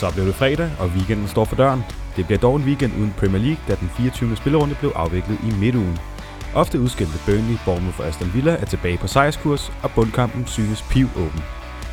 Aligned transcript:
Så 0.00 0.10
blev 0.14 0.26
det 0.26 0.34
fredag, 0.34 0.70
og 0.78 0.88
weekenden 0.88 1.28
står 1.28 1.44
for 1.44 1.56
døren. 1.56 1.84
Det 2.16 2.26
bliver 2.26 2.38
dog 2.38 2.56
en 2.56 2.62
weekend 2.62 2.92
uden 2.98 3.14
Premier 3.18 3.42
League, 3.42 3.64
da 3.68 3.74
den 3.74 3.90
24. 3.96 4.36
spillerunde 4.36 4.74
blev 4.74 4.92
afviklet 4.94 5.38
i 5.48 5.50
midtugen. 5.60 5.98
Ofte 6.54 6.80
udskilte 6.80 7.18
Burnley, 7.26 7.56
Bournemouth 7.64 8.00
og 8.00 8.06
Aston 8.06 8.30
Villa 8.34 8.56
er 8.60 8.64
tilbage 8.64 8.98
på 8.98 9.06
sejrskurs, 9.06 9.72
og 9.82 9.90
bundkampen 9.90 10.46
synes 10.46 10.82
piv 10.82 11.08
åben. 11.16 11.42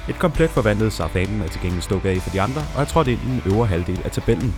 Et 0.10 0.20
komplet 0.20 0.50
forvandlet 0.50 0.94
Southampton 0.94 1.42
er 1.42 1.48
til 1.48 1.62
gengæld 1.62 1.82
stukket 1.82 2.10
af 2.10 2.18
for 2.18 2.30
de 2.30 2.42
andre, 2.42 2.62
og 2.76 2.82
er 2.82 2.86
trådt 2.86 3.08
ind 3.08 3.20
i 3.22 3.26
den 3.26 3.42
øvre 3.54 3.68
halvdel 3.68 4.02
af 4.06 4.12
tabellen. 4.12 4.56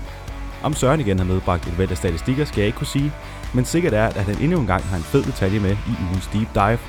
Om 0.63 0.73
Søren 0.73 1.00
igen 1.00 1.20
har 1.20 1.25
medbragt 1.25 1.67
et 1.67 1.77
væld 1.77 1.91
af 1.91 1.97
statistikker, 1.97 2.45
skal 2.45 2.59
jeg 2.59 2.67
ikke 2.67 2.77
kunne 2.77 2.88
sige, 2.88 3.11
men 3.53 3.66
sikkert 3.66 3.94
er, 3.94 4.05
at 4.05 4.25
han 4.25 4.41
endnu 4.41 4.59
en 4.59 4.67
gang 4.67 4.84
har 4.84 4.97
en 4.97 5.03
fed 5.03 5.23
detalje 5.23 5.59
med 5.59 5.72
i 5.72 5.94
ugens 6.09 6.30
deep 6.34 6.50
dive. 6.53 6.80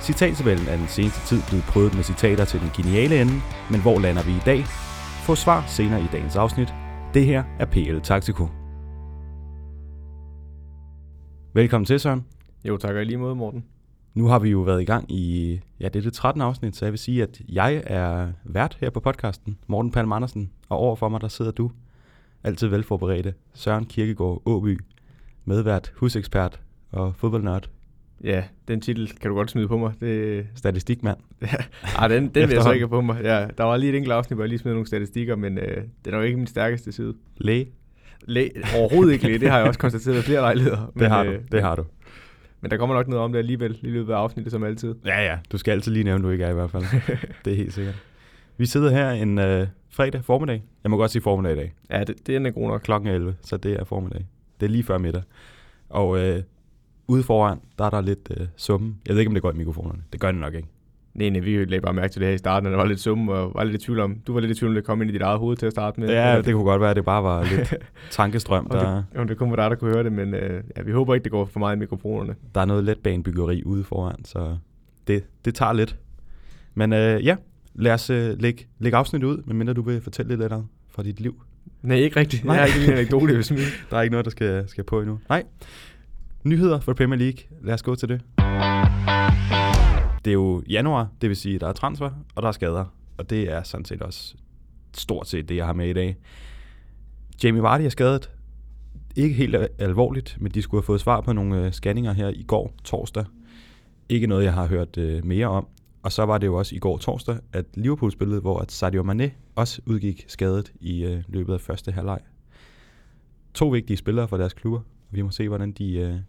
Citattabellen 0.00 0.68
er 0.68 0.76
den 0.76 0.88
seneste 0.88 1.20
tid 1.26 1.42
blevet 1.48 1.64
prøvet 1.64 1.94
med 1.94 2.04
citater 2.04 2.44
til 2.44 2.60
den 2.60 2.70
geniale 2.76 3.20
ende, 3.20 3.42
men 3.70 3.80
hvor 3.80 3.98
lander 3.98 4.22
vi 4.22 4.32
i 4.32 4.42
dag? 4.46 4.66
Få 5.26 5.34
svar 5.34 5.64
senere 5.66 6.00
i 6.00 6.06
dagens 6.12 6.36
afsnit. 6.36 6.74
Det 7.14 7.26
her 7.26 7.44
er 7.58 7.64
PL 7.64 7.98
Taktiko. 7.98 8.46
Velkommen 11.54 11.86
til, 11.86 12.00
Søren. 12.00 12.24
Jo, 12.64 12.76
tak 12.76 12.94
og 12.94 13.06
lige 13.06 13.16
måde, 13.16 13.34
Morten. 13.34 13.64
Nu 14.14 14.26
har 14.26 14.38
vi 14.38 14.50
jo 14.50 14.60
været 14.60 14.82
i 14.82 14.84
gang 14.84 15.12
i, 15.12 15.60
ja, 15.80 15.88
det 15.88 15.96
er 15.96 16.02
det 16.02 16.12
13. 16.12 16.42
afsnit, 16.42 16.76
så 16.76 16.84
jeg 16.84 16.92
vil 16.92 16.98
sige, 16.98 17.22
at 17.22 17.40
jeg 17.48 17.82
er 17.86 18.28
vært 18.44 18.78
her 18.80 18.90
på 18.90 19.00
podcasten, 19.00 19.58
Morten 19.66 19.90
Palm 19.90 20.12
Andersen, 20.12 20.50
og 20.68 20.78
overfor 20.78 21.08
mig 21.08 21.20
der 21.20 21.28
sidder 21.28 21.50
du, 21.50 21.70
altid 22.44 22.68
velforberedte, 22.68 23.34
Søren 23.54 23.86
Kirkegaard 23.86 24.42
Åby, 24.44 24.80
medvært, 25.44 25.92
husekspert 25.96 26.60
og 26.92 27.14
fodboldnørd. 27.16 27.68
Ja, 28.24 28.44
den 28.68 28.80
titel 28.80 29.12
kan 29.20 29.30
du 29.30 29.36
godt 29.36 29.50
smide 29.50 29.68
på 29.68 29.78
mig. 29.78 29.92
Det... 30.00 30.46
Statistikmand. 30.54 31.18
Ja. 31.42 31.48
Ej, 31.98 32.08
den, 32.08 32.28
den 32.28 32.48
vil 32.48 32.54
jeg 32.54 32.62
så 32.62 32.72
ikke 32.72 32.88
på 32.88 33.00
mig. 33.00 33.20
Ja, 33.22 33.46
der 33.58 33.64
var 33.64 33.76
lige 33.76 33.90
et 33.90 33.96
enkelt 33.96 34.12
afsnit, 34.12 34.36
hvor 34.36 34.44
jeg 34.44 34.48
lige 34.48 34.58
smed 34.58 34.72
nogle 34.72 34.86
statistikker, 34.86 35.36
men 35.36 35.58
øh, 35.58 35.82
det 36.04 36.12
er 36.12 36.16
jo 36.16 36.22
ikke 36.22 36.36
min 36.36 36.46
stærkeste 36.46 36.92
side. 36.92 37.14
Læge. 37.36 37.68
Læ 38.24 38.48
overhovedet 38.76 39.12
ikke 39.12 39.26
læge, 39.26 39.38
det 39.38 39.50
har 39.50 39.58
jeg 39.58 39.66
også 39.66 39.80
konstateret 39.80 40.16
ved 40.16 40.22
flere 40.22 40.40
lejligheder. 40.40 40.92
Men, 40.94 41.02
det 41.02 41.10
har 41.10 41.24
øh, 41.24 41.34
du, 41.34 41.40
det 41.52 41.62
har 41.62 41.76
du. 41.76 41.84
Men 42.60 42.70
der 42.70 42.76
kommer 42.76 42.96
nok 42.96 43.08
noget 43.08 43.24
om 43.24 43.32
det 43.32 43.38
alligevel 43.38 43.78
i 43.82 43.86
løbet 43.86 44.12
af 44.12 44.16
afsnittet, 44.16 44.50
som 44.50 44.64
altid. 44.64 44.94
Ja, 45.04 45.24
ja. 45.24 45.38
Du 45.52 45.58
skal 45.58 45.72
altid 45.72 45.92
lige 45.92 46.04
nævne, 46.04 46.24
du 46.24 46.30
ikke 46.30 46.44
er 46.44 46.50
i 46.50 46.54
hvert 46.54 46.70
fald. 46.70 46.84
det 47.44 47.52
er 47.52 47.56
helt 47.56 47.72
sikkert. 47.72 47.94
Vi 48.56 48.66
sidder 48.66 48.90
her 48.90 49.10
en 49.10 49.38
øh, 49.38 49.66
fredag 49.90 50.24
formiddag. 50.24 50.62
Jeg 50.84 50.90
må 50.90 50.96
godt 50.96 51.10
sige 51.10 51.22
formiddag 51.22 51.52
i 51.52 51.56
dag. 51.56 51.72
Ja, 51.90 52.04
det, 52.04 52.26
det 52.26 52.46
er 52.46 52.50
god 52.50 52.68
nok. 52.68 52.80
Klokken 52.80 53.10
11, 53.10 53.34
så 53.40 53.56
det 53.56 53.72
er 53.72 53.84
formiddag. 53.84 54.26
Det 54.60 54.66
er 54.66 54.70
lige 54.70 54.84
før 54.84 54.98
middag. 54.98 55.22
Og 55.88 56.18
øh, 56.18 56.42
ude 57.08 57.22
foran, 57.22 57.58
der 57.78 57.84
er 57.84 57.90
der 57.90 58.00
lidt 58.00 58.32
øh, 58.40 58.46
summen. 58.56 58.98
Jeg 59.06 59.14
ved 59.14 59.20
ikke, 59.20 59.30
om 59.30 59.34
det 59.34 59.42
går 59.42 59.52
i 59.52 59.56
mikrofonerne. 59.56 60.02
Det 60.12 60.20
gør 60.20 60.30
det 60.32 60.40
nok 60.40 60.54
ikke. 60.54 60.68
Nej, 61.14 61.28
nej, 61.28 61.40
vi 61.40 61.64
lagde 61.64 61.80
bare 61.80 61.94
mærke 61.94 62.12
til 62.12 62.20
det 62.20 62.28
her 62.28 62.34
i 62.34 62.38
starten, 62.38 62.66
og 62.66 62.72
der 62.72 62.78
var 62.78 62.84
lidt 62.84 63.00
summen, 63.00 63.28
og 63.28 63.52
var 63.54 63.64
lidt 63.64 63.82
i 63.82 63.84
tvivl 63.84 64.00
om, 64.00 64.16
du 64.26 64.32
var 64.32 64.40
lidt 64.40 64.50
i 64.50 64.54
tvivl 64.54 64.70
om, 64.70 64.74
det 64.74 64.84
kom 64.84 65.02
ind 65.02 65.10
i 65.10 65.12
dit 65.12 65.22
eget 65.22 65.38
hoved 65.38 65.56
til 65.56 65.66
at 65.66 65.72
starte 65.72 66.00
med. 66.00 66.08
Ja, 66.08 66.42
det 66.42 66.54
kunne 66.54 66.64
godt 66.64 66.80
være, 66.80 66.90
at 66.90 66.96
det 66.96 67.04
bare 67.04 67.22
var 67.22 67.44
lidt 67.44 67.74
tankestrøm. 68.10 68.68
Der... 68.70 68.94
det, 68.94 69.04
jo, 69.16 69.24
det 69.24 69.38
kunne 69.38 69.56
være 69.56 69.64
dig, 69.64 69.70
der 69.70 69.76
kunne 69.76 69.94
høre 69.94 70.04
det, 70.04 70.12
men 70.12 70.34
øh, 70.34 70.62
ja, 70.76 70.82
vi 70.82 70.92
håber 70.92 71.14
ikke, 71.14 71.24
det 71.24 71.32
går 71.32 71.44
for 71.44 71.58
meget 71.58 71.76
i 71.76 71.78
mikrofonerne. 71.78 72.34
Der 72.54 72.60
er 72.60 72.64
noget 72.64 72.84
letbanebyggeri 72.84 73.62
ude 73.64 73.84
foran, 73.84 74.24
så 74.24 74.56
det, 75.06 75.24
det 75.44 75.54
tager 75.54 75.72
lidt. 75.72 75.96
Men 76.74 76.92
øh, 76.92 77.24
ja, 77.24 77.36
lad 77.74 77.92
os 77.92 78.10
øh, 78.10 78.40
lægge, 78.40 78.66
lægge 78.78 78.98
afsnittet 78.98 79.28
ud, 79.28 79.42
medmindre 79.46 79.74
du 79.74 79.82
vil 79.82 80.00
fortælle 80.00 80.36
lidt 80.36 80.52
af 80.52 80.62
fra 80.90 81.02
dit 81.02 81.20
liv. 81.20 81.42
Nej, 81.82 81.96
ikke 81.96 82.20
rigtigt. 82.20 82.44
Nej. 82.44 82.54
Jeg 82.54 82.62
har 82.62 82.80
ikke 82.80 82.92
en 82.92 82.98
anekdote, 82.98 83.34
hvis 83.34 83.52
Der 83.90 83.96
er 83.96 84.02
ikke 84.02 84.12
noget, 84.12 84.24
der 84.24 84.30
skal, 84.30 84.68
skal 84.68 84.84
på 84.84 85.00
endnu. 85.00 85.18
Nej. 85.28 85.42
Nyheder 86.44 86.80
for 86.80 86.92
Premier 86.92 87.18
League. 87.18 87.38
Lad 87.60 87.74
os 87.74 87.82
gå 87.82 87.94
til 87.94 88.08
det. 88.08 88.20
Det 90.24 90.30
er 90.30 90.34
jo 90.34 90.62
januar, 90.68 91.08
det 91.20 91.28
vil 91.28 91.36
sige, 91.36 91.54
at 91.54 91.60
der 91.60 91.68
er 91.68 91.72
transfer, 91.72 92.10
og 92.34 92.42
der 92.42 92.48
er 92.48 92.52
skader. 92.52 92.84
Og 93.18 93.30
det 93.30 93.52
er 93.52 93.62
sådan 93.62 93.84
set 93.84 94.02
også 94.02 94.34
stort 94.94 95.28
set 95.28 95.48
det, 95.48 95.56
jeg 95.56 95.66
har 95.66 95.72
med 95.72 95.88
i 95.88 95.92
dag. 95.92 96.16
Jamie 97.44 97.62
Vardy 97.62 97.82
er 97.82 97.88
skadet. 97.88 98.30
Ikke 99.16 99.34
helt 99.34 99.56
alvorligt, 99.78 100.36
men 100.40 100.52
de 100.52 100.62
skulle 100.62 100.80
have 100.80 100.86
fået 100.86 101.00
svar 101.00 101.20
på 101.20 101.32
nogle 101.32 101.66
øh, 101.66 101.72
scanninger 101.72 102.12
her 102.12 102.28
i 102.28 102.42
går, 102.42 102.74
torsdag. 102.84 103.24
Ikke 104.08 104.26
noget, 104.26 104.44
jeg 104.44 104.54
har 104.54 104.66
hørt 104.66 104.96
øh, 104.96 105.24
mere 105.24 105.46
om. 105.46 105.66
Og 106.02 106.12
så 106.12 106.26
var 106.26 106.38
det 106.38 106.46
jo 106.46 106.54
også 106.54 106.74
i 106.74 106.78
går 106.78 106.98
torsdag, 106.98 107.38
at 107.52 107.64
Liverpool 107.74 108.12
spillede, 108.12 108.40
hvor 108.40 108.58
at 108.58 108.72
Sadio 108.72 109.02
Mane 109.02 109.30
også 109.54 109.82
udgik 109.86 110.24
skadet 110.28 110.72
i 110.80 111.04
øh, 111.04 111.22
løbet 111.28 111.54
af 111.54 111.60
første 111.60 111.92
halvleg. 111.92 112.20
To 113.54 113.68
vigtige 113.68 113.96
spillere 113.96 114.28
for 114.28 114.36
deres 114.36 114.52
klubber. 114.52 114.80
Vi 115.10 115.22
må 115.22 115.30
se, 115.30 115.48
hvordan 115.48 115.72
de 115.72 116.24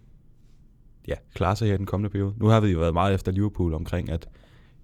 ja, 1.07 1.13
klarer 1.35 1.55
sig 1.55 1.67
her 1.67 1.75
i 1.75 1.77
den 1.77 1.85
kommende 1.85 2.09
periode. 2.09 2.33
Nu 2.37 2.45
har 2.45 2.59
vi 2.59 2.67
jo 2.67 2.79
været 2.79 2.93
meget 2.93 3.13
efter 3.13 3.31
Liverpool 3.31 3.73
omkring, 3.73 4.11
at 4.11 4.29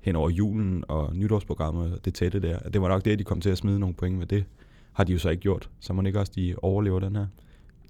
hen 0.02 0.16
over 0.16 0.30
julen 0.30 0.84
og 0.88 1.16
nytårsprogrammet, 1.16 2.06
det 2.06 2.14
tætte 2.14 2.40
der, 2.40 2.60
det 2.60 2.82
var 2.82 2.88
nok 2.88 3.06
det, 3.06 3.12
at 3.12 3.20
de 3.20 3.24
kom 3.24 3.42
til 3.42 3.50
at 3.50 3.58
smide 3.58 3.80
nogle 3.80 3.96
point 3.96 4.18
med 4.18 4.26
det. 4.26 4.46
Har 4.94 5.04
de 5.04 5.14
jo 5.14 5.20
så 5.20 5.30
ikke 5.30 5.42
gjort, 5.42 5.70
så 5.80 5.94
må 5.94 6.02
ikke 6.02 6.20
også 6.20 6.32
de 6.36 6.56
overlever 6.62 7.00
den 7.00 7.16
her. 7.16 7.28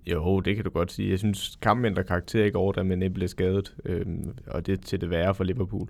Jo, 0.05 0.39
det 0.39 0.55
kan 0.55 0.65
du 0.65 0.71
godt 0.71 0.91
sige. 0.91 1.09
Jeg 1.09 1.19
synes, 1.19 1.57
kampen 1.61 1.85
ændrer 1.85 2.03
karakter 2.03 2.45
ikke 2.45 2.57
over, 2.57 2.73
da 2.73 2.81
Mané 2.81 3.07
blev 3.07 3.27
skadet, 3.27 3.75
øhm, 3.85 4.37
og 4.47 4.65
det 4.65 4.73
er 4.73 4.77
til 4.83 5.01
det 5.01 5.09
værre 5.09 5.35
for 5.35 5.43
Liverpool 5.43 5.89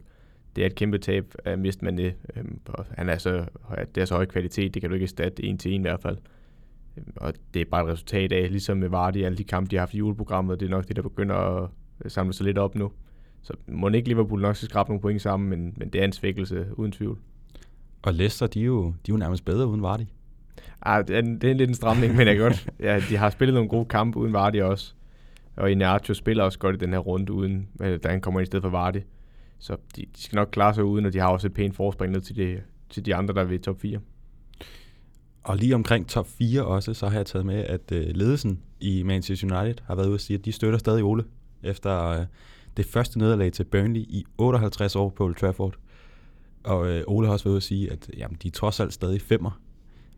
det 0.55 0.61
er 0.61 0.65
et 0.65 0.75
kæmpe 0.75 0.97
tab 0.97 1.35
at 1.45 1.59
miste 1.59 1.85
Mané. 1.85 2.11
Øhm, 2.35 2.59
han 2.91 3.09
er 3.09 3.17
så, 3.17 3.45
det 3.95 4.01
er 4.01 4.05
så 4.05 4.15
høj 4.15 4.25
kvalitet, 4.25 4.73
det 4.73 4.81
kan 4.81 4.89
du 4.89 4.93
ikke 4.93 5.03
erstatte 5.03 5.43
en 5.43 5.57
til 5.57 5.73
en 5.73 5.81
i 5.81 5.87
hvert 5.87 6.01
fald. 6.01 6.17
Øhm, 6.97 7.13
og 7.15 7.33
det 7.53 7.61
er 7.61 7.65
bare 7.71 7.83
et 7.83 7.91
resultat 7.91 8.31
af, 8.31 8.51
ligesom 8.51 8.77
med 8.77 8.89
Vardy, 8.89 9.23
alle 9.23 9.37
de 9.37 9.43
kampe, 9.43 9.71
de 9.71 9.75
har 9.75 9.81
haft 9.81 9.93
i 9.93 9.97
juleprogrammet, 9.97 10.59
det 10.59 10.65
er 10.65 10.69
nok 10.69 10.87
det, 10.87 10.95
der 10.95 11.01
begynder 11.01 11.35
at 11.35 11.69
samle 12.07 12.33
sig 12.33 12.45
lidt 12.45 12.57
op 12.57 12.75
nu. 12.75 12.91
Så 13.41 13.53
må 13.67 13.89
ikke 13.89 14.07
Liverpool 14.07 14.41
nok 14.41 14.55
skal 14.55 14.69
skrabe 14.69 14.89
nogle 14.89 15.01
point 15.01 15.21
sammen, 15.21 15.49
men, 15.49 15.73
men 15.77 15.89
det 15.89 16.01
er 16.01 16.05
en 16.05 16.11
svækkelse, 16.11 16.65
uden 16.73 16.91
tvivl. 16.91 17.19
Og 18.01 18.13
Leicester, 18.13 18.47
de 18.47 18.61
er 18.61 18.65
jo, 18.65 18.85
de 18.85 18.91
er 18.91 19.13
jo 19.13 19.17
nærmest 19.17 19.45
bedre 19.45 19.67
uden 19.67 19.81
Vardy. 19.81 20.03
Ah, 20.81 21.07
det, 21.07 21.17
er, 21.17 21.21
det 21.21 21.43
er 21.43 21.51
en 21.51 21.57
lidt 21.57 21.69
en 21.69 21.75
stramning, 21.75 22.15
men 22.15 22.27
jeg 22.27 22.37
godt. 22.37 22.69
Ja, 22.79 22.99
de 23.09 23.17
har 23.17 23.29
spillet 23.29 23.53
nogle 23.53 23.69
gode 23.69 23.85
kampe 23.85 24.19
uden 24.19 24.33
Vardy 24.33 24.61
også. 24.61 24.93
Og 25.55 25.71
Inercho 25.71 26.13
spiller 26.13 26.43
også 26.43 26.59
godt 26.59 26.75
i 26.75 26.79
den 26.79 26.93
her 26.93 26.99
runde, 26.99 27.31
uden, 27.31 27.67
da 27.79 28.09
han 28.09 28.21
kommer 28.21 28.39
ind 28.39 28.45
i 28.45 28.45
stedet 28.45 28.63
for 28.63 28.69
Vardy. 28.69 29.01
Så 29.59 29.77
de, 29.95 30.01
de 30.01 30.23
skal 30.23 30.35
nok 30.35 30.49
klare 30.51 30.73
sig 30.73 30.83
uden, 30.83 31.05
og 31.05 31.13
de 31.13 31.19
har 31.19 31.27
også 31.27 31.47
et 31.47 31.53
pænt 31.53 31.75
forspring 31.75 32.11
ned 32.11 32.21
til, 32.21 32.35
det, 32.35 32.63
til 32.89 33.05
de 33.05 33.15
andre, 33.15 33.33
der 33.33 33.41
er 33.41 33.45
ved 33.45 33.59
top 33.59 33.81
4. 33.81 33.99
Og 35.43 35.57
lige 35.57 35.75
omkring 35.75 36.07
top 36.07 36.27
4 36.27 36.65
også, 36.65 36.93
så 36.93 37.07
har 37.07 37.17
jeg 37.17 37.25
taget 37.25 37.45
med, 37.45 37.55
at 37.55 37.91
øh, 37.91 38.05
ledelsen 38.15 38.59
i 38.79 39.03
Manchester 39.03 39.61
United 39.61 39.75
har 39.83 39.95
været 39.95 40.07
ude 40.07 40.15
at 40.15 40.21
sige, 40.21 40.37
at 40.37 40.45
de 40.45 40.51
støtter 40.51 40.79
stadig 40.79 41.03
Ole, 41.03 41.23
efter 41.63 42.07
øh, 42.09 42.25
det 42.77 42.85
første 42.85 43.19
nederlag 43.19 43.53
til 43.53 43.63
Burnley 43.63 44.01
i 44.01 44.25
58 44.37 44.95
år 44.95 45.09
på 45.09 45.23
Old 45.23 45.35
Trafford. 45.35 45.75
Og 46.63 46.87
øh, 46.87 47.03
Ole 47.07 47.27
har 47.27 47.33
også 47.33 47.45
været 47.45 47.51
ude 47.51 47.57
at 47.57 47.63
sige, 47.63 47.91
at 47.91 48.09
jamen, 48.17 48.37
de 48.43 48.47
er 48.47 48.51
trods 48.51 48.79
alt 48.79 48.93
stadig 48.93 49.21
femmer. 49.21 49.59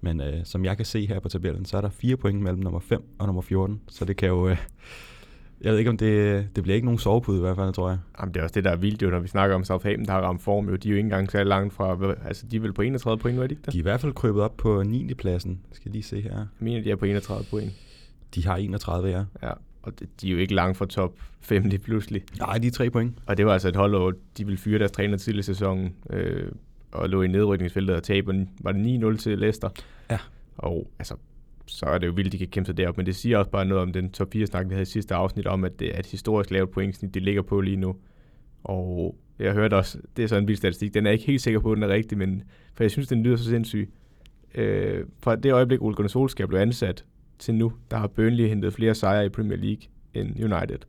Men 0.01 0.21
øh, 0.21 0.45
som 0.45 0.65
jeg 0.65 0.77
kan 0.77 0.85
se 0.85 1.07
her 1.07 1.19
på 1.19 1.29
tabellen, 1.29 1.65
så 1.65 1.77
er 1.77 1.81
der 1.81 1.89
fire 1.89 2.17
point 2.17 2.41
mellem 2.41 2.59
nummer 2.63 2.79
5 2.79 3.03
og 3.19 3.25
nummer 3.25 3.41
14. 3.41 3.81
Så 3.87 4.05
det 4.05 4.17
kan 4.17 4.29
jo, 4.29 4.49
øh, 4.49 4.57
jeg 5.61 5.71
ved 5.71 5.79
ikke, 5.79 5.89
om 5.89 5.97
det, 5.97 6.47
det 6.55 6.63
bliver 6.63 6.75
ikke 6.75 6.85
nogen 6.85 6.99
sovepude 6.99 7.37
i 7.37 7.41
hvert 7.41 7.55
fald, 7.55 7.73
tror 7.73 7.89
jeg. 7.89 7.99
Jamen, 8.19 8.33
det 8.33 8.39
er 8.39 8.43
også 8.43 8.53
det, 8.53 8.63
der 8.63 8.71
er 8.71 8.75
vildt, 8.75 9.01
jo, 9.01 9.09
når 9.09 9.19
vi 9.19 9.27
snakker 9.27 9.55
om 9.55 9.63
Southampton, 9.63 10.05
der 10.05 10.11
har 10.11 10.21
ramt 10.21 10.41
form. 10.41 10.69
Jo. 10.69 10.75
De 10.75 10.87
er 10.87 10.91
jo 10.91 10.97
ikke 10.97 11.05
engang 11.05 11.31
så 11.31 11.43
langt 11.43 11.73
fra... 11.73 12.15
Altså, 12.25 12.45
de 12.51 12.55
er 12.55 12.59
vel 12.59 12.73
på 12.73 12.81
31 12.81 13.17
point, 13.17 13.35
nu 13.35 13.43
er 13.43 13.47
de 13.47 13.53
ikke 13.53 13.63
der? 13.65 13.71
De 13.71 13.77
er 13.77 13.81
i 13.81 13.83
hvert 13.83 14.01
fald 14.01 14.13
krybet 14.13 14.41
op 14.41 14.57
på 14.57 14.83
9. 14.83 15.13
pladsen. 15.13 15.61
Skal 15.71 15.91
lige 15.91 16.03
se 16.03 16.21
her. 16.21 16.37
Jeg 16.37 16.45
mener, 16.59 16.83
de 16.83 16.91
er 16.91 16.95
på 16.95 17.05
31 17.05 17.45
point. 17.49 17.71
De 18.35 18.45
har 18.45 18.55
31, 18.55 19.09
ja. 19.09 19.23
Ja, 19.43 19.53
og 19.83 19.93
de 20.21 20.27
er 20.27 20.31
jo 20.31 20.37
ikke 20.37 20.53
langt 20.53 20.77
fra 20.77 20.85
top 20.85 21.19
5 21.39 21.63
lige 21.63 21.79
pludselig. 21.79 22.23
Nej, 22.39 22.57
de 22.57 22.67
er 22.67 22.71
3 22.71 22.89
point. 22.89 23.17
Og 23.25 23.37
det 23.37 23.45
var 23.45 23.53
altså 23.53 23.67
et 23.67 23.75
hold, 23.75 23.91
hvor 23.91 24.13
de 24.37 24.45
ville 24.45 24.57
fyre 24.57 24.79
deres 24.79 24.91
træner 24.91 25.17
tidligere 25.17 25.39
i 25.39 25.43
sæsonen, 25.43 25.95
øh, 26.09 26.51
og 26.91 27.09
lå 27.09 27.21
i 27.21 27.27
nedrykningsfeltet 27.27 27.95
og 27.95 28.03
tabe. 28.03 28.47
Var 28.61 28.71
det 28.71 29.15
9-0 29.15 29.17
til 29.17 29.39
Leicester? 29.39 29.69
Ja. 30.09 30.17
Og 30.57 30.91
altså, 30.99 31.15
så 31.65 31.85
er 31.85 31.97
det 31.97 32.07
jo 32.07 32.11
vildt, 32.11 32.31
de 32.31 32.37
kan 32.37 32.47
kæmpe 32.47 32.65
sig 32.65 32.77
derop. 32.77 32.97
Men 32.97 33.05
det 33.05 33.15
siger 33.15 33.37
også 33.37 33.51
bare 33.51 33.65
noget 33.65 33.81
om 33.81 33.93
den 33.93 34.11
top 34.11 34.35
4-snak, 34.35 34.69
vi 34.69 34.73
havde 34.73 34.81
i 34.81 34.85
sidste 34.85 35.15
afsnit, 35.15 35.47
om 35.47 35.63
at 35.63 35.79
det 35.79 35.95
er 35.95 35.99
et 35.99 36.05
historisk 36.05 36.51
lavt 36.51 36.71
pointsnit, 36.71 37.13
de 37.13 37.19
ligger 37.19 37.41
på 37.41 37.61
lige 37.61 37.77
nu. 37.77 37.95
Og 38.63 39.15
jeg 39.39 39.53
hørte 39.53 39.73
også, 39.73 39.97
det 40.17 40.23
er 40.23 40.27
så 40.27 40.35
en 40.35 40.47
vild 40.47 40.57
statistik, 40.57 40.93
den 40.93 41.05
er 41.05 41.09
jeg 41.09 41.13
ikke 41.13 41.25
helt 41.25 41.41
sikker 41.41 41.59
på, 41.59 41.71
at 41.71 41.75
den 41.75 41.83
er 41.83 41.87
rigtig, 41.87 42.17
men 42.17 42.43
for 42.73 42.83
jeg 42.83 42.91
synes, 42.91 43.07
den 43.07 43.23
lyder 43.23 43.35
så 43.35 43.43
sindssyg. 43.43 43.89
Øh, 44.55 45.05
fra 45.19 45.35
det 45.35 45.53
øjeblik, 45.53 45.81
Ole 45.81 45.95
Gunnar 45.95 46.07
Solskjaer 46.07 46.47
blev 46.47 46.59
ansat 46.59 47.05
til 47.41 47.55
nu, 47.55 47.73
der 47.91 47.97
har 47.97 48.07
Burnley 48.07 48.47
hentet 48.47 48.73
flere 48.73 48.95
sejre 48.95 49.25
i 49.25 49.29
Premier 49.29 49.57
League 49.57 49.83
end 50.13 50.43
United. 50.43 50.79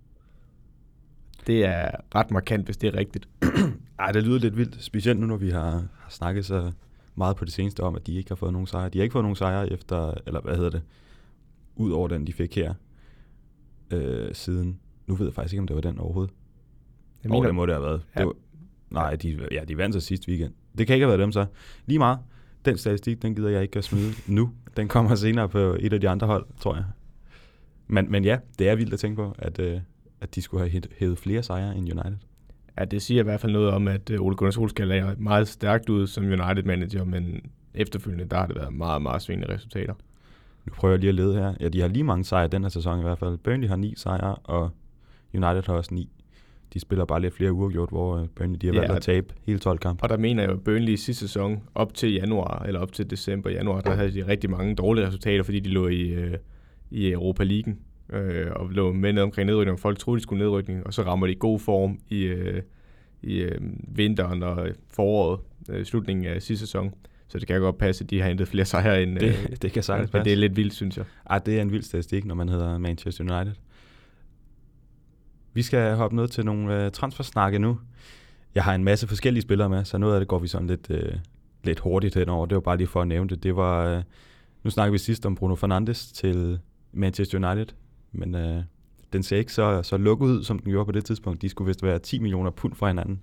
Det 1.46 1.64
er 1.64 1.90
ret 2.14 2.30
markant, 2.30 2.64
hvis 2.64 2.76
det 2.76 2.94
er 2.94 2.98
rigtigt. 2.98 3.28
Ej, 3.98 4.12
det 4.12 4.22
lyder 4.22 4.38
lidt 4.38 4.56
vildt, 4.56 4.82
specielt 4.82 5.20
nu, 5.20 5.26
når 5.26 5.36
vi 5.36 5.50
har, 5.50 5.70
har 5.70 6.10
snakket 6.10 6.44
så 6.44 6.72
meget 7.14 7.36
på 7.36 7.44
det 7.44 7.52
seneste 7.52 7.80
om, 7.80 7.94
at 7.94 8.06
de 8.06 8.14
ikke 8.14 8.30
har 8.30 8.36
fået 8.36 8.52
nogen 8.52 8.66
sejre. 8.66 8.88
De 8.88 8.98
har 8.98 9.02
ikke 9.02 9.12
fået 9.12 9.24
nogen 9.24 9.36
sejre 9.36 9.72
efter, 9.72 10.14
eller 10.26 10.40
hvad 10.40 10.56
hedder 10.56 10.70
det, 10.70 10.82
ud 11.76 11.90
over 11.90 12.08
den, 12.08 12.26
de 12.26 12.32
fik 12.32 12.56
her 12.56 12.74
øh, 13.90 14.34
siden. 14.34 14.78
Nu 15.06 15.14
ved 15.14 15.26
jeg 15.26 15.34
faktisk 15.34 15.52
ikke, 15.52 15.60
om 15.60 15.66
det 15.66 15.76
var 15.76 15.82
den 15.82 15.98
overhovedet. 15.98 16.34
Jeg 17.24 17.30
mener, 17.30 17.40
oh, 17.40 17.46
det 17.46 17.54
må 17.54 17.66
det 17.66 17.74
have 17.74 17.84
været. 17.84 18.02
Ja. 18.14 18.20
Det 18.20 18.26
var, 18.26 18.34
nej, 18.90 19.16
de, 19.16 19.48
ja, 19.52 19.64
de 19.64 19.76
vandt 19.76 19.94
sig 19.94 20.02
sidste 20.02 20.28
weekend. 20.28 20.52
Det 20.78 20.86
kan 20.86 20.94
ikke 20.94 21.04
have 21.04 21.08
været 21.08 21.20
dem 21.20 21.32
så. 21.32 21.46
Lige 21.86 21.98
meget. 21.98 22.18
Den 22.64 22.78
statistik, 22.78 23.22
den 23.22 23.34
gider 23.34 23.48
jeg 23.48 23.62
ikke 23.62 23.78
at 23.78 23.84
smide 23.84 24.12
nu. 24.26 24.50
Den 24.76 24.88
kommer 24.88 25.14
senere 25.14 25.48
på 25.48 25.76
et 25.80 25.92
af 25.92 26.00
de 26.00 26.08
andre 26.08 26.26
hold, 26.26 26.46
tror 26.60 26.74
jeg. 26.74 26.84
Men, 27.86 28.10
men 28.10 28.24
ja, 28.24 28.38
det 28.58 28.68
er 28.68 28.74
vildt 28.74 28.92
at 28.92 28.98
tænke 28.98 29.16
på, 29.16 29.34
at, 29.38 29.58
øh, 29.58 29.80
at 30.20 30.34
de 30.34 30.42
skulle 30.42 30.70
have 30.70 30.82
hævet 30.98 31.18
flere 31.18 31.42
sejre 31.42 31.76
end 31.76 31.92
United. 31.92 32.16
Ja, 32.78 32.84
det 32.84 33.02
siger 33.02 33.20
i 33.20 33.24
hvert 33.24 33.40
fald 33.40 33.52
noget 33.52 33.70
om, 33.70 33.88
at 33.88 34.10
øh, 34.10 34.20
Ole 34.20 34.36
Gunnar 34.36 34.50
Solskjaer 34.50 35.04
er 35.04 35.14
meget 35.18 35.48
stærkt 35.48 35.88
ud 35.88 36.06
som 36.06 36.24
United-manager, 36.24 37.04
men 37.04 37.40
efterfølgende, 37.74 38.24
der 38.24 38.36
har 38.36 38.46
det 38.46 38.56
været 38.56 38.74
meget, 38.74 39.02
meget 39.02 39.22
svingende 39.22 39.54
resultater. 39.54 39.94
Nu 40.64 40.72
prøver 40.74 40.94
jeg 40.94 41.00
lige 41.00 41.08
at 41.08 41.14
lede 41.14 41.34
her. 41.34 41.54
Ja, 41.60 41.68
de 41.68 41.80
har 41.80 41.88
lige 41.88 42.04
mange 42.04 42.24
sejre 42.24 42.48
den 42.48 42.62
her 42.62 42.68
sæson 42.68 42.98
i 42.98 43.02
hvert 43.02 43.18
fald. 43.18 43.38
Burnley 43.38 43.68
har 43.68 43.76
ni 43.76 43.94
sejre, 43.96 44.34
og 44.34 44.70
United 45.34 45.62
har 45.66 45.74
også 45.74 45.94
ni. 45.94 46.10
De 46.74 46.80
spiller 46.80 47.04
bare 47.04 47.20
lidt 47.20 47.34
flere 47.34 47.52
uafgjort, 47.52 47.88
hvor 47.88 48.16
øh, 48.18 48.26
Burnley 48.34 48.58
de 48.60 48.66
har 48.66 48.74
Ja, 48.74 48.80
valgt 48.80 48.92
at 48.96 49.02
tabe 49.02 49.34
hele 49.46 49.58
12 49.58 49.78
kampe. 49.78 50.02
Og 50.02 50.08
der 50.08 50.16
mener 50.16 50.42
jeg 50.42 50.50
jo, 50.52 50.56
Burnley 50.56 50.92
i 50.92 50.96
sidste 50.96 51.20
sæson, 51.28 51.60
op 51.74 51.94
til 51.94 52.12
januar, 52.12 52.62
eller 52.66 52.80
op 52.80 52.92
til 52.92 53.10
december, 53.10 53.50
januar, 53.50 53.80
der 53.80 53.94
havde 53.94 54.10
de 54.10 54.26
rigtig 54.26 54.50
mange 54.50 54.74
dårlige 54.74 55.06
resultater, 55.06 55.42
fordi 55.42 55.60
de 55.60 55.68
lå 55.68 55.88
i, 55.88 56.00
øh, 56.02 56.34
i 56.90 57.10
Europa 57.12 57.44
League 57.44 57.74
øh, 58.12 58.46
og 58.56 58.70
lå 58.70 58.92
med 58.92 59.12
ned 59.12 59.22
omkring 59.22 59.46
nedrykning, 59.46 59.72
og 59.72 59.78
folk 59.80 59.98
troede, 59.98 60.18
de 60.18 60.22
skulle 60.22 60.44
nedrykning, 60.44 60.86
og 60.86 60.94
så 60.94 61.02
rammer 61.02 61.26
de 61.26 61.32
i 61.32 61.36
god 61.40 61.58
form 61.58 61.98
i, 62.08 62.22
øh, 62.22 62.62
i 63.22 63.36
øh, 63.38 63.58
vinteren 63.96 64.42
og 64.42 64.68
foråret, 64.90 65.40
øh, 65.68 65.84
slutningen 65.84 66.26
af 66.26 66.42
sidste 66.42 66.66
sæson. 66.66 66.94
Så 67.28 67.38
det 67.38 67.46
kan 67.48 67.60
godt 67.60 67.78
passe, 67.78 68.04
at 68.04 68.10
de 68.10 68.20
har 68.20 68.28
hentet 68.28 68.48
flere 68.48 68.64
sejre 68.64 69.02
end... 69.02 69.22
øh, 69.22 69.48
Det, 69.50 69.62
det 69.62 69.72
kan 69.72 69.82
sagtens 69.82 70.12
men 70.12 70.18
passe. 70.18 70.24
det 70.24 70.32
er 70.32 70.36
lidt 70.36 70.56
vildt, 70.56 70.74
synes 70.74 70.96
jeg. 70.96 71.04
Ej, 71.30 71.38
det 71.38 71.58
er 71.58 71.62
en 71.62 71.72
vild 71.72 71.82
statistik, 71.82 72.24
når 72.24 72.34
man 72.34 72.48
hedder 72.48 72.78
Manchester 72.78 73.24
United. 73.36 73.54
Vi 75.54 75.62
skal 75.62 75.96
hoppe 75.96 76.16
ned 76.16 76.28
til 76.28 76.44
nogle 76.44 76.84
øh, 76.84 76.90
transfersnakke 76.90 77.58
nu. 77.58 77.78
Jeg 78.54 78.64
har 78.64 78.74
en 78.74 78.84
masse 78.84 79.08
forskellige 79.08 79.42
spillere 79.42 79.68
med, 79.68 79.84
så 79.84 79.98
noget 79.98 80.14
af 80.14 80.20
det 80.20 80.28
går 80.28 80.38
vi 80.38 80.48
sådan 80.48 80.66
lidt, 80.66 80.90
øh, 80.90 81.12
lidt 81.64 81.78
hurtigt 81.78 82.14
henover. 82.14 82.46
Det 82.46 82.54
var 82.54 82.60
bare 82.60 82.76
lige 82.76 82.86
for 82.86 83.02
at 83.02 83.08
nævne 83.08 83.28
det. 83.28 83.42
Det 83.42 83.56
var, 83.56 83.86
øh, 83.86 84.02
nu 84.62 84.70
snakker 84.70 84.92
vi 84.92 84.98
sidst 84.98 85.26
om 85.26 85.34
Bruno 85.34 85.54
Fernandes 85.54 86.12
til 86.12 86.58
Manchester 86.92 87.52
United, 87.52 87.74
men 88.12 88.34
øh, 88.34 88.62
den 89.12 89.22
ser 89.22 89.36
ikke 89.36 89.52
så, 89.52 89.82
så 89.82 89.96
lukket 89.96 90.26
ud, 90.26 90.44
som 90.44 90.58
den 90.58 90.72
gjorde 90.72 90.86
på 90.86 90.92
det 90.92 91.04
tidspunkt. 91.04 91.42
De 91.42 91.48
skulle 91.48 91.66
vist 91.66 91.82
være 91.82 91.98
10 91.98 92.18
millioner 92.18 92.50
pund 92.50 92.74
fra 92.74 92.86
hinanden, 92.86 93.22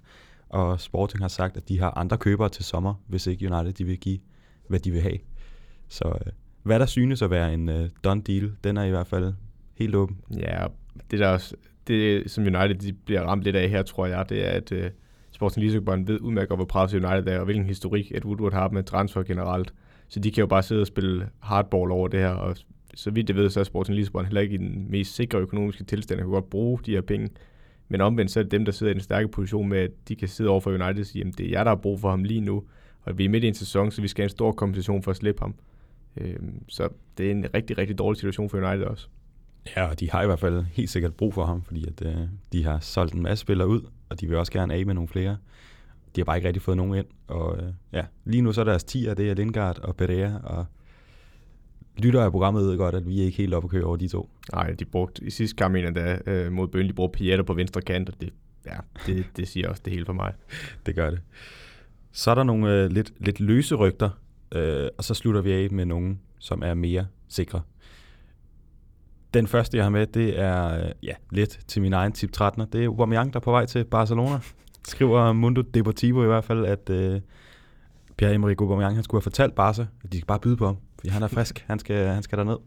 og 0.49 0.81
Sporting 0.81 1.23
har 1.23 1.27
sagt, 1.27 1.57
at 1.57 1.69
de 1.69 1.79
har 1.79 1.97
andre 1.97 2.17
købere 2.17 2.49
til 2.49 2.65
sommer, 2.65 2.93
hvis 3.07 3.27
ikke 3.27 3.53
United 3.53 3.73
de 3.73 3.83
vil 3.83 3.97
give, 3.97 4.19
hvad 4.67 4.79
de 4.79 4.91
vil 4.91 5.01
have. 5.01 5.17
Så 5.87 6.07
øh, 6.07 6.31
hvad 6.63 6.79
der 6.79 6.85
synes 6.85 7.21
at 7.21 7.29
være 7.29 7.53
en 7.53 7.69
øh, 7.69 7.89
done 8.03 8.21
deal, 8.21 8.51
den 8.63 8.77
er 8.77 8.83
i 8.83 8.89
hvert 8.89 9.07
fald 9.07 9.33
helt 9.75 9.95
åben. 9.95 10.17
Ja, 10.37 10.67
det 11.11 11.19
der 11.19 11.27
også, 11.27 11.55
det 11.89 12.31
som 12.31 12.43
United 12.43 12.75
de 12.75 12.93
bliver 12.93 13.21
ramt 13.21 13.43
lidt 13.43 13.55
af 13.55 13.69
her, 13.69 13.83
tror 13.83 14.05
jeg, 14.05 14.29
det 14.29 14.45
er, 14.45 14.49
at 14.49 14.71
uh, 14.71 14.79
Sporting 15.31 15.63
Lissabon 15.63 16.07
ved 16.07 16.19
udmærket 16.19 16.57
hvor 16.57 16.65
presset 16.65 17.05
United 17.05 17.33
er, 17.33 17.39
og 17.39 17.45
hvilken 17.45 17.65
historik 17.65 18.11
at 18.11 18.25
Woodward 18.25 18.53
har 18.53 18.69
med 18.69 18.83
transfer 18.83 19.23
generelt. 19.23 19.73
Så 20.07 20.19
de 20.19 20.31
kan 20.31 20.41
jo 20.41 20.47
bare 20.47 20.63
sidde 20.63 20.81
og 20.81 20.87
spille 20.87 21.29
hardball 21.39 21.91
over 21.91 22.07
det 22.07 22.19
her, 22.19 22.29
og 22.29 22.57
så 22.93 23.11
vidt 23.11 23.29
jeg 23.29 23.35
ved, 23.35 23.49
så 23.49 23.59
er 23.59 23.63
Sporting 23.63 23.95
Lissabon 23.95 24.25
heller 24.25 24.41
ikke 24.41 24.55
i 24.55 24.57
den 24.57 24.85
mest 24.89 25.15
sikre 25.15 25.39
økonomiske 25.39 25.83
tilstand, 25.83 26.19
og 26.19 26.25
kan 26.25 26.31
godt 26.31 26.49
bruge 26.49 26.79
de 26.85 26.91
her 26.91 27.01
penge. 27.01 27.29
Men 27.87 28.01
omvendt 28.01 28.31
så 28.31 28.39
er 28.39 28.43
det 28.43 28.51
dem, 28.51 28.65
der 28.65 28.71
sidder 28.71 28.91
i 28.91 28.93
den 28.93 29.01
stærke 29.01 29.27
position 29.27 29.69
med, 29.69 29.77
at 29.77 29.91
de 30.07 30.15
kan 30.15 30.27
sidde 30.27 30.49
over 30.49 30.59
for 30.59 30.69
United 30.69 30.99
og 30.99 31.05
sige, 31.05 31.27
at 31.27 31.37
det 31.37 31.45
er 31.45 31.49
jer, 31.49 31.63
der 31.63 31.71
har 31.71 31.75
brug 31.75 31.99
for 31.99 32.09
ham 32.09 32.23
lige 32.23 32.41
nu, 32.41 32.63
og 33.01 33.17
vi 33.17 33.25
er 33.25 33.29
midt 33.29 33.43
i 33.43 33.47
en 33.47 33.53
sæson, 33.53 33.91
så 33.91 34.01
vi 34.01 34.07
skal 34.07 34.21
have 34.21 34.25
en 34.25 34.29
stor 34.29 34.51
kompensation 34.51 35.03
for 35.03 35.11
at 35.11 35.17
slippe 35.17 35.41
ham. 35.41 35.55
Øhm, 36.17 36.63
så 36.67 36.89
det 37.17 37.27
er 37.27 37.31
en 37.31 37.45
rigtig, 37.53 37.77
rigtig 37.77 37.97
dårlig 37.97 38.17
situation 38.17 38.49
for 38.49 38.57
United 38.57 38.85
også. 38.85 39.07
Ja, 39.75 39.89
og 39.89 39.99
de 39.99 40.11
har 40.11 40.23
i 40.23 40.25
hvert 40.25 40.39
fald 40.39 40.63
helt 40.63 40.89
sikkert 40.89 41.13
brug 41.13 41.33
for 41.33 41.45
ham, 41.45 41.63
fordi 41.63 41.87
at, 41.87 42.05
øh, 42.05 42.17
de 42.53 42.63
har 42.63 42.79
solgt 42.79 43.13
en 43.13 43.21
masse 43.21 43.41
spillere 43.41 43.67
ud, 43.67 43.81
og 44.09 44.21
de 44.21 44.27
vil 44.27 44.37
også 44.37 44.51
gerne 44.51 44.73
af 44.73 44.85
med 44.85 44.93
nogle 44.93 45.07
flere. 45.07 45.37
De 46.15 46.21
har 46.21 46.25
bare 46.25 46.37
ikke 46.37 46.47
rigtig 46.47 46.61
fået 46.61 46.77
nogen 46.77 46.95
ind, 46.95 47.05
og 47.27 47.57
øh, 47.57 47.73
ja, 47.93 48.05
lige 48.25 48.41
nu 48.41 48.53
så 48.53 48.61
er 48.61 48.65
deres 48.65 48.83
10'er, 48.83 49.13
det 49.13 49.29
er 49.29 49.33
Lindgaard 49.33 49.79
og 49.79 49.95
Pereira, 49.95 50.39
og 50.43 50.65
lytter 51.97 52.23
af 52.23 52.31
programmet 52.31 52.65
ved 52.65 52.77
godt, 52.77 52.95
at 52.95 53.07
vi 53.07 53.21
er 53.21 53.25
ikke 53.25 53.37
helt 53.37 53.53
oppe 53.53 53.65
at 53.65 53.71
køre 53.71 53.83
over 53.83 53.95
de 53.95 54.07
to. 54.07 54.29
Nej, 54.53 54.71
de 54.71 54.85
brugte 54.85 55.25
i 55.25 55.29
sidste 55.29 55.55
kamp, 55.55 55.75
en 55.75 55.95
der 55.95 56.19
øh, 56.25 56.51
mod 56.51 56.67
Burnley, 56.67 56.89
de 56.89 56.93
brugte 56.93 57.17
Pieter 57.17 57.43
på 57.43 57.53
venstre 57.53 57.81
kant, 57.81 58.09
og 58.09 58.21
det, 58.21 58.33
ja, 58.65 58.77
det, 59.05 59.25
det 59.37 59.47
siger 59.47 59.69
også 59.69 59.81
det 59.85 59.93
hele 59.93 60.05
for 60.05 60.13
mig. 60.13 60.33
Det 60.85 60.95
gør 60.95 61.09
det. 61.09 61.19
Så 62.11 62.31
er 62.31 62.35
der 62.35 62.43
nogle 62.43 62.73
øh, 62.73 62.91
lidt, 62.91 63.13
lidt 63.19 63.39
løse 63.39 63.75
rygter, 63.75 64.09
øh, 64.55 64.87
og 64.97 65.03
så 65.03 65.13
slutter 65.13 65.41
vi 65.41 65.51
af 65.51 65.71
med 65.71 65.85
nogle, 65.85 66.17
som 66.39 66.61
er 66.63 66.73
mere 66.73 67.07
sikre. 67.27 67.61
Den 69.33 69.47
første, 69.47 69.77
jeg 69.77 69.85
har 69.85 69.89
med, 69.89 70.07
det 70.07 70.39
er 70.39 70.85
øh, 70.85 70.91
ja, 71.03 71.13
lidt 71.31 71.59
til 71.67 71.81
min 71.81 71.93
egen 71.93 72.11
tip 72.11 72.31
13'er. 72.37 72.65
Det 72.73 72.83
er 72.83 72.87
Aubameyang, 72.87 73.33
der 73.33 73.39
er 73.39 73.43
på 73.43 73.51
vej 73.51 73.65
til 73.65 73.83
Barcelona. 73.85 74.39
Skriver 74.87 75.33
Mundo 75.33 75.61
Deportivo 75.61 76.23
i 76.23 76.27
hvert 76.27 76.43
fald, 76.43 76.65
at 76.65 76.89
øh, 76.89 77.21
Pierre-Emerick 78.21 78.61
Aubameyang, 78.61 78.95
han 78.95 79.03
skulle 79.03 79.19
have 79.19 79.23
fortalt 79.23 79.55
Barca, 79.55 79.85
at 80.03 80.11
de 80.11 80.17
skal 80.17 80.25
bare 80.27 80.39
byde 80.39 80.57
på 80.57 80.65
ham, 80.65 80.77
fordi 80.95 81.09
han 81.09 81.23
er 81.23 81.27
frisk. 81.27 81.59
Han 81.67 81.79
skal, 81.79 82.07
han 82.07 82.23
skal 82.23 82.37
derned. 82.37 82.57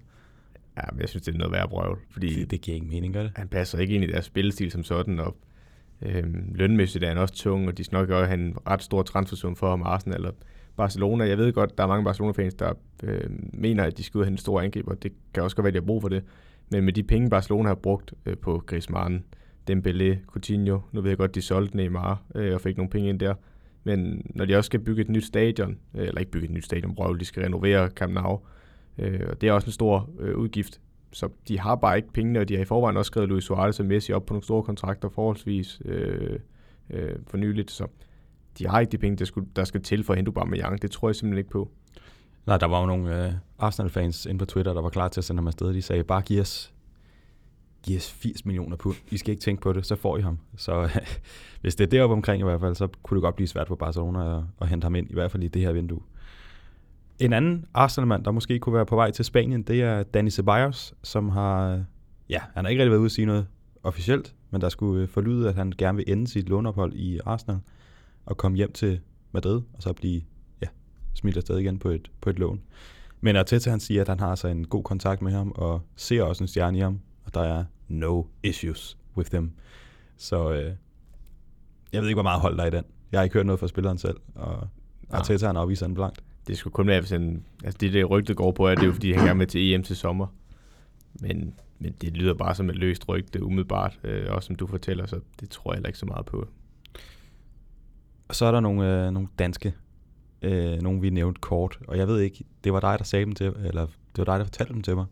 Ja, 0.76 0.82
men 0.92 1.00
jeg 1.00 1.08
synes, 1.08 1.22
det 1.22 1.34
er 1.34 1.38
noget 1.38 1.52
værd 1.52 1.68
brøvl, 1.68 1.98
fordi 2.10 2.40
Det, 2.40 2.50
det 2.50 2.60
giver 2.60 2.74
ikke 2.74 2.86
mening, 2.86 3.14
gør 3.14 3.22
det? 3.22 3.32
han 3.36 3.48
passer 3.48 3.78
ikke 3.78 3.94
ind 3.94 4.04
i 4.04 4.06
deres 4.06 4.24
spillestil 4.24 4.70
som 4.70 4.84
sådan, 4.84 5.20
og 5.20 5.36
øhm, 6.02 6.52
lønmæssigt 6.54 7.04
er 7.04 7.08
han 7.08 7.18
også 7.18 7.34
tung, 7.34 7.68
og 7.68 7.78
de 7.78 7.84
også 7.92 8.24
have 8.24 8.34
en 8.34 8.56
ret 8.68 8.82
stor 8.82 9.02
transfersum 9.02 9.56
for 9.56 9.70
ham, 9.70 9.82
Arsenal 9.82 10.16
eller 10.18 10.30
Barcelona. 10.76 11.24
Jeg 11.28 11.38
ved 11.38 11.52
godt, 11.52 11.78
der 11.78 11.84
er 11.84 11.88
mange 11.88 12.04
Barcelona-fans, 12.04 12.54
der 12.54 12.72
øh, 13.02 13.30
mener, 13.52 13.84
at 13.84 13.98
de 13.98 14.02
skal 14.02 14.18
ud 14.18 14.22
og 14.22 14.26
hente 14.26 14.34
en 14.34 14.38
stor 14.38 14.60
angriber. 14.60 14.94
Det 14.94 15.12
kan 15.34 15.42
også 15.42 15.56
godt 15.56 15.64
være, 15.64 15.68
at 15.70 15.74
de 15.74 15.80
har 15.80 15.86
brug 15.86 16.00
for 16.00 16.08
det. 16.08 16.24
Men 16.72 16.84
med 16.84 16.92
de 16.92 17.02
penge, 17.02 17.30
Barcelona 17.30 17.68
har 17.68 17.74
brugt 17.74 18.14
øh, 18.26 18.36
på 18.36 18.62
Griezmann, 18.66 19.24
Dembélé, 19.70 20.26
Coutinho, 20.26 20.80
nu 20.92 21.00
ved 21.00 21.10
jeg 21.10 21.18
godt, 21.18 21.34
de 21.34 21.42
solgte 21.42 21.76
Neymar 21.76 22.22
øh, 22.34 22.54
og 22.54 22.60
fik 22.60 22.76
nogle 22.76 22.90
penge 22.90 23.08
ind 23.08 23.20
der. 23.20 23.34
Men 23.84 24.22
når 24.34 24.44
de 24.44 24.56
også 24.56 24.66
skal 24.66 24.80
bygge 24.80 25.02
et 25.02 25.08
nyt 25.08 25.24
stadion, 25.24 25.78
øh, 25.94 26.06
eller 26.06 26.18
ikke 26.18 26.30
bygge 26.30 26.44
et 26.44 26.52
nyt 26.52 26.64
stadion, 26.64 26.92
røv, 26.92 27.18
de 27.18 27.24
skal 27.24 27.42
renovere 27.42 27.88
Camp 27.88 28.12
Nou, 28.12 28.40
øh, 28.98 29.20
og 29.28 29.40
det 29.40 29.48
er 29.48 29.52
også 29.52 29.66
en 29.66 29.72
stor 29.72 30.10
øh, 30.18 30.36
udgift. 30.36 30.80
Så 31.12 31.28
de 31.48 31.58
har 31.58 31.74
bare 31.74 31.96
ikke 31.96 32.12
pengene, 32.12 32.40
og 32.40 32.48
de 32.48 32.54
har 32.54 32.62
i 32.62 32.64
forvejen 32.64 32.96
også 32.96 33.08
skrevet 33.08 33.28
Luis 33.28 33.44
Suarez 33.44 33.80
og 33.80 33.86
Messi 33.86 34.12
op 34.12 34.26
på 34.26 34.34
nogle 34.34 34.44
store 34.44 34.62
kontrakter 34.62 35.08
forholdsvis 35.08 35.82
øh, 35.84 36.38
øh, 36.90 37.16
for 37.26 37.36
nyligt. 37.36 37.70
Så 37.70 37.86
de 38.58 38.66
har 38.66 38.80
ikke 38.80 38.92
de 38.92 38.98
penge, 38.98 39.16
der, 39.16 39.24
skulle, 39.24 39.48
der 39.56 39.64
skal 39.64 39.82
til 39.82 40.04
for 40.04 40.12
at 40.12 40.18
hente 40.18 40.28
Aubameyang. 40.28 40.82
Det 40.82 40.90
tror 40.90 41.08
jeg 41.08 41.16
simpelthen 41.16 41.38
ikke 41.38 41.50
på. 41.50 41.70
Nej, 42.46 42.56
der 42.56 42.66
var 42.66 42.80
jo 42.80 42.86
nogle 42.86 43.26
øh, 43.26 43.32
Arsenal-fans 43.58 44.26
inde 44.26 44.38
på 44.38 44.44
Twitter, 44.44 44.72
der 44.72 44.82
var 44.82 44.88
klar 44.88 45.08
til 45.08 45.20
at 45.20 45.24
sende 45.24 45.40
ham 45.40 45.46
afsted. 45.46 45.74
De 45.74 45.82
sagde, 45.82 46.04
bare 46.04 46.22
giv 46.22 46.40
os, 46.40 46.72
giv 47.82 47.96
os 47.96 48.10
80 48.10 48.44
millioner 48.44 48.76
pund. 48.76 48.96
I 49.10 49.16
skal 49.16 49.30
ikke 49.30 49.40
tænke 49.40 49.62
på 49.62 49.72
det, 49.72 49.86
så 49.86 49.96
får 49.96 50.18
I 50.18 50.20
ham. 50.20 50.38
Så 50.56 51.00
hvis 51.60 51.74
det 51.74 51.84
er 51.84 51.88
deroppe 51.88 52.12
omkring 52.12 52.40
i 52.40 52.44
hvert 52.44 52.60
fald, 52.60 52.74
så 52.74 52.88
kunne 53.02 53.16
det 53.16 53.22
godt 53.22 53.36
blive 53.36 53.48
svært 53.48 53.68
for 53.68 53.74
Barcelona 53.74 54.36
at, 54.36 54.44
at 54.60 54.68
hente 54.68 54.84
ham 54.84 54.94
ind, 54.94 55.10
i 55.10 55.14
hvert 55.14 55.30
fald 55.30 55.42
i 55.42 55.48
det 55.48 55.62
her 55.62 55.72
vindue. 55.72 56.00
En 57.18 57.32
anden 57.32 57.66
Arsenal-mand, 57.74 58.24
der 58.24 58.30
måske 58.30 58.58
kunne 58.58 58.74
være 58.74 58.86
på 58.86 58.96
vej 58.96 59.10
til 59.10 59.24
Spanien, 59.24 59.62
det 59.62 59.82
er 59.82 60.02
Dani 60.02 60.30
Ceballos, 60.30 60.94
som 61.02 61.28
har, 61.28 61.84
ja, 62.28 62.40
han 62.54 62.64
har 62.64 62.70
ikke 62.70 62.82
rigtig 62.82 62.90
været 62.90 63.00
ude 63.00 63.06
at 63.06 63.12
sige 63.12 63.26
noget 63.26 63.46
officielt, 63.82 64.34
men 64.50 64.60
der 64.60 64.68
skulle 64.68 65.02
øh, 65.02 65.08
forlyde, 65.08 65.48
at 65.48 65.54
han 65.54 65.72
gerne 65.78 65.96
vil 65.96 66.04
ende 66.08 66.28
sit 66.28 66.48
låneophold 66.48 66.92
i 66.94 67.20
Arsenal 67.26 67.58
og 68.26 68.36
komme 68.36 68.56
hjem 68.56 68.72
til 68.72 69.00
Madrid, 69.32 69.60
og 69.72 69.82
så 69.82 69.92
blive 69.92 70.22
smidt 71.14 71.36
afsted 71.36 71.58
igen 71.58 71.78
på 71.78 71.88
et, 71.88 72.10
på 72.20 72.30
et 72.30 72.38
lån. 72.38 72.60
Men 73.20 73.36
Arteta 73.36 73.70
han 73.70 73.80
siger, 73.80 74.00
at 74.00 74.08
han 74.08 74.20
har 74.20 74.26
altså 74.26 74.48
en 74.48 74.66
god 74.66 74.82
kontakt 74.82 75.22
med 75.22 75.32
ham, 75.32 75.52
og 75.54 75.82
ser 75.96 76.22
også 76.22 76.44
en 76.44 76.48
stjerne 76.48 76.78
i 76.78 76.80
ham, 76.80 77.00
og 77.24 77.34
der 77.34 77.40
er 77.40 77.64
no 77.88 78.24
issues 78.42 78.98
with 79.16 79.30
them. 79.30 79.52
Så 80.16 80.52
øh, 80.52 80.72
jeg 81.92 82.02
ved 82.02 82.08
ikke, 82.08 82.16
hvor 82.16 82.22
meget 82.22 82.40
hold 82.40 82.56
der 82.56 82.62
er 82.62 82.66
i 82.66 82.70
den. 82.70 82.84
Jeg 83.12 83.20
har 83.20 83.24
ikke 83.24 83.34
hørt 83.34 83.46
noget 83.46 83.60
fra 83.60 83.68
spilleren 83.68 83.98
selv, 83.98 84.16
og 84.34 84.68
Arteta 85.10 85.46
han 85.46 85.56
afviser 85.56 85.86
den 85.86 85.94
blankt. 85.94 86.22
Det 86.46 86.58
skulle 86.58 86.74
kun 86.74 86.86
være, 86.86 87.00
hvis 87.00 87.10
han, 87.10 87.44
altså 87.64 87.78
det, 87.80 87.92
det 87.92 88.10
rygte 88.10 88.34
går 88.34 88.52
på, 88.52 88.68
at 88.68 88.78
det 88.78 88.82
er 88.82 88.86
jo, 88.86 88.92
fordi 88.92 89.12
han 89.12 89.26
gerne 89.26 89.38
vil 89.38 89.48
til 89.48 89.74
EM 89.74 89.82
til 89.82 89.96
sommer. 89.96 90.26
Men, 91.20 91.54
men 91.78 91.92
det 92.00 92.16
lyder 92.16 92.34
bare 92.34 92.54
som 92.54 92.70
et 92.70 92.76
løst 92.76 93.08
rygte, 93.08 93.44
umiddelbart, 93.44 93.98
øh, 94.04 94.26
også 94.28 94.46
som 94.46 94.56
du 94.56 94.66
fortæller, 94.66 95.06
så 95.06 95.20
det 95.40 95.50
tror 95.50 95.72
jeg 95.72 95.76
heller 95.76 95.88
ikke 95.88 95.98
så 95.98 96.06
meget 96.06 96.26
på. 96.26 96.48
Og 98.28 98.34
så 98.34 98.46
er 98.46 98.52
der 98.52 98.60
nogle, 98.60 99.06
øh, 99.06 99.10
nogle 99.10 99.28
danske, 99.38 99.74
øh, 100.42 100.82
nogle 100.82 101.00
vi 101.00 101.10
nævnte 101.10 101.40
kort, 101.40 101.78
og 101.88 101.98
jeg 101.98 102.08
ved 102.08 102.20
ikke, 102.20 102.44
det 102.64 102.72
var 102.72 102.80
dig, 102.80 102.98
der 102.98 103.04
sagde 103.04 103.24
dem 103.24 103.34
til, 103.34 103.46
eller 103.46 103.86
det 103.86 104.18
var 104.18 104.24
dig, 104.24 104.38
der 104.38 104.44
fortalte 104.44 104.72
dem 104.72 104.82
til 104.82 104.96
mig. 104.96 105.06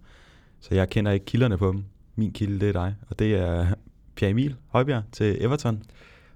Så 0.60 0.74
jeg 0.74 0.90
kender 0.90 1.12
ikke 1.12 1.26
kilderne 1.26 1.58
på 1.58 1.72
dem. 1.72 1.84
Min 2.16 2.32
kilde, 2.32 2.60
det 2.60 2.68
er 2.68 2.72
dig, 2.72 2.94
og 3.08 3.18
det 3.18 3.34
er 3.34 3.66
Pierre 4.16 4.30
Emil 4.30 4.56
Højbjerg 4.66 5.02
til 5.12 5.44
Everton, 5.44 5.82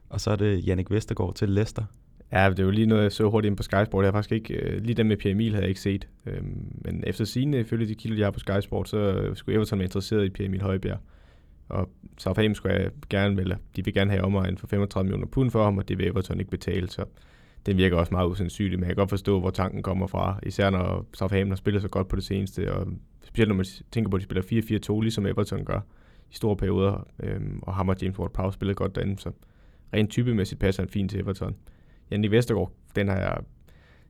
og 0.09 0.21
så 0.21 0.31
er 0.31 0.37
det 0.37 0.67
Jannik 0.67 0.91
Vestergaard 0.91 1.35
til 1.35 1.49
Leicester. 1.49 1.85
Ja, 2.33 2.51
det 2.51 2.59
er 2.59 2.65
jo 2.65 2.71
lige 2.71 2.87
noget, 2.87 3.03
jeg 3.03 3.13
så 3.13 3.31
hurtigt 3.31 3.51
ind 3.51 3.57
på 3.57 3.63
Sky 3.63 3.85
Sport. 3.85 4.05
Jeg 4.05 4.13
har 4.13 4.13
faktisk 4.13 4.33
ikke, 4.33 4.55
øh, 4.55 4.83
lige 4.83 4.95
dem 4.95 5.07
med 5.07 5.17
Pierre 5.17 5.33
Emil 5.33 5.51
havde 5.51 5.63
jeg 5.63 5.69
ikke 5.69 5.81
set. 5.81 6.09
Øhm, 6.27 6.81
men 6.85 7.05
efter 7.07 7.25
sine 7.25 7.61
ifølge 7.61 7.87
de 7.87 7.95
kilder, 7.95 8.19
jeg 8.19 8.27
har 8.27 8.31
på 8.31 8.39
Sky 8.39 8.61
Sport, 8.61 8.89
så 8.89 9.31
skulle 9.35 9.57
Everton 9.57 9.79
være 9.79 9.85
interesseret 9.85 10.25
i 10.25 10.31
Pierre 10.31 10.49
Emil 10.49 10.63
Højbjerg. 10.63 10.99
Og 11.69 11.91
Southampton 12.19 12.55
skulle 12.55 12.75
jeg 12.75 12.91
gerne, 13.11 13.41
eller 13.41 13.57
de 13.77 13.85
vil 13.85 13.95
gerne 13.95 14.11
have 14.11 14.23
omegn 14.25 14.59
for 14.59 14.67
35 14.67 15.05
millioner 15.05 15.27
pund 15.27 15.51
for 15.51 15.65
ham, 15.65 15.79
og 15.79 15.89
det 15.89 15.99
vil 15.99 16.07
Everton 16.07 16.39
ikke 16.41 16.51
betale, 16.51 16.91
så 16.91 17.05
den 17.67 17.77
virker 17.77 17.97
også 17.97 18.15
meget 18.15 18.29
usandsynlig, 18.29 18.79
men 18.79 18.81
jeg 18.81 18.89
kan 18.89 18.97
godt 18.97 19.11
forstå, 19.11 19.41
hvor 19.41 19.51
tanken 19.51 19.83
kommer 19.83 20.07
fra, 20.07 20.39
især 20.43 20.71
når 20.71 21.07
Southampton 21.15 21.51
har 21.51 21.57
spillet 21.57 21.83
så 21.83 21.89
godt 21.89 22.09
på 22.09 22.17
det 22.17 22.25
seneste, 22.25 22.73
og 22.73 22.87
specielt 23.23 23.49
når 23.49 23.57
man 23.57 23.67
tænker 23.91 24.11
på, 24.11 24.17
at 24.17 24.21
de 24.21 24.25
spiller 24.25 24.99
4-4-2, 24.99 25.01
ligesom 25.01 25.27
Everton 25.27 25.65
gør 25.65 25.81
i 26.31 26.35
store 26.35 26.57
perioder, 26.57 27.07
øhm, 27.23 27.59
og 27.63 27.75
ham 27.75 27.89
og 27.89 27.97
James 28.03 28.17
Ward-Prowse 28.17 28.51
spillet 28.51 28.77
godt 28.77 28.95
derinde, 28.95 29.19
så 29.19 29.31
rent 29.95 30.11
typemæssigt 30.11 30.61
passer 30.61 30.83
han 30.83 30.89
fint 30.89 31.11
til 31.11 31.21
Everton. 31.21 31.55
Jannik 32.11 32.31
Vestergaard, 32.31 32.73
den 32.97 33.09
har 33.09 33.17
jeg, 33.17 33.39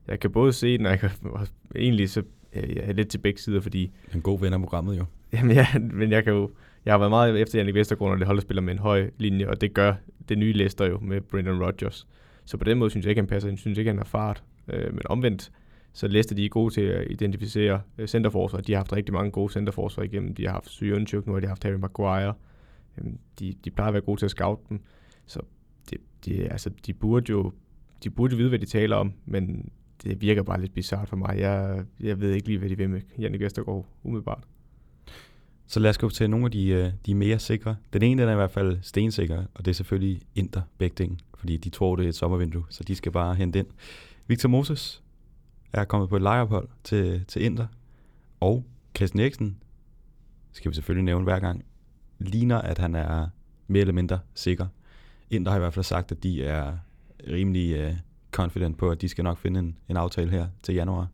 jeg 0.07 0.19
kan 0.19 0.31
både 0.31 0.53
se 0.53 0.77
den, 0.77 0.85
og 0.85 0.91
jeg 0.91 0.99
kan 0.99 1.09
og 1.31 1.47
egentlig 1.75 2.09
så 2.09 2.23
jeg 2.55 2.83
er 2.83 2.93
lidt 2.93 3.07
til 3.07 3.17
begge 3.17 3.41
sider, 3.41 3.61
fordi 3.61 3.91
En 4.13 4.21
god 4.21 4.39
ven 4.39 4.53
af 4.53 4.59
programmet 4.59 4.97
jo. 4.97 5.05
Jamen 5.33 5.55
ja, 5.55 5.67
men 5.79 6.11
jeg 6.11 6.23
kan 6.23 6.33
jo, 6.33 6.51
jeg 6.85 6.93
har 6.93 6.97
været 6.97 7.11
meget 7.11 7.41
efter 7.41 7.59
Jannik 7.59 7.75
Vestergaard, 7.75 8.11
når 8.11 8.17
det 8.17 8.27
holder 8.27 8.41
spiller 8.41 8.61
med 8.61 8.73
en 8.73 8.79
høj 8.79 9.09
linje, 9.17 9.47
og 9.47 9.61
det 9.61 9.73
gør 9.73 9.93
det 10.29 10.37
nye 10.37 10.53
Leicester 10.53 10.85
jo 10.85 10.99
med 10.99 11.21
Brendan 11.21 11.63
Rodgers. 11.63 12.07
Så 12.45 12.57
på 12.57 12.63
den 12.63 12.77
måde 12.77 12.89
synes 12.89 13.05
jeg 13.05 13.09
ikke, 13.09 13.21
han 13.21 13.27
passer. 13.27 13.49
Jeg 13.49 13.57
synes 13.57 13.77
ikke, 13.77 13.89
han 13.89 13.97
har 13.97 14.05
fart. 14.05 14.43
Øh, 14.67 14.93
men 14.93 15.01
omvendt, 15.05 15.51
Så 15.93 16.07
Leicester 16.07 16.35
de 16.35 16.45
er 16.45 16.49
gode 16.49 16.73
til 16.73 16.81
at 16.81 17.11
identificere 17.11 17.81
øh, 17.97 18.07
centerforsvar. 18.07 18.61
De 18.61 18.71
har 18.71 18.79
haft 18.79 18.93
rigtig 18.93 19.13
mange 19.13 19.31
gode 19.31 19.53
centerforsvar 19.53 20.03
igennem. 20.03 20.33
De 20.35 20.45
har 20.45 20.51
haft 20.51 20.69
Syrenchuk, 20.69 21.27
nu 21.27 21.33
har 21.33 21.39
de 21.39 21.47
haft 21.47 21.63
Harry 21.63 21.75
Maguire. 21.75 22.33
Øh, 22.97 23.05
de, 23.39 23.53
de 23.65 23.71
plejer 23.71 23.87
at 23.87 23.93
være 23.93 24.01
gode 24.03 24.21
til 24.21 24.25
at 24.25 24.31
scout 24.31 24.59
dem. 24.69 24.79
Så 25.25 25.39
det, 25.89 25.97
det, 26.25 26.47
altså, 26.51 26.69
de 26.85 26.93
burde 26.93 27.31
jo 27.31 27.51
de 28.03 28.09
burde 28.09 28.37
vide, 28.37 28.49
hvad 28.49 28.59
de 28.59 28.65
taler 28.65 28.95
om, 28.95 29.13
men 29.25 29.69
det 30.03 30.21
virker 30.21 30.43
bare 30.43 30.61
lidt 30.61 30.73
bizart 30.73 31.09
for 31.09 31.15
mig. 31.15 31.39
Jeg, 31.39 31.85
jeg 31.99 32.21
ved 32.21 32.31
ikke 32.31 32.47
lige, 32.47 32.59
hvad 32.59 32.69
de 32.69 32.77
vil 32.77 32.89
med 32.89 33.01
Janne 33.19 33.39
Vestergaard 33.39 33.85
umiddelbart. 34.03 34.43
Så 35.67 35.79
lad 35.79 35.89
os 35.89 35.97
gå 35.97 36.09
til 36.09 36.29
nogle 36.29 36.45
af 36.45 36.51
de, 36.51 36.67
øh, 36.67 36.91
de 37.05 37.15
mere 37.15 37.39
sikre. 37.39 37.75
Den 37.93 38.01
ene 38.01 38.21
den 38.21 38.29
er 38.29 38.33
i 38.33 38.35
hvert 38.35 38.51
fald 38.51 38.77
stensikker, 38.81 39.43
og 39.53 39.65
det 39.65 39.71
er 39.71 39.75
selvfølgelig 39.75 40.21
Inter 40.35 40.61
begge 40.77 41.17
fordi 41.37 41.57
de 41.57 41.69
tror, 41.69 41.95
det 41.95 42.05
er 42.05 42.09
et 42.09 42.15
sommervindue, 42.15 42.63
så 42.69 42.83
de 42.83 42.95
skal 42.95 43.11
bare 43.11 43.35
hente 43.35 43.59
ind. 43.59 43.67
Victor 44.27 44.49
Moses 44.49 45.03
er 45.73 45.85
kommet 45.85 46.09
på 46.09 46.15
et 46.15 46.21
lejeophold 46.21 46.69
til, 46.83 47.25
til 47.27 47.43
Inter, 47.43 47.67
og 48.39 48.65
Christian 48.95 49.21
Eriksen, 49.21 49.57
skal 50.51 50.71
vi 50.71 50.75
selvfølgelig 50.75 51.05
nævne 51.05 51.23
hver 51.23 51.39
gang, 51.39 51.65
ligner, 52.19 52.61
at 52.61 52.77
han 52.77 52.95
er 52.95 53.27
mere 53.67 53.81
eller 53.81 53.93
mindre 53.93 54.19
sikker. 54.33 54.67
Inter 55.29 55.51
har 55.51 55.57
i 55.57 55.59
hvert 55.59 55.73
fald 55.73 55.83
sagt, 55.83 56.11
at 56.11 56.23
de 56.23 56.43
er 56.43 56.77
rimelig 57.27 57.87
uh, 57.87 57.95
confident 58.31 58.77
på, 58.77 58.89
at 58.89 59.01
de 59.01 59.09
skal 59.09 59.23
nok 59.23 59.37
finde 59.37 59.59
en, 59.59 59.77
en 59.89 59.97
aftale 59.97 60.31
her 60.31 60.47
til 60.63 60.75
januar. 60.75 61.07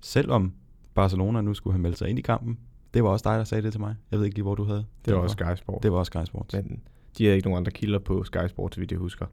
Selvom 0.00 0.52
Barcelona 0.94 1.40
nu 1.40 1.54
skulle 1.54 1.74
have 1.74 1.82
meldt 1.82 1.98
sig 1.98 2.08
ind 2.08 2.18
i 2.18 2.22
kampen, 2.22 2.58
det 2.94 3.04
var 3.04 3.10
også 3.10 3.30
dig, 3.30 3.38
der 3.38 3.44
sagde 3.44 3.62
det 3.62 3.72
til 3.72 3.80
mig. 3.80 3.94
Jeg 4.10 4.18
ved 4.18 4.26
ikke 4.26 4.36
lige, 4.36 4.42
hvor 4.42 4.54
du 4.54 4.64
havde. 4.64 4.84
Det 5.04 5.14
var 5.14 5.20
også 5.20 5.32
Sky 5.34 5.56
Sport. 5.56 5.82
Det 5.82 5.92
var 5.92 5.98
også 5.98 6.10
Sky 6.10 6.26
Sport. 6.26 6.52
Men 6.52 6.82
de 7.18 7.24
havde 7.24 7.36
ikke 7.36 7.48
nogen 7.48 7.58
andre 7.58 7.72
kilder 7.72 7.98
på 7.98 8.24
Sky 8.24 8.46
Sport, 8.48 8.74
så 8.74 8.80
vidt 8.80 8.90
jeg 8.90 8.98
husker. 8.98 9.26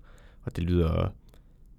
Og 0.44 0.56
det 0.56 0.64
lyder... 0.64 1.14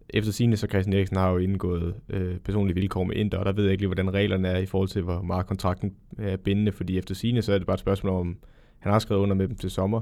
Efter 0.08 0.32
sine 0.32 0.56
så 0.56 0.66
Christian 0.66 0.96
Eriksen 0.96 1.16
har 1.16 1.30
jo 1.30 1.38
indgået 1.38 1.94
øh, 2.08 2.38
personlige 2.38 2.75
vilkår 2.75 3.04
med 3.04 3.16
Inter, 3.16 3.38
og 3.38 3.44
der 3.44 3.52
ved 3.52 3.64
jeg 3.64 3.72
ikke 3.72 3.82
lige, 3.82 3.88
hvordan 3.88 4.14
reglerne 4.14 4.49
er 4.49 4.58
i 4.58 4.66
forhold 4.66 4.88
til, 4.88 5.02
hvor 5.02 5.22
meget 5.22 5.46
kontrakten 5.46 5.94
er 6.18 6.37
bindende, 6.37 6.72
fordi 6.72 6.99
efter 6.99 7.14
sine 7.14 7.42
så 7.42 7.52
er 7.52 7.58
det 7.58 7.66
bare 7.66 7.75
et 7.75 7.80
spørgsmål 7.80 8.12
om, 8.12 8.37
han 8.78 8.92
har 8.92 8.99
skrevet 8.99 9.22
under 9.22 9.34
med 9.34 9.49
dem 9.49 9.56
til 9.56 9.70
sommer, 9.70 10.00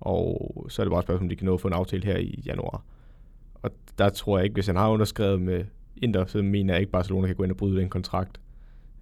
og 0.00 0.66
så 0.68 0.82
er 0.82 0.84
det 0.84 0.90
bare 0.90 0.98
et 0.98 1.04
spørgsmål, 1.04 1.24
om 1.24 1.28
de 1.28 1.36
kan 1.36 1.46
nå 1.46 1.54
at 1.54 1.60
få 1.60 1.68
en 1.68 1.74
aftale 1.74 2.04
her 2.04 2.16
i 2.16 2.42
januar. 2.46 2.82
Og 3.54 3.70
der 3.98 4.08
tror 4.08 4.38
jeg 4.38 4.44
ikke, 4.44 4.54
hvis 4.54 4.66
han 4.66 4.76
har 4.76 4.88
underskrevet 4.90 5.40
med 5.42 5.64
Inter, 5.96 6.24
så 6.24 6.42
mener 6.42 6.74
jeg 6.74 6.80
ikke, 6.80 6.88
at 6.88 6.92
Barcelona 6.92 7.26
kan 7.26 7.36
gå 7.36 7.42
ind 7.42 7.52
og 7.52 7.56
bryde 7.56 7.80
den 7.80 7.88
kontrakt. 7.88 8.40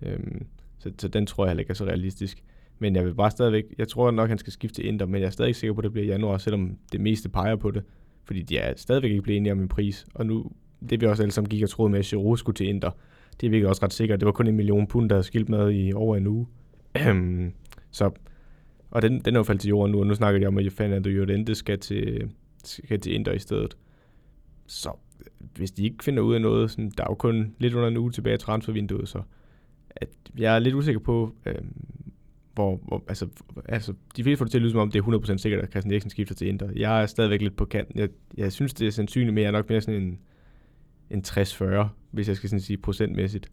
Øhm, 0.02 0.47
så, 0.85 0.93
så 0.99 1.09
den 1.09 1.26
tror 1.26 1.45
jeg 1.45 1.50
heller 1.50 1.61
ikke 1.61 1.71
er 1.71 1.75
så 1.75 1.85
realistisk. 1.85 2.43
Men 2.79 2.97
jeg 2.97 3.05
vil 3.05 3.14
bare 3.14 3.31
stadigvæk, 3.31 3.64
jeg 3.79 3.88
tror 3.88 4.11
nok, 4.11 4.29
han 4.29 4.38
skal 4.38 4.53
skifte 4.53 4.75
til 4.75 4.87
Inter, 4.87 5.07
men 5.07 5.21
jeg 5.21 5.26
er 5.26 5.31
stadig 5.31 5.49
ikke 5.49 5.59
sikker 5.59 5.75
på, 5.75 5.81
at 5.81 5.85
det 5.85 5.93
bliver 5.93 6.07
januar, 6.07 6.38
selvom 6.38 6.76
det 6.93 7.00
meste 7.00 7.29
peger 7.29 7.57
på 7.57 7.71
det. 7.71 7.83
Fordi 8.25 8.43
de 8.43 8.59
er 8.59 8.73
stadigvæk 8.76 9.11
ikke 9.11 9.23
blevet 9.23 9.37
enige 9.37 9.53
om 9.53 9.61
en 9.61 9.69
pris. 9.69 10.07
Og 10.14 10.26
nu, 10.26 10.50
det 10.91 11.00
vi 11.00 11.07
også 11.07 11.23
alle 11.23 11.33
sammen 11.33 11.49
gik 11.49 11.62
og 11.62 11.71
troede 11.71 11.91
med, 11.91 11.99
at 11.99 12.05
Giroud 12.05 12.37
skulle 12.37 12.57
til 12.57 12.69
Inter. 12.69 12.91
Det 13.41 13.47
er 13.47 13.50
virkelig 13.50 13.69
også 13.69 13.85
ret 13.85 13.93
sikkert. 13.93 14.21
Det 14.21 14.26
var 14.26 14.33
kun 14.33 14.47
en 14.47 14.57
million 14.57 14.87
pund, 14.87 15.09
der 15.09 15.17
havde 15.17 15.26
skilt 15.26 15.49
med 15.49 15.73
i 15.73 15.93
over 15.93 16.17
en 16.17 16.26
uge. 16.26 16.47
så, 17.91 18.11
og 18.91 19.03
den, 19.03 19.21
den 19.21 19.35
er 19.35 19.38
jo 19.38 19.45
faldet 19.45 19.61
til 19.61 19.69
jorden 19.69 19.93
nu, 19.93 20.00
og 20.00 20.07
nu 20.07 20.14
snakker 20.14 20.41
de 20.41 20.47
om, 20.47 20.59
at 20.59 20.73
Fernando 20.73 21.09
Llorente 21.09 21.55
skal 21.55 21.79
til, 21.79 22.31
skal 22.64 23.00
til 23.00 23.14
Inter 23.14 23.33
i 23.33 23.38
stedet. 23.38 23.76
Så 24.67 24.91
hvis 25.57 25.71
de 25.71 25.85
ikke 25.85 26.05
finder 26.05 26.23
ud 26.23 26.35
af 26.35 26.41
noget, 26.41 26.71
sådan, 26.71 26.93
der 26.97 27.05
er 27.05 27.09
jo 27.11 27.14
kun 27.14 27.55
lidt 27.59 27.75
under 27.75 27.88
en 27.88 27.97
uge 27.97 28.11
tilbage 28.11 28.35
i 28.35 28.38
transfervinduet, 28.38 29.09
så 29.09 29.23
at 29.97 30.09
jeg 30.39 30.55
er 30.55 30.59
lidt 30.59 30.75
usikker 30.75 31.01
på, 31.01 31.35
øh, 31.47 31.55
hvor, 32.55 32.77
hvor 32.77 33.05
altså, 33.09 33.29
altså, 33.69 33.95
de 34.17 34.23
fleste 34.23 34.39
får 34.39 34.45
det 34.45 34.51
til 34.51 34.59
at 34.59 34.63
lyde 34.63 34.71
som 34.71 34.81
om, 34.81 34.91
det 34.91 34.99
er 34.99 35.35
100% 35.35 35.37
sikkert, 35.37 35.63
at 35.63 35.71
Christian 35.71 35.93
Eriksen 35.93 36.11
skifter 36.11 36.35
til 36.35 36.49
Inter. 36.49 36.71
Jeg 36.77 37.03
er 37.03 37.07
stadigvæk 37.07 37.41
lidt 37.41 37.57
på 37.57 37.65
kanten. 37.65 37.99
Jeg, 37.99 38.09
jeg 38.37 38.53
synes, 38.53 38.75
det 38.75 38.87
er 38.87 38.91
sandsynligt, 38.91 39.35
men 39.35 39.43
jeg 39.43 39.49
er 39.49 39.53
nok 39.53 39.69
mere 39.69 39.81
sådan 39.81 40.03
en, 40.03 40.19
en 41.11 41.25
60-40, 41.27 41.87
hvis 42.11 42.29
jeg 42.29 42.37
skal 42.37 42.49
sådan 42.49 42.61
sige 42.61 42.77
procentmæssigt. 42.77 43.51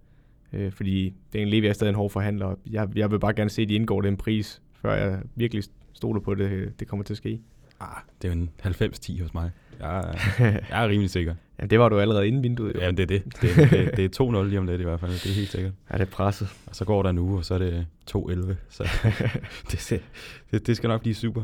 Øh, 0.54 0.72
fordi 0.72 1.14
det 1.34 1.42
er 1.42 1.46
en 1.46 1.64
er 1.64 1.74
stadig 1.74 1.90
en 1.90 1.96
hård 1.96 2.10
forhandler. 2.10 2.56
Jeg, 2.70 2.90
jeg 2.96 3.12
vil 3.12 3.20
bare 3.20 3.34
gerne 3.34 3.50
se, 3.50 3.62
at 3.62 3.70
de 3.70 3.76
indgår 3.76 4.02
den 4.02 4.18
pris, 4.18 4.62
før 4.74 4.94
jeg 4.94 5.22
virkelig 5.36 5.64
stoler 5.94 6.20
på, 6.22 6.32
at 6.32 6.38
det, 6.38 6.80
det 6.80 6.88
kommer 6.88 7.04
til 7.04 7.14
at 7.14 7.18
ske. 7.18 7.42
Ah, 7.82 8.02
det 8.22 8.32
er 8.32 8.34
jo 8.34 8.40
en 8.42 8.50
90-10 8.64 9.22
hos 9.22 9.34
mig. 9.34 9.52
Jeg, 9.80 10.16
jeg 10.70 10.84
er 10.84 10.88
rimelig 10.88 11.10
sikker. 11.10 11.36
ja, 11.60 11.66
det 11.66 11.80
var 11.80 11.90
du 11.90 12.00
allerede 12.00 12.28
inden 12.28 12.44
vinduet. 12.44 12.76
Ja, 12.76 12.92
det 12.92 13.00
er 13.00 13.06
det. 13.06 13.24
Det, 13.42 13.56
det, 13.72 13.98
det 13.98 14.20
er 14.20 14.42
2-0 14.42 14.44
lige 14.44 14.60
om 14.60 14.66
lidt 14.66 14.82
i 14.82 14.84
hvert 14.84 15.00
fald. 15.00 15.12
Det 15.12 15.26
er 15.26 15.34
helt 15.34 15.50
sikkert. 15.50 15.74
Ja, 15.92 15.98
det 15.98 16.08
er 16.08 16.12
presset. 16.12 16.48
Og 16.68 16.76
så 16.76 16.86
går 16.86 17.04
der 17.04 17.10
en 17.10 17.18
uge, 17.18 17.38
og 17.38 17.46
så 17.46 17.54
er 17.54 17.58
det 17.58 17.88
2-11. 18.12 18.54
Så 18.70 18.84
det, 19.72 20.02
det, 20.52 20.68
det 20.68 20.78
skal 20.78 20.88
nok 20.88 21.02
blive 21.02 21.16
super. 21.16 21.44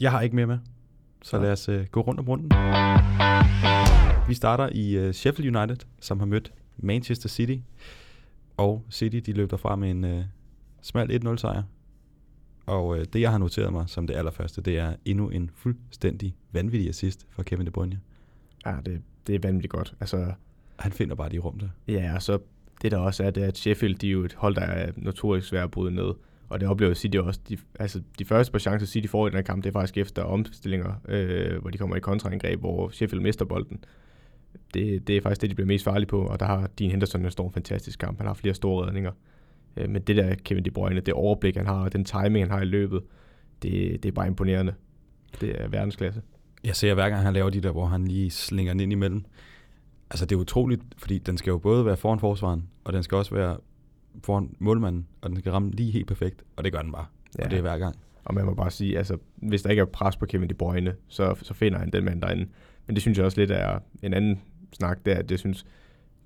Jeg 0.00 0.10
har 0.10 0.20
ikke 0.20 0.36
mere 0.36 0.46
med. 0.46 0.58
Så 1.22 1.38
lad 1.38 1.52
os 1.52 1.68
uh, 1.68 1.84
gå 1.84 2.00
rundt 2.00 2.20
om 2.20 2.28
runden. 2.28 2.50
Vi 4.28 4.34
starter 4.34 4.68
i 4.72 5.06
uh, 5.06 5.12
Sheffield 5.12 5.56
United, 5.56 5.76
som 6.00 6.18
har 6.18 6.26
mødt 6.26 6.52
Manchester 6.76 7.28
City. 7.28 7.56
Og 8.56 8.84
City, 8.90 9.16
de 9.16 9.32
løb 9.32 9.50
derfra 9.50 9.76
med 9.76 9.90
en 9.90 10.04
uh, 10.04 10.24
smal 10.82 11.26
1-0 11.26 11.36
sejr. 11.36 11.62
Og 12.66 12.98
øh, 12.98 13.04
det, 13.12 13.20
jeg 13.20 13.30
har 13.30 13.38
noteret 13.38 13.72
mig 13.72 13.84
som 13.88 14.06
det 14.06 14.14
allerførste, 14.14 14.60
det 14.62 14.78
er 14.78 14.94
endnu 15.04 15.28
en 15.28 15.50
fuldstændig 15.54 16.34
vanvittig 16.52 16.88
assist 16.88 17.26
for 17.30 17.42
Kevin 17.42 17.66
De 17.66 17.70
Bruyne. 17.70 18.00
Ja, 18.66 18.76
det, 18.86 19.02
det 19.26 19.34
er 19.34 19.38
vanvittigt 19.42 19.72
godt. 19.72 19.94
Altså, 20.00 20.32
han 20.78 20.92
finder 20.92 21.14
bare 21.14 21.28
de 21.28 21.38
rum 21.38 21.58
der. 21.58 21.68
Ja, 21.88 22.14
og 22.14 22.22
så 22.22 22.38
det 22.82 22.92
der 22.92 22.98
også 22.98 23.24
er, 23.24 23.30
det 23.30 23.42
er, 23.42 23.48
at 23.48 23.58
Sheffield, 23.58 23.94
de 23.94 24.08
er 24.08 24.12
jo 24.12 24.24
et 24.24 24.34
hold, 24.34 24.54
der 24.54 24.60
er 24.60 24.92
notorisk 24.96 25.48
svært 25.48 25.64
at 25.64 25.70
bryde 25.70 25.94
ned. 25.94 26.14
Og 26.48 26.60
det 26.60 26.68
oplever 26.68 26.94
City 26.94 27.16
også. 27.16 27.40
De, 27.48 27.58
altså, 27.78 28.02
de 28.18 28.24
første 28.24 28.52
par 28.52 28.58
chancer, 28.58 28.86
City 28.86 29.08
får 29.08 29.26
i 29.26 29.30
den 29.30 29.36
her 29.36 29.42
kamp, 29.42 29.64
det 29.64 29.68
er 29.68 29.72
faktisk 29.72 29.98
efter 29.98 30.22
omstillinger, 30.22 30.94
øh, 31.08 31.60
hvor 31.60 31.70
de 31.70 31.78
kommer 31.78 31.96
i 31.96 32.00
kontraangreb, 32.00 32.60
hvor 32.60 32.90
Sheffield 32.90 33.22
mister 33.22 33.44
bolden. 33.44 33.84
Det, 34.74 35.06
det 35.06 35.16
er 35.16 35.20
faktisk 35.20 35.40
det, 35.40 35.50
de 35.50 35.54
bliver 35.54 35.66
mest 35.66 35.84
farlige 35.84 36.06
på, 36.06 36.26
og 36.26 36.40
der 36.40 36.46
har 36.46 36.70
Dean 36.78 36.90
Henderson 36.90 37.24
en 37.24 37.30
stor 37.30 37.50
fantastisk 37.50 37.98
kamp. 37.98 38.18
Han 38.18 38.26
har 38.26 38.34
flere 38.34 38.54
store 38.54 38.86
redninger. 38.86 39.12
Øh, 39.76 39.90
men 39.90 40.02
det 40.02 40.16
der 40.16 40.34
Kevin 40.34 40.64
De 40.64 40.70
Bruyne, 40.70 41.00
det 41.00 41.14
overblik, 41.14 41.56
han 41.56 41.66
har, 41.66 41.84
og 41.84 41.92
den 41.92 42.04
timing, 42.04 42.44
han 42.44 42.50
har 42.50 42.62
i 42.62 42.64
løbet, 42.64 43.02
det, 43.62 44.02
det 44.02 44.08
er 44.08 44.12
bare 44.12 44.26
imponerende. 44.26 44.74
Det 45.40 45.62
er 45.62 45.68
verdensklasse. 45.68 46.22
Jeg 46.64 46.76
ser 46.76 46.94
hver 46.94 47.08
gang, 47.08 47.22
han 47.22 47.34
laver 47.34 47.50
de 47.50 47.60
der, 47.60 47.70
hvor 47.70 47.86
han 47.86 48.08
lige 48.08 48.30
slinger 48.30 48.72
den 48.72 48.80
ind 48.80 48.92
imellem. 48.92 49.24
Altså, 50.10 50.26
det 50.26 50.36
er 50.36 50.40
utroligt, 50.40 50.82
fordi 50.98 51.18
den 51.18 51.38
skal 51.38 51.50
jo 51.50 51.58
både 51.58 51.86
være 51.86 51.96
foran 51.96 52.20
forsvaren, 52.20 52.68
og 52.84 52.92
den 52.92 53.02
skal 53.02 53.18
også 53.18 53.34
være 53.34 53.56
foran 54.24 54.56
målmanden, 54.58 55.06
og 55.20 55.30
den 55.30 55.38
skal 55.38 55.52
ramme 55.52 55.70
lige 55.70 55.90
helt 55.90 56.06
perfekt, 56.06 56.42
og 56.56 56.64
det 56.64 56.72
gør 56.72 56.82
den 56.82 56.92
bare. 56.92 57.06
Ja. 57.38 57.44
Og 57.44 57.50
det 57.50 57.56
er 57.56 57.60
hver 57.60 57.78
gang. 57.78 57.96
Og 58.24 58.34
man 58.34 58.44
må 58.44 58.54
bare 58.54 58.70
sige, 58.70 58.98
altså, 58.98 59.18
hvis 59.36 59.62
der 59.62 59.70
ikke 59.70 59.80
er 59.80 59.84
pres 59.84 60.16
på 60.16 60.26
Kevin 60.26 60.48
De 60.48 60.54
Bruyne, 60.54 60.94
så, 61.08 61.34
så 61.42 61.54
finder 61.54 61.78
han 61.78 61.90
den 61.90 62.04
mand 62.04 62.22
derinde. 62.22 62.46
Men 62.86 62.96
det 62.96 63.02
synes 63.02 63.18
jeg 63.18 63.24
også 63.24 63.40
lidt 63.40 63.50
er 63.50 63.78
en 64.02 64.14
anden 64.14 64.40
snak, 64.72 64.98
det 65.04 65.12
er, 65.12 65.18
at 65.18 65.30
jeg 65.30 65.38
synes, 65.38 65.66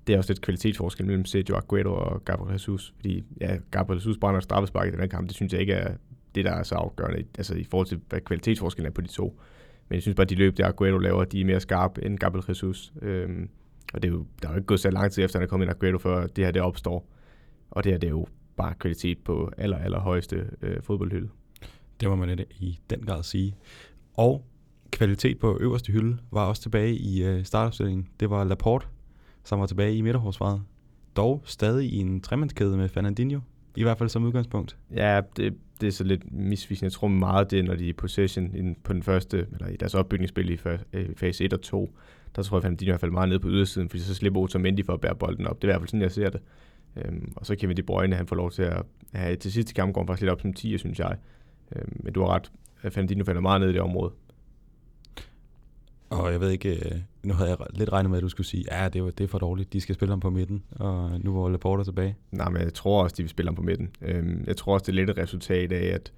det 0.07 0.13
er 0.13 0.17
også 0.17 0.31
lidt 0.33 0.41
kvalitetsforskel 0.41 1.05
mellem 1.05 1.25
Sergio 1.25 1.55
Aguero 1.55 1.93
og 1.93 2.25
Gabriel 2.25 2.53
Jesus. 2.53 2.93
Fordi 2.95 3.23
ja, 3.41 3.57
Gabriel 3.71 3.97
Jesus 3.97 4.17
brænder 4.17 4.39
straffespark 4.39 4.87
i 4.87 4.91
den 4.91 4.99
her 4.99 5.07
kamp. 5.07 5.27
Det 5.27 5.35
synes 5.35 5.53
jeg 5.53 5.61
ikke 5.61 5.73
er 5.73 5.93
det, 6.35 6.45
der 6.45 6.51
er 6.51 6.63
så 6.63 6.75
afgørende 6.75 7.23
altså, 7.37 7.55
i 7.55 7.63
forhold 7.63 7.87
til, 7.87 8.01
hvad 8.09 8.21
kvalitetsforskellen 8.21 8.87
er 8.87 8.93
på 8.93 9.01
de 9.01 9.07
to. 9.07 9.41
Men 9.89 9.95
jeg 9.95 10.01
synes 10.01 10.15
bare, 10.15 10.23
at 10.25 10.29
de 10.29 10.35
løb, 10.35 10.57
der 10.57 10.67
Aguero 10.67 10.97
laver, 10.97 11.23
de 11.23 11.41
er 11.41 11.45
mere 11.45 11.59
skarpe 11.59 12.05
end 12.05 12.17
Gabriel 12.17 12.45
Jesus. 12.49 12.93
Øhm, 13.01 13.49
og 13.93 14.01
det 14.01 14.07
er 14.07 14.11
jo, 14.11 14.25
der 14.41 14.47
er 14.47 14.51
jo 14.51 14.57
ikke 14.57 14.65
gået 14.65 14.79
så 14.79 14.89
lang 14.89 15.11
tid 15.11 15.23
efter, 15.23 15.35
at 15.35 15.39
han 15.39 15.47
er 15.47 15.49
kommet 15.49 15.65
ind 15.65 15.71
Aguero, 15.71 15.97
før 15.97 16.27
det 16.27 16.45
her 16.45 16.51
det 16.51 16.61
opstår. 16.61 17.09
Og 17.71 17.83
det 17.83 17.91
her 17.91 17.99
det 17.99 18.07
er 18.07 18.11
jo 18.11 18.27
bare 18.57 18.73
kvalitet 18.79 19.17
på 19.17 19.51
aller, 19.57 19.77
aller 19.77 19.99
højeste 19.99 20.49
øh, 20.61 20.81
fodboldhylde. 20.81 21.29
Det 21.99 22.09
må 22.09 22.15
man 22.15 22.45
i 22.59 22.79
den 22.89 23.01
grad 23.01 23.23
sige. 23.23 23.55
Og 24.13 24.45
kvalitet 24.91 25.39
på 25.39 25.57
øverste 25.61 25.91
hylde 25.91 26.17
var 26.31 26.45
også 26.45 26.61
tilbage 26.61 26.95
i 26.95 27.23
øh, 27.23 27.45
startopstillingen. 27.45 28.07
Det 28.19 28.29
var 28.29 28.43
Laporte, 28.43 28.87
som 29.47 29.59
var 29.59 29.65
tilbage 29.65 29.95
i 29.95 30.01
midterforsvaret. 30.01 30.61
Dog 31.15 31.41
stadig 31.45 31.93
i 31.93 31.97
en 31.97 32.21
tremandskæde 32.21 32.77
med 32.77 32.89
Fernandinho, 32.89 33.39
i 33.75 33.83
hvert 33.83 33.97
fald 33.97 34.09
som 34.09 34.23
udgangspunkt. 34.23 34.77
Ja, 34.95 35.21
det, 35.37 35.53
det 35.81 35.87
er 35.87 35.91
så 35.91 36.03
lidt 36.03 36.33
misvisende. 36.33 36.85
Jeg 36.85 36.91
tror 36.91 37.07
meget, 37.07 37.51
det 37.51 37.59
er, 37.59 37.63
når 37.63 37.75
de 37.75 37.85
er 37.85 37.89
i 37.89 37.93
possession 37.93 38.75
på 38.83 38.93
den 38.93 39.03
første, 39.03 39.47
eller 39.53 39.67
i 39.67 39.75
deres 39.75 39.95
opbygningsspil 39.95 40.49
i 40.49 40.59
øh, 40.93 41.15
fase 41.15 41.45
1 41.45 41.53
og 41.53 41.61
2. 41.61 41.97
Der 42.35 42.43
tror 42.43 42.57
jeg, 42.57 42.59
at 42.59 42.63
Fernandinho 42.63 42.89
i 42.89 42.93
hvert 42.93 42.99
fald 42.99 43.11
meget 43.11 43.29
nede 43.29 43.39
på 43.39 43.49
ydersiden, 43.49 43.89
fordi 43.89 44.03
så 44.03 44.15
slipper 44.15 44.41
Otamendi 44.41 44.83
for 44.83 44.93
at 44.93 45.01
bære 45.01 45.15
bolden 45.15 45.47
op. 45.47 45.61
Det 45.61 45.67
er 45.67 45.71
i 45.71 45.71
hvert 45.71 45.81
fald 45.81 45.87
sådan, 45.87 46.01
jeg 46.01 46.11
ser 46.11 46.29
det. 46.29 46.41
Øhm, 46.95 47.33
og 47.35 47.45
så 47.45 47.55
kan 47.55 47.69
vi 47.69 47.73
De 47.73 47.83
Bruyne, 47.83 48.15
han 48.15 48.27
får 48.27 48.35
lov 48.35 48.51
til 48.51 48.63
at 48.63 48.83
have 49.13 49.35
til 49.35 49.51
sidste 49.51 49.73
kamp 49.73 49.93
går 49.93 50.01
han 50.01 50.07
faktisk 50.07 50.21
lidt 50.21 50.31
op 50.31 50.41
som 50.41 50.53
10, 50.53 50.77
synes 50.77 50.99
jeg. 50.99 51.17
Øhm, 51.75 52.01
men 52.03 52.13
du 52.13 52.21
har 52.21 52.29
ret, 52.29 52.51
Fernandinho 52.89 53.25
falder 53.25 53.41
meget 53.41 53.61
ned 53.61 53.69
i 53.69 53.73
det 53.73 53.81
område. 53.81 54.11
Og 56.09 56.31
jeg 56.31 56.41
ved 56.41 56.49
ikke, 56.49 56.69
øh, 56.69 56.99
nu 57.23 57.33
havde 57.33 57.49
jeg 57.49 57.57
lidt 57.73 57.91
regnet 57.91 58.09
med, 58.09 58.17
at 58.17 58.23
du 58.23 58.29
skulle 58.29 58.47
sige, 58.47 58.65
ja, 58.71 58.89
det, 58.89 59.03
var, 59.03 59.09
det 59.09 59.23
er 59.23 59.27
for 59.27 59.39
dårligt, 59.39 59.73
de 59.73 59.81
skal 59.81 59.95
spille 59.95 60.11
ham 60.11 60.19
på 60.19 60.29
midten, 60.29 60.63
og 60.71 61.11
nu 61.19 61.41
var 61.41 61.49
Laporta 61.49 61.83
tilbage. 61.83 62.15
Nej, 62.31 62.49
men 62.49 62.61
jeg 62.61 62.73
tror 62.73 63.03
også, 63.03 63.15
de 63.17 63.23
vil 63.23 63.29
spille 63.29 63.49
ham 63.49 63.55
på 63.55 63.61
midten. 63.61 63.89
Øhm, 64.01 64.43
jeg 64.47 64.57
tror 64.57 64.73
også, 64.73 64.83
det 64.83 64.89
er 64.91 64.95
lidt 64.95 65.09
et 65.09 65.17
resultat 65.17 65.71
af, 65.71 65.85
at 65.95 66.11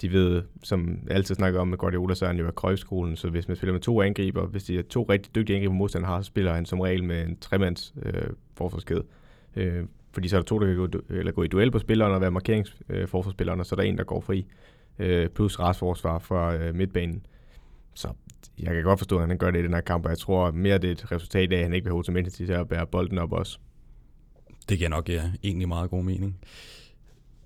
de 0.00 0.12
ved, 0.12 0.42
som 0.62 0.98
jeg 1.06 1.16
altid 1.16 1.34
snakker 1.34 1.60
om 1.60 1.68
med 1.68 1.78
Guardiola, 1.78 2.14
så 2.14 2.24
er 2.24 2.28
han 2.28 2.38
jo 2.38 2.46
af 2.46 2.54
Krøjskolen, 2.54 3.16
så 3.16 3.28
hvis 3.28 3.48
man 3.48 3.56
spiller 3.56 3.72
med 3.72 3.80
to 3.80 4.02
angriber, 4.02 4.46
hvis 4.46 4.64
de 4.64 4.78
er 4.78 4.82
to 4.82 5.02
rigtig 5.02 5.34
dygtige 5.34 5.56
angriber 5.56 5.74
modstander 5.74 6.08
har, 6.08 6.20
så 6.20 6.26
spiller 6.26 6.54
han 6.54 6.66
som 6.66 6.80
regel 6.80 7.04
med 7.04 7.22
en 7.22 7.36
tremands 7.36 7.94
øh, 8.02 8.22
forsvarskæde. 8.54 9.02
Øh, 9.56 9.84
fordi 10.12 10.28
så 10.28 10.36
er 10.36 10.40
der 10.40 10.46
to, 10.46 10.58
der 10.58 10.66
kan 10.66 10.76
gå, 10.76 10.88
eller 11.08 11.32
gå 11.32 11.42
i 11.42 11.48
duel 11.48 11.70
på 11.70 11.78
spilleren 11.78 12.12
og 12.12 12.20
være 12.20 12.30
markeringsforsvarsspilleren, 12.30 13.58
øh, 13.58 13.60
og 13.60 13.66
så 13.66 13.74
er 13.74 13.76
der 13.76 13.82
en, 13.82 13.98
der 13.98 14.04
går 14.04 14.20
fri. 14.20 14.46
Øh, 14.98 15.28
plus 15.28 15.60
restforsvar 15.60 16.18
fra 16.18 16.54
øh, 16.54 16.74
midtbanen. 16.74 17.26
Så 17.94 18.08
jeg 18.58 18.74
kan 18.74 18.84
godt 18.84 19.00
forstå, 19.00 19.18
at 19.18 19.28
han 19.28 19.38
gør 19.38 19.50
det 19.50 19.58
i 19.58 19.62
den 19.62 19.74
her 19.74 19.80
kamp, 19.80 20.04
og 20.04 20.10
jeg 20.10 20.18
tror 20.18 20.50
mere, 20.50 20.78
det 20.78 20.88
er 20.88 20.92
et 20.92 21.12
resultat 21.12 21.52
af, 21.52 21.56
at 21.56 21.62
han 21.62 21.72
ikke 21.72 21.84
vil 21.84 21.90
have 21.90 21.98
Otamendi 21.98 22.30
til 22.30 22.52
at 22.52 22.68
bære 22.68 22.86
bolden 22.86 23.18
op 23.18 23.32
også. 23.32 23.58
Det 24.68 24.78
giver 24.78 24.90
nok 24.90 25.08
ja, 25.08 25.22
egentlig 25.44 25.68
meget 25.68 25.90
god 25.90 26.04
mening. 26.04 26.36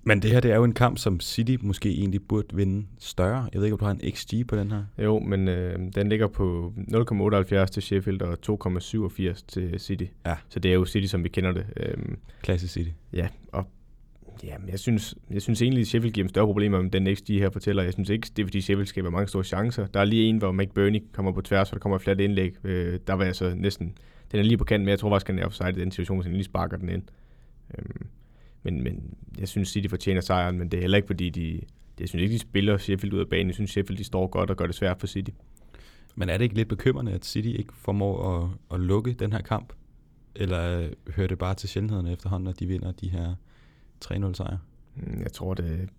Men 0.07 0.21
det 0.21 0.31
her, 0.31 0.39
det 0.39 0.51
er 0.51 0.55
jo 0.55 0.63
en 0.63 0.73
kamp, 0.73 0.97
som 0.97 1.19
City 1.19 1.55
måske 1.61 1.89
egentlig 1.89 2.27
burde 2.27 2.55
vinde 2.55 2.87
større. 2.99 3.49
Jeg 3.53 3.59
ved 3.59 3.65
ikke, 3.65 3.73
om 3.73 3.79
du 3.79 3.85
har 3.85 3.91
en 3.91 4.11
XG 4.15 4.47
på 4.47 4.55
den 4.55 4.71
her? 4.71 4.83
Jo, 4.97 5.19
men 5.19 5.47
øh, 5.47 5.79
den 5.95 6.09
ligger 6.09 6.27
på 6.27 6.73
0,78 6.77 7.65
til 7.65 7.83
Sheffield 7.83 8.21
og 8.21 8.37
2,87 8.49 9.43
til 9.47 9.79
City. 9.79 10.03
Ja. 10.25 10.35
Så 10.49 10.59
det 10.59 10.71
er 10.71 10.75
jo 10.75 10.85
City, 10.85 11.07
som 11.07 11.23
vi 11.23 11.29
kender 11.29 11.51
det. 11.51 11.65
Øhm, 11.77 12.17
Klasse 12.41 12.67
City. 12.67 12.89
Ja, 13.13 13.27
og 13.51 13.65
ja, 14.45 14.57
men 14.57 14.69
jeg 14.69 14.79
synes, 14.79 15.15
jeg 15.29 15.41
synes 15.41 15.61
egentlig, 15.61 15.81
at 15.81 15.87
Sheffield 15.87 16.13
giver 16.13 16.23
dem 16.23 16.29
større 16.29 16.45
problemer, 16.45 16.79
end 16.79 16.91
den 16.91 17.15
XG 17.15 17.29
her 17.29 17.49
fortæller. 17.49 17.83
Jeg 17.83 17.93
synes 17.93 18.09
ikke, 18.09 18.27
det 18.35 18.43
er 18.43 18.47
fordi 18.47 18.61
Sheffield 18.61 18.87
skaber 18.87 19.09
mange 19.09 19.27
store 19.27 19.43
chancer. 19.43 19.85
Der 19.85 19.99
er 19.99 20.05
lige 20.05 20.23
en, 20.29 20.37
hvor 20.37 20.51
McBurney 20.51 21.03
kommer 21.11 21.31
på 21.31 21.41
tværs, 21.41 21.69
hvor 21.69 21.75
der 21.75 21.81
kommer 21.81 21.95
et 21.95 22.01
flat 22.01 22.19
indlæg. 22.19 22.65
Øh, 22.65 22.99
der 23.07 23.13
var 23.13 23.23
jeg 23.23 23.35
så 23.35 23.53
næsten, 23.55 23.97
den 24.31 24.39
er 24.39 24.43
lige 24.43 24.57
på 24.57 24.63
kanten, 24.63 24.85
men 24.85 24.89
jeg 24.89 24.99
tror 24.99 25.09
faktisk, 25.09 25.27
han 25.27 25.39
er 25.39 25.45
offside 25.45 25.69
i 25.69 25.73
den 25.73 25.91
situation, 25.91 26.17
hvis 26.17 26.25
han 26.25 26.33
lige 26.33 26.43
sparker 26.43 26.77
den 26.77 26.89
ind. 26.89 27.03
Øhm, 27.77 28.07
men, 28.63 28.83
men 28.83 29.13
jeg 29.39 29.47
synes, 29.47 29.69
City 29.69 29.87
fortjener 29.89 30.21
sejren, 30.21 30.57
men 30.57 30.69
det 30.69 30.77
er 30.77 30.81
heller 30.81 30.97
ikke, 30.97 31.07
fordi 31.07 31.29
de, 31.29 31.61
jeg 31.99 32.09
synes 32.09 32.23
ikke, 32.23 32.33
de 32.33 32.39
spiller 32.39 32.77
Sheffield 32.77 33.13
ud 33.13 33.19
af 33.19 33.29
banen. 33.29 33.47
Jeg 33.47 33.55
synes, 33.55 33.71
Sheffield 33.71 33.97
de 33.97 34.03
står 34.03 34.27
godt 34.27 34.49
og 34.49 34.57
gør 34.57 34.65
det 34.65 34.75
svært 34.75 34.99
for 34.99 35.07
City. 35.07 35.31
Men 36.15 36.29
er 36.29 36.37
det 36.37 36.43
ikke 36.43 36.55
lidt 36.55 36.67
bekymrende, 36.67 37.11
at 37.11 37.25
City 37.25 37.47
ikke 37.47 37.73
formår 37.73 38.43
at, 38.43 38.49
at 38.71 38.79
lukke 38.79 39.13
den 39.13 39.33
her 39.33 39.41
kamp? 39.41 39.73
Eller 40.35 40.79
øh, 40.79 40.91
hører 41.15 41.27
det 41.27 41.37
bare 41.37 41.53
til 41.53 41.69
sjældenhederne 41.69 42.11
efterhånden, 42.11 42.47
at 42.47 42.59
de 42.59 42.67
vinder 42.67 42.91
de 42.91 43.09
her 43.09 43.35
3-0 44.05 44.33
sejr? 44.33 44.57
Mm, 44.95 45.21
jeg 45.21 45.31
tror, 45.31 45.53
det, 45.53 45.89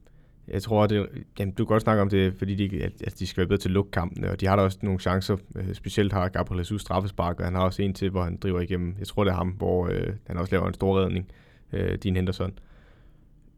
jeg 0.49 0.63
tror, 0.63 0.87
det, 0.87 1.09
jamen, 1.39 1.55
du 1.55 1.65
kan 1.65 1.75
godt 1.75 1.83
snakke 1.83 2.03
om 2.03 2.09
det, 2.09 2.35
fordi 2.35 2.55
de, 2.55 2.83
at 2.85 3.19
de 3.19 3.27
skal 3.27 3.41
være 3.41 3.49
bedre 3.49 3.61
til 3.61 3.69
at 3.69 3.73
lukke 3.73 3.91
kampene, 3.91 4.31
og 4.31 4.41
de 4.41 4.47
har 4.47 4.57
da 4.57 4.63
også 4.63 4.79
nogle 4.83 5.01
chancer. 5.01 5.37
Øh, 5.57 5.75
specielt 5.75 6.13
har 6.13 6.29
Gabriel 6.29 6.59
Jesus 6.59 6.81
straffespark, 6.81 7.39
og 7.41 7.45
han 7.45 7.55
har 7.55 7.63
også 7.63 7.83
en 7.83 7.95
til, 7.95 8.11
hvor 8.11 8.23
han 8.23 8.37
driver 8.37 8.61
igennem. 8.61 8.97
Jeg 8.99 9.07
tror, 9.07 9.25
det 9.25 9.31
er 9.31 9.35
ham, 9.35 9.49
hvor 9.49 9.89
øh, 9.89 10.13
han 10.27 10.37
også 10.37 10.55
laver 10.55 10.69
en 10.69 10.75
stor 10.75 11.01
redning, 11.01 11.29
øh, 11.73 11.99
Dean 12.03 12.17
Henderson. 12.17 12.53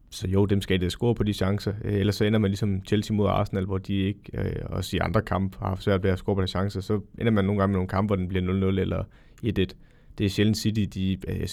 Så 0.09 0.27
jo, 0.27 0.45
dem 0.45 0.61
skal 0.61 0.81
det 0.81 0.91
score 0.91 1.15
på 1.15 1.23
de 1.23 1.33
chancer. 1.33 1.73
Øh, 1.83 1.93
ellers 1.93 2.15
så 2.15 2.25
ender 2.25 2.39
man 2.39 2.51
ligesom 2.51 2.81
Chelsea 2.85 3.15
mod 3.15 3.27
Arsenal, 3.27 3.65
hvor 3.65 3.77
de 3.77 3.93
ikke, 3.93 4.19
øh, 4.33 4.55
også 4.65 4.95
i 4.95 4.99
andre 4.99 5.21
kampe, 5.21 5.57
har 5.59 5.67
haft 5.67 5.83
svært 5.83 6.03
ved 6.03 6.11
at 6.11 6.17
score 6.17 6.35
på 6.35 6.41
de 6.41 6.47
chancer. 6.47 6.81
Så 6.81 7.01
ender 7.17 7.31
man 7.31 7.45
nogle 7.45 7.59
gange 7.59 7.71
med 7.71 7.77
nogle 7.77 7.87
kampe, 7.87 8.07
hvor 8.07 8.15
den 8.15 8.27
bliver 8.27 8.71
0-0 8.71 8.79
eller 8.79 9.03
1-1. 9.45 9.75
Det 10.17 10.25
er 10.25 10.29
sjældent 10.29 10.57
City, 10.57 10.99
de, 10.99 11.17
øh, 11.27 11.47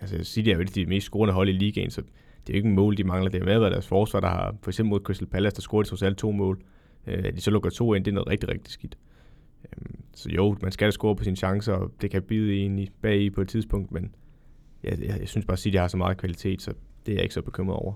altså 0.00 0.24
City 0.24 0.48
er 0.48 0.54
jo 0.54 0.60
et 0.60 0.66
af 0.66 0.72
de 0.72 0.86
mest 0.86 1.06
scorende 1.06 1.34
hold 1.34 1.48
i 1.48 1.52
ligaen, 1.52 1.90
så 1.90 2.02
det 2.48 2.54
er 2.54 2.56
jo 2.56 2.58
ikke 2.58 2.68
en 2.68 2.74
mål, 2.74 2.96
de 2.96 3.04
mangler. 3.04 3.30
Det 3.30 3.40
har 3.40 3.44
med, 3.44 3.70
deres 3.70 3.86
forsvar, 3.86 4.20
der 4.20 4.28
har 4.28 4.54
for 4.62 4.70
eksempel 4.70 4.90
mod 4.90 5.00
Crystal 5.00 5.28
Palace, 5.28 5.56
der 5.56 5.60
scorede 5.60 5.88
trods 5.88 6.02
alt 6.02 6.18
to 6.18 6.30
mål. 6.30 6.60
Øh, 7.06 7.32
de 7.32 7.40
så 7.40 7.50
lukker 7.50 7.70
to 7.70 7.94
ind, 7.94 8.04
det 8.04 8.10
er 8.10 8.14
noget 8.14 8.28
rigtig, 8.28 8.48
rigtig 8.48 8.72
skidt. 8.72 8.98
Øh, 9.64 9.86
så 10.14 10.28
jo, 10.30 10.56
man 10.62 10.72
skal 10.72 10.86
da 10.86 10.90
score 10.90 11.16
på 11.16 11.24
sine 11.24 11.36
chancer, 11.36 11.72
og 11.72 11.92
det 12.00 12.10
kan 12.10 12.22
bide 12.22 12.56
en 12.56 12.78
i, 12.78 12.88
bag 13.02 13.20
i 13.20 13.30
på 13.30 13.40
et 13.40 13.48
tidspunkt, 13.48 13.92
men 13.92 14.14
jeg, 14.82 14.98
jeg, 15.00 15.20
jeg 15.20 15.28
synes 15.28 15.46
bare, 15.46 15.52
at 15.52 15.58
City 15.58 15.76
har 15.76 15.88
så 15.88 15.96
meget 15.96 16.16
kvalitet, 16.16 16.62
så 16.62 16.72
det 17.06 17.12
er 17.12 17.16
jeg 17.16 17.22
ikke 17.22 17.34
så 17.34 17.42
bekymret 17.42 17.76
over. 17.76 17.92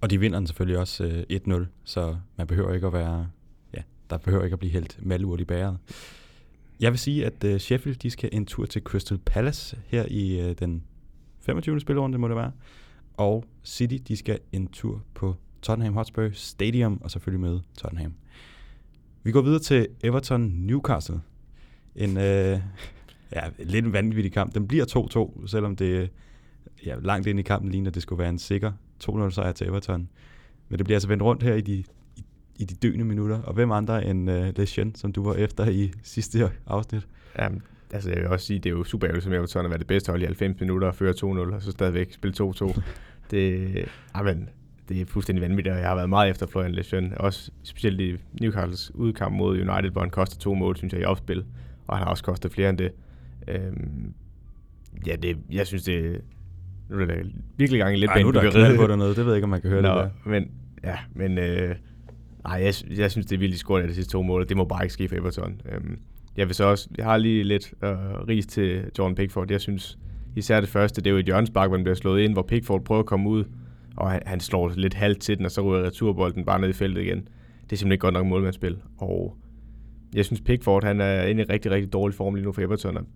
Og 0.00 0.10
de 0.10 0.20
vinder 0.20 0.38
den 0.38 0.46
selvfølgelig 0.46 0.78
også 0.78 1.24
øh, 1.30 1.62
1-0, 1.62 1.66
så 1.84 2.16
man 2.36 2.46
behøver 2.46 2.74
ikke 2.74 2.86
at 2.86 2.92
være, 2.92 3.28
ja, 3.74 3.82
der 4.10 4.18
behøver 4.18 4.44
ikke 4.44 4.54
at 4.54 4.58
blive 4.58 4.72
helt 4.72 5.06
malurt 5.06 5.40
i 5.40 5.44
bæret. 5.44 5.78
Jeg 6.80 6.92
vil 6.92 6.98
sige, 6.98 7.26
at 7.26 7.44
øh, 7.44 7.60
Sheffield 7.60 7.98
de 7.98 8.10
skal 8.10 8.30
en 8.32 8.46
tur 8.46 8.66
til 8.66 8.82
Crystal 8.82 9.18
Palace 9.18 9.78
her 9.86 10.04
i 10.08 10.40
øh, 10.40 10.54
den 10.58 10.84
25. 11.40 11.80
spilrunde, 11.80 12.18
må 12.18 12.28
det 12.28 12.36
være. 12.36 12.52
Og 13.20 13.44
City 13.64 13.96
de 14.08 14.16
skal 14.16 14.38
en 14.52 14.66
tur 14.66 15.02
på 15.14 15.34
Tottenham 15.62 15.94
Hotspur 15.94 16.28
Stadium, 16.32 17.00
og 17.02 17.10
selvfølgelig 17.10 17.40
møde 17.40 17.62
Tottenham. 17.76 18.14
Vi 19.22 19.32
går 19.32 19.42
videre 19.42 19.58
til 19.58 19.88
Everton 20.04 20.40
Newcastle. 20.40 21.20
En 21.96 22.16
øh, 22.16 22.60
ja, 23.32 23.42
lidt 23.58 23.86
en 23.86 23.92
vanvittig 23.92 24.32
kamp. 24.32 24.54
Den 24.54 24.68
bliver 24.68 25.30
2-2, 25.42 25.46
selvom 25.46 25.76
det 25.76 26.10
ja, 26.86 26.94
langt 27.02 27.26
ind 27.26 27.38
i 27.38 27.42
kampen 27.42 27.70
ligner, 27.70 27.90
at 27.90 27.94
det 27.94 28.02
skulle 28.02 28.18
være 28.18 28.28
en 28.28 28.38
sikker 28.38 28.72
2-0 29.04 29.30
sejr 29.30 29.52
til 29.52 29.66
Everton. 29.66 30.08
Men 30.68 30.78
det 30.78 30.86
bliver 30.86 30.96
altså 30.96 31.08
vendt 31.08 31.22
rundt 31.22 31.42
her 31.42 31.54
i 31.54 31.60
de, 31.60 31.84
i, 32.16 32.24
i 32.56 32.64
de 32.64 32.74
døende 32.74 33.04
minutter. 33.04 33.42
Og 33.42 33.54
hvem 33.54 33.70
andre 33.70 34.06
end 34.06 34.30
øh, 34.30 34.52
Lejeune, 34.56 34.92
som 34.94 35.12
du 35.12 35.24
var 35.24 35.34
efter 35.34 35.68
i 35.68 35.92
sidste 36.02 36.50
afsnit? 36.66 37.08
Jamen, 37.38 37.62
altså 37.92 38.10
jeg 38.10 38.18
vil 38.18 38.28
også 38.28 38.46
sige, 38.46 38.58
det 38.58 38.66
er 38.66 38.70
jo 38.70 38.84
super 38.84 39.06
ærgerligt 39.06 39.24
som 39.24 39.32
Everton 39.32 39.64
at 39.64 39.70
være 39.70 39.78
det 39.78 39.86
bedste 39.86 40.10
hold 40.10 40.22
i 40.22 40.24
90 40.24 40.60
minutter 40.60 40.88
og 40.88 40.94
føre 40.94 41.14
2-0, 41.24 41.24
og 41.54 41.62
så 41.62 41.70
stadigvæk 41.70 42.12
spille 42.12 42.34
2-2. 42.40 42.80
det, 43.30 43.88
amen, 44.14 44.48
det 44.88 45.00
er 45.00 45.06
fuldstændig 45.06 45.42
vanvittigt, 45.42 45.72
og 45.72 45.80
jeg 45.80 45.88
har 45.88 45.94
været 45.94 46.08
meget 46.08 46.30
efter 46.30 46.46
Florian 46.46 46.72
Lejeune. 46.72 47.20
Også 47.20 47.50
specielt 47.62 48.00
i 48.00 48.16
Newcastles 48.40 48.94
udkamp 48.94 49.36
mod 49.36 49.60
United, 49.60 49.90
hvor 49.90 50.00
han 50.00 50.10
koster 50.10 50.38
to 50.38 50.54
mål, 50.54 50.76
synes 50.76 50.92
jeg, 50.92 51.00
i 51.02 51.04
opspil. 51.04 51.44
Og 51.86 51.96
han 51.96 52.04
har 52.04 52.10
også 52.10 52.24
kostet 52.24 52.52
flere 52.52 52.70
end 52.70 52.78
det. 52.78 52.92
Øhm, 53.48 54.14
ja, 55.06 55.16
det, 55.16 55.38
jeg 55.50 55.66
synes, 55.66 55.82
det, 55.82 56.20
nu 56.88 57.00
er 57.00 57.04
det 57.04 57.32
virkelig 57.56 57.80
gang 57.80 57.96
i 57.96 57.98
lidt 57.98 58.10
Ej, 58.10 58.22
nu 58.22 58.28
er 58.28 58.32
der 58.32 58.50
knald 58.50 58.76
på 58.76 58.86
dernede. 58.86 59.08
Det 59.08 59.16
ved 59.16 59.26
jeg 59.26 59.36
ikke, 59.36 59.44
om 59.44 59.50
man 59.50 59.60
kan 59.60 59.70
høre 59.70 59.82
Nå, 59.82 59.88
det 59.88 59.96
der. 59.96 60.30
Men, 60.30 60.50
ja, 60.84 60.98
men 61.14 61.38
øh, 61.38 61.74
ej, 62.44 62.52
jeg, 62.52 62.74
jeg 62.98 63.10
synes, 63.10 63.26
det 63.26 63.32
er 63.32 63.38
vildt 63.38 63.58
skåret 63.58 63.82
af 63.82 63.88
de 63.88 63.94
sidste 63.94 64.12
to 64.12 64.22
mål. 64.22 64.48
Det 64.48 64.56
må 64.56 64.64
bare 64.64 64.84
ikke 64.84 64.92
ske 64.92 65.08
for 65.08 65.16
Everton. 65.16 65.60
Øhm, 65.72 65.98
jeg 66.40 66.48
vil 66.48 66.54
så 66.54 66.64
også, 66.64 66.88
jeg 66.98 67.04
har 67.04 67.16
lige 67.16 67.42
lidt 67.42 67.74
øh, 67.84 67.90
ris 68.28 68.46
til 68.46 68.90
Jordan 68.98 69.14
Pickford. 69.14 69.50
Jeg 69.50 69.60
synes, 69.60 69.98
især 70.36 70.60
det 70.60 70.68
første, 70.68 71.00
det 71.00 71.06
er 71.06 71.10
jo 71.10 71.18
et 71.18 71.26
hjørnspark, 71.26 71.68
hvor 71.70 71.76
den 71.76 71.84
bliver 71.84 71.94
slået 71.94 72.22
ind, 72.22 72.32
hvor 72.32 72.42
Pickford 72.42 72.84
prøver 72.84 73.00
at 73.00 73.06
komme 73.06 73.30
ud, 73.30 73.44
og 73.96 74.10
han, 74.10 74.22
han 74.26 74.40
slår 74.40 74.72
lidt 74.76 74.94
halvt 74.94 75.20
til 75.20 75.38
den, 75.38 75.44
og 75.44 75.50
så 75.50 75.60
ryger 75.60 75.86
returbolden 75.86 76.44
bare 76.44 76.60
ned 76.60 76.68
i 76.68 76.72
feltet 76.72 77.02
igen. 77.02 77.18
Det 77.18 77.26
er 77.72 77.76
simpelthen 77.76 77.92
ikke 77.92 78.00
godt 78.02 78.14
nok 78.14 78.26
målmandsspil. 78.26 78.76
Og 78.98 79.36
jeg 80.14 80.24
synes, 80.24 80.40
Pickford 80.40 80.84
han 80.84 81.00
er 81.00 81.22
inde 81.22 81.42
i 81.42 81.44
rigtig, 81.44 81.70
rigtig 81.70 81.92
dårlig 81.92 82.14
form 82.14 82.34
lige 82.34 82.44
nu 82.44 82.52
for 82.52 82.62
Everton. 82.62 83.06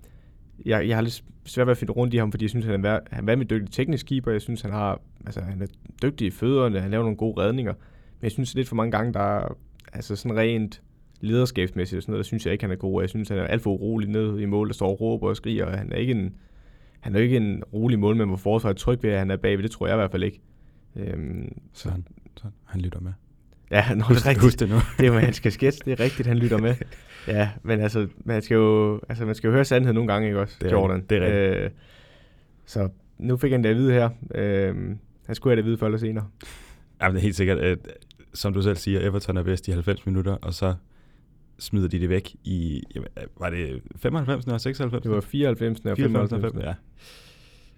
Jeg, 0.65 0.89
jeg 0.89 0.97
har 0.97 1.03
lidt 1.03 1.25
svært 1.45 1.67
ved 1.67 1.71
at 1.71 1.79
finde 1.79 1.93
rundt 1.93 2.15
i 2.15 2.17
ham, 2.17 2.33
fordi 2.33 2.45
jeg 2.45 2.51
synes, 2.51 2.67
han 2.67 2.85
er, 2.85 3.01
han 3.11 3.29
er 3.29 3.37
med 3.37 3.47
dygtig 3.47 3.73
teknisk 3.73 4.07
keeper. 4.07 4.31
Jeg 4.31 4.43
synes, 4.43 4.61
han, 4.61 4.71
har, 4.71 5.01
altså, 5.27 5.41
han 5.41 5.63
er 5.63 5.67
dygtig 6.03 6.27
i 6.27 6.31
fødderne, 6.31 6.81
han 6.81 6.91
laver 6.91 7.05
nogle 7.05 7.17
gode 7.17 7.43
redninger. 7.43 7.73
Men 8.21 8.23
jeg 8.23 8.31
synes 8.31 8.55
lidt 8.55 8.69
for 8.69 8.77
mange 8.77 8.91
gange, 8.91 9.13
der 9.13 9.21
er 9.21 9.57
altså 9.93 10.17
sådan 10.17 10.37
rent 10.37 10.83
lederskabsmæssigt 11.25 11.97
og 11.97 12.03
sådan 12.03 12.13
noget, 12.13 12.25
der 12.25 12.27
synes 12.27 12.45
jeg 12.47 12.53
ikke, 12.53 12.65
han 12.65 12.71
er 12.71 12.77
god. 12.77 13.03
Jeg 13.03 13.09
synes, 13.09 13.29
han 13.29 13.39
er 13.39 13.45
alt 13.45 13.63
for 13.63 13.71
urolig 13.71 14.09
ned 14.09 14.39
i 14.39 14.45
mål, 14.45 14.69
der 14.69 14.75
står 14.75 14.89
og 14.89 15.01
råber 15.01 15.29
og 15.29 15.37
skriger, 15.37 15.67
og 15.67 15.79
han 15.79 15.93
er 15.93 15.97
ikke 15.97 16.11
en, 16.11 16.35
han 17.01 17.15
er 17.15 17.21
ikke 17.21 17.37
en 17.37 17.63
rolig 17.73 17.99
målmand, 17.99 18.31
hvor 18.31 18.37
forsvaret 18.37 18.75
er 18.75 18.79
tryg 18.79 19.03
ved, 19.03 19.11
at 19.11 19.19
han 19.19 19.31
er 19.31 19.37
bagved. 19.37 19.63
Det 19.63 19.71
tror 19.71 19.87
jeg 19.87 19.95
i 19.95 19.99
hvert 19.99 20.11
fald 20.11 20.23
ikke. 20.23 20.41
Øhm, 20.97 21.59
så 21.73 21.91
han, 21.91 22.07
så 22.37 22.45
han 22.65 22.81
lytter 22.81 23.01
med. 23.01 23.13
Ja, 23.71 23.95
nå, 23.95 24.05
husk, 24.05 24.25
det 24.25 24.27
er 24.27 24.31
rigtigt. 24.31 24.61
det 24.61 24.69
nu. 24.69 24.75
det 24.99 25.07
er 25.07 25.13
jo 25.13 25.19
hans 25.19 25.41
kasket, 25.41 25.85
det 25.85 25.93
er 25.93 26.01
rigtigt, 26.01 26.29
han 26.29 26.39
lytter 26.39 26.59
med. 26.59 26.75
Ja, 27.29 27.51
men 27.63 27.81
altså, 27.81 28.09
man 28.25 28.43
skal 28.43 28.55
jo, 28.55 29.01
altså, 29.09 29.27
man 29.27 29.35
skal 29.35 29.49
jo 29.49 29.55
høre 29.55 29.65
sandhed 29.65 29.93
nogle 29.93 30.13
gange, 30.13 30.29
ikke 30.29 30.41
også, 30.41 30.57
det 30.61 30.67
er 30.67 30.71
Jordan? 30.71 31.05
Det 31.11 31.19
er 31.19 31.23
rigtigt. 31.23 31.65
Øh, 31.65 31.71
så 32.67 32.89
nu 33.19 33.37
fik 33.37 33.53
han 33.53 33.65
det 33.65 33.69
at 33.69 33.77
vide 33.77 33.93
her. 33.93 34.11
Øh, 34.35 34.75
han 35.27 35.35
skulle 35.35 35.51
have 35.51 35.57
det 35.57 35.63
at 35.63 35.67
vide 35.67 35.79
før 35.79 35.87
eller 35.87 35.99
senere. 35.99 36.27
Ja, 37.03 37.09
det 37.09 37.17
er 37.17 37.21
helt 37.21 37.37
sikkert. 37.37 37.59
At, 37.59 37.79
som 38.35 38.55
du 38.55 38.63
selv 38.63 38.77
siger, 38.77 39.01
Everton 39.01 39.37
er 39.37 39.43
bedst 39.43 39.69
i 39.69 39.71
90 39.71 40.07
minutter, 40.07 40.33
og 40.33 40.55
så 40.55 40.75
smider 41.59 41.88
de 41.88 42.01
det 42.01 42.09
væk 42.09 42.37
i, 42.45 42.83
var 43.37 43.51
det 43.51 43.83
95 43.97 44.45
eller 44.45 44.59
96? 44.59 45.03
Det 45.03 45.11
var 45.11 45.21
94 45.21 45.79
og 45.79 45.97
95. 45.97 46.31
95 46.31 46.64
ja. 46.64 46.75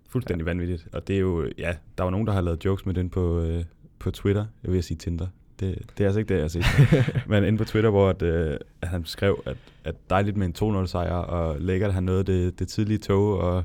Fuldstændig 0.08 0.44
ja. 0.44 0.50
vanvittigt. 0.50 0.88
Og 0.92 1.08
det 1.08 1.16
er 1.16 1.20
jo, 1.20 1.50
ja, 1.58 1.74
der 1.98 2.04
var 2.04 2.10
nogen, 2.10 2.26
der 2.26 2.32
har 2.32 2.40
lavet 2.40 2.64
jokes 2.64 2.86
med 2.86 2.94
den 2.94 3.10
på, 3.10 3.40
øh, 3.40 3.64
på 3.98 4.10
Twitter. 4.10 4.46
Jeg 4.64 4.72
vil 4.72 4.82
sige 4.82 4.98
Tinder. 4.98 5.26
Det, 5.60 5.78
det 5.98 6.04
er 6.04 6.08
altså 6.08 6.18
ikke 6.18 6.28
det, 6.28 6.34
jeg 6.34 6.42
har 6.44 6.48
set. 6.48 6.64
Men 7.30 7.44
inde 7.44 7.58
på 7.58 7.64
Twitter, 7.64 7.90
hvor 7.90 8.08
at, 8.08 8.22
øh, 8.22 8.58
at 8.82 8.88
han 8.88 9.04
skrev, 9.04 9.42
at, 9.46 9.56
at 9.84 9.94
dejligt 10.10 10.36
med 10.36 10.46
en 10.62 10.82
2-0 10.82 10.86
sejr, 10.86 11.14
og 11.14 11.60
lækkert 11.60 11.94
han 11.94 12.02
nåede 12.02 12.24
det, 12.24 12.58
det 12.58 12.68
tidlige 12.68 12.98
tog, 12.98 13.38
og 13.38 13.64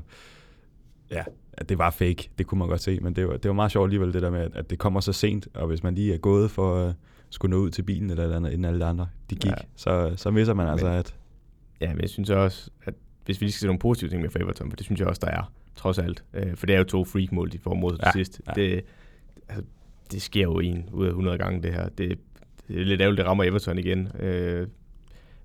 ja, 1.10 1.22
at 1.52 1.68
det 1.68 1.78
var 1.78 1.90
fake. 1.90 2.30
Det 2.38 2.46
kunne 2.46 2.58
man 2.58 2.68
godt 2.68 2.80
se, 2.80 3.00
men 3.00 3.16
det 3.16 3.28
var, 3.28 3.36
det 3.36 3.48
var 3.48 3.54
meget 3.54 3.72
sjovt 3.72 3.86
alligevel, 3.86 4.12
det 4.12 4.22
der 4.22 4.30
med, 4.30 4.40
at, 4.40 4.56
at 4.56 4.70
det 4.70 4.78
kommer 4.78 5.00
så 5.00 5.12
sent, 5.12 5.48
og 5.54 5.66
hvis 5.66 5.82
man 5.82 5.94
lige 5.94 6.14
er 6.14 6.18
gået 6.18 6.50
for 6.50 6.86
at 6.86 6.94
skulle 7.32 7.50
nå 7.50 7.56
ud 7.56 7.70
til 7.70 7.82
bilen 7.82 8.10
eller 8.10 8.22
eller 8.22 8.36
andet, 8.36 8.50
inden 8.50 8.64
alle 8.64 8.80
de 8.80 8.84
andre, 8.84 9.08
de 9.30 9.34
gik, 9.34 9.50
ja. 9.50 9.56
så, 9.76 10.12
så 10.16 10.30
misser 10.30 10.54
man 10.54 10.68
altså, 10.68 10.86
at... 10.86 11.16
Ja, 11.80 11.92
men 11.92 12.00
jeg 12.00 12.10
synes 12.10 12.30
også, 12.30 12.70
at 12.84 12.94
hvis 13.24 13.40
vi 13.40 13.44
lige 13.46 13.52
skal 13.52 13.60
se 13.60 13.66
nogle 13.66 13.78
positive 13.78 14.10
ting 14.10 14.22
med 14.22 14.30
for 14.30 14.38
Everton, 14.38 14.70
for 14.70 14.76
det 14.76 14.84
synes 14.84 15.00
jeg 15.00 15.08
også, 15.08 15.20
der 15.24 15.30
er, 15.30 15.52
trods 15.76 15.98
alt. 15.98 16.24
Øh, 16.34 16.56
for 16.56 16.66
det 16.66 16.74
er 16.74 16.78
jo 16.78 16.84
to 16.84 17.04
freak-mål, 17.04 17.52
de 17.52 17.58
får 17.58 17.74
mod 17.74 17.96
ja, 18.04 18.12
sidst. 18.12 18.40
Ja. 18.46 18.52
Det, 18.52 18.84
altså, 19.48 19.64
det 20.12 20.22
sker 20.22 20.42
jo 20.42 20.58
en 20.58 20.88
ud 20.92 21.04
af 21.04 21.08
100 21.08 21.38
gange, 21.38 21.62
det 21.62 21.72
her. 21.74 21.88
Det, 21.88 22.18
det 22.68 22.80
er 22.80 22.84
lidt 22.84 23.00
ærgerligt, 23.00 23.18
det 23.18 23.26
rammer 23.26 23.44
Everton 23.44 23.78
igen. 23.78 24.08
Øh, 24.20 24.66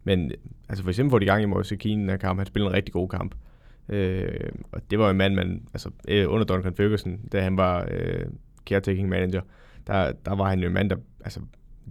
men 0.03 0.31
altså 0.69 0.83
for 0.83 0.89
eksempel 0.89 1.11
får 1.11 1.19
de 1.19 1.25
gang 1.25 1.43
i 1.43 1.45
Moise 1.45 1.75
Keane 1.75 2.11
her 2.11 2.17
kamp. 2.17 2.39
Han 2.39 2.45
spiller 2.45 2.69
en 2.69 2.75
rigtig 2.75 2.93
god 2.93 3.09
kamp. 3.09 3.35
Øh, 3.89 4.49
og 4.71 4.81
det 4.91 4.99
var 4.99 5.09
en 5.09 5.17
mand, 5.17 5.35
man, 5.35 5.67
altså 5.73 5.89
øh, 6.07 6.25
under 6.29 6.45
Duncan 6.45 6.75
Ferguson, 6.75 7.19
da 7.31 7.41
han 7.41 7.57
var 7.57 7.87
øh, 7.91 8.25
caretaking 8.65 9.09
manager, 9.09 9.41
der, 9.87 10.11
der 10.25 10.35
var 10.35 10.49
han 10.49 10.59
jo 10.59 10.67
en 10.67 10.73
mand, 10.73 10.89
der 10.89 10.95
altså, 11.21 11.39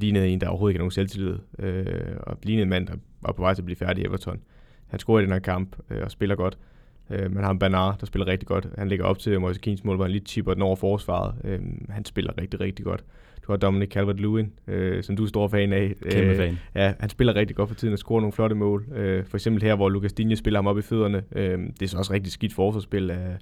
lignede 0.00 0.28
en, 0.28 0.40
der 0.40 0.48
overhovedet 0.48 0.72
ikke 0.72 0.78
havde 0.78 0.82
nogen 0.82 0.90
selvtillid. 0.90 1.38
Øh, 1.58 2.16
og 2.20 2.38
lignede 2.42 2.62
en 2.62 2.68
mand, 2.68 2.86
der 2.86 2.94
var 3.20 3.32
på 3.32 3.42
vej 3.42 3.54
til 3.54 3.62
at 3.62 3.64
blive 3.64 3.76
færdig 3.76 4.04
i 4.04 4.06
Everton. 4.06 4.40
Han 4.86 5.00
scorer 5.00 5.20
i 5.20 5.22
den 5.22 5.32
her 5.32 5.38
kamp 5.38 5.76
øh, 5.90 6.02
og 6.02 6.10
spiller 6.10 6.36
godt. 6.36 6.58
Øh, 7.10 7.34
man 7.34 7.44
har 7.44 7.50
en 7.50 7.58
Bernard, 7.58 7.98
der 8.00 8.06
spiller 8.06 8.26
rigtig 8.26 8.48
godt. 8.48 8.68
Han 8.78 8.88
ligger 8.88 9.04
op 9.04 9.18
til 9.18 9.40
Moise 9.40 9.60
Keens 9.60 9.84
mål, 9.84 9.96
hvor 9.96 10.04
han 10.04 10.12
lige 10.12 10.24
chipper 10.26 10.54
den 10.54 10.62
over 10.62 10.76
forsvaret. 10.76 11.34
Øh, 11.44 11.60
han 11.88 12.04
spiller 12.04 12.32
rigtig, 12.40 12.60
rigtig 12.60 12.84
godt. 12.84 13.04
Du 13.46 13.52
har 13.52 13.56
Dominic 13.56 13.96
Calvert-Lewin, 13.96 14.72
øh, 14.72 15.02
som 15.02 15.16
du 15.16 15.22
er 15.22 15.28
stor 15.28 15.48
fan 15.48 15.72
af. 15.72 15.94
Kæmpe 16.10 16.30
øh, 16.30 16.36
fan. 16.36 16.58
Ja, 16.74 16.92
han 17.00 17.10
spiller 17.10 17.34
rigtig 17.34 17.56
godt 17.56 17.68
for 17.68 17.76
tiden 17.76 17.92
og 17.92 17.98
scorer 17.98 18.20
nogle 18.20 18.32
flotte 18.32 18.56
mål. 18.56 18.86
Øh, 18.94 19.24
for 19.24 19.36
eksempel 19.36 19.62
her, 19.62 19.74
hvor 19.74 19.88
Lucas 19.88 20.12
Digne 20.12 20.36
spiller 20.36 20.58
ham 20.58 20.66
op 20.66 20.78
i 20.78 20.82
fødderne. 20.82 21.22
Øh, 21.32 21.58
det 21.58 21.82
er 21.82 21.86
så 21.88 21.98
også 21.98 22.12
rigtig 22.12 22.32
skidt 22.32 22.54
forsvarsspil 22.54 23.10
af, 23.10 23.36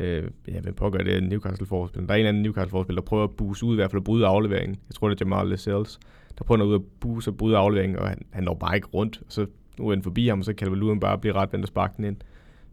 øh, 0.00 0.30
ja, 0.48 0.60
hvem 0.60 0.74
pågør 0.74 0.98
det? 0.98 1.22
Newcastle 1.22 1.66
forspiller. 1.66 2.06
Der 2.06 2.14
er 2.14 2.18
en 2.18 2.26
anden 2.26 2.42
Newcastle 2.42 2.70
forspiller 2.70 3.00
der 3.00 3.06
prøver 3.06 3.24
at 3.24 3.30
buse 3.30 3.66
ud, 3.66 3.74
i 3.74 3.76
hvert 3.76 3.90
fald 3.90 4.00
at 4.00 4.04
bryde 4.04 4.26
afleveringen. 4.26 4.76
Jeg 4.88 4.94
tror, 4.94 5.08
det 5.08 5.20
er 5.20 5.26
Jamal 5.26 5.48
Lascelles, 5.48 5.98
der 6.38 6.44
prøver 6.44 6.62
at 6.62 6.66
ud 6.66 6.74
at 6.74 6.82
buse 7.00 7.30
og 7.30 7.36
bryde 7.36 7.56
afleveringen, 7.56 7.98
og 7.98 8.08
han, 8.08 8.26
han 8.30 8.44
når 8.44 8.54
bare 8.54 8.76
ikke 8.76 8.88
rundt. 8.88 9.20
Og 9.26 9.32
så 9.32 9.46
nu 9.78 9.88
er 9.88 9.94
den 9.94 10.02
forbi 10.02 10.28
ham, 10.28 10.38
og 10.38 10.44
så 10.44 10.52
kan 10.54 10.70
Valuden 10.70 11.00
bare 11.00 11.18
blive 11.18 11.34
ret 11.34 11.52
vendt 11.52 11.64
og 11.64 11.68
sparke 11.68 11.94
den 11.96 12.04
ind. 12.04 12.16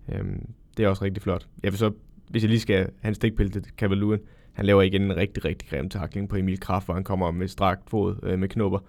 Øhm, 0.10 0.46
det 0.78 0.86
er 0.86 0.90
også 0.90 1.04
rigtig 1.04 1.24
flot. 1.24 1.48
Jeg 1.64 1.72
vil 1.72 1.78
så, 1.78 1.92
hvis 2.30 2.44
jeg 2.44 2.50
lige 2.50 2.60
skal 2.60 2.90
have 3.02 3.10
en 3.10 3.16
stikpille 3.16 3.52
til 3.52 3.64
Calvert 3.78 4.20
han 4.56 4.66
laver 4.66 4.82
igen 4.82 5.02
en 5.02 5.16
rigtig, 5.16 5.46
rigtig 5.46 5.70
grim 5.70 5.90
takling 5.90 6.30
på 6.30 6.36
Emil 6.36 6.60
Kraft, 6.60 6.86
hvor 6.86 6.94
han 6.94 7.04
kommer 7.04 7.32
med 7.32 7.48
strakt 7.48 7.90
fod 7.90 8.16
øh, 8.24 8.40
med 8.40 8.48
knopper 8.50 8.80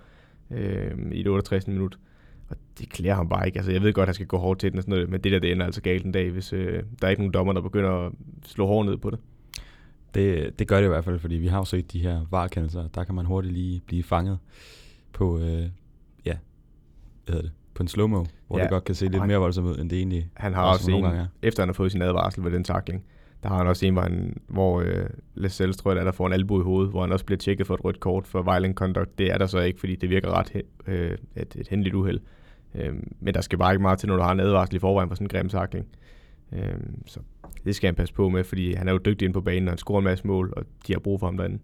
øh, 0.51 0.91
i 1.13 1.23
det 1.23 1.29
68. 1.29 1.67
minut. 1.67 1.99
Og 2.49 2.57
det 2.79 2.89
klæder 2.89 3.15
ham 3.15 3.29
bare 3.29 3.47
ikke. 3.47 3.59
Altså, 3.59 3.73
jeg 3.73 3.83
ved 3.83 3.93
godt, 3.93 4.03
at 4.03 4.09
han 4.09 4.15
skal 4.15 4.27
gå 4.27 4.39
hårdt 4.39 4.61
til 4.61 4.71
den 4.71 4.79
og 4.79 4.83
sådan 4.83 4.93
noget, 4.93 5.09
men 5.11 5.21
det 5.21 5.33
der, 5.33 5.39
det 5.39 5.53
ender 5.53 5.67
altså 5.67 5.81
galt 5.81 6.05
en 6.05 6.13
dag, 6.13 6.31
hvis 6.31 6.53
øh, 6.53 6.83
der 7.01 7.07
er 7.07 7.11
ikke 7.11 7.23
nogen 7.23 7.35
dommer, 7.35 7.53
der 7.53 7.61
begynder 7.61 7.91
at 7.91 8.13
slå 8.45 8.67
hårdt 8.67 8.89
ned 8.89 8.97
på 8.97 9.11
det. 9.11 9.19
Det, 10.15 10.59
det 10.59 10.69
gør 10.69 10.77
det 10.77 10.85
i 10.85 10.89
hvert 10.89 11.05
fald, 11.05 11.19
fordi 11.19 11.35
vi 11.35 11.47
har 11.47 11.59
jo 11.59 11.65
set 11.65 11.93
de 11.93 12.01
her 12.01 12.27
varkendelser. 12.31 12.89
Der 12.89 13.05
kan 13.05 13.15
man 13.15 13.27
hurtigt 13.27 13.55
lige 13.55 13.83
blive 13.87 14.03
fanget 14.03 14.39
på, 15.13 15.39
øh, 15.39 15.69
ja, 16.25 16.37
hvad 17.25 17.35
hedder 17.35 17.43
det, 17.43 17.53
på 17.75 17.83
en 17.83 17.89
slow-mo, 17.89 18.25
hvor 18.47 18.59
ja. 18.59 18.63
det 18.63 18.71
godt 18.71 18.85
kan 18.85 18.95
se 18.95 19.05
lidt 19.05 19.19
han, 19.19 19.29
mere 19.29 19.39
voldsomt 19.39 19.67
ud, 19.67 19.79
end 19.79 19.91
det 19.91 19.99
egentlig 19.99 20.31
Han 20.35 20.55
har 20.55 20.63
også, 20.63 20.81
også 20.81 20.91
en, 20.91 21.03
gange 21.03 21.21
er. 21.21 21.27
efter 21.43 21.63
han 21.63 21.69
har 21.69 21.75
fået 21.75 21.93
sin 21.93 22.03
advarsel 22.03 22.45
ved 22.45 22.53
den 22.53 22.65
takling, 22.65 23.05
der 23.43 23.49
har 23.49 23.57
han 23.57 23.67
også 23.67 23.87
en, 23.87 23.93
hvor, 23.93 24.03
han, 24.03 24.37
hvor 24.49 24.81
øh, 24.81 25.07
Lascelles, 25.35 25.77
tror 25.77 25.95
jeg, 25.95 26.07
der 26.07 26.13
får 26.13 26.27
en 26.27 26.33
albu 26.33 26.61
i 26.61 26.65
hovedet, 26.65 26.91
hvor 26.91 27.01
han 27.01 27.13
også 27.13 27.25
bliver 27.25 27.39
tjekket 27.39 27.67
for 27.67 27.75
et 27.75 27.85
rødt 27.85 28.01
kort 28.01 28.27
for 28.27 28.43
violent 28.43 28.77
conduct. 28.77 29.19
Det 29.19 29.33
er 29.33 29.39
der 29.39 29.47
så 29.47 29.59
ikke, 29.59 29.81
fordi 29.81 29.97
det 29.97 30.11
virker 30.11 30.31
ret 30.31 30.63
øh, 30.87 31.19
et, 31.37 31.57
et 31.57 31.69
hændeligt 31.69 31.95
uheld. 31.95 32.21
Øh, 32.75 32.95
men 33.21 33.35
der 33.35 33.41
skal 33.41 33.59
bare 33.59 33.73
ikke 33.73 33.83
meget 33.83 33.99
til, 33.99 34.09
når 34.09 34.17
du 34.17 34.23
har 34.23 34.33
en 34.33 34.41
advarsel 34.41 34.77
i 34.77 34.79
forvejen 34.79 35.09
for 35.09 35.15
sådan 35.15 35.25
en 35.25 35.29
grim 35.29 35.49
takling. 35.49 35.87
Øh, 36.53 36.75
så 37.07 37.21
det 37.65 37.77
skal 37.77 37.89
han 37.89 37.95
passe 37.95 38.15
på 38.15 38.29
med, 38.29 38.45
fordi 38.45 38.75
han 38.75 38.89
er 38.89 38.93
jo 38.93 38.99
dygtig 38.99 39.27
ind 39.27 39.35
på 39.35 39.41
banen, 39.41 39.69
og 39.69 39.73
han 39.73 39.79
scorer 39.79 39.99
en 39.99 40.05
masse 40.05 40.27
mål, 40.27 40.53
og 40.57 40.65
de 40.87 40.93
har 40.93 41.01
brug 41.01 41.21
for 41.21 41.27
ham 41.27 41.37
derinde. 41.37 41.59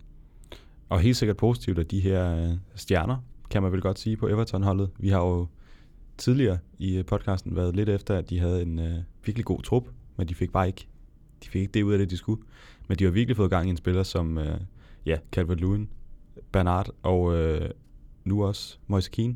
Og 0.88 1.00
helt 1.00 1.16
sikkert 1.16 1.36
positivt, 1.36 1.78
at 1.78 1.90
de 1.90 2.00
her 2.00 2.36
øh, 2.36 2.50
stjerner, 2.74 3.16
kan 3.50 3.62
man 3.62 3.72
vel 3.72 3.80
godt 3.80 3.98
sige, 3.98 4.16
på 4.16 4.28
Everton-holdet. 4.28 4.90
Vi 4.98 5.08
har 5.08 5.20
jo 5.20 5.46
tidligere 6.18 6.58
i 6.78 6.98
øh, 6.98 7.04
podcasten 7.04 7.56
været 7.56 7.76
lidt 7.76 7.88
efter, 7.88 8.18
at 8.18 8.30
de 8.30 8.38
havde 8.38 8.62
en 8.62 8.78
øh, 8.78 8.94
virkelig 9.24 9.44
god 9.44 9.62
trup, 9.62 9.84
men 10.16 10.28
de 10.28 10.34
fik 10.34 10.52
bare 10.52 10.66
ikke 10.66 10.86
de 11.44 11.48
fik 11.48 11.60
ikke 11.60 11.72
det 11.72 11.82
ud 11.82 11.92
af 11.92 11.98
det, 11.98 12.10
de 12.10 12.16
skulle. 12.16 12.42
Men 12.88 12.98
de 12.98 13.04
har 13.04 13.10
virkelig 13.10 13.36
fået 13.36 13.50
gang 13.50 13.66
i 13.66 13.70
en 13.70 13.76
spiller 13.76 14.02
som 14.02 14.38
øh, 14.38 14.60
ja, 15.06 15.18
Calvert-Lewin, 15.36 15.86
Bernard 16.52 16.90
og 17.02 17.34
øh, 17.34 17.70
nu 18.24 18.44
også 18.44 18.78
Moise 18.86 19.10
Keane. 19.10 19.34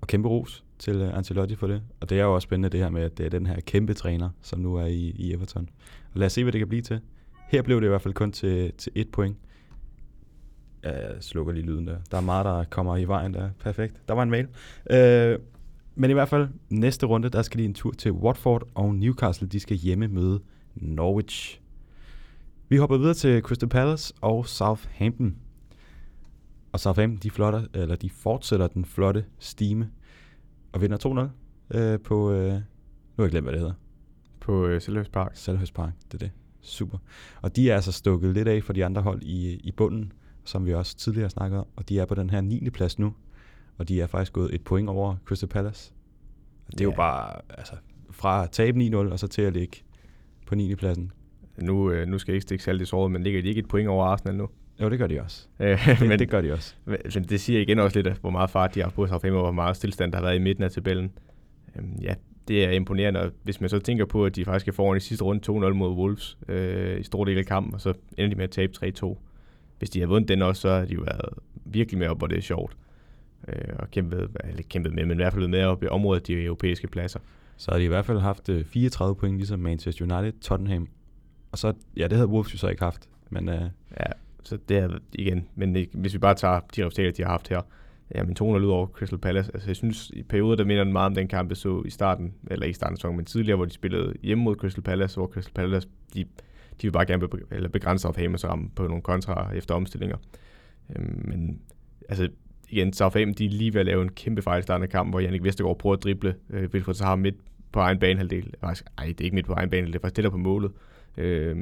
Og 0.00 0.06
kæmpe 0.06 0.28
ros 0.28 0.64
til 0.78 0.96
øh, 0.96 1.16
Ancelotti 1.16 1.54
for 1.54 1.66
det. 1.66 1.82
Og 2.00 2.10
det 2.10 2.18
er 2.18 2.22
jo 2.22 2.34
også 2.34 2.46
spændende 2.46 2.68
det 2.68 2.80
her 2.80 2.90
med, 2.90 3.02
at 3.02 3.18
det 3.18 3.26
er 3.26 3.30
den 3.30 3.46
her 3.46 3.60
kæmpe 3.60 3.94
træner, 3.94 4.30
som 4.42 4.58
nu 4.58 4.74
er 4.74 4.86
i, 4.86 5.12
i 5.16 5.32
Everton. 5.32 5.68
Og 6.12 6.18
lad 6.18 6.26
os 6.26 6.32
se, 6.32 6.42
hvad 6.42 6.52
det 6.52 6.58
kan 6.58 6.68
blive 6.68 6.82
til. 6.82 7.00
Her 7.48 7.62
blev 7.62 7.80
det 7.80 7.86
i 7.86 7.88
hvert 7.88 8.02
fald 8.02 8.14
kun 8.14 8.32
til, 8.32 8.72
til 8.72 8.92
et 8.94 9.08
point. 9.08 9.36
Jeg 10.82 11.16
slukker 11.20 11.52
lige 11.52 11.66
lyden 11.66 11.86
der. 11.86 11.96
Der 12.10 12.16
er 12.16 12.20
meget, 12.20 12.44
der 12.44 12.64
kommer 12.64 12.96
i 12.96 13.04
vejen 13.04 13.34
der. 13.34 13.50
Perfekt. 13.58 14.08
Der 14.08 14.14
var 14.14 14.22
en 14.22 14.30
mail. 14.30 14.48
Øh, 14.90 15.38
men 16.00 16.10
i 16.10 16.12
hvert 16.12 16.28
fald, 16.28 16.48
næste 16.70 17.06
runde, 17.06 17.28
der 17.28 17.42
skal 17.42 17.60
de 17.60 17.64
en 17.64 17.74
tur 17.74 17.92
til 17.92 18.12
Watford, 18.12 18.68
og 18.74 18.94
Newcastle, 18.94 19.48
de 19.48 19.60
skal 19.60 19.76
hjemme 19.76 20.08
møde 20.08 20.40
Norwich. 20.74 21.60
Vi 22.68 22.76
hopper 22.76 22.96
videre 22.96 23.14
til 23.14 23.42
Crystal 23.42 23.68
Palace 23.68 24.14
og 24.20 24.46
Southampton. 24.46 25.36
Og 26.72 26.80
Southampton, 26.80 27.18
de, 27.22 27.30
flotter, 27.30 27.66
eller 27.74 27.96
de 27.96 28.10
fortsætter 28.10 28.66
den 28.66 28.84
flotte 28.84 29.24
stime 29.38 29.90
og 30.72 30.80
vinder 30.80 31.28
2-0 31.70 31.78
øh, 31.78 32.00
på, 32.00 32.32
øh, 32.32 32.52
nu 32.52 32.60
har 33.16 33.24
jeg 33.24 33.30
glemt, 33.30 33.44
hvad 33.44 33.52
det 33.52 33.60
hedder. 33.60 33.74
På 34.40 34.66
øh, 34.66 34.80
Selhurst 34.80 35.12
Park. 35.12 35.30
Selhurst 35.34 35.74
Park, 35.74 35.92
det 36.12 36.14
er 36.14 36.18
det. 36.18 36.30
Super. 36.60 36.98
Og 37.42 37.56
de 37.56 37.70
er 37.70 37.74
altså 37.74 37.92
stukket 37.92 38.34
lidt 38.34 38.48
af 38.48 38.62
for 38.62 38.72
de 38.72 38.84
andre 38.84 39.02
hold 39.02 39.22
i, 39.22 39.54
i 39.54 39.72
bunden, 39.72 40.12
som 40.44 40.66
vi 40.66 40.74
også 40.74 40.96
tidligere 40.96 41.30
snakkede 41.30 41.60
om, 41.60 41.66
og 41.76 41.88
de 41.88 41.98
er 41.98 42.04
på 42.04 42.14
den 42.14 42.30
her 42.30 42.40
9. 42.40 42.70
plads 42.70 42.98
nu, 42.98 43.14
og 43.80 43.88
de 43.88 44.00
er 44.00 44.06
faktisk 44.06 44.32
gået 44.32 44.54
et 44.54 44.64
point 44.64 44.88
over 44.88 45.16
Crystal 45.24 45.48
Palace. 45.48 45.92
Det 46.70 46.80
er 46.80 46.84
ja. 46.84 46.90
jo 46.90 46.96
bare, 46.96 47.40
altså, 47.48 47.72
fra 48.10 48.44
at 48.44 48.50
tabe 48.50 48.80
9-0, 48.80 48.96
og 48.96 49.18
så 49.18 49.26
til 49.26 49.42
at 49.42 49.52
ligge 49.52 49.76
på 50.46 50.54
9. 50.54 50.74
pladsen. 50.74 51.12
Nu, 51.58 51.90
øh, 51.90 52.08
nu 52.08 52.18
skal 52.18 52.32
jeg 52.32 52.36
ikke 52.36 52.42
stikke 52.42 52.64
salt 52.64 52.82
i 52.82 52.84
såret, 52.84 53.10
men 53.10 53.22
ligger 53.22 53.42
de 53.42 53.48
ikke 53.48 53.58
et 53.58 53.68
point 53.68 53.88
over 53.88 54.04
Arsenal 54.04 54.34
nu? 54.34 54.48
Jo, 54.82 54.90
det 54.90 54.98
gør 54.98 55.06
de 55.06 55.20
også. 55.20 55.46
det, 55.58 56.08
men, 56.08 56.18
det 56.18 56.30
gør 56.30 56.40
de 56.40 56.52
også. 56.52 56.74
Men 56.84 57.24
det 57.28 57.40
siger 57.40 57.60
igen 57.60 57.78
også 57.78 58.02
lidt, 58.02 58.18
hvor 58.20 58.30
meget 58.30 58.50
fart 58.50 58.74
de 58.74 58.82
har 58.82 58.90
på 58.90 59.06
sig, 59.06 59.14
og 59.14 59.30
hvor 59.30 59.50
meget 59.50 59.76
stillstand 59.76 60.12
der 60.12 60.18
har 60.18 60.24
været 60.24 60.36
i 60.36 60.42
midten 60.42 60.64
af 60.64 60.70
tabellen. 60.70 61.12
Øhm, 61.76 61.98
ja, 62.02 62.14
det 62.48 62.64
er 62.64 62.70
imponerende, 62.70 63.30
hvis 63.42 63.60
man 63.60 63.70
så 63.70 63.78
tænker 63.78 64.04
på, 64.04 64.24
at 64.24 64.36
de 64.36 64.44
faktisk 64.44 64.68
er 64.68 64.72
foran 64.72 64.96
i 64.96 65.00
sidste 65.00 65.24
runde 65.24 65.68
2-0 65.68 65.72
mod 65.72 65.90
Wolves 65.90 66.38
øh, 66.48 67.00
i 67.00 67.02
stor 67.02 67.24
del 67.24 67.38
af 67.38 67.46
kampen, 67.46 67.74
og 67.74 67.80
så 67.80 67.94
ender 68.18 68.28
de 68.28 68.34
med 68.34 68.44
at 68.44 68.50
tabe 68.50 68.72
3-2. 69.02 69.16
Hvis 69.78 69.90
de 69.90 70.00
har 70.00 70.06
vundet 70.06 70.28
den 70.28 70.42
også, 70.42 70.60
så 70.60 70.70
har 70.70 70.84
de 70.84 70.94
jo 70.94 71.00
været 71.00 71.34
virkelig 71.64 71.98
med 71.98 72.08
op, 72.08 72.18
hvor 72.18 72.26
det 72.26 72.38
er 72.38 72.42
sjovt 72.42 72.76
øh, 73.48 73.74
og 73.78 73.90
kæmpet, 73.90 74.28
eller 74.44 74.62
kæmpet 74.62 74.94
med, 74.94 75.04
men 75.04 75.12
i 75.12 75.22
hvert 75.22 75.32
fald 75.32 75.48
med 75.48 75.64
op 75.64 75.82
i 75.82 75.86
området 75.86 76.26
de 76.26 76.44
europæiske 76.44 76.88
pladser. 76.88 77.20
Så 77.56 77.70
har 77.70 77.78
de 77.78 77.84
i 77.84 77.88
hvert 77.88 78.06
fald 78.06 78.18
haft 78.18 78.50
34 78.64 79.10
øh, 79.10 79.16
point, 79.16 79.36
ligesom 79.36 79.60
Manchester 79.60 80.04
United, 80.04 80.40
Tottenham. 80.40 80.88
Og 81.52 81.58
så, 81.58 81.72
ja, 81.96 82.02
det 82.02 82.12
havde 82.12 82.28
Wolves 82.28 82.54
jo 82.54 82.58
så 82.58 82.68
ikke 82.68 82.82
haft. 82.82 83.08
Men, 83.30 83.48
øh, 83.48 83.62
ja, 84.00 84.12
så 84.42 84.58
det 84.68 84.76
er 84.76 84.98
igen. 85.12 85.48
Men 85.54 85.86
hvis 85.92 86.14
vi 86.14 86.18
bare 86.18 86.34
tager 86.34 86.60
de 86.76 86.86
resultater, 86.86 87.10
de 87.10 87.22
har 87.22 87.30
haft 87.30 87.48
her, 87.48 87.60
ja, 88.14 88.24
men 88.24 88.34
200 88.34 88.66
ud 88.66 88.70
over 88.70 88.86
Crystal 88.86 89.18
Palace. 89.18 89.50
Altså, 89.54 89.68
jeg 89.68 89.76
synes, 89.76 90.10
i 90.10 90.22
perioder, 90.22 90.56
der 90.56 90.64
minder 90.64 90.84
den 90.84 90.92
meget 90.92 91.06
om 91.06 91.14
den 91.14 91.28
kamp, 91.28 91.48
jeg 91.48 91.56
så 91.56 91.82
i 91.86 91.90
starten, 91.90 92.34
eller 92.50 92.66
ikke 92.66 92.74
i 92.74 92.74
starten 92.74 92.94
af 92.94 92.98
sæsonen, 92.98 93.16
men 93.16 93.26
tidligere, 93.26 93.56
hvor 93.56 93.64
de 93.64 93.72
spillede 93.72 94.14
hjemme 94.22 94.44
mod 94.44 94.56
Crystal 94.56 94.82
Palace, 94.82 95.16
hvor 95.16 95.26
Crystal 95.26 95.54
Palace, 95.54 95.88
de, 96.14 96.24
de 96.24 96.28
vil 96.82 96.92
bare 96.92 97.06
gerne 97.06 97.28
be, 97.28 97.38
eller 97.50 97.68
begrænse 97.68 98.02
Southamptons 98.02 98.44
ramme 98.44 98.70
på 98.76 98.86
nogle 98.86 99.02
kontra 99.02 99.54
efter 99.54 99.74
omstillinger. 99.74 100.16
Øhm, 100.96 101.22
men 101.28 101.60
altså, 102.08 102.28
igen, 102.70 102.92
Southampton, 102.92 103.34
de 103.38 103.44
er 103.44 103.50
lige 103.50 103.74
ved 103.74 103.80
at 103.80 103.86
lave 103.86 104.02
en 104.02 104.08
kæmpe 104.08 104.42
fejl 104.42 104.58
i 104.58 104.62
starten 104.62 104.82
af 104.82 104.88
kampen, 104.88 105.10
hvor 105.12 105.20
Jannik 105.20 105.44
Vestergaard 105.44 105.78
prøver 105.78 105.96
at 105.96 106.04
drible 106.04 106.34
øh, 106.50 106.68
Wilfred 106.74 106.94
Zaha 106.94 107.16
midt 107.16 107.34
på 107.72 107.80
egen 107.80 107.98
banehalvdel. 107.98 108.54
Faktisk, 108.60 108.84
ej, 108.98 109.04
det 109.06 109.20
er 109.20 109.24
ikke 109.24 109.34
midt 109.34 109.46
på 109.46 109.52
egen 109.52 109.70
banehalvdel, 109.70 109.92
det 109.92 109.98
er 109.98 110.02
faktisk 110.02 110.14
tættere 110.14 110.30
på 110.30 110.38
målet. 110.38 110.70
Øh, 111.16 111.56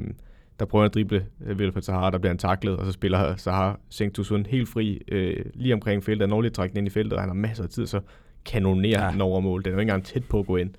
der 0.59 0.65
prøver 0.65 0.85
at 0.85 0.93
drible 0.93 1.25
øh, 1.45 1.57
Wilfred 1.57 1.81
Zaha, 1.81 2.09
der 2.09 2.17
bliver 2.17 2.31
han 2.31 2.37
taklet, 2.37 2.77
og 2.77 2.85
så 2.85 2.91
spiller 2.91 3.35
Zaha 3.35 3.73
Sengtusun 3.89 4.45
helt 4.45 4.69
fri 4.69 5.01
øh, 5.07 5.45
lige 5.53 5.73
omkring 5.73 6.03
feltet, 6.03 6.23
og 6.23 6.29
når 6.29 6.41
lidt 6.41 6.53
trækken 6.53 6.77
ind 6.77 6.87
i 6.87 6.89
feltet, 6.89 7.13
og 7.13 7.19
han 7.19 7.29
har 7.29 7.35
masser 7.35 7.63
af 7.63 7.69
tid, 7.69 7.85
så 7.85 8.01
kanonerer 8.45 9.05
ja. 9.05 9.11
den 9.11 9.21
over 9.21 9.39
mål. 9.39 9.63
Den 9.63 9.71
er 9.71 9.73
jo 9.73 9.79
ikke 9.79 9.89
engang 9.89 10.05
tæt 10.05 10.23
på 10.23 10.39
at 10.39 10.45
gå 10.45 10.57
ind. 10.57 10.69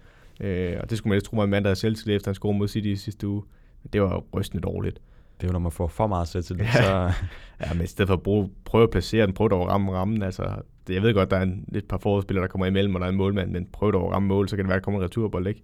Øh, 0.40 0.76
og 0.80 0.90
det 0.90 0.98
skulle 0.98 1.10
man 1.10 1.16
ikke 1.16 1.26
tro 1.26 1.36
mig, 1.36 1.44
en 1.44 1.50
mand, 1.50 1.64
der 1.64 1.68
havde 1.68 1.80
selvtillid 1.80 2.16
efter 2.16 2.30
han 2.30 2.34
scorede 2.34 2.58
mod 2.58 2.68
City 2.68 2.86
i 2.86 2.96
sidste 2.96 3.28
uge. 3.28 3.42
Det 3.92 4.02
var 4.02 4.24
rystende 4.34 4.62
dårligt. 4.62 5.00
Det 5.40 5.46
er 5.46 5.48
jo, 5.48 5.52
når 5.52 5.58
man 5.58 5.72
får 5.72 5.86
for 5.86 6.06
meget 6.06 6.28
selvtillid, 6.28 6.64
ja. 6.64 6.72
så... 6.72 7.12
ja, 7.60 7.74
men 7.74 7.84
i 7.84 7.86
stedet 7.86 8.08
for 8.08 8.14
at 8.14 8.22
bruge, 8.22 8.50
prøve 8.64 8.82
at 8.82 8.90
placere 8.90 9.26
den, 9.26 9.34
prøve 9.34 9.62
at 9.62 9.68
ramme 9.68 9.92
rammen, 9.92 10.22
altså... 10.22 10.54
Det, 10.86 10.94
jeg 10.94 11.02
ved 11.02 11.14
godt, 11.14 11.30
der 11.30 11.36
er 11.36 11.42
en, 11.42 11.64
et 11.74 11.84
par 11.84 11.98
forspillere, 11.98 12.42
der 12.42 12.48
kommer 12.48 12.66
imellem, 12.66 12.94
og 12.94 13.00
der 13.00 13.06
er 13.06 13.10
en 13.10 13.16
målmand, 13.16 13.50
men 13.50 13.68
prøv 13.72 13.88
at 13.88 13.94
ramme 13.94 14.28
mål, 14.28 14.48
så 14.48 14.56
kan 14.56 14.64
det 14.64 14.68
være, 14.68 14.76
at 14.76 14.80
der 14.80 14.84
kommer 14.84 15.00
en 15.00 15.04
returbold, 15.04 15.46
ikke? 15.46 15.62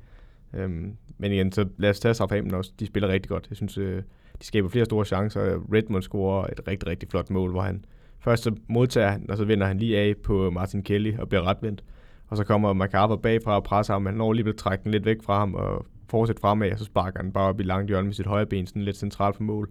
Øhm, 0.55 0.97
men 1.19 1.33
igen, 1.33 1.53
så 1.53 1.69
lad 1.77 1.91
os 1.91 2.01
tage 2.01 2.15
Southampton 2.15 2.55
også. 2.55 2.73
De 2.81 2.87
spiller 2.87 3.09
rigtig 3.09 3.29
godt. 3.29 3.47
Jeg 3.51 3.57
synes, 3.57 3.79
øh, 3.79 4.03
de 4.41 4.47
skaber 4.47 4.69
flere 4.69 4.85
store 4.85 5.05
chancer. 5.05 5.41
Redmond 5.73 6.03
scorer 6.03 6.47
et 6.47 6.61
rigtig, 6.69 6.89
rigtig 6.89 7.09
flot 7.09 7.31
mål, 7.31 7.51
hvor 7.51 7.61
han 7.61 7.85
først 8.19 8.43
så 8.43 8.55
modtager 8.69 9.11
han, 9.11 9.31
og 9.31 9.37
så 9.37 9.45
vinder 9.45 9.67
han 9.67 9.79
lige 9.79 9.99
af 9.99 10.15
på 10.25 10.51
Martin 10.51 10.83
Kelly 10.83 11.19
og 11.19 11.29
bliver 11.29 11.43
retvendt. 11.43 11.85
Og 12.29 12.37
så 12.37 12.45
kommer 12.45 12.73
McCarver 12.73 13.17
bagfra 13.17 13.57
og 13.57 13.65
presser 13.65 13.93
ham. 13.93 14.07
Han 14.07 14.15
når 14.15 14.33
lige 14.33 14.49
at 14.49 14.57
trække 14.57 14.85
den 14.85 14.93
lidt 14.93 15.07
væk 15.07 15.23
fra 15.23 15.39
ham 15.39 15.55
og 15.55 15.87
fortsætte 16.09 16.41
fremad, 16.41 16.73
og 16.73 16.79
så 16.79 16.85
sparker 16.85 17.23
han 17.23 17.33
bare 17.33 17.49
op 17.49 17.61
i 17.61 17.63
langt 17.63 17.89
hjørne 17.89 18.07
med 18.07 18.15
sit 18.15 18.27
højre 18.27 18.47
ben, 18.47 18.67
sådan 18.67 18.83
lidt 18.83 18.97
centralt 18.97 19.37
for 19.37 19.43
mål. 19.43 19.71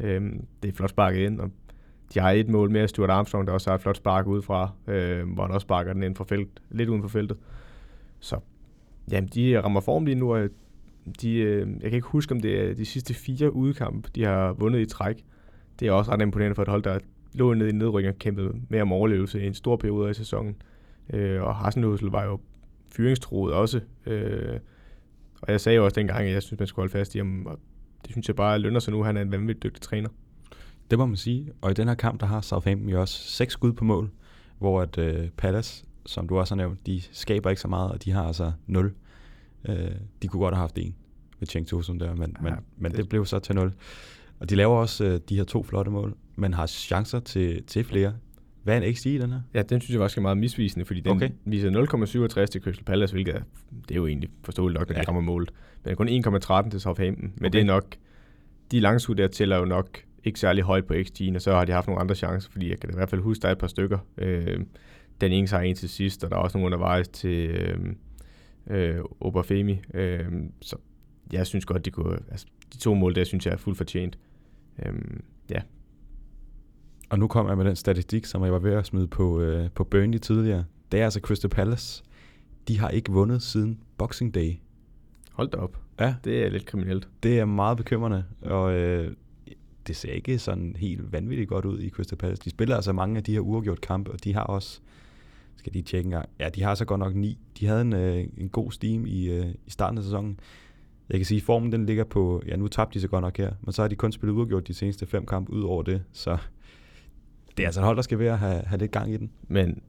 Øhm, 0.00 0.46
det 0.62 0.68
er 0.68 0.72
flot 0.72 0.90
sparket 0.90 1.20
ind, 1.20 1.40
og 1.40 1.50
de 2.14 2.20
har 2.20 2.30
et 2.30 2.48
mål 2.48 2.70
mere, 2.70 2.88
Stuart 2.88 3.10
Armstrong, 3.10 3.46
der 3.46 3.52
også 3.52 3.70
har 3.70 3.74
et 3.74 3.80
flot 3.80 3.96
spark 3.96 4.26
udefra, 4.26 4.70
øh, 4.88 5.28
hvor 5.28 5.42
han 5.42 5.54
også 5.54 5.64
sparker 5.64 5.92
den 5.92 6.02
ind 6.02 6.16
for 6.16 6.24
felt, 6.24 6.62
lidt 6.70 6.88
uden 6.88 7.02
for 7.02 7.08
feltet. 7.08 7.36
Så 8.20 8.38
jamen, 9.10 9.30
de 9.34 9.62
rammer 9.62 9.80
form 9.80 10.04
lige 10.04 10.14
nu, 10.14 10.34
og 10.34 10.48
de, 11.20 11.36
øh, 11.36 11.68
jeg 11.72 11.90
kan 11.90 11.92
ikke 11.92 12.08
huske, 12.08 12.32
om 12.32 12.40
det 12.40 12.70
er 12.70 12.74
de 12.74 12.84
sidste 12.84 13.14
fire 13.14 13.52
udkampe, 13.52 14.08
de 14.14 14.24
har 14.24 14.52
vundet 14.52 14.80
i 14.80 14.86
træk. 14.86 15.24
Det 15.80 15.88
er 15.88 15.92
også 15.92 16.12
ret 16.12 16.22
imponerende 16.22 16.54
for 16.54 16.62
et 16.62 16.68
hold, 16.68 16.82
der 16.82 16.98
lå 17.32 17.54
nede 17.54 17.68
i 17.68 17.72
nedrykning 17.72 18.14
og 18.14 18.18
kæmpede 18.18 18.54
med 18.68 18.80
om 18.80 18.92
overlevelse 18.92 19.42
i 19.42 19.46
en 19.46 19.54
stor 19.54 19.76
periode 19.76 20.08
af 20.08 20.14
sæsonen. 20.14 20.56
Øh, 21.12 21.42
og 21.42 21.56
Hasenhusel 21.56 22.08
var 22.08 22.24
jo 22.24 22.40
fyringstroet 22.96 23.54
også. 23.54 23.80
Øh, 24.06 24.58
og 25.46 25.52
jeg 25.52 25.60
sagde 25.60 25.76
jo 25.76 25.84
også 25.84 25.94
dengang, 25.94 26.20
at 26.26 26.32
jeg 26.32 26.42
synes, 26.42 26.58
man 26.58 26.66
skulle 26.66 26.82
holde 26.82 26.92
fast 26.92 27.14
i 27.14 27.18
ham, 27.18 27.46
og 27.46 27.58
det 28.04 28.10
synes 28.12 28.28
jeg 28.28 28.36
bare 28.36 28.58
lønner 28.58 28.80
sig 28.80 28.92
nu. 28.92 29.02
Han 29.02 29.16
er 29.16 29.22
en 29.22 29.32
vanvittig 29.32 29.62
dygtig 29.62 29.82
træner. 29.82 30.08
Det 30.90 30.98
må 30.98 31.06
man 31.06 31.16
sige. 31.16 31.52
Og 31.60 31.70
i 31.70 31.74
den 31.74 31.88
her 31.88 31.94
kamp, 31.94 32.20
der 32.20 32.26
har 32.26 32.40
Southampton 32.40 32.88
jo 32.88 33.00
også 33.00 33.18
seks 33.28 33.52
skud 33.52 33.72
på 33.72 33.84
mål, 33.84 34.10
hvor 34.58 34.80
at 34.82 34.98
uh, 34.98 35.28
Palace, 35.36 35.84
som 36.06 36.28
du 36.28 36.38
også 36.38 36.54
har 36.54 36.56
nævnt, 36.56 36.86
de 36.86 37.02
skaber 37.12 37.50
ikke 37.50 37.62
så 37.62 37.68
meget, 37.68 37.90
og 37.92 38.04
de 38.04 38.10
har 38.10 38.26
altså 38.26 38.52
0. 38.66 38.94
Øh, 39.68 39.74
de 40.22 40.28
kunne 40.28 40.40
godt 40.40 40.54
have 40.54 40.60
haft 40.60 40.78
en 40.78 40.94
med 41.40 41.48
Cheng 41.48 41.66
Tosum 41.66 41.98
der, 41.98 42.14
men, 42.14 42.36
Ja, 42.42 42.42
men, 42.50 42.54
men 42.76 42.84
det- 42.84 42.90
det, 42.90 42.98
det 42.98 43.08
blev 43.08 43.26
så 43.26 43.38
til 43.38 43.54
0. 43.54 43.72
Og 44.40 44.50
de 44.50 44.54
laver 44.54 44.76
også 44.76 45.04
øh, 45.04 45.20
de 45.28 45.36
her 45.36 45.44
to 45.44 45.62
flotte 45.62 45.90
mål, 45.90 46.14
men 46.36 46.54
har 46.54 46.66
chancer 46.66 47.20
til, 47.20 47.62
til 47.62 47.84
flere. 47.84 48.14
Hvad 48.64 48.76
er 48.76 48.80
en 48.86 48.94
XG 48.94 49.04
den 49.04 49.30
her? 49.32 49.40
Ja, 49.54 49.62
den 49.62 49.80
synes 49.80 49.92
jeg 49.94 50.00
faktisk 50.00 50.18
er 50.18 50.22
meget 50.22 50.38
misvisende, 50.38 50.84
fordi 50.84 51.00
den 51.00 51.12
okay. 51.12 51.30
Viser 51.44 51.70
0,67 52.40 52.46
til 52.46 52.60
Crystal 52.62 52.84
Palace, 52.84 53.12
hvilket 53.14 53.34
er, 53.34 53.40
det 53.88 53.90
er 53.90 53.94
jo 53.96 54.06
egentlig 54.06 54.30
forståeligt 54.44 54.78
nok, 54.78 54.88
når 54.88 54.94
ja. 54.94 55.00
de 55.00 55.04
Ja. 55.04 55.08
rammer 55.08 55.20
målet. 55.22 55.50
Men 55.84 55.96
kun 55.96 56.08
1,13 56.08 56.70
til 56.70 56.80
Southampton. 56.80 57.32
Men 57.36 57.46
okay. 57.46 57.52
Det 57.52 57.60
er 57.60 57.64
nok, 57.64 57.96
de 58.70 58.80
langskud 58.80 59.14
der 59.14 59.28
tæller 59.28 59.56
jo 59.56 59.64
nok 59.64 59.98
ikke 60.24 60.40
særlig 60.40 60.64
højt 60.64 60.84
på 60.86 60.94
XG'en, 60.94 61.34
og 61.34 61.42
så 61.42 61.52
har 61.52 61.64
de 61.64 61.72
haft 61.72 61.86
nogle 61.86 62.00
andre 62.00 62.14
chancer, 62.14 62.50
fordi 62.50 62.70
jeg 62.70 62.80
kan 62.80 62.90
i 62.90 62.94
hvert 62.94 63.10
fald 63.10 63.20
huske, 63.20 63.42
der 63.42 63.48
er 63.48 63.52
et 63.52 63.58
par 63.58 63.66
stykker. 63.66 63.98
Øh, 64.18 64.60
den 65.20 65.32
ene 65.32 65.48
har 65.48 65.60
en 65.60 65.74
til 65.74 65.88
sidst, 65.88 66.24
og 66.24 66.30
der 66.30 66.36
er 66.36 66.40
også 66.40 66.58
nogle 66.58 66.66
undervejs 66.66 67.08
til 67.08 67.48
øh, 67.50 67.78
øh, 68.70 69.00
Oberfemi. 69.20 69.80
Øh, 69.94 70.24
så 70.60 70.76
jeg 71.32 71.46
synes 71.46 71.64
godt, 71.64 71.84
de 71.84 71.90
kunne... 71.90 72.18
Altså, 72.30 72.46
de 72.72 72.78
to 72.78 72.94
mål 72.94 73.14
der, 73.14 73.24
synes 73.24 73.46
jeg 73.46 73.52
er 73.52 73.56
fuldt 73.56 73.76
fortjent. 73.78 74.18
Øh, 74.86 74.92
ja, 75.50 75.60
Og 77.14 77.20
nu 77.20 77.26
kommer 77.26 77.50
jeg 77.50 77.56
med 77.58 77.64
den 77.64 77.76
statistik, 77.76 78.24
som 78.24 78.44
jeg 78.44 78.52
var 78.52 78.58
ved 78.58 78.72
at 78.72 78.86
smide 78.86 79.06
på, 79.06 79.40
øh, 79.40 79.70
på 79.70 79.84
Burnley 79.84 80.18
tidligere. 80.18 80.64
Det 80.92 81.00
er 81.00 81.04
altså 81.04 81.20
Crystal 81.20 81.50
Palace. 81.50 82.04
De 82.68 82.78
har 82.78 82.88
ikke 82.88 83.12
vundet 83.12 83.42
siden 83.42 83.78
Boxing 83.98 84.34
Day. 84.34 84.52
hold 85.32 85.48
da 85.50 85.56
op. 85.56 85.78
Ja, 86.00 86.14
Det 86.24 86.44
er 86.44 86.48
lidt 86.50 86.66
kriminelt. 86.66 87.08
det 87.22 87.38
er 87.38 87.44
meget 87.44 87.76
bekymrende, 87.76 88.24
og 88.42 88.72
øh, 88.72 89.12
det 89.86 89.96
ser 89.96 90.12
ikke 90.12 90.38
sådan 90.38 90.76
helt 90.78 91.12
vanvittigt 91.12 91.48
godt 91.48 91.64
ud 91.64 91.80
i 91.80 91.90
Crystal 91.90 92.18
Palace. 92.18 92.42
De 92.44 92.50
spiller 92.50 92.76
altså 92.76 92.92
mange 92.92 93.16
af 93.16 93.24
de 93.24 93.32
her 93.32 93.40
uafgjort 93.40 93.80
kampe, 93.80 94.10
og 94.12 94.24
de 94.24 94.34
har 94.34 94.42
også, 94.44 94.80
skal 95.56 95.74
de 95.74 95.82
tjekke 95.82 96.06
en 96.06 96.10
gang, 96.10 96.28
ja, 96.40 96.48
de 96.48 96.62
har 96.62 96.74
så 96.74 96.84
godt 96.84 96.98
nok 97.00 97.14
ni. 97.14 97.38
De 97.60 97.66
havde 97.66 97.80
en, 97.80 97.92
øh, 97.92 98.24
en 98.36 98.48
god 98.48 98.72
steam 98.72 99.06
i, 99.06 99.30
øh, 99.30 99.46
i 99.66 99.70
starten 99.70 99.98
af 99.98 100.04
sæsonen. 100.04 100.40
Jeg 101.08 101.18
kan 101.18 101.26
sige, 101.26 101.38
at 101.38 101.42
formen 101.44 101.72
den 101.72 101.86
ligger 101.86 102.04
på, 102.04 102.42
ja 102.46 102.56
nu 102.56 102.68
tabte 102.68 102.94
de 102.94 103.00
så 103.00 103.08
godt 103.08 103.22
nok 103.22 103.36
her, 103.38 103.52
men 103.62 103.72
så 103.72 103.82
har 103.82 103.88
de 103.88 103.96
kun 103.96 104.12
spillet 104.12 104.34
uafgjort 104.36 104.68
de 104.68 104.74
seneste 104.74 105.06
fem 105.06 105.26
kampe 105.26 105.52
ud 105.52 105.62
over 105.62 105.82
det, 105.82 106.02
så 106.12 106.38
det 107.56 107.62
er 107.62 107.68
altså 107.68 107.80
et 107.80 107.84
hold, 107.84 107.96
der 107.96 108.02
skal 108.02 108.18
være 108.18 108.32
at 108.32 108.38
have, 108.38 108.62
have 108.66 108.78
lidt 108.78 108.90
gang 108.90 109.12
i 109.12 109.16
den. 109.16 109.30
Men 109.48 109.82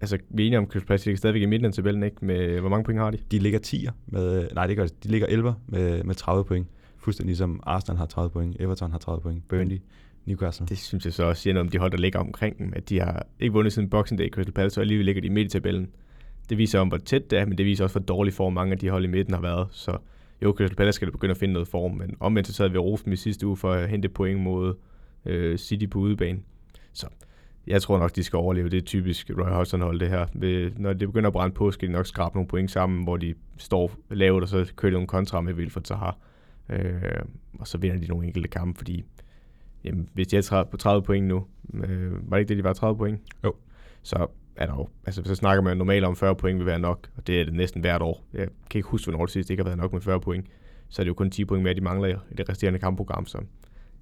altså, 0.00 0.18
vi 0.28 0.42
er 0.42 0.46
enige 0.46 0.58
om, 0.58 0.64
at 0.64 0.70
Crystal 0.70 0.86
Palace 0.86 1.06
ligger 1.06 1.18
stadigvæk 1.18 1.42
i 1.42 1.46
midten 1.46 1.66
af 1.66 1.72
tabellen, 1.72 2.02
ikke? 2.02 2.24
Med, 2.24 2.60
hvor 2.60 2.68
mange 2.68 2.84
point 2.84 3.00
har 3.00 3.10
de? 3.10 3.18
De 3.30 3.38
ligger 3.38 3.58
10'er 3.66 3.92
med, 4.06 4.48
nej 4.54 4.66
det 4.66 4.76
gør 4.76 4.86
de, 4.86 4.94
de 5.04 5.08
ligger 5.08 5.26
11 5.26 5.54
med, 5.66 6.04
med 6.04 6.14
30 6.14 6.44
point. 6.44 6.66
Fuldstændig 6.96 7.28
ligesom 7.28 7.60
Arsenal 7.62 7.98
har 7.98 8.06
30 8.06 8.30
point, 8.30 8.56
Everton 8.60 8.90
har 8.90 8.98
30 8.98 9.20
point, 9.20 9.48
Burnley, 9.48 9.78
Newcastle. 10.26 10.66
Det 10.66 10.78
synes 10.78 11.04
jeg 11.04 11.12
så 11.12 11.24
også 11.24 11.42
siger 11.42 11.54
noget 11.54 11.66
om 11.66 11.70
de 11.70 11.78
hold, 11.78 11.90
der 11.90 11.98
ligger 11.98 12.18
omkring 12.18 12.58
dem, 12.58 12.72
at 12.76 12.88
de 12.88 13.00
har 13.00 13.26
ikke 13.40 13.52
vundet 13.52 13.72
siden 13.72 13.90
Boxing 13.90 14.18
Day 14.18 14.30
Crystal 14.30 14.52
Palace, 14.52 14.80
og 14.80 14.82
alligevel 14.82 15.04
ligger 15.04 15.22
de 15.22 15.30
midt 15.30 15.46
i 15.46 15.50
tabellen. 15.50 15.90
Det 16.50 16.58
viser 16.58 16.80
om, 16.80 16.88
hvor 16.88 16.98
tæt 16.98 17.30
det 17.30 17.38
er, 17.38 17.46
men 17.46 17.58
det 17.58 17.66
viser 17.66 17.84
også, 17.84 17.98
hvor 17.98 18.06
dårlig 18.06 18.32
form 18.32 18.52
mange 18.52 18.72
af 18.72 18.78
de 18.78 18.90
hold 18.90 19.04
i 19.04 19.08
midten 19.08 19.34
har 19.34 19.40
været. 19.40 19.68
Så 19.70 19.98
jo, 20.42 20.54
Crystal 20.56 20.76
Palace 20.76 20.96
skal 20.96 21.12
begynde 21.12 21.30
at 21.30 21.36
finde 21.36 21.52
noget 21.52 21.68
form, 21.68 21.92
men 21.96 22.16
omvendt 22.20 22.48
så 22.48 22.54
sad 22.54 22.68
vi 22.68 22.78
dem 23.04 23.12
i 23.12 23.16
sidste 23.16 23.46
uge 23.46 23.56
for 23.56 23.72
at 23.72 23.88
hente 23.88 24.08
point 24.08 24.40
mod 24.40 24.74
øh, 25.26 25.58
City 25.58 25.86
på 25.86 25.98
udebane. 25.98 26.40
Så 26.94 27.06
jeg 27.66 27.82
tror 27.82 27.98
nok, 27.98 28.16
de 28.16 28.24
skal 28.24 28.36
overleve. 28.36 28.68
Det 28.68 28.76
er 28.76 28.82
typisk 28.82 29.30
Roy 29.30 29.50
Hodgson 29.50 29.80
hold 29.80 30.00
det 30.00 30.08
her. 30.08 30.26
Når 30.78 30.92
det 30.92 31.08
begynder 31.08 31.26
at 31.26 31.32
brænde 31.32 31.54
på, 31.54 31.70
skal 31.70 31.88
de 31.88 31.92
nok 31.92 32.06
skrabe 32.06 32.36
nogle 32.36 32.48
point 32.48 32.70
sammen, 32.70 33.04
hvor 33.04 33.16
de 33.16 33.34
står 33.56 33.92
lavt, 34.10 34.42
og 34.42 34.48
så 34.48 34.72
kører 34.76 34.90
de 34.90 34.94
nogle 34.94 35.06
kontra 35.06 35.40
med 35.40 35.54
Wilfred 35.54 35.84
Zaha. 35.84 36.10
Øh, 36.68 37.02
og 37.58 37.66
så 37.66 37.78
vinder 37.78 38.00
de 38.00 38.06
nogle 38.06 38.26
enkelte 38.26 38.48
kampe, 38.48 38.78
fordi 38.78 39.04
jamen, 39.84 40.08
hvis 40.12 40.26
de 40.26 40.36
er 40.36 40.42
30, 40.42 40.70
på 40.70 40.76
30 40.76 41.02
point 41.02 41.26
nu, 41.26 41.46
øh, 41.74 42.30
var 42.30 42.36
det 42.36 42.40
ikke 42.40 42.48
det, 42.48 42.56
de 42.56 42.64
var 42.64 42.72
30 42.72 42.96
point? 42.96 43.20
Jo. 43.44 43.54
Så 44.02 44.26
er 44.56 44.66
der 44.66 44.74
jo, 44.74 44.88
altså 45.06 45.22
så 45.24 45.34
snakker 45.34 45.62
man 45.62 45.76
normalt 45.76 46.04
om 46.04 46.16
40 46.16 46.34
point 46.34 46.58
vil 46.58 46.66
være 46.66 46.78
nok, 46.78 47.08
og 47.16 47.26
det 47.26 47.40
er 47.40 47.44
det 47.44 47.54
næsten 47.54 47.80
hvert 47.80 48.02
år. 48.02 48.24
Jeg 48.32 48.48
kan 48.70 48.78
ikke 48.78 48.88
huske, 48.88 49.10
hvornår 49.10 49.26
det 49.26 49.32
sidste 49.32 49.52
ikke 49.52 49.62
har 49.62 49.68
været 49.68 49.78
nok 49.78 49.92
med 49.92 50.00
40 50.00 50.20
point. 50.20 50.46
Så 50.88 51.02
er 51.02 51.04
det 51.04 51.08
jo 51.08 51.14
kun 51.14 51.30
10 51.30 51.44
point 51.44 51.62
mere, 51.62 51.74
de 51.74 51.80
mangler 51.80 52.18
i 52.30 52.34
det 52.34 52.48
resterende 52.48 52.78
kampprogram. 52.78 53.26
Så 53.26 53.38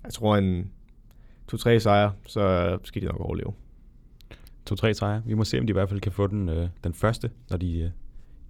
jeg 0.05 0.13
tror 0.13 0.37
en 0.37 0.71
2-3 1.53 1.79
sejre, 1.79 2.13
så 2.27 2.79
skal 2.85 3.03
de 3.03 3.07
nok 3.07 3.21
overleve. 3.21 3.53
2-3 4.71 4.93
sejre. 4.93 5.23
Vi 5.27 5.35
må 5.35 5.45
se, 5.45 5.59
om 5.59 5.67
de 5.67 5.71
i 5.71 5.73
hvert 5.73 5.89
fald 5.89 6.01
kan 6.01 6.13
få 6.13 6.27
den, 6.27 6.49
øh, 6.49 6.69
den 6.85 6.95
første, 6.95 7.31
når 7.51 7.57
de 7.57 7.81
øh, 7.81 7.91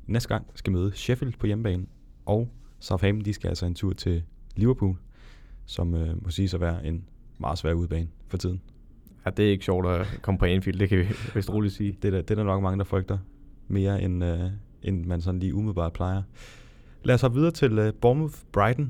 næste 0.06 0.28
gang 0.28 0.46
skal 0.54 0.72
møde 0.72 0.92
Sheffield 0.92 1.34
på 1.38 1.46
hjemmebane. 1.46 1.86
Og 2.26 2.48
Southampton, 2.80 3.24
de 3.24 3.32
skal 3.32 3.48
altså 3.48 3.66
en 3.66 3.74
tur 3.74 3.92
til 3.92 4.22
Liverpool, 4.56 4.96
som 5.66 5.94
øh, 5.94 6.24
må 6.24 6.30
siges 6.30 6.54
at 6.54 6.60
være 6.60 6.86
en 6.86 7.04
meget 7.38 7.58
svær 7.58 7.72
udbane 7.72 8.08
for 8.28 8.36
tiden. 8.36 8.60
Ja, 9.24 9.30
det 9.30 9.46
er 9.46 9.50
ikke 9.50 9.64
sjovt 9.64 9.86
at 9.86 10.06
komme 10.22 10.38
på 10.38 10.44
Anfield, 10.44 10.78
det 10.78 10.88
kan 10.88 10.98
vi 10.98 11.04
vist 11.34 11.50
roligt 11.50 11.74
sige. 11.74 11.96
Det 12.02 12.08
er, 12.08 12.12
der, 12.12 12.22
det 12.22 12.30
er 12.30 12.34
der 12.34 12.44
nok 12.44 12.62
mange, 12.62 12.78
der 12.78 12.84
frygter 12.84 13.18
mere, 13.68 14.02
end, 14.02 14.24
øh, 14.24 14.50
end 14.82 15.04
man 15.04 15.20
sådan 15.20 15.40
lige 15.40 15.54
umiddelbart 15.54 15.92
plejer. 15.92 16.22
Lad 17.04 17.14
os 17.14 17.20
hoppe 17.20 17.36
videre 17.36 17.50
til 17.52 17.78
øh, 17.78 17.92
Bournemouth-Brighton. 18.04 18.86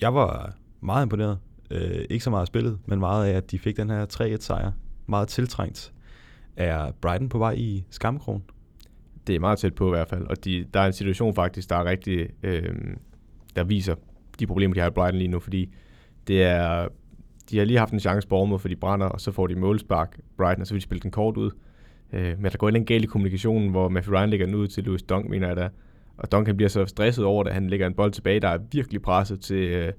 Jeg 0.00 0.14
var 0.14 0.56
meget 0.80 1.02
imponeret. 1.02 1.38
Øh, 1.72 2.04
ikke 2.10 2.24
så 2.24 2.30
meget 2.30 2.40
af 2.40 2.46
spillet, 2.46 2.78
men 2.86 3.00
meget 3.00 3.26
af, 3.26 3.36
at 3.36 3.50
de 3.50 3.58
fik 3.58 3.76
den 3.76 3.90
her 3.90 4.06
3-1 4.06 4.36
sejr. 4.40 4.72
Meget 5.06 5.28
tiltrængt. 5.28 5.92
Er 6.56 6.92
Brighton 7.00 7.28
på 7.28 7.38
vej 7.38 7.52
i 7.52 7.84
skamkrogen? 7.90 8.42
Det 9.26 9.34
er 9.34 9.40
meget 9.40 9.58
tæt 9.58 9.74
på 9.74 9.86
i 9.86 9.90
hvert 9.90 10.08
fald, 10.08 10.26
og 10.26 10.44
de, 10.44 10.66
der 10.74 10.80
er 10.80 10.86
en 10.86 10.92
situation 10.92 11.34
faktisk, 11.34 11.70
der 11.70 11.76
er 11.76 11.84
rigtig, 11.84 12.28
øh, 12.42 12.74
der 13.56 13.64
viser 13.64 13.94
de 14.38 14.46
problemer, 14.46 14.74
de 14.74 14.80
har 14.80 14.88
i 14.88 14.90
Brighton 14.90 15.18
lige 15.18 15.28
nu, 15.28 15.38
fordi 15.38 15.74
det 16.26 16.42
er, 16.42 16.88
de 17.50 17.58
har 17.58 17.64
lige 17.64 17.78
haft 17.78 17.92
en 17.92 18.00
chance 18.00 18.28
Bournemouth, 18.28 18.60
for 18.60 18.68
de 18.68 18.76
brænder, 18.76 19.06
og 19.06 19.20
så 19.20 19.32
får 19.32 19.46
de 19.46 19.54
målspark 19.54 20.20
Brighton, 20.36 20.60
og 20.60 20.66
så 20.66 20.74
vil 20.74 20.80
de 20.80 20.84
spille 20.84 21.02
den 21.02 21.10
kort 21.10 21.36
ud. 21.36 21.50
Øh, 22.12 22.38
men 22.38 22.52
der 22.52 22.58
går 22.58 22.68
en 22.68 22.84
galt 22.84 23.04
i 23.04 23.06
kommunikationen, 23.06 23.70
hvor 23.70 23.88
Matthew 23.88 24.14
Ryan 24.14 24.30
lægger 24.30 24.46
den 24.46 24.54
ud 24.54 24.68
til 24.68 24.84
Louis 24.84 25.02
Dunk, 25.02 25.28
mener 25.28 25.46
jeg 25.46 25.56
da. 25.56 25.68
Og 26.16 26.32
Duncan 26.32 26.56
bliver 26.56 26.68
så 26.68 26.86
stresset 26.86 27.24
over 27.24 27.42
det, 27.42 27.50
at 27.50 27.54
han 27.54 27.70
lægger 27.70 27.86
en 27.86 27.94
bold 27.94 28.12
tilbage, 28.12 28.40
der 28.40 28.48
er 28.48 28.58
virkelig 28.72 29.02
presset 29.02 29.40
til, 29.40 29.56
øh, 29.56 29.92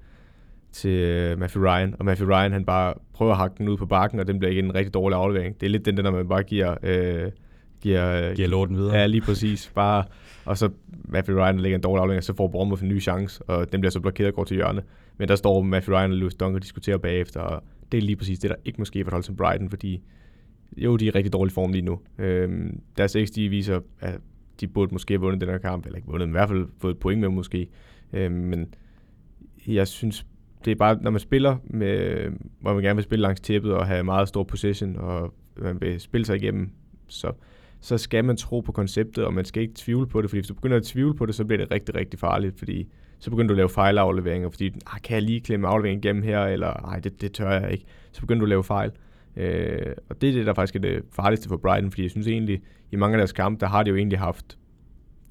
til 0.73 0.91
øh, 0.91 1.39
Matthew 1.39 1.63
Ryan. 1.63 1.95
Og 1.99 2.05
Matthew 2.05 2.29
Ryan, 2.29 2.51
han 2.51 2.65
bare 2.65 2.93
prøver 3.13 3.31
at 3.31 3.37
hakke 3.37 3.55
den 3.57 3.69
ud 3.69 3.77
på 3.77 3.85
bakken, 3.85 4.19
og 4.19 4.27
den 4.27 4.39
bliver 4.39 4.49
ikke 4.49 4.59
en 4.59 4.75
rigtig 4.75 4.93
dårlig 4.93 5.17
aflevering. 5.17 5.59
Det 5.59 5.65
er 5.65 5.69
lidt 5.69 5.85
den 5.85 5.97
der, 5.97 6.03
når 6.03 6.11
man 6.11 6.27
bare 6.27 6.43
giver... 6.43 6.75
Øh, 6.83 7.31
giver, 7.81 8.35
Giver 8.35 8.47
lorten 8.47 8.75
videre? 8.75 8.95
Ja, 8.95 9.05
lige 9.05 9.21
præcis. 9.21 9.71
Bare, 9.75 10.03
og 10.45 10.57
så 10.57 10.69
Matthew 11.05 11.37
Ryan 11.37 11.59
lægger 11.59 11.77
en 11.77 11.81
dårlig 11.81 12.01
aflevering, 12.01 12.17
og 12.17 12.23
så 12.23 12.35
får 12.35 12.47
Bournemouth 12.47 12.83
en 12.83 12.89
ny 12.89 13.01
chance, 13.01 13.43
og 13.43 13.71
den 13.71 13.81
bliver 13.81 13.91
så 13.91 13.99
blokeret 13.99 14.27
og 14.27 14.35
går 14.35 14.43
til 14.43 14.55
hjørne. 14.55 14.81
Men 15.17 15.27
der 15.27 15.35
står 15.35 15.61
Matthew 15.61 15.95
Ryan 15.95 16.11
og 16.11 16.17
Lewis 16.17 16.35
Dunk 16.35 16.55
og 16.55 16.61
diskuterer 16.61 16.97
bagefter, 16.97 17.39
og 17.39 17.63
det 17.91 17.97
er 17.97 18.01
lige 18.01 18.15
præcis 18.15 18.39
det, 18.39 18.49
der 18.49 18.55
ikke 18.65 18.81
må 18.81 18.85
ske 18.85 19.05
for 19.05 19.21
som 19.21 19.35
Brighton, 19.35 19.69
fordi 19.69 20.01
jo, 20.77 20.95
de 20.95 21.05
er 21.05 21.11
i 21.11 21.11
rigtig 21.11 21.33
dårlig 21.33 21.53
form 21.53 21.71
lige 21.71 21.81
nu. 21.81 21.99
Øhm, 22.17 22.81
deres 22.97 23.17
XG 23.25 23.37
viser, 23.37 23.79
at 23.99 24.19
de 24.59 24.67
burde 24.67 24.93
måske 24.93 25.13
have 25.13 25.21
vundet 25.21 25.41
den 25.41 25.49
her 25.49 25.57
kamp, 25.57 25.85
eller 25.85 25.95
ikke 25.95 26.07
vundet, 26.07 26.29
men 26.29 26.33
i 26.33 26.37
hvert 26.37 26.49
fald 26.49 26.67
fået 26.77 26.93
et 26.93 26.99
point 26.99 27.21
med 27.21 27.29
måske. 27.29 27.67
Øhm, 28.13 28.33
men 28.33 28.73
jeg 29.67 29.87
synes, 29.87 30.25
det 30.65 30.71
er 30.71 30.75
bare, 30.75 30.97
når 31.01 31.11
man 31.11 31.19
spiller, 31.19 31.57
med, 31.63 32.29
hvor 32.59 32.73
man 32.73 32.83
gerne 32.83 32.95
vil 32.95 33.03
spille 33.03 33.21
langs 33.21 33.41
tæppet 33.41 33.73
og 33.73 33.87
have 33.87 34.03
meget 34.03 34.27
stor 34.27 34.43
possession, 34.43 34.95
og 34.95 35.33
man 35.57 35.81
vil 35.81 35.99
spille 35.99 36.25
sig 36.25 36.35
igennem, 36.35 36.69
så, 37.07 37.31
så 37.79 37.97
skal 37.97 38.25
man 38.25 38.37
tro 38.37 38.59
på 38.59 38.71
konceptet, 38.71 39.25
og 39.25 39.33
man 39.33 39.45
skal 39.45 39.61
ikke 39.61 39.73
tvivle 39.77 40.07
på 40.07 40.21
det, 40.21 40.29
fordi 40.29 40.39
hvis 40.39 40.47
du 40.47 40.53
begynder 40.53 40.77
at 40.77 40.83
tvivle 40.83 41.15
på 41.15 41.25
det, 41.25 41.35
så 41.35 41.45
bliver 41.45 41.57
det 41.57 41.71
rigtig, 41.71 41.95
rigtig 41.95 42.19
farligt, 42.19 42.59
fordi 42.59 42.87
så 43.19 43.29
begynder 43.29 43.47
du 43.47 43.53
at 43.53 43.57
lave 43.57 43.69
fejlafleveringer, 43.69 44.49
fordi 44.49 44.65
ah, 44.67 45.01
kan 45.03 45.15
jeg 45.15 45.23
lige 45.23 45.41
klemme 45.41 45.67
afleveringen 45.67 46.03
igennem 46.03 46.23
her, 46.23 46.45
eller 46.45 46.81
nej, 46.81 46.99
det, 46.99 47.21
det 47.21 47.31
tør 47.31 47.51
jeg 47.51 47.71
ikke. 47.71 47.85
Så 48.11 48.21
begynder 48.21 48.39
du 48.39 48.45
at 48.45 48.49
lave 48.49 48.63
fejl. 48.63 48.91
Øh, 49.35 49.93
og 50.09 50.21
det 50.21 50.29
er 50.29 50.33
det, 50.33 50.45
der 50.45 50.53
faktisk 50.53 50.75
er 50.75 50.79
det 50.79 51.03
farligste 51.11 51.49
for 51.49 51.57
Brighton, 51.57 51.91
fordi 51.91 52.03
jeg 52.03 52.11
synes 52.11 52.27
egentlig, 52.27 52.61
i 52.91 52.95
mange 52.95 53.15
af 53.15 53.17
deres 53.17 53.31
kampe, 53.31 53.59
der 53.59 53.67
har 53.67 53.83
de 53.83 53.89
jo 53.89 53.95
egentlig 53.95 54.19
haft, 54.19 54.57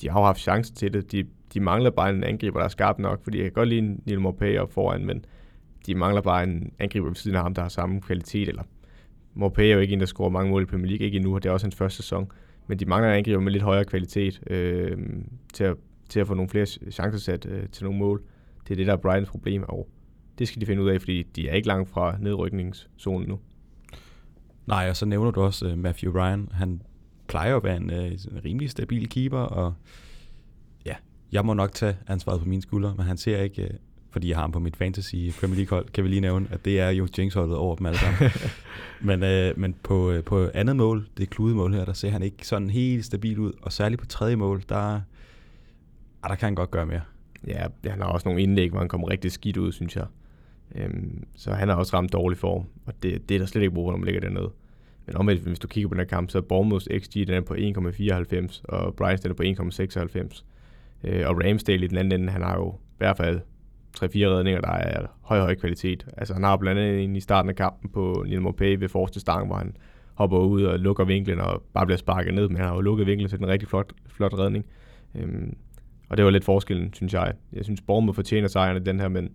de 0.00 0.10
har 0.10 0.20
jo 0.20 0.26
haft 0.26 0.40
chancen 0.40 0.76
til 0.76 0.94
det. 0.94 1.12
De, 1.12 1.24
de 1.54 1.60
mangler 1.60 1.90
bare 1.90 2.10
en 2.10 2.24
angriber, 2.24 2.58
der 2.58 2.64
er 2.64 2.68
skarp 2.68 2.98
nok, 2.98 3.24
fordi 3.24 3.38
jeg 3.38 3.44
kan 3.44 3.52
godt 3.52 3.68
lide 3.68 3.96
Neil 4.06 4.20
Maupay 4.20 4.58
op 4.58 4.72
foran, 4.72 5.04
men 5.04 5.24
de 5.86 5.94
mangler 5.94 6.20
bare 6.20 6.42
en 6.42 6.72
angriber 6.78 7.06
ved 7.06 7.14
siden 7.14 7.36
af 7.36 7.42
ham, 7.42 7.54
der 7.54 7.62
har 7.62 7.68
samme 7.68 8.00
kvalitet, 8.00 8.48
eller 8.48 8.62
Maupay 9.34 9.62
er 9.62 9.74
jo 9.74 9.78
ikke 9.78 9.92
en, 9.92 10.00
der 10.00 10.06
scorer 10.06 10.30
mange 10.30 10.50
mål 10.50 10.62
i 10.62 10.66
Premier 10.66 10.88
League, 10.88 11.06
ikke 11.06 11.16
endnu, 11.16 11.34
og 11.34 11.42
det 11.42 11.48
er 11.48 11.52
også 11.52 11.66
hans 11.66 11.76
første 11.76 11.96
sæson, 11.96 12.30
men 12.66 12.78
de 12.78 12.84
mangler 12.84 13.10
en 13.10 13.16
angriber 13.16 13.40
med 13.40 13.52
lidt 13.52 13.62
højere 13.62 13.84
kvalitet 13.84 14.40
øh, 14.50 14.98
til, 15.52 15.64
at, 15.64 15.76
til 16.08 16.20
at 16.20 16.26
få 16.26 16.34
nogle 16.34 16.48
flere 16.48 16.66
chancer 16.66 17.18
sat 17.18 17.46
øh, 17.46 17.68
til 17.68 17.84
nogle 17.84 17.98
mål. 17.98 18.22
Det 18.64 18.70
er 18.70 18.76
det, 18.76 18.86
der 18.86 18.92
er 18.92 18.96
Brightons 18.96 19.30
problem, 19.30 19.64
og 19.68 19.88
det 20.38 20.48
skal 20.48 20.60
de 20.60 20.66
finde 20.66 20.82
ud 20.82 20.88
af, 20.88 21.00
fordi 21.00 21.22
de 21.22 21.48
er 21.48 21.54
ikke 21.54 21.68
langt 21.68 21.88
fra 21.88 22.16
nedrykningszonen 22.20 23.28
nu. 23.28 23.38
Nej, 24.66 24.86
og 24.88 24.96
så 24.96 25.06
nævner 25.06 25.30
du 25.30 25.40
også 25.40 25.72
uh, 25.72 25.78
Matthew 25.78 26.12
Ryan. 26.12 26.48
Han 26.52 26.82
plejer 27.28 27.56
at 27.56 27.64
være 27.64 27.76
en, 27.76 27.90
uh, 27.90 28.06
en 28.06 28.44
rimelig 28.44 28.70
stabil 28.70 29.08
keeper, 29.08 29.38
og 29.38 29.74
jeg 31.32 31.46
må 31.46 31.54
nok 31.54 31.72
tage 31.72 31.96
ansvaret 32.06 32.40
på 32.40 32.48
mine 32.48 32.62
skuldre, 32.62 32.94
men 32.96 33.06
han 33.06 33.16
ser 33.16 33.42
ikke, 33.42 33.62
uh, 33.62 33.70
fordi 34.10 34.28
jeg 34.28 34.36
har 34.36 34.42
ham 34.42 34.52
på 34.52 34.58
mit 34.58 34.76
fantasy 34.76 35.14
Premier 35.40 35.56
League 35.56 35.76
hold, 35.76 35.88
kan 35.88 36.04
vi 36.04 36.08
lige 36.08 36.20
nævne, 36.20 36.46
at 36.50 36.64
det 36.64 36.80
er 36.80 36.90
jo 36.90 37.08
Jinx 37.18 37.34
holdet 37.34 37.56
over 37.56 37.76
dem 37.76 37.86
alle 37.86 37.98
sammen. 37.98 38.30
men 39.20 39.22
uh, 39.22 39.60
men 39.60 39.74
på, 39.82 40.12
uh, 40.12 40.24
på 40.24 40.50
andet 40.54 40.76
mål, 40.76 41.08
det 41.16 41.30
kludemål 41.30 41.74
her, 41.74 41.84
der 41.84 41.92
ser 41.92 42.10
han 42.10 42.22
ikke 42.22 42.46
sådan 42.46 42.70
helt 42.70 43.04
stabil 43.04 43.38
ud, 43.38 43.52
og 43.62 43.72
særligt 43.72 44.00
på 44.00 44.06
tredje 44.06 44.36
mål, 44.36 44.62
der, 44.68 45.00
ah, 46.22 46.30
der 46.30 46.34
kan 46.34 46.46
han 46.46 46.54
godt 46.54 46.70
gøre 46.70 46.86
mere. 46.86 47.02
Ja, 47.46 47.66
han 47.86 48.00
har 48.00 48.08
også 48.08 48.28
nogle 48.28 48.42
indlæg, 48.42 48.70
hvor 48.70 48.78
han 48.78 48.88
kommer 48.88 49.10
rigtig 49.10 49.32
skidt 49.32 49.56
ud, 49.56 49.72
synes 49.72 49.96
jeg. 49.96 50.06
Øhm, 50.74 51.24
så 51.36 51.52
han 51.52 51.68
har 51.68 51.76
også 51.76 51.96
ramt 51.96 52.12
dårlig 52.12 52.38
form, 52.38 52.64
og 52.86 53.02
det, 53.02 53.28
det 53.28 53.34
er 53.34 53.38
der 53.38 53.46
slet 53.46 53.62
ikke 53.62 53.74
brug 53.74 53.90
når 53.90 53.98
man 53.98 54.04
ligger 54.04 54.20
dernede. 54.20 54.50
Men 55.06 55.16
omvendt, 55.16 55.42
hvis 55.42 55.58
du 55.58 55.68
kigger 55.68 55.88
på 55.88 55.94
den 55.94 56.00
her 56.00 56.06
kamp, 56.06 56.30
så 56.30 56.38
er 56.38 56.42
Bournemouths 56.42 56.88
XG 56.98 57.14
den 57.14 57.30
er 57.34 57.40
på 57.40 57.54
1,94, 57.54 58.62
og 58.64 58.94
Brighton 58.94 59.22
den 59.22 59.30
er 59.30 59.54
på 59.54 59.62
1,96. 60.22 60.44
Øh, 61.04 61.28
og 61.28 61.40
Ramsdale 61.44 61.84
i 61.84 61.88
den 61.88 61.98
anden 61.98 62.20
ende, 62.20 62.32
han 62.32 62.42
har 62.42 62.56
jo 62.56 62.70
i 62.70 62.98
hvert 62.98 63.16
fald 63.16 63.40
3-4 63.98 64.04
redninger, 64.04 64.60
der 64.60 64.72
er 64.72 65.06
høj, 65.20 65.40
høj 65.40 65.54
kvalitet. 65.54 66.06
Altså 66.16 66.34
han 66.34 66.42
har 66.42 66.56
blandt 66.56 66.80
andet 66.80 67.04
en 67.04 67.16
i 67.16 67.20
starten 67.20 67.48
af 67.48 67.56
kampen 67.56 67.90
på 67.90 68.24
Nino 68.26 68.50
Mopé 68.50 68.64
ved 68.64 68.88
forreste 68.88 69.20
stang, 69.20 69.46
hvor 69.46 69.56
han 69.56 69.76
hopper 70.14 70.38
ud 70.38 70.62
og 70.62 70.78
lukker 70.78 71.04
vinklen 71.04 71.40
og 71.40 71.62
bare 71.74 71.86
bliver 71.86 71.98
sparket 71.98 72.34
ned, 72.34 72.48
men 72.48 72.56
han 72.56 72.66
har 72.66 72.74
jo 72.74 72.80
lukket 72.80 73.06
vinklen 73.06 73.28
til 73.30 73.38
en 73.38 73.48
rigtig 73.48 73.68
flot, 73.68 73.92
flot 74.06 74.38
redning. 74.38 74.66
Øhm, 75.14 75.56
og 76.08 76.16
det 76.16 76.24
var 76.24 76.30
lidt 76.30 76.44
forskellen, 76.44 76.94
synes 76.94 77.14
jeg. 77.14 77.32
Jeg 77.52 77.64
synes, 77.64 77.80
Bournemouth 77.80 78.14
fortjener 78.14 78.48
sejren 78.48 78.76
i 78.76 78.84
den 78.84 79.00
her, 79.00 79.08
men, 79.08 79.28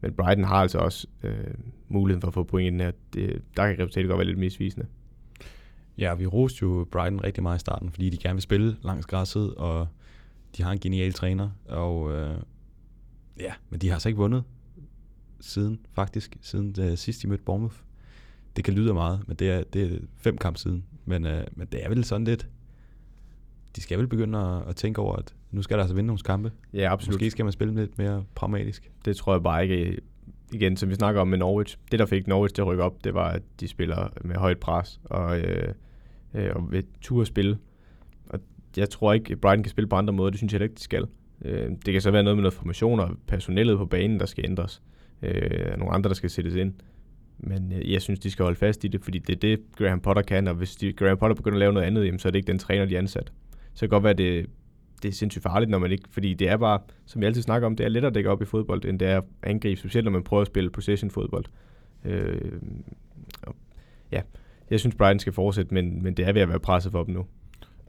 men 0.00 0.12
Brighton 0.12 0.44
har 0.44 0.56
altså 0.56 0.78
også 0.78 1.06
øh, 1.22 1.54
muligheden 1.88 2.20
for 2.20 2.28
at 2.28 2.34
få 2.34 2.42
point 2.42 2.66
i 2.66 2.70
den 2.70 2.80
her. 2.80 2.90
Det, 3.14 3.42
der 3.56 3.66
kan 3.66 3.78
resultatet 3.78 4.08
godt 4.08 4.18
være 4.18 4.26
lidt 4.26 4.38
misvisende. 4.38 4.86
Ja, 5.98 6.14
vi 6.14 6.26
roste 6.26 6.58
jo 6.62 6.86
Brighton 6.92 7.24
rigtig 7.24 7.42
meget 7.42 7.56
i 7.56 7.60
starten, 7.60 7.90
fordi 7.90 8.10
de 8.10 8.16
gerne 8.16 8.34
vil 8.34 8.42
spille 8.42 8.76
langs 8.82 9.06
græsset, 9.06 9.54
og 9.54 9.88
de 10.56 10.62
har 10.62 10.72
en 10.72 10.78
genial 10.78 11.12
træner, 11.12 11.50
og 11.68 12.12
øh, 12.12 12.36
ja, 13.40 13.52
men 13.70 13.80
de 13.80 13.88
har 13.88 13.94
altså 13.94 14.08
ikke 14.08 14.18
vundet 14.18 14.44
siden, 15.40 15.80
faktisk, 15.92 16.36
siden 16.40 16.72
det, 16.72 16.98
sidst 16.98 17.22
de 17.22 17.28
mødte 17.28 17.44
Bournemouth. 17.44 17.76
Det 18.56 18.64
kan 18.64 18.74
lyde 18.74 18.94
meget, 18.94 19.28
men 19.28 19.36
det 19.36 19.50
er, 19.50 19.62
det 19.62 19.92
er 19.92 19.98
fem 20.16 20.38
kamp 20.38 20.56
siden. 20.56 20.84
Men, 21.04 21.26
øh, 21.26 21.44
men 21.52 21.68
det 21.72 21.84
er 21.84 21.88
vel 21.88 22.04
sådan 22.04 22.24
lidt, 22.24 22.48
de 23.76 23.80
skal 23.80 23.98
vel 23.98 24.06
begynde 24.06 24.38
at, 24.38 24.68
at 24.68 24.76
tænke 24.76 25.00
over, 25.00 25.16
at 25.16 25.34
nu 25.50 25.62
skal 25.62 25.76
der 25.76 25.82
altså 25.82 25.94
vinde 25.94 26.06
nogle 26.06 26.20
kampe. 26.20 26.52
Ja, 26.74 26.92
absolut. 26.92 27.14
Måske 27.14 27.30
skal 27.30 27.44
man 27.44 27.52
spille 27.52 27.74
lidt 27.74 27.98
mere 27.98 28.24
pragmatisk. 28.34 28.90
Det 29.04 29.16
tror 29.16 29.34
jeg 29.34 29.42
bare 29.42 29.62
ikke. 29.62 30.00
Igen, 30.52 30.76
som 30.76 30.88
vi 30.88 30.94
snakker 30.94 31.20
om 31.20 31.28
med 31.28 31.38
Norwich. 31.38 31.78
Det, 31.90 31.98
der 31.98 32.06
fik 32.06 32.26
Norwich 32.26 32.54
til 32.54 32.62
at 32.62 32.68
rykke 32.68 32.82
op, 32.82 33.04
det 33.04 33.14
var, 33.14 33.28
at 33.28 33.42
de 33.60 33.68
spiller 33.68 34.08
med 34.24 34.36
højt 34.36 34.58
pres 34.58 35.00
og, 35.04 35.40
øh, 35.40 35.74
øh, 36.34 36.50
og 36.54 36.72
ved 36.72 36.82
tur 37.00 37.24
spille. 37.24 37.58
Jeg 38.76 38.90
tror 38.90 39.12
ikke, 39.12 39.36
Brighton 39.36 39.62
kan 39.62 39.70
spille 39.70 39.88
på 39.88 39.96
andre 39.96 40.12
måder. 40.12 40.30
Det 40.30 40.38
synes 40.38 40.52
jeg 40.52 40.62
ikke, 40.62 40.74
de 40.74 40.82
skal. 40.82 41.06
Øh, 41.44 41.70
det 41.86 41.92
kan 41.92 42.00
så 42.00 42.10
være 42.10 42.22
noget 42.22 42.36
med 42.36 42.42
noget 42.42 42.54
formation 42.54 43.00
og 43.00 43.10
personellet 43.26 43.78
på 43.78 43.86
banen, 43.86 44.20
der 44.20 44.26
skal 44.26 44.44
ændres. 44.44 44.82
Øh, 45.22 45.78
nogle 45.78 45.94
andre, 45.94 46.08
der 46.08 46.14
skal 46.14 46.30
sættes 46.30 46.54
ind. 46.54 46.74
Men 47.38 47.72
øh, 47.72 47.92
jeg 47.92 48.02
synes, 48.02 48.20
de 48.20 48.30
skal 48.30 48.42
holde 48.42 48.58
fast 48.58 48.84
i 48.84 48.88
det, 48.88 49.04
fordi 49.04 49.18
det 49.18 49.34
er 49.34 49.40
det, 49.40 49.60
Graham 49.76 50.00
Potter 50.00 50.22
kan, 50.22 50.48
og 50.48 50.54
hvis 50.54 50.76
de, 50.76 50.92
Graham 50.92 51.18
Potter 51.18 51.34
begynder 51.34 51.56
at 51.56 51.60
lave 51.60 51.72
noget 51.72 51.86
andet, 51.86 52.06
jamen, 52.06 52.18
så 52.18 52.28
er 52.28 52.30
det 52.30 52.38
ikke 52.38 52.46
den 52.46 52.58
træner, 52.58 52.84
de 52.84 52.94
er 52.94 52.98
ansat. 52.98 53.32
Så 53.50 53.70
det 53.72 53.78
kan 53.80 53.88
godt 53.88 54.02
være, 54.02 54.10
at 54.10 54.18
det, 54.18 54.46
det 55.02 55.08
er 55.08 55.12
sindssygt 55.12 55.42
farligt, 55.42 55.70
når 55.70 55.78
man 55.78 55.92
ikke, 55.92 56.04
fordi 56.10 56.34
det 56.34 56.48
er 56.48 56.56
bare, 56.56 56.78
som 57.06 57.20
vi 57.20 57.26
altid 57.26 57.42
snakker 57.42 57.66
om, 57.66 57.76
det 57.76 57.84
er 57.84 57.88
lettere 57.88 58.08
at 58.08 58.14
dække 58.14 58.30
op 58.30 58.42
i 58.42 58.44
fodbold, 58.44 58.84
end 58.84 58.98
det 58.98 59.08
er 59.08 59.18
at 59.18 59.24
angribe, 59.42 59.80
specielt 59.80 60.04
når 60.04 60.12
man 60.12 60.22
prøver 60.22 60.40
at 60.40 60.46
spille 60.46 60.70
possession-fodbold. 60.70 61.44
Øh, 62.04 62.52
ja, 64.12 64.20
jeg 64.70 64.80
synes, 64.80 64.94
Brighton 64.94 65.18
skal 65.18 65.32
fortsætte, 65.32 65.74
men, 65.74 66.02
men 66.02 66.14
det 66.14 66.28
er 66.28 66.32
ved 66.32 66.42
at 66.42 66.48
være 66.48 66.60
presset 66.60 66.92
for 66.92 67.04
dem 67.04 67.14
nu. 67.14 67.26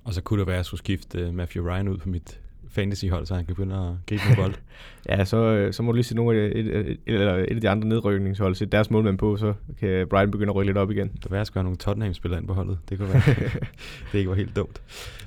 Og 0.03 0.13
så 0.13 0.21
kunne 0.21 0.39
det 0.39 0.47
være, 0.47 0.55
at 0.55 0.57
jeg 0.57 0.65
skulle 0.65 0.79
skifte 0.79 1.27
uh, 1.27 1.33
Matthew 1.33 1.65
Ryan 1.65 1.87
ud 1.87 1.97
på 1.97 2.09
mit 2.09 2.39
fantasyhold, 2.69 3.25
så 3.25 3.35
han 3.35 3.45
kan 3.45 3.55
begynde 3.55 3.75
at 3.75 3.93
gribe 4.07 4.23
en 4.29 4.35
bold. 4.35 4.53
ja, 5.09 5.25
så, 5.25 5.37
øh, 5.37 5.73
så 5.73 5.83
må 5.83 5.91
du 5.91 5.95
lige 5.95 6.03
se 6.03 6.15
nogle 6.15 6.39
af, 6.39 6.51
et, 6.55 6.67
et, 6.77 6.99
eller 7.05 7.35
et 7.35 7.55
af 7.55 7.61
de 7.61 7.69
andre 7.69 7.87
nedrykningshold, 7.87 8.55
sætte 8.55 8.71
deres 8.71 8.91
målmand 8.91 9.17
på, 9.17 9.37
så 9.37 9.53
kan 9.79 10.07
Brian 10.07 10.31
begynde 10.31 10.51
at 10.51 10.55
rykke 10.55 10.69
lidt 10.69 10.77
op 10.77 10.91
igen. 10.91 11.11
Det 11.23 11.31
være, 11.31 11.41
at 11.41 11.49
have 11.53 11.63
nogle 11.63 11.77
Tottenham-spillere 11.77 12.39
ind 12.39 12.47
på 12.47 12.53
holdet. 12.53 12.79
Det 12.89 12.97
kunne 12.97 13.09
være, 13.13 13.21
det 14.11 14.17
ikke 14.17 14.29
var 14.29 14.35
helt 14.35 14.55
dumt. 14.55 14.81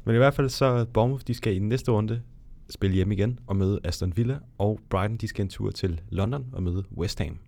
Men 0.05 0.15
i 0.15 0.19
hvert 0.19 0.35
fald 0.35 0.49
så 0.49 0.87
Bournemouth, 0.93 1.25
de 1.27 1.35
skal 1.35 1.55
i 1.55 1.59
næste 1.59 1.91
runde 1.91 2.23
spille 2.71 2.95
hjem 2.95 3.13
igen 3.13 3.39
og 3.47 3.57
møde 3.57 3.81
Aston 3.85 4.17
Villa, 4.17 4.39
og 4.59 4.81
Brighton, 4.91 5.17
de 5.17 5.29
skal 5.29 5.43
en 5.43 5.49
tur 5.49 5.71
til 5.71 6.01
London 6.11 6.47
og 6.53 6.63
møde 6.63 6.85
West 6.97 7.19
Ham. 7.19 7.39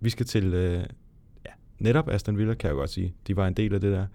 Vi 0.00 0.10
skal 0.10 0.26
til 0.26 0.54
øh, 0.54 0.84
ja, 1.46 1.50
netop 1.78 2.08
Aston 2.08 2.38
Villa, 2.38 2.54
kan 2.54 2.68
jeg 2.68 2.74
godt 2.74 2.90
sige. 2.90 3.14
De 3.26 3.36
var 3.36 3.46
en 3.46 3.54
del 3.54 3.74
af 3.74 3.80
det 3.80 3.92
der. 3.92 4.06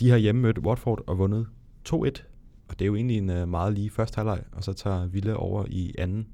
De 0.00 0.10
har 0.10 0.16
hjemme 0.16 0.42
mødt 0.42 0.58
Watford 0.58 1.04
og 1.06 1.18
vundet 1.18 1.46
2-1 1.88 2.30
og 2.70 2.78
det 2.78 2.84
er 2.84 2.86
jo 2.86 2.94
egentlig 2.94 3.18
en 3.18 3.30
øh, 3.30 3.48
meget 3.48 3.72
lige 3.74 3.90
første 3.90 4.16
halvleg, 4.16 4.42
og 4.52 4.64
så 4.64 4.72
tager 4.72 5.06
Villa 5.06 5.32
over 5.32 5.64
i 5.68 5.94
anden, 5.98 6.26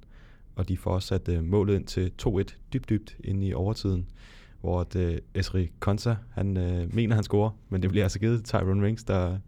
og 0.56 0.68
de 0.68 0.76
får 0.76 0.90
også 0.90 1.08
sat 1.08 1.28
øh, 1.28 1.44
målet 1.44 1.74
ind 1.74 1.86
til 1.86 2.12
2-1 2.22 2.28
dybt, 2.72 2.88
dybt 2.88 3.16
ind 3.24 3.44
i 3.44 3.54
overtiden, 3.54 4.08
hvor 4.60 4.80
at, 4.80 4.96
uh, 4.96 5.16
Esri 5.34 5.70
Konsa, 5.80 6.14
han 6.34 6.56
uh, 6.56 6.94
mener, 6.94 7.14
han 7.14 7.24
scorer, 7.24 7.50
men 7.68 7.82
det 7.82 7.90
bliver 7.90 8.04
altså 8.04 8.18
givet 8.18 8.44
Tyrone 8.44 8.86
Rings, 8.86 9.04
der 9.04 9.38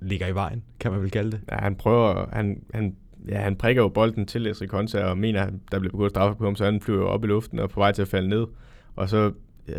ligger 0.00 0.26
i 0.26 0.34
vejen, 0.34 0.62
kan 0.80 0.92
man 0.92 1.02
vel 1.02 1.10
kalde 1.10 1.30
det. 1.30 1.40
Ja, 1.50 1.56
han 1.56 1.76
prøver, 1.76 2.26
han, 2.32 2.62
han, 2.74 2.96
ja, 3.28 3.40
han 3.40 3.56
prikker 3.56 3.82
jo 3.82 3.88
bolden 3.88 4.26
til 4.26 4.46
Esri 4.46 4.66
Konsa, 4.66 5.04
og 5.04 5.18
mener, 5.18 5.42
at 5.42 5.52
der 5.72 5.78
bliver 5.78 5.92
begået 5.92 6.10
straffe 6.10 6.38
på 6.38 6.44
ham, 6.44 6.56
så 6.56 6.64
han 6.64 6.80
flyver 6.80 7.06
op 7.06 7.24
i 7.24 7.26
luften 7.26 7.58
og 7.58 7.62
er 7.62 7.68
på 7.68 7.80
vej 7.80 7.92
til 7.92 8.02
at 8.02 8.08
falde 8.08 8.28
ned, 8.28 8.46
og 8.96 9.08
så 9.08 9.32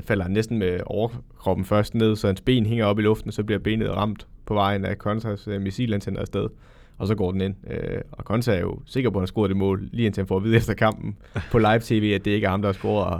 falder 0.03 0.23
han 0.23 0.31
næsten 0.31 0.57
med 0.57 0.79
overkroppen 0.85 1.65
først 1.65 1.95
ned, 1.95 2.15
så 2.15 2.27
hans 2.27 2.41
ben 2.41 2.65
hænger 2.65 2.85
op 2.85 2.99
i 2.99 3.01
luften, 3.01 3.31
så 3.31 3.43
bliver 3.43 3.59
benet 3.59 3.89
ramt 3.89 4.27
på 4.45 4.53
vejen 4.53 4.85
af 4.85 4.97
Konsas 4.97 5.47
øh, 5.47 5.61
missilantænder 5.61 6.21
afsted, 6.21 6.47
og 6.97 7.07
så 7.07 7.15
går 7.15 7.31
den 7.31 7.41
ind. 7.41 7.55
Øh, 7.67 8.01
og 8.11 8.25
Konsa 8.25 8.55
er 8.55 8.59
jo 8.59 8.79
sikker 8.85 9.09
på, 9.09 9.19
at 9.19 9.21
han 9.21 9.27
scoret 9.27 9.49
det 9.49 9.57
mål, 9.57 9.89
lige 9.91 10.05
indtil 10.05 10.21
han 10.21 10.27
får 10.27 10.37
at 10.37 10.43
vide 10.43 10.57
efter 10.57 10.73
kampen 10.73 11.17
på 11.51 11.57
live-tv, 11.57 12.11
at 12.15 12.25
det 12.25 12.31
ikke 12.31 12.45
er 12.45 12.51
ham, 12.51 12.61
der 12.61 12.67
har 12.69 12.73
scoret, 12.73 13.05
og 13.05 13.19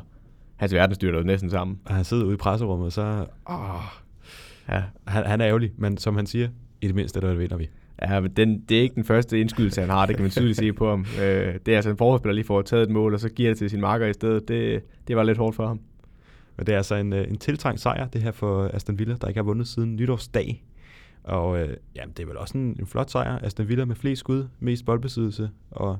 hans 0.55 0.73
verden 0.73 0.95
styrter 0.95 1.23
næsten 1.23 1.49
sammen. 1.49 1.79
Og 1.86 1.95
han 1.95 2.03
sidder 2.03 2.25
ude 2.25 2.34
i 2.34 2.38
presserummet, 2.38 2.93
så... 2.93 3.25
Åh, 3.49 3.55
ja. 4.69 4.84
han, 5.08 5.25
han 5.25 5.41
er 5.41 5.47
ærgerlig, 5.47 5.71
men 5.77 5.97
som 5.97 6.15
han 6.15 6.25
siger, 6.25 6.47
i 6.82 6.88
det 6.88 6.95
mindste, 6.95 7.21
der 7.21 7.34
vinder 7.34 7.58
vi. 7.58 7.69
Ja, 8.01 8.19
men 8.19 8.32
den, 8.32 8.60
det 8.69 8.77
er 8.77 8.82
ikke 8.82 8.95
den 8.95 9.03
første 9.03 9.39
indskydelse, 9.39 9.82
han 9.82 9.89
har, 9.89 10.05
det 10.05 10.15
kan 10.15 10.23
man 10.23 10.32
tydeligt 10.32 10.58
se 10.58 10.73
på 10.73 10.89
ham. 10.89 11.05
Øh, 11.21 11.55
det 11.65 11.71
er 11.71 11.75
altså 11.75 11.89
en 11.89 11.97
forholdsspiller 11.97 12.34
lige 12.34 12.45
får 12.45 12.62
taget 12.62 12.84
et 12.84 12.89
mål, 12.89 13.13
og 13.13 13.19
så 13.19 13.29
giver 13.29 13.49
det 13.49 13.58
til 13.58 13.69
sin 13.69 13.82
marker 13.82 14.08
i 14.08 14.13
stedet. 14.13 14.47
Det, 14.47 14.84
det 15.08 15.15
var 15.15 15.23
lidt 15.23 15.38
hårdt 15.38 15.55
for 15.55 15.67
ham. 15.67 15.79
Men 16.60 16.65
det 16.65 16.74
er 16.74 16.78
altså 16.78 16.95
en, 16.95 17.13
øh, 17.13 17.28
en 17.28 17.38
tiltrængt 17.38 17.82
sejr, 17.82 18.08
det 18.08 18.22
her 18.22 18.32
for 18.32 18.69
Aston 18.74 19.00
Villa, 19.00 19.15
der 19.22 19.28
ikke 19.28 19.38
har 19.38 19.43
vundet 19.43 19.67
siden 19.67 19.95
nytårsdag. 19.95 20.63
Og 21.24 21.60
øh, 21.62 21.78
jamen, 21.95 22.13
det 22.17 22.24
er 22.24 22.28
vel 22.28 22.38
også 22.38 22.58
en, 22.58 22.76
en 22.80 22.88
flot 22.88 23.10
sejr. 23.10 23.39
Aston 23.43 23.67
Villa 23.67 23.86
med 23.86 23.95
flest 23.95 24.19
skud, 24.19 24.48
mest 24.60 24.86
boldbesiddelse, 24.86 25.50
og 25.72 25.98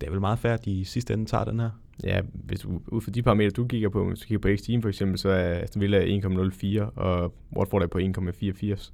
det 0.00 0.06
er 0.06 0.10
vel 0.10 0.20
meget 0.20 0.38
færdigt, 0.38 0.60
at 0.60 0.64
de 0.64 0.80
i 0.80 0.84
sidste 0.84 1.14
ende 1.14 1.24
tager 1.24 1.44
den 1.44 1.60
her. 1.60 1.70
Ja, 2.04 2.20
hvis 2.32 2.60
du, 2.60 2.80
ud 2.88 3.00
fra 3.00 3.10
de 3.10 3.22
parametre, 3.22 3.50
du 3.50 3.66
kigger 3.66 3.88
på, 3.88 4.08
hvis 4.08 4.20
du 4.20 4.26
kigger 4.26 4.38
på 4.38 4.48
x 4.56 4.82
for 4.82 4.88
eksempel, 4.88 5.18
så 5.18 5.28
er 5.28 5.62
Aston 5.62 5.80
Villa 5.82 6.18
1,04, 6.18 7.00
og 7.00 7.34
Watford 7.56 7.82
er 7.82 7.86
på 7.86 7.98
1,84. 7.98 8.92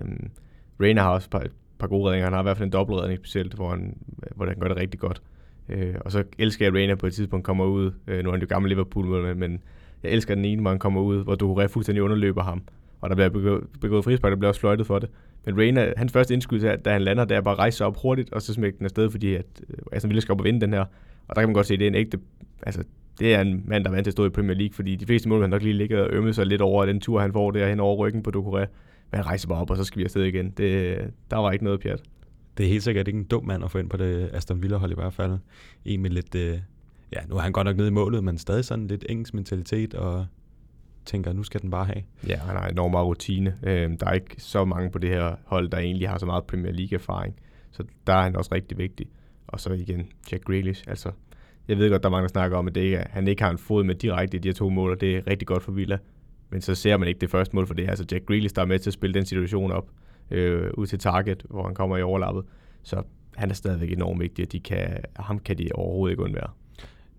Um, 0.00 0.30
Rainer 0.80 1.02
har 1.02 1.10
også 1.10 1.26
et 1.26 1.30
par, 1.30 1.40
et 1.40 1.52
par 1.78 1.86
gode 1.86 2.06
redninger. 2.06 2.26
Han 2.26 2.32
har 2.32 2.40
i 2.40 2.42
hvert 2.42 2.56
fald 2.56 2.66
en 2.66 2.72
dobbeltredning 2.72 3.18
specielt, 3.18 3.54
hvor 3.54 3.70
han, 3.70 3.96
hvor 4.34 4.46
han 4.46 4.58
gør 4.58 4.68
det 4.68 4.76
rigtig 4.76 5.00
godt. 5.00 5.22
Uh, 5.68 5.94
og 6.00 6.12
så 6.12 6.24
elsker 6.38 6.64
jeg, 6.64 6.74
at 6.74 6.80
Rainer 6.80 6.94
på 6.94 7.06
et 7.06 7.14
tidspunkt 7.14 7.46
kommer 7.46 7.64
ud. 7.64 7.86
Uh, 7.86 8.14
nu 8.14 8.28
er 8.28 8.30
han 8.30 8.40
jo 8.40 8.46
gammel 8.48 8.68
Liverpool, 8.68 9.36
men 9.36 9.62
jeg 10.02 10.12
elsker 10.12 10.34
den 10.34 10.44
ene, 10.44 10.60
hvor 10.60 10.70
han 10.70 10.78
kommer 10.78 11.00
ud, 11.00 11.24
hvor 11.24 11.34
Ducouré 11.42 11.66
fuldstændig 11.66 12.02
underløber 12.02 12.42
ham 12.42 12.62
og 13.02 13.10
der 13.10 13.16
bliver 13.16 13.28
begået, 13.28 13.64
begået 13.80 14.04
frispark, 14.04 14.30
der 14.30 14.36
bliver 14.36 14.48
også 14.48 14.60
fløjtet 14.60 14.86
for 14.86 14.98
det. 14.98 15.10
Men 15.46 15.58
Reina, 15.58 15.92
hans 15.96 16.12
første 16.12 16.34
indskydelse, 16.34 16.76
da 16.76 16.92
han 16.92 17.02
lander, 17.02 17.24
der 17.24 17.36
er 17.36 17.40
bare 17.40 17.54
at 17.54 17.58
rejse 17.58 17.76
sig 17.76 17.86
op 17.86 17.96
hurtigt, 18.02 18.32
og 18.32 18.42
så 18.42 18.54
smække 18.54 18.78
den 18.78 18.84
afsted, 18.84 19.10
fordi 19.10 19.34
at 19.34 19.46
øh, 19.70 19.76
altså, 19.92 20.08
Villa 20.08 20.20
skal 20.20 20.32
op 20.32 20.40
og 20.40 20.44
vinde 20.44 20.60
den 20.60 20.72
her. 20.72 20.84
Og 21.28 21.36
der 21.36 21.42
kan 21.42 21.48
man 21.48 21.54
godt 21.54 21.66
se, 21.66 21.74
at 21.74 21.80
det 21.80 21.86
er 21.86 21.90
en 21.90 21.94
ægte, 21.94 22.18
altså 22.62 22.84
det 23.18 23.34
er 23.34 23.40
en 23.40 23.62
mand, 23.66 23.84
der 23.84 23.90
er 23.90 23.94
vant 23.94 24.04
til 24.04 24.10
at 24.10 24.12
stå 24.12 24.26
i 24.26 24.28
Premier 24.28 24.56
League, 24.56 24.74
fordi 24.74 24.96
de 24.96 25.06
fleste 25.06 25.28
mål, 25.28 25.40
han 25.40 25.50
nok 25.50 25.62
lige 25.62 25.74
ligger 25.74 26.02
og 26.02 26.10
ømme 26.10 26.32
sig 26.32 26.46
lidt 26.46 26.60
over 26.60 26.86
den 26.86 27.00
tur, 27.00 27.20
han 27.20 27.32
får 27.32 27.50
der 27.50 27.68
hen 27.68 27.80
over 27.80 27.96
ryggen 27.96 28.22
på 28.22 28.30
Ducouré. 28.36 28.66
Men 29.10 29.16
han 29.16 29.26
rejser 29.26 29.48
bare 29.48 29.60
op, 29.60 29.70
og 29.70 29.76
så 29.76 29.84
skal 29.84 29.98
vi 29.98 30.04
afsted 30.04 30.24
igen. 30.24 30.50
Det, 30.50 30.98
der 31.30 31.36
var 31.36 31.52
ikke 31.52 31.64
noget 31.64 31.80
pjat. 31.80 32.02
Det 32.58 32.66
er 32.66 32.70
helt 32.70 32.82
sikkert 32.82 33.08
ikke 33.08 33.18
en 33.18 33.24
dum 33.24 33.44
mand 33.44 33.64
at 33.64 33.70
få 33.70 33.78
ind 33.78 33.90
på 33.90 33.96
det 33.96 34.30
Aston 34.32 34.62
Villa-hold 34.62 34.90
i 34.90 34.94
hvert 34.94 35.12
fald. 35.12 35.38
En 35.84 36.02
med 36.02 36.10
lidt, 36.10 36.34
øh, 36.34 36.58
ja, 37.12 37.20
nu 37.28 37.36
er 37.36 37.40
han 37.40 37.52
godt 37.52 37.64
nok 37.64 37.76
nede 37.76 37.88
i 37.88 37.92
målet, 37.92 38.24
men 38.24 38.38
stadig 38.38 38.64
sådan 38.64 38.86
lidt 38.86 39.04
engelsk 39.08 39.34
mentalitet 39.34 39.94
og 39.94 40.26
tænker, 41.04 41.32
nu 41.32 41.42
skal 41.42 41.62
den 41.62 41.70
bare 41.70 41.84
have. 41.84 42.02
Ja, 42.28 42.36
han 42.36 42.56
har 42.56 42.68
enormt 42.68 42.90
meget 42.90 43.06
rutine. 43.06 43.58
Øh, 43.62 43.90
der 44.00 44.06
er 44.06 44.12
ikke 44.12 44.34
så 44.38 44.64
mange 44.64 44.90
på 44.90 44.98
det 44.98 45.10
her 45.10 45.36
hold, 45.46 45.68
der 45.68 45.78
egentlig 45.78 46.08
har 46.08 46.18
så 46.18 46.26
meget 46.26 46.44
Premier 46.44 46.72
League-erfaring. 46.72 47.34
Så 47.70 47.84
der 48.06 48.12
er 48.12 48.22
han 48.22 48.36
også 48.36 48.54
rigtig 48.54 48.78
vigtig. 48.78 49.06
Og 49.46 49.60
så 49.60 49.72
igen, 49.72 50.08
Jack 50.32 50.44
Grealish. 50.44 50.84
Altså, 50.86 51.10
jeg 51.68 51.78
ved 51.78 51.90
godt, 51.90 52.02
der 52.02 52.08
er 52.08 52.10
mange, 52.10 52.22
der 52.22 52.28
snakker 52.28 52.56
om, 52.56 52.68
at 52.68 52.74
det 52.74 52.80
ikke 52.80 52.96
er, 52.96 53.06
han 53.10 53.28
ikke 53.28 53.42
har 53.42 53.50
en 53.50 53.58
fod 53.58 53.84
med 53.84 53.94
direkte 53.94 54.36
i 54.36 54.40
de 54.40 54.48
her 54.48 54.54
to 54.54 54.68
mål, 54.68 54.90
og 54.90 55.00
det 55.00 55.16
er 55.16 55.26
rigtig 55.26 55.48
godt 55.48 55.62
for 55.62 55.72
Villa. 55.72 55.98
Men 56.50 56.60
så 56.60 56.74
ser 56.74 56.96
man 56.96 57.08
ikke 57.08 57.20
det 57.20 57.30
første 57.30 57.56
mål 57.56 57.66
for 57.66 57.74
det. 57.74 57.88
Altså 57.88 58.04
Jack 58.12 58.26
Grealish, 58.26 58.54
der 58.54 58.62
er 58.62 58.66
med 58.66 58.78
til 58.78 58.90
at 58.90 58.94
spille 58.94 59.14
den 59.14 59.24
situation 59.24 59.72
op 59.72 59.90
øh, 60.30 60.70
ud 60.74 60.86
til 60.86 60.98
target, 60.98 61.42
hvor 61.50 61.66
han 61.66 61.74
kommer 61.74 61.96
i 61.96 62.02
overlappet. 62.02 62.44
Så 62.82 63.02
han 63.36 63.50
er 63.50 63.54
stadigvæk 63.54 63.92
enormt 63.92 64.20
vigtig, 64.20 64.46
og 64.46 64.52
de 64.52 64.60
kan, 64.60 64.98
ham 65.16 65.38
kan 65.38 65.58
de 65.58 65.68
overhovedet 65.74 66.12
ikke 66.12 66.22
undvære. 66.22 66.50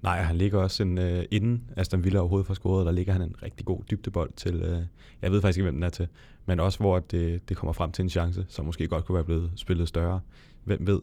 Nej, 0.04 0.22
han 0.22 0.36
ligger 0.36 0.60
også 0.60 0.84
en, 0.84 0.98
øh, 0.98 1.26
inden 1.32 1.64
Aston 1.78 2.04
Villa 2.04 2.20
overhovedet 2.20 2.48
får 2.48 2.54
scoret, 2.54 2.86
der 2.86 2.92
ligger 2.92 3.14
han 3.14 3.22
en 3.22 3.36
rigtig 3.44 3.66
god 3.66 3.80
dybdebold 3.92 4.32
til, 4.36 4.56
øh, 4.56 4.82
jeg 5.22 5.32
ved 5.32 5.42
faktisk 5.42 5.58
ikke, 5.58 5.64
hvem 5.64 5.74
den 5.74 5.84
er 5.84 5.90
til, 5.90 6.08
men 6.46 6.60
også 6.60 6.80
hvor 6.80 7.00
det, 7.00 7.50
det 7.50 7.58
kommer 7.58 7.74
frem 7.74 7.92
til 7.92 8.04
en 8.04 8.10
chance, 8.10 8.46
som 8.50 8.66
måske 8.66 8.88
godt 8.88 9.06
kunne 9.06 9.16
være 9.16 9.24
blevet 9.24 9.52
spillet 9.56 9.88
større. 9.88 10.20
Hvem 10.64 10.88
ved? 10.88 11.00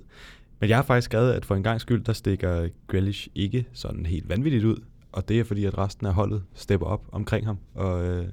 Men 0.61 0.69
jeg 0.69 0.79
har 0.79 0.83
faktisk 0.83 1.05
skrevet, 1.05 1.33
at 1.33 1.45
for 1.45 1.55
en 1.55 1.63
gang 1.63 1.81
skyld, 1.81 2.05
der 2.05 2.13
stikker 2.13 2.69
Grealish 2.87 3.29
ikke 3.35 3.67
sådan 3.73 4.07
helt 4.07 4.29
vanvittigt 4.29 4.65
ud, 4.65 4.77
og 5.13 5.29
det 5.29 5.41
er 5.41 5.45
fordi, 5.45 5.65
at 5.65 5.79
resten 5.79 6.07
af 6.07 6.15
holdet 6.15 6.43
stepper 6.55 6.87
op 6.87 7.09
omkring 7.13 7.47
ham, 7.47 7.59
og 7.75 8.09
øh, 8.09 8.29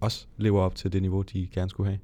også 0.00 0.26
lever 0.36 0.60
op 0.60 0.74
til 0.74 0.92
det 0.92 1.02
niveau, 1.02 1.22
de 1.22 1.46
gerne 1.46 1.70
skulle 1.70 1.90
have. 1.90 1.98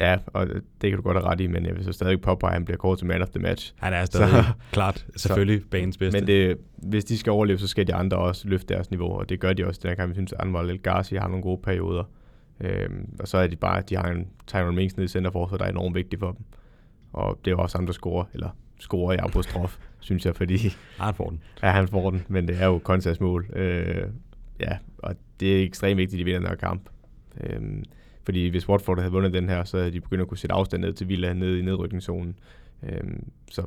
Ja, 0.00 0.18
og 0.26 0.48
det 0.80 0.90
kan 0.90 0.96
du 0.96 1.02
godt 1.02 1.16
have 1.16 1.26
ret 1.26 1.40
i, 1.40 1.46
men 1.46 1.66
jeg 1.66 1.74
vil 1.76 1.84
så 1.84 1.92
stadig 1.92 2.20
påpege, 2.20 2.50
at 2.50 2.54
han 2.54 2.64
bliver 2.64 2.78
kort 2.78 2.98
til 2.98 3.06
man 3.06 3.22
of 3.22 3.28
the 3.28 3.38
match. 3.38 3.74
Han 3.76 3.92
er 3.92 4.04
stadig 4.04 4.28
så, 4.44 4.44
klart, 4.72 5.06
selvfølgelig, 5.16 5.60
så, 5.60 5.68
banens 5.70 5.98
bedste. 5.98 6.20
Men 6.20 6.26
det, 6.26 6.58
hvis 6.76 7.04
de 7.04 7.18
skal 7.18 7.30
overleve, 7.30 7.58
så 7.58 7.68
skal 7.68 7.86
de 7.86 7.94
andre 7.94 8.16
også 8.16 8.48
løfte 8.48 8.74
deres 8.74 8.90
niveau, 8.90 9.08
og 9.08 9.28
det 9.28 9.40
gør 9.40 9.52
de 9.52 9.66
også. 9.66 9.80
Den 9.82 9.88
her 9.88 9.94
kamp, 9.94 10.08
jeg 10.08 10.14
synes, 10.14 10.32
at 10.32 10.40
Anwar 10.40 10.62
El 10.62 10.82
Ghazi 10.82 11.16
har 11.16 11.28
nogle 11.28 11.42
gode 11.42 11.60
perioder. 11.62 12.04
Øhm, 12.60 13.08
og 13.20 13.28
så 13.28 13.38
er 13.38 13.46
de 13.46 13.56
bare, 13.56 13.82
de 13.88 13.96
har 13.96 14.10
en 14.10 14.28
Tyrone 14.46 14.76
Mings 14.76 14.96
nede 14.96 15.04
i 15.04 15.08
centerforsvaret, 15.08 15.60
der 15.60 15.66
er 15.66 15.70
enormt 15.70 15.94
vigtig 15.94 16.18
for 16.18 16.32
dem. 16.32 16.44
Og 17.12 17.38
det 17.44 17.50
er 17.50 17.56
også 17.56 17.78
ham, 17.78 17.86
der 17.86 17.92
scorer, 17.92 18.24
eller 18.34 18.56
scorer 18.78 19.12
i 19.12 19.16
apostrof, 19.16 19.78
synes 20.00 20.26
jeg, 20.26 20.36
fordi... 20.36 20.58
Han 20.98 21.14
får 21.14 21.28
den. 21.28 21.42
Ja, 21.62 21.70
han 21.70 21.88
får 21.88 22.10
den, 22.10 22.22
men 22.28 22.48
det 22.48 22.62
er 22.62 22.66
jo 22.66 22.78
Konstas 22.78 23.20
mål. 23.20 23.46
Øh, 23.52 24.06
ja, 24.60 24.78
og 24.98 25.14
det 25.40 25.58
er 25.58 25.64
ekstremt 25.64 25.96
vigtigt, 25.96 26.14
at 26.14 26.18
de 26.18 26.24
vinder 26.24 26.40
den 26.40 26.48
her 26.48 26.56
kamp. 26.56 26.88
Øh, 27.40 27.60
fordi 28.24 28.48
hvis 28.48 28.68
Watford 28.68 28.98
havde 28.98 29.12
vundet 29.12 29.32
den 29.32 29.48
her, 29.48 29.64
så 29.64 29.78
havde 29.78 29.90
de 29.90 30.00
begyndt 30.00 30.22
at 30.22 30.28
kunne 30.28 30.38
sætte 30.38 30.54
afstand 30.54 30.82
ned 30.82 30.92
til 30.92 31.08
Villa 31.08 31.32
nede 31.32 31.58
i 31.58 31.62
nedrykningszonen. 31.62 32.38
Øhm, 32.82 33.24
så 33.50 33.66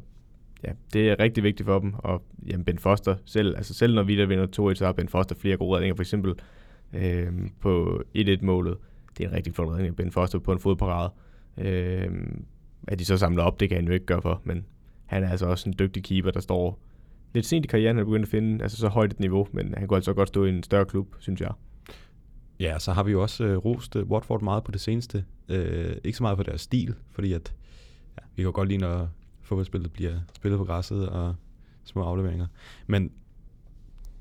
ja, 0.64 0.72
det 0.94 1.10
er 1.10 1.20
rigtig 1.20 1.44
vigtigt 1.44 1.68
for 1.68 1.80
dem. 1.80 1.94
Og 1.98 2.24
jamen, 2.48 2.66
Ben 2.66 2.80
Foster 2.80 3.16
selv, 3.26 3.56
altså 3.58 3.74
selv 3.74 3.96
når 3.96 4.04
Villa 4.04 4.26
vinder 4.26 4.72
2-1, 4.72 4.76
så 4.76 4.86
har 4.86 4.92
Ben 4.92 5.10
Foster 5.10 5.36
flere 5.36 5.58
gode 5.58 5.76
redninger. 5.76 5.96
For 5.96 6.04
eksempel 6.04 6.34
øhm, 6.94 7.52
på 7.60 8.02
1-1-målet. 8.18 8.78
Det 9.18 9.24
er 9.24 9.30
en 9.30 9.36
rigtig 9.36 9.56
flot 9.56 9.70
redning 9.70 9.88
af 9.88 9.96
Ben 9.96 10.12
Foster 10.12 10.40
på 10.40 10.52
en 10.52 10.60
fodparade. 10.60 11.14
Øhm, 11.58 12.46
at 12.88 13.00
de 13.00 13.06
så 13.06 13.18
samler 13.18 13.44
op, 13.44 13.60
det 13.60 13.70
kan 13.70 13.76
han 13.76 13.88
jo 13.88 13.94
ikke 13.94 14.06
gøre 14.06 14.22
for, 14.22 14.42
men 14.44 14.66
han 15.06 15.24
er 15.24 15.30
altså 15.30 15.46
også 15.46 15.70
en 15.70 15.76
dygtig 15.80 16.04
keeper, 16.04 16.32
der 16.32 16.40
står 16.40 16.80
lidt 17.34 17.46
sent 17.46 17.66
i 17.66 17.68
karrieren, 17.68 17.96
han 17.96 18.02
er 18.02 18.06
begyndt 18.06 18.26
at 18.26 18.30
finde 18.30 18.64
altså 18.64 18.78
så 18.78 18.88
højt 18.88 19.12
et 19.12 19.20
niveau, 19.20 19.48
men 19.52 19.74
han 19.78 19.88
kunne 19.88 19.98
altså 19.98 20.14
godt 20.14 20.28
stå 20.28 20.46
i 20.46 20.50
en 20.50 20.64
større 20.64 20.86
klub, 20.86 21.16
synes 21.20 21.42
jeg. 21.42 21.52
Ja, 22.60 22.80
så 22.80 22.92
har 22.92 23.04
vi 23.04 23.12
jo 23.12 23.22
også 23.22 23.44
øh, 23.44 23.58
rost 23.58 23.96
øh, 23.96 24.08
Watford 24.08 24.42
meget 24.42 24.64
på 24.64 24.72
det 24.72 24.82
seneste. 24.82 25.26
Øh, 25.50 25.96
ikke 26.04 26.18
så 26.18 26.24
meget 26.24 26.38
på 26.38 26.44
deres 26.44 26.62
stil, 26.62 26.96
fordi 27.12 27.34
at, 27.34 27.54
ja, 28.18 28.24
vi 28.36 28.44
kan 28.44 28.52
godt 28.52 28.70
lide, 28.70 28.80
når 28.80 29.10
fodboldspillet 29.42 29.94
bliver 29.94 30.20
spillet 30.36 30.58
på 30.58 30.66
græsset 30.66 31.10
og 31.10 31.36
små 31.84 32.04
afleveringer. 32.04 32.48
Men 32.88 33.12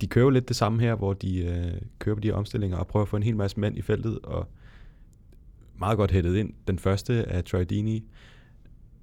de 0.01 0.07
kører 0.07 0.25
jo 0.25 0.31
lidt 0.31 0.49
det 0.49 0.57
samme 0.57 0.81
her, 0.81 0.95
hvor 0.95 1.13
de 1.13 1.39
øh, 1.39 1.81
kører 1.99 2.15
på 2.15 2.21
de 2.21 2.29
her 2.29 2.35
omstillinger 2.35 2.77
og 2.77 2.87
prøver 2.87 3.03
at 3.03 3.09
få 3.09 3.17
en 3.17 3.23
hel 3.23 3.37
masse 3.37 3.61
mænd 3.61 3.79
i 3.79 3.83
feltet, 3.83 4.19
og 4.19 4.49
meget 5.79 5.97
godt 5.97 6.11
hættet 6.11 6.37
ind. 6.37 6.53
Den 6.69 6.79
første 6.79 7.25
af 7.25 7.45
Troy 7.45 7.65
Dini. 7.71 8.05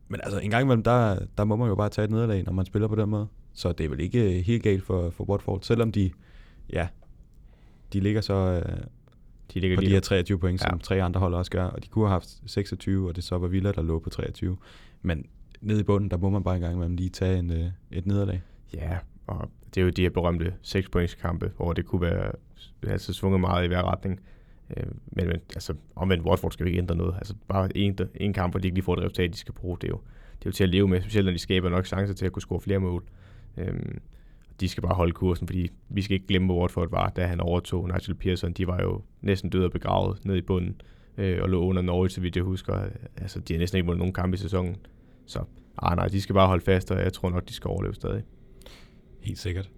Men 0.07 0.19
altså, 0.23 0.39
en 0.39 0.49
gang 0.49 0.63
imellem, 0.63 0.83
der, 0.83 1.19
der 1.37 1.43
må 1.43 1.55
man 1.55 1.67
jo 1.67 1.75
bare 1.75 1.89
tage 1.89 2.05
et 2.05 2.11
nederlag, 2.11 2.43
når 2.43 2.53
man 2.53 2.65
spiller 2.65 2.87
på 2.87 2.95
den 2.95 3.09
måde. 3.09 3.27
Så 3.53 3.71
det 3.71 3.85
er 3.85 3.89
vel 3.89 3.99
ikke 3.99 4.37
øh, 4.37 4.45
helt 4.45 4.63
galt 4.63 4.83
for, 4.83 5.09
for 5.09 5.23
Watford, 5.23 5.59
selvom 5.61 5.91
de, 5.91 6.11
ja, 6.73 6.87
de 7.93 7.99
ligger 7.99 8.21
så 8.21 8.33
øh, 8.33 8.83
de 9.53 9.59
ligger 9.59 9.77
på 9.77 9.81
de 9.81 9.89
her 9.89 9.99
23 9.99 10.39
point, 10.39 10.61
som 10.61 10.73
ja. 10.73 10.77
tre 10.83 11.03
andre 11.03 11.19
hold 11.19 11.33
også 11.33 11.51
gør, 11.51 11.63
og 11.63 11.83
de 11.83 11.87
kunne 11.87 12.05
have 12.05 12.11
haft 12.11 12.41
26, 12.45 13.07
og 13.07 13.15
det 13.15 13.23
så 13.23 13.37
var 13.37 13.47
Villa, 13.47 13.71
der 13.71 13.81
lå 13.81 13.99
på 13.99 14.09
23. 14.09 14.57
Men 15.01 15.25
nede 15.61 15.79
i 15.79 15.83
bunden, 15.83 16.11
der 16.11 16.17
må 16.17 16.29
man 16.29 16.43
bare 16.43 16.55
en 16.55 16.61
gang 16.61 16.73
imellem 16.73 16.95
lige 16.95 17.09
tage 17.09 17.39
en, 17.39 17.51
øh, 17.51 17.65
et 17.91 18.05
nederlag. 18.05 18.41
Ja, 18.73 18.97
og 19.27 19.51
det 19.75 19.81
er 19.81 19.85
jo 19.85 19.89
de 19.89 20.01
her 20.01 20.09
berømte 20.09 20.53
6 20.61 20.89
points 20.89 21.15
kampe, 21.15 21.51
hvor 21.57 21.73
det 21.73 21.85
kunne 21.85 22.01
være 22.01 22.31
altså 22.87 23.13
svunget 23.13 23.41
meget 23.41 23.65
i 23.65 23.67
hver 23.67 23.91
retning. 23.91 24.19
Øh, 24.77 24.85
men, 25.05 25.27
men 25.27 25.37
altså, 25.53 25.73
omvendt 25.95 26.25
Watford 26.25 26.51
skal 26.51 26.65
vi 26.65 26.69
ikke 26.69 26.81
ændre 26.81 26.95
noget. 26.95 27.15
Altså 27.15 27.33
bare 27.47 27.77
en, 27.77 27.97
en 28.15 28.33
kamp, 28.33 28.53
hvor 28.53 28.59
de 28.59 28.67
ikke 28.67 28.75
lige 28.75 28.85
får 28.85 28.95
det 28.95 29.03
resultat, 29.03 29.33
de 29.33 29.37
skal 29.37 29.53
bruge, 29.53 29.77
det 29.81 29.87
er 29.87 29.91
jo, 29.91 30.01
det 30.39 30.45
er 30.45 30.49
jo 30.49 30.51
til 30.51 30.63
at 30.63 30.69
leve 30.69 30.87
med, 30.87 31.01
specielt 31.01 31.25
når 31.25 31.31
de 31.31 31.39
skaber 31.39 31.69
nok 31.69 31.85
chancer 31.85 32.13
til 32.13 32.25
at 32.25 32.31
kunne 32.31 32.41
score 32.41 32.61
flere 32.61 32.79
mål. 32.79 33.03
Øhm, 33.57 34.01
de 34.61 34.69
skal 34.69 34.81
bare 34.81 34.95
holde 34.95 35.11
kursen, 35.11 35.47
fordi 35.47 35.69
vi 35.89 36.01
skal 36.01 36.13
ikke 36.13 36.27
glemme, 36.27 36.45
hvor 36.45 36.61
Watford 36.61 36.89
var, 36.89 37.09
da 37.09 37.25
han 37.25 37.39
overtog 37.39 37.87
Nigel 37.87 38.15
Pearson. 38.15 38.53
De 38.53 38.67
var 38.67 38.81
jo 38.81 39.01
næsten 39.21 39.49
døde 39.49 39.65
og 39.65 39.71
begravet 39.71 40.25
ned 40.25 40.35
i 40.35 40.41
bunden, 40.41 40.81
øh, 41.17 41.39
og 41.41 41.49
lå 41.49 41.63
under 41.63 41.81
Norwich, 41.81 42.15
så 42.15 42.21
vidt 42.21 42.35
jeg 42.35 42.43
husker. 42.43 42.73
Altså, 43.17 43.39
de 43.39 43.53
har 43.53 43.59
næsten 43.59 43.77
ikke 43.77 43.85
vundet 43.85 43.99
nogen 43.99 44.13
kamp 44.13 44.33
i 44.33 44.37
sæsonen. 44.37 44.75
Så 45.25 45.43
ah, 45.77 45.95
nej, 45.95 46.07
de 46.07 46.21
skal 46.21 46.33
bare 46.35 46.47
holde 46.47 46.63
fast, 46.63 46.91
og 46.91 46.99
jeg 46.99 47.13
tror 47.13 47.29
nok, 47.29 47.47
de 47.47 47.53
skal 47.53 47.67
overleve 47.67 47.93
stadig. 47.93 48.23
Helt 49.21 49.39
sikkert. 49.39 49.69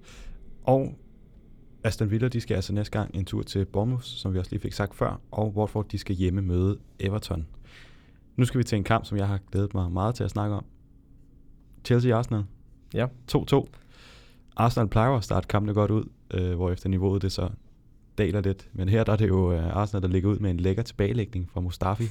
Og 0.63 0.97
Aston 1.83 2.11
Villa, 2.11 2.27
de 2.27 2.41
skal 2.41 2.55
altså 2.55 2.73
næste 2.73 2.99
gang 2.99 3.15
en 3.15 3.25
tur 3.25 3.41
til 3.41 3.65
Bournemouth, 3.65 4.03
som 4.03 4.33
vi 4.33 4.39
også 4.39 4.51
lige 4.51 4.61
fik 4.61 4.73
sagt 4.73 4.95
før, 4.95 5.21
og 5.31 5.57
Watford, 5.57 5.89
de 5.89 5.97
skal 5.97 6.15
hjemme 6.15 6.41
møde 6.41 6.79
Everton. 6.99 7.47
Nu 8.35 8.45
skal 8.45 8.57
vi 8.57 8.63
til 8.63 8.75
en 8.75 8.83
kamp, 8.83 9.05
som 9.05 9.17
jeg 9.17 9.27
har 9.27 9.39
glædet 9.51 9.73
mig 9.73 9.91
meget 9.91 10.15
til 10.15 10.23
at 10.23 10.29
snakke 10.29 10.55
om. 10.55 10.65
Chelsea-Arsenal. 11.87 12.43
Ja. 12.93 13.07
2-2. 13.31 13.65
Arsenal 14.55 14.87
plejer 14.87 15.11
at 15.11 15.23
starte 15.23 15.47
kampene 15.47 15.73
godt 15.73 15.91
ud, 15.91 16.03
øh, 16.33 16.55
hvor 16.55 16.71
efter 16.71 16.89
niveauet 16.89 17.21
det 17.21 17.31
så 17.31 17.49
daler 18.17 18.41
lidt. 18.41 18.67
Men 18.73 18.89
her 18.89 19.03
der 19.03 19.11
er 19.11 19.17
det 19.17 19.27
jo 19.27 19.53
øh, 19.53 19.77
Arsenal, 19.77 20.03
der 20.03 20.09
ligger 20.09 20.29
ud 20.29 20.39
med 20.39 20.51
en 20.51 20.59
lækker 20.59 20.83
tilbagelægning 20.83 21.49
fra 21.53 21.61
Mustafi, 21.61 22.09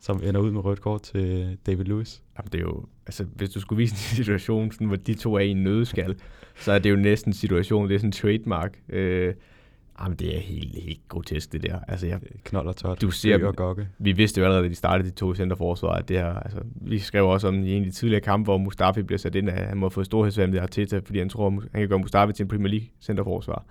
som 0.00 0.20
ender 0.24 0.40
ud 0.40 0.50
med 0.50 0.64
rødt 0.64 0.80
kort 0.80 1.02
til 1.02 1.58
David 1.66 1.84
Lewis. 1.84 2.22
Jamen, 2.38 2.48
det 2.52 2.58
er 2.58 2.62
jo, 2.62 2.84
altså, 3.06 3.24
hvis 3.24 3.50
du 3.50 3.60
skulle 3.60 3.76
vise 3.76 3.92
en 3.92 4.16
situation, 4.24 4.72
sådan, 4.72 4.86
hvor 4.86 4.96
de 4.96 5.14
to 5.14 5.34
er 5.34 5.40
i 5.40 5.50
en 5.50 5.64
nødskal, 5.64 6.16
så 6.56 6.72
er 6.72 6.78
det 6.78 6.90
jo 6.90 6.96
næsten 6.96 7.30
en 7.30 7.34
situation, 7.34 7.88
det 7.88 7.94
er 7.94 7.98
sådan 7.98 8.08
en 8.08 8.12
trademark. 8.12 8.78
Øh, 8.88 9.34
jamen, 10.00 10.16
det 10.16 10.36
er 10.36 10.40
helt, 10.40 10.82
helt 10.82 11.08
grotesk, 11.08 11.52
det 11.52 11.62
der. 11.62 11.78
Altså, 11.88 12.06
jeg, 12.06 12.20
Knold 12.44 12.66
og 12.66 12.76
tot, 12.76 13.00
du 13.00 13.10
ser, 13.10 13.46
og 13.46 13.56
gokke. 13.56 13.88
Vi 13.98 14.12
vidste 14.12 14.40
jo 14.40 14.44
allerede, 14.44 14.64
da 14.64 14.68
de 14.68 14.74
startede 14.74 15.08
de 15.08 15.14
to 15.14 15.32
i 15.32 15.36
centerforsvar, 15.36 15.92
at 15.92 16.08
det 16.08 16.16
her, 16.16 16.34
altså, 16.34 16.60
vi 16.74 16.98
skrev 16.98 17.28
også 17.28 17.48
om 17.48 17.54
en 17.54 17.78
af 17.78 17.84
de 17.84 17.90
tidligere 17.90 18.20
kampe, 18.20 18.44
hvor 18.44 18.58
Mustafi 18.58 19.02
bliver 19.02 19.18
sat 19.18 19.34
ind, 19.34 19.50
at 19.50 19.66
han 19.66 19.76
må 19.76 19.88
få 19.88 20.04
storhedsvand 20.04 20.52
med 20.52 20.60
Arteta, 20.60 21.00
fordi 21.04 21.18
han 21.18 21.28
tror, 21.28 21.50
han 21.50 21.80
kan 21.80 21.88
gøre 21.88 21.98
Mustafi 21.98 22.32
til 22.32 22.42
en 22.42 22.48
Premier 22.48 22.70
League 22.70 22.88
centerforsvar. 23.00 23.64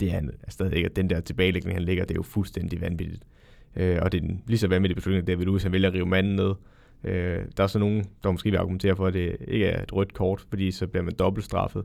Det, 0.00 0.08
er 0.08 0.12
han 0.12 0.30
stadig 0.48 0.76
ikke, 0.76 0.88
den 0.88 1.10
der 1.10 1.20
tilbagelægning, 1.20 1.76
han 1.76 1.84
ligger, 1.84 2.04
det 2.04 2.10
er 2.10 2.18
jo 2.18 2.22
fuldstændig 2.22 2.80
vanvittigt. 2.80 3.22
Øh, 3.76 3.98
og 4.02 4.12
det 4.12 4.24
er 4.24 4.28
lige 4.46 4.58
så 4.58 4.68
vanvittigt 4.68 4.96
beslutning, 4.96 5.26
David 5.26 5.44
Lewis 5.44 5.62
han 5.62 5.72
vælger 5.72 5.88
at 5.88 5.94
rive 5.94 6.06
manden 6.06 6.36
ned. 6.36 6.54
Øh, 7.04 7.44
der 7.56 7.62
er 7.62 7.66
så 7.66 7.78
nogen, 7.78 8.04
der 8.22 8.30
måske 8.30 8.50
vil 8.50 8.58
argumentere 8.58 8.96
for, 8.96 9.06
at 9.06 9.14
det 9.14 9.36
ikke 9.48 9.66
er 9.66 9.82
et 9.82 9.92
rødt 9.92 10.14
kort, 10.14 10.44
fordi 10.48 10.70
så 10.70 10.86
bliver 10.86 11.02
man 11.02 11.14
dobbelt 11.14 11.44
straffet. 11.44 11.84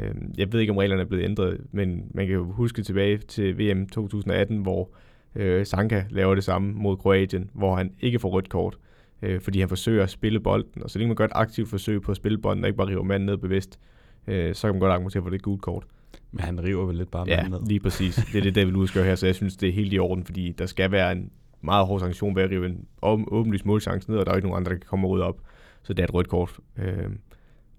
Øh, 0.00 0.14
jeg 0.38 0.52
ved 0.52 0.60
ikke, 0.60 0.70
om 0.70 0.76
reglerne 0.76 1.02
er 1.02 1.06
blevet 1.06 1.24
ændret, 1.24 1.60
men 1.72 2.10
man 2.14 2.26
kan 2.26 2.34
jo 2.34 2.52
huske 2.52 2.82
tilbage 2.82 3.18
til 3.18 3.58
VM 3.58 3.86
2018, 3.86 4.58
hvor 4.58 4.90
øh, 5.34 5.66
Sanka 5.66 6.04
laver 6.10 6.34
det 6.34 6.44
samme 6.44 6.72
mod 6.72 6.96
Kroatien, 6.96 7.50
hvor 7.52 7.76
han 7.76 7.92
ikke 8.00 8.18
får 8.18 8.28
rødt 8.28 8.48
kort, 8.48 8.78
øh, 9.22 9.40
fordi 9.40 9.60
han 9.60 9.68
forsøger 9.68 10.02
at 10.02 10.10
spille 10.10 10.40
bolden. 10.40 10.82
Og 10.82 10.90
så 10.90 10.98
længe 10.98 11.08
man 11.08 11.16
gør 11.16 11.24
et 11.24 11.32
aktivt 11.34 11.68
forsøg 11.68 12.02
på 12.02 12.10
at 12.10 12.16
spille 12.16 12.38
bolden, 12.38 12.64
og 12.64 12.68
ikke 12.68 12.76
bare 12.76 12.88
river 12.88 13.02
manden 13.02 13.26
ned 13.26 13.36
bevidst, 13.36 13.78
øh, 14.26 14.54
så 14.54 14.68
kan 14.68 14.74
man 14.74 14.80
godt 14.80 14.92
argumentere 14.92 15.22
for, 15.22 15.26
at 15.26 15.32
det 15.32 15.42
gult 15.42 15.62
kort. 15.62 15.84
Men 16.32 16.40
han 16.40 16.64
river 16.64 16.86
vel 16.86 16.96
lidt 16.96 17.10
bare 17.10 17.24
ja, 17.28 17.48
ned. 17.48 17.66
lige 17.66 17.80
præcis. 17.80 18.14
Det 18.32 18.38
er 18.38 18.42
det, 18.42 18.54
David 18.54 18.72
Lewis 18.72 18.92
gør 18.92 19.04
her, 19.04 19.14
så 19.14 19.26
jeg 19.26 19.34
synes, 19.34 19.56
det 19.56 19.68
er 19.68 19.72
helt 19.72 19.92
i 19.92 19.98
orden, 19.98 20.24
fordi 20.24 20.52
der 20.52 20.66
skal 20.66 20.90
være 20.90 21.12
en 21.12 21.30
meget 21.60 21.86
hård 21.86 22.00
sanktion 22.00 22.36
ved 22.36 22.42
at 22.42 22.50
rive 22.50 22.66
en 22.66 22.86
åbenlyst 23.02 23.66
målchance 23.66 24.10
ned, 24.10 24.18
og 24.18 24.26
der 24.26 24.32
er 24.32 24.36
ikke 24.36 24.48
nogen 24.48 24.60
andre, 24.60 24.70
der 24.70 24.78
kan 24.78 24.86
komme 24.86 25.08
ud 25.08 25.20
op. 25.20 25.40
Så 25.82 25.92
det 25.92 26.02
er 26.02 26.06
et 26.06 26.14
rødt 26.14 26.28
kort. 26.28 26.56
Øh, 26.78 27.08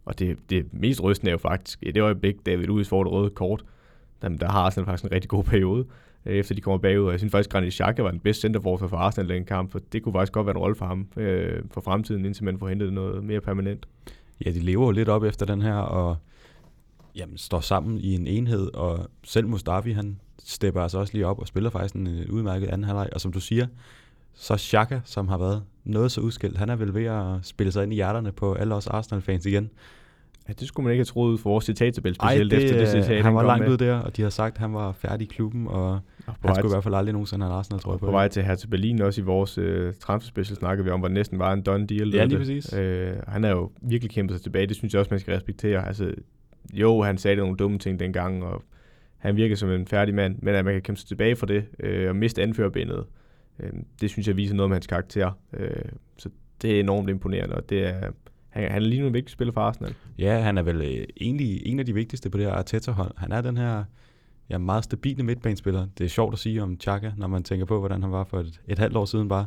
og 0.06 0.20
det, 0.20 0.38
det 0.50 0.66
mest 0.72 1.04
rystende 1.04 1.30
er 1.30 1.34
jo 1.34 1.38
faktisk, 1.38 1.80
i 1.82 1.92
det 1.92 2.02
øjeblik, 2.02 2.46
David 2.46 2.66
Lewis 2.66 2.90
får 2.90 3.04
det 3.04 3.14
røde 3.14 3.30
kort, 3.30 3.66
jamen, 4.24 4.40
der 4.40 4.50
har 4.50 4.60
Arsenal 4.60 4.86
faktisk 4.86 5.06
en 5.06 5.12
rigtig 5.12 5.30
god 5.30 5.44
periode, 5.44 5.86
øh, 6.26 6.36
efter 6.36 6.56
de 6.56 6.62
kommer 6.62 6.78
bagud. 6.78 7.06
Og 7.06 7.12
jeg 7.12 7.20
synes 7.20 7.32
faktisk, 7.32 7.48
at 7.50 7.52
Granit 7.52 7.74
Xhaka 7.74 8.02
var 8.02 8.12
den 8.12 8.20
bedste 8.20 8.42
centerforsvar 8.42 8.88
for 8.88 8.98
Arsenal 8.98 9.32
i 9.32 9.34
den 9.34 9.46
kamp, 9.46 9.72
for 9.72 9.80
det 9.92 10.04
kunne 10.04 10.14
faktisk 10.14 10.34
godt 10.34 10.46
være 10.46 10.56
en 10.56 10.62
rolle 10.62 10.76
for 10.76 10.86
ham 10.86 11.08
øh, 11.18 11.64
for 11.72 11.82
fremtiden, 11.82 12.26
indtil 12.26 12.44
man 12.44 12.60
får 12.60 12.68
hentet 12.68 12.94
noget 12.94 13.24
mere 13.24 13.42
permanent. 13.42 13.86
Ja, 14.46 14.52
de 14.52 14.60
lever 14.60 14.86
jo 14.86 14.92
lidt 14.92 15.10
op 15.10 15.24
efter 15.24 15.46
den 15.46 15.62
her, 15.62 15.76
og 15.76 16.18
jamen, 17.16 17.38
står 17.38 17.60
sammen 17.60 18.00
i 18.00 18.16
en 18.16 18.28
enhed, 18.28 18.74
og 18.74 19.10
selv 19.24 19.48
Mustafi, 19.48 19.92
han 19.92 20.20
stepper 20.44 20.82
altså 20.82 21.00
også 21.00 21.14
lige 21.14 21.28
op 21.28 21.40
og 21.40 21.48
spiller 21.48 21.70
faktisk 21.70 21.96
en 21.96 22.30
udmærket 22.30 22.68
anden 22.68 22.84
halvleg. 22.84 23.10
Og 23.14 23.22
som 23.22 23.32
du 23.32 23.40
siger, 23.40 23.68
så 24.34 24.58
Xhaka, 24.58 25.00
som 25.04 25.28
har 25.28 25.38
været 25.38 25.64
noget 25.84 26.12
så 26.12 26.22
udskilt, 26.22 26.58
han 26.58 26.70
er 26.70 26.76
vel 26.76 26.94
ved 26.94 27.06
at 27.06 27.26
spille 27.42 27.72
sig 27.72 27.84
ind 27.84 27.94
i 27.94 27.96
hjerterne 27.96 28.32
på 28.32 28.54
alle 28.54 28.76
os 28.76 28.88
Arsenal-fans 28.88 29.46
igen. 29.46 29.70
Ja, 30.48 30.54
det 30.54 30.68
skulle 30.68 30.84
man 30.84 30.92
ikke 30.92 31.00
have 31.00 31.06
troet 31.06 31.40
for 31.40 31.50
vores 31.50 31.66
citattabel, 31.66 32.16
specielt 32.16 32.54
Ej, 32.54 32.60
det, 32.60 32.66
efter 32.66 32.80
det 32.80 32.88
citat, 32.88 33.16
han, 33.16 33.24
han 33.24 33.36
var 33.36 33.44
langt 33.44 33.68
ud 33.68 33.78
der, 33.78 33.96
og 33.96 34.18
de 34.18 34.22
har 34.22 34.30
sagt, 34.30 34.56
at 34.56 34.60
han 34.60 34.74
var 34.74 34.92
færdig 34.92 35.26
i 35.26 35.28
klubben, 35.34 35.68
og, 35.68 35.92
og 35.92 36.02
han 36.46 36.56
skulle 36.56 36.70
i 36.70 36.74
hvert 36.74 36.84
fald 36.84 36.96
aldrig 36.96 37.14
nogensinde 37.14 37.46
have 37.46 37.56
Arsenal, 37.56 37.80
tror 37.80 37.94
jeg 37.94 38.00
på. 38.00 38.06
På 38.06 38.12
vej 38.12 38.28
til 38.28 38.44
her 38.44 38.56
til 38.56 38.68
Berlin, 38.68 39.02
også 39.02 39.22
i 39.22 39.24
vores 39.24 39.58
uh, 39.58 39.94
transferspecial 40.00 40.58
snakkede 40.58 40.86
vi 40.86 40.92
om, 40.92 41.00
hvor 41.00 41.08
det 41.08 41.14
næsten 41.14 41.40
var 41.40 41.54
en 41.54 41.62
done 41.62 41.88
deal. 41.88 42.10
Ja, 42.14 42.26
lige 42.26 42.38
præcis. 42.38 42.74
Uh, 42.74 42.80
han 43.28 43.44
er 43.44 43.50
jo 43.50 43.72
virkelig 43.82 44.12
kæmpet 44.12 44.36
sig 44.36 44.44
tilbage, 44.44 44.68
det 44.68 44.76
synes 44.76 44.94
jeg 44.94 45.00
også, 45.00 45.10
man 45.12 45.20
skal 45.20 45.34
respektere. 45.34 45.88
Altså, 45.88 46.12
jo, 46.74 47.02
han 47.02 47.18
sagde 47.18 47.38
nogle 47.38 47.58
dumme 47.58 47.80
ting 47.80 48.00
dengang, 48.00 48.44
og 48.44 48.64
han 49.18 49.36
virker 49.36 49.56
som 49.56 49.70
en 49.70 49.88
færdig 49.88 50.16
mand, 50.16 50.36
men 50.42 50.56
at 50.56 50.66
man 50.66 50.74
kan 50.74 50.82
kæmpe 50.82 51.00
sig 51.00 51.08
tilbage 51.08 51.36
fra 51.36 51.48
det 51.48 51.66
øh, 51.80 52.10
og 52.10 52.16
miste 52.16 52.42
anførbindet, 52.42 53.04
øh, 53.60 53.72
det 54.02 54.10
synes 54.10 54.28
jeg 54.28 54.38
viser 54.38 54.56
noget 54.56 54.66
om 54.66 54.72
hans 54.72 54.88
karakter. 54.88 55.32
Øh, 55.54 55.86
så 56.18 56.30
det 56.62 56.76
er 56.76 56.80
enormt 56.80 57.10
imponerende, 57.10 57.56
og 57.56 57.70
det 57.70 57.88
er, 57.88 58.12
han, 58.50 58.72
han 58.72 58.84
er 58.84 58.88
lige 58.88 59.02
nu 59.02 59.08
en 59.08 59.14
vigtig 59.14 59.32
spiller 59.32 59.54
for 59.54 59.62
Arsenal. 59.62 59.96
Ja, 60.18 60.40
han 60.40 60.58
er 60.58 60.62
vel 60.62 60.82
øh, 60.82 61.06
egentlig 61.22 61.68
en 61.68 61.80
af 61.80 61.86
de 61.86 61.94
vigtigste 61.94 62.30
på 62.30 62.38
det 62.38 62.46
her 62.46 62.54
Arteta-hold. 62.54 63.12
Han 63.18 63.32
er 63.32 63.42
den 63.42 63.58
her 63.58 63.84
ja, 64.50 64.58
meget 64.58 64.84
stabile 64.84 65.24
midtbanespiller. 65.24 65.88
Det 65.98 66.04
er 66.04 66.10
sjovt 66.10 66.34
at 66.34 66.40
sige 66.40 66.64
om 66.64 66.80
Chaka, 66.80 67.12
når 67.18 67.28
man 67.28 67.44
tænker 67.44 67.66
på, 67.66 67.80
hvordan 67.80 68.02
han 68.02 68.12
var 68.12 68.24
for 68.24 68.40
et, 68.40 68.62
et 68.68 68.80
halvt 68.80 68.98
år 68.98 69.06
siden 69.06 69.30
bare. 69.30 69.46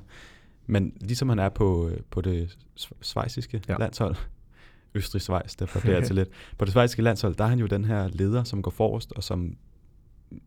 Men 0.67 0.93
ligesom 1.01 1.29
han 1.29 1.39
er 1.39 1.49
på, 1.49 1.89
øh, 1.89 1.97
på 2.11 2.21
det 2.21 2.59
svejsiske 3.01 3.63
ja. 3.69 3.77
landshold, 3.79 4.17
Østrig-Schweiz, 4.99 5.57
der 5.59 5.67
får 5.67 5.81
det 5.81 6.05
til 6.05 6.15
lidt. 6.15 6.29
På 6.59 6.65
det 6.65 6.73
svejsiske 6.73 7.03
landshold, 7.03 7.35
der 7.35 7.45
er 7.45 7.49
han 7.49 7.59
jo 7.59 7.67
den 7.67 7.85
her 7.85 8.09
leder, 8.09 8.45
som 8.45 8.63
går 8.63 8.71
forrest, 8.71 9.13
og 9.13 9.23
som 9.23 9.57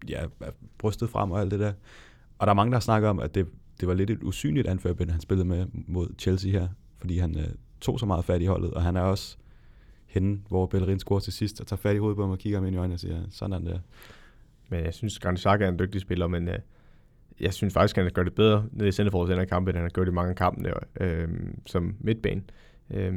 ja, 0.10 0.24
er 0.40 0.52
brystet 0.78 1.10
frem 1.10 1.32
og 1.32 1.42
alt 1.42 1.52
det 1.52 1.60
der. 1.60 1.74
Og 2.40 2.48
der 2.48 2.52
er 2.52 2.56
mange, 2.56 2.74
der 2.74 2.80
snakker 2.80 3.10
om, 3.10 3.20
at 3.20 3.36
det, 3.36 3.48
det 3.80 3.88
var 3.88 3.94
lidt 3.94 4.10
et 4.10 4.24
usynligt 4.24 4.68
anførbind, 4.68 5.10
han 5.10 5.22
spillede 5.22 5.48
med 5.48 5.66
mod 5.88 6.08
Chelsea 6.20 6.52
her, 6.52 6.68
fordi 6.98 7.18
han 7.18 7.38
øh, 7.38 7.48
tog 7.82 8.00
så 8.00 8.06
meget 8.06 8.26
fat 8.26 8.42
i 8.42 8.46
holdet, 8.46 8.72
og 8.72 8.84
han 8.84 8.96
er 8.96 9.02
også 9.02 9.38
henne, 10.06 10.40
hvor 10.48 10.66
Bellerin 10.66 11.00
scorer 11.00 11.20
til 11.20 11.34
sidst, 11.34 11.62
og 11.62 11.68
tager 11.68 11.78
fat 11.78 11.96
i 11.96 12.00
hovedet 12.00 12.16
på 12.16 12.22
ham 12.22 12.32
og 12.32 12.38
kigger 12.38 12.60
ham 12.60 12.66
ind 12.66 12.76
i 12.76 12.80
øjnene 12.80 12.96
og 12.96 13.00
siger, 13.00 13.22
sådan 13.30 13.66
der. 13.66 13.80
Men 14.70 14.84
jeg 14.86 14.94
synes, 14.94 15.20
Granit 15.20 15.40
Xhaka 15.40 15.64
er 15.64 15.70
en 15.70 15.80
dygtig 15.80 16.02
spiller, 16.02 16.28
men 16.28 16.48
øh, 16.48 16.60
jeg 17.40 17.54
synes 17.54 17.74
faktisk, 17.74 17.98
at 17.98 18.04
han 18.04 18.14
gør 18.14 18.24
det 18.24 18.34
bedre 18.34 18.66
nede 18.72 18.90
i 18.90 18.92
Centerfords 18.92 19.30
den 19.30 19.48
kampen, 19.48 19.70
end 19.70 19.78
han 19.78 19.84
har 19.84 19.90
gjort 19.90 20.08
i 20.08 20.12
mange 20.12 20.36
kampe 20.36 20.74
øh, 21.02 21.28
som 21.66 21.96
midtbane. 22.00 22.42
Øh, 22.92 23.14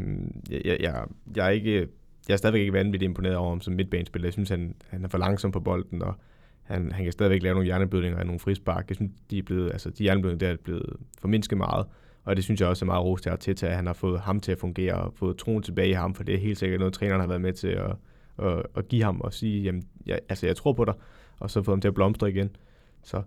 jeg, 0.51 0.77
jeg, 0.81 1.05
jeg, 1.37 1.47
er 1.47 1.51
ikke, 1.51 1.89
jeg 2.29 2.35
er 2.35 2.37
stadigvæk 2.37 2.61
ikke 2.61 2.73
vanvittigt 2.73 3.09
imponeret 3.09 3.37
over 3.37 3.49
ham 3.49 3.61
som 3.61 3.75
midtbanespiller. 3.75 4.27
Jeg 4.27 4.33
synes, 4.33 4.49
han, 4.49 4.75
han 4.89 5.05
er 5.05 5.09
for 5.09 5.19
langsom 5.19 5.53
på 5.53 5.61
bolden, 5.61 6.03
og 6.03 6.15
han, 6.63 6.93
han 6.93 7.05
kan 7.05 7.13
stadigvæk 7.13 7.43
lave 7.43 7.55
nogle 7.55 7.65
hjerneblødninger 7.65 8.19
og 8.19 8.27
nogle 8.27 8.41
frispark. 8.41 8.89
Jeg 8.89 8.97
synes, 8.97 9.13
de, 9.31 9.39
er 9.39 9.43
blevet, 9.43 9.73
altså, 9.73 9.91
de 9.91 10.03
hjerneblødninger 10.03 10.47
der 10.47 10.53
er 10.53 10.57
blevet 10.57 10.97
formindsket 11.19 11.59
meget. 11.59 11.87
Og 12.25 12.37
det 12.37 12.45
synes 12.45 12.61
jeg 12.61 12.69
også 12.69 12.85
er 12.85 12.87
meget 12.87 13.05
ros 13.05 13.21
til 13.21 13.31
Arteta, 13.31 13.67
at 13.67 13.77
han 13.77 13.87
har 13.87 13.93
fået 13.93 14.21
ham 14.21 14.41
til 14.41 14.53
at 14.53 14.59
fungere 14.59 14.95
og 14.95 15.13
fået 15.15 15.37
troen 15.37 15.63
tilbage 15.63 15.89
i 15.89 15.93
ham, 15.93 16.15
for 16.15 16.25
det 16.25 16.35
er 16.35 16.39
helt 16.39 16.59
sikkert 16.59 16.79
noget, 16.79 16.95
træneren 16.95 17.21
har 17.21 17.29
været 17.29 17.41
med 17.41 17.53
til 17.53 17.69
at, 17.69 17.97
at, 18.39 18.63
at 18.77 18.89
give 18.89 19.03
ham 19.03 19.21
og 19.21 19.33
sige, 19.33 19.63
jamen, 19.63 19.83
jeg, 20.07 20.19
altså, 20.29 20.47
jeg 20.47 20.57
tror 20.57 20.73
på 20.73 20.85
dig, 20.85 20.95
og 21.41 21.51
så 21.51 21.63
få 21.63 21.73
ham 21.73 21.81
til 21.81 21.89
at 21.89 21.95
blomstre 21.95 22.31
igen. 22.31 22.57
Så 23.03 23.23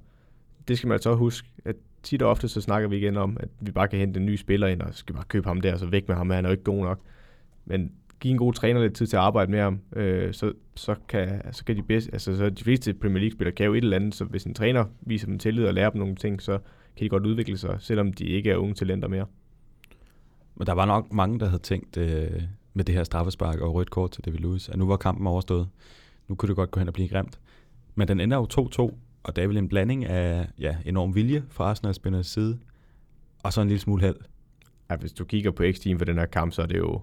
det 0.67 0.77
skal 0.77 0.87
man 0.87 0.93
altså 0.93 1.15
huske, 1.15 1.47
at 1.65 1.75
tit 2.03 2.21
og 2.21 2.29
ofte 2.29 2.47
så 2.47 2.61
snakker 2.61 2.89
vi 2.89 2.97
igen 2.97 3.17
om, 3.17 3.37
at 3.39 3.49
vi 3.59 3.71
bare 3.71 3.87
kan 3.87 3.99
hente 3.99 4.19
en 4.19 4.25
ny 4.25 4.35
spiller 4.35 4.67
ind, 4.67 4.81
og 4.81 4.93
skal 4.93 5.15
bare 5.15 5.25
købe 5.27 5.47
ham 5.47 5.61
der, 5.61 5.73
og 5.73 5.79
så 5.79 5.85
væk 5.85 6.07
med 6.07 6.15
ham, 6.15 6.29
han 6.29 6.45
er 6.45 6.49
jo 6.49 6.51
ikke 6.51 6.63
god 6.63 6.83
nok. 6.83 6.99
Men 7.65 7.91
give 8.19 8.31
en 8.31 8.37
god 8.37 8.53
træner 8.53 8.81
lidt 8.81 8.93
tid 8.93 9.07
til 9.07 9.17
at 9.17 9.23
arbejde 9.23 9.51
med 9.51 9.59
ham, 9.59 9.79
øh, 9.95 10.33
så, 10.33 10.53
så, 10.75 10.95
kan, 11.07 11.41
så 11.53 11.65
kan 11.65 11.75
de 11.75 11.83
bedste, 11.83 12.13
altså 12.13 12.37
så 12.37 12.49
de 12.49 12.63
fleste 12.63 12.93
Premier 12.93 13.19
League-spillere 13.19 13.55
kan 13.55 13.65
jo 13.65 13.73
et 13.73 13.83
eller 13.83 13.95
andet, 13.95 14.15
så 14.15 14.25
hvis 14.25 14.43
en 14.43 14.53
træner 14.53 14.85
viser 15.01 15.27
dem 15.27 15.39
tillid 15.39 15.65
og 15.65 15.73
lærer 15.73 15.89
dem 15.89 15.99
nogle 15.99 16.15
ting, 16.15 16.41
så 16.41 16.59
kan 16.97 17.03
de 17.03 17.09
godt 17.09 17.25
udvikle 17.25 17.57
sig, 17.57 17.77
selvom 17.79 18.13
de 18.13 18.25
ikke 18.25 18.51
er 18.51 18.55
unge 18.55 18.73
talenter 18.73 19.07
mere. 19.07 19.25
Men 20.55 20.67
der 20.67 20.73
var 20.73 20.85
nok 20.85 21.13
mange, 21.13 21.39
der 21.39 21.45
havde 21.45 21.61
tænkt 21.61 21.97
øh, 21.97 22.41
med 22.73 22.85
det 22.85 22.95
her 22.95 23.03
straffespark 23.03 23.59
og 23.59 23.73
rødt 23.73 23.89
kort 23.89 24.11
til 24.11 24.25
David 24.25 24.39
Lewis, 24.39 24.69
at 24.69 24.77
nu 24.77 24.87
var 24.87 24.97
kampen 24.97 25.27
overstået. 25.27 25.67
Nu 26.27 26.35
kunne 26.35 26.47
det 26.47 26.55
godt 26.55 26.71
gå 26.71 26.79
hen 26.79 26.87
og 26.87 26.93
blive 26.93 27.07
grimt. 27.09 27.39
Men 27.95 28.07
den 28.07 28.19
ender 28.19 28.37
jo 28.37 28.47
2-2, 28.89 28.95
og 29.23 29.35
det 29.35 29.43
er 29.43 29.47
vel 29.47 29.57
en 29.57 29.69
blanding 29.69 30.05
af 30.05 30.47
ja, 30.59 30.77
enorm 30.85 31.15
vilje 31.15 31.43
fra 31.49 31.63
Arsenal-spillernes 31.63 32.27
side, 32.27 32.59
og 33.43 33.53
så 33.53 33.61
en 33.61 33.67
lille 33.67 33.81
smule 33.81 34.01
held. 34.01 34.15
Ja, 34.89 34.95
hvis 34.95 35.13
du 35.13 35.25
kigger 35.25 35.51
på 35.51 35.63
x 35.71 35.79
for 35.97 36.05
den 36.05 36.17
her 36.17 36.25
kamp, 36.25 36.53
så 36.53 36.61
er 36.61 36.65
det 36.65 36.77
jo 36.77 37.01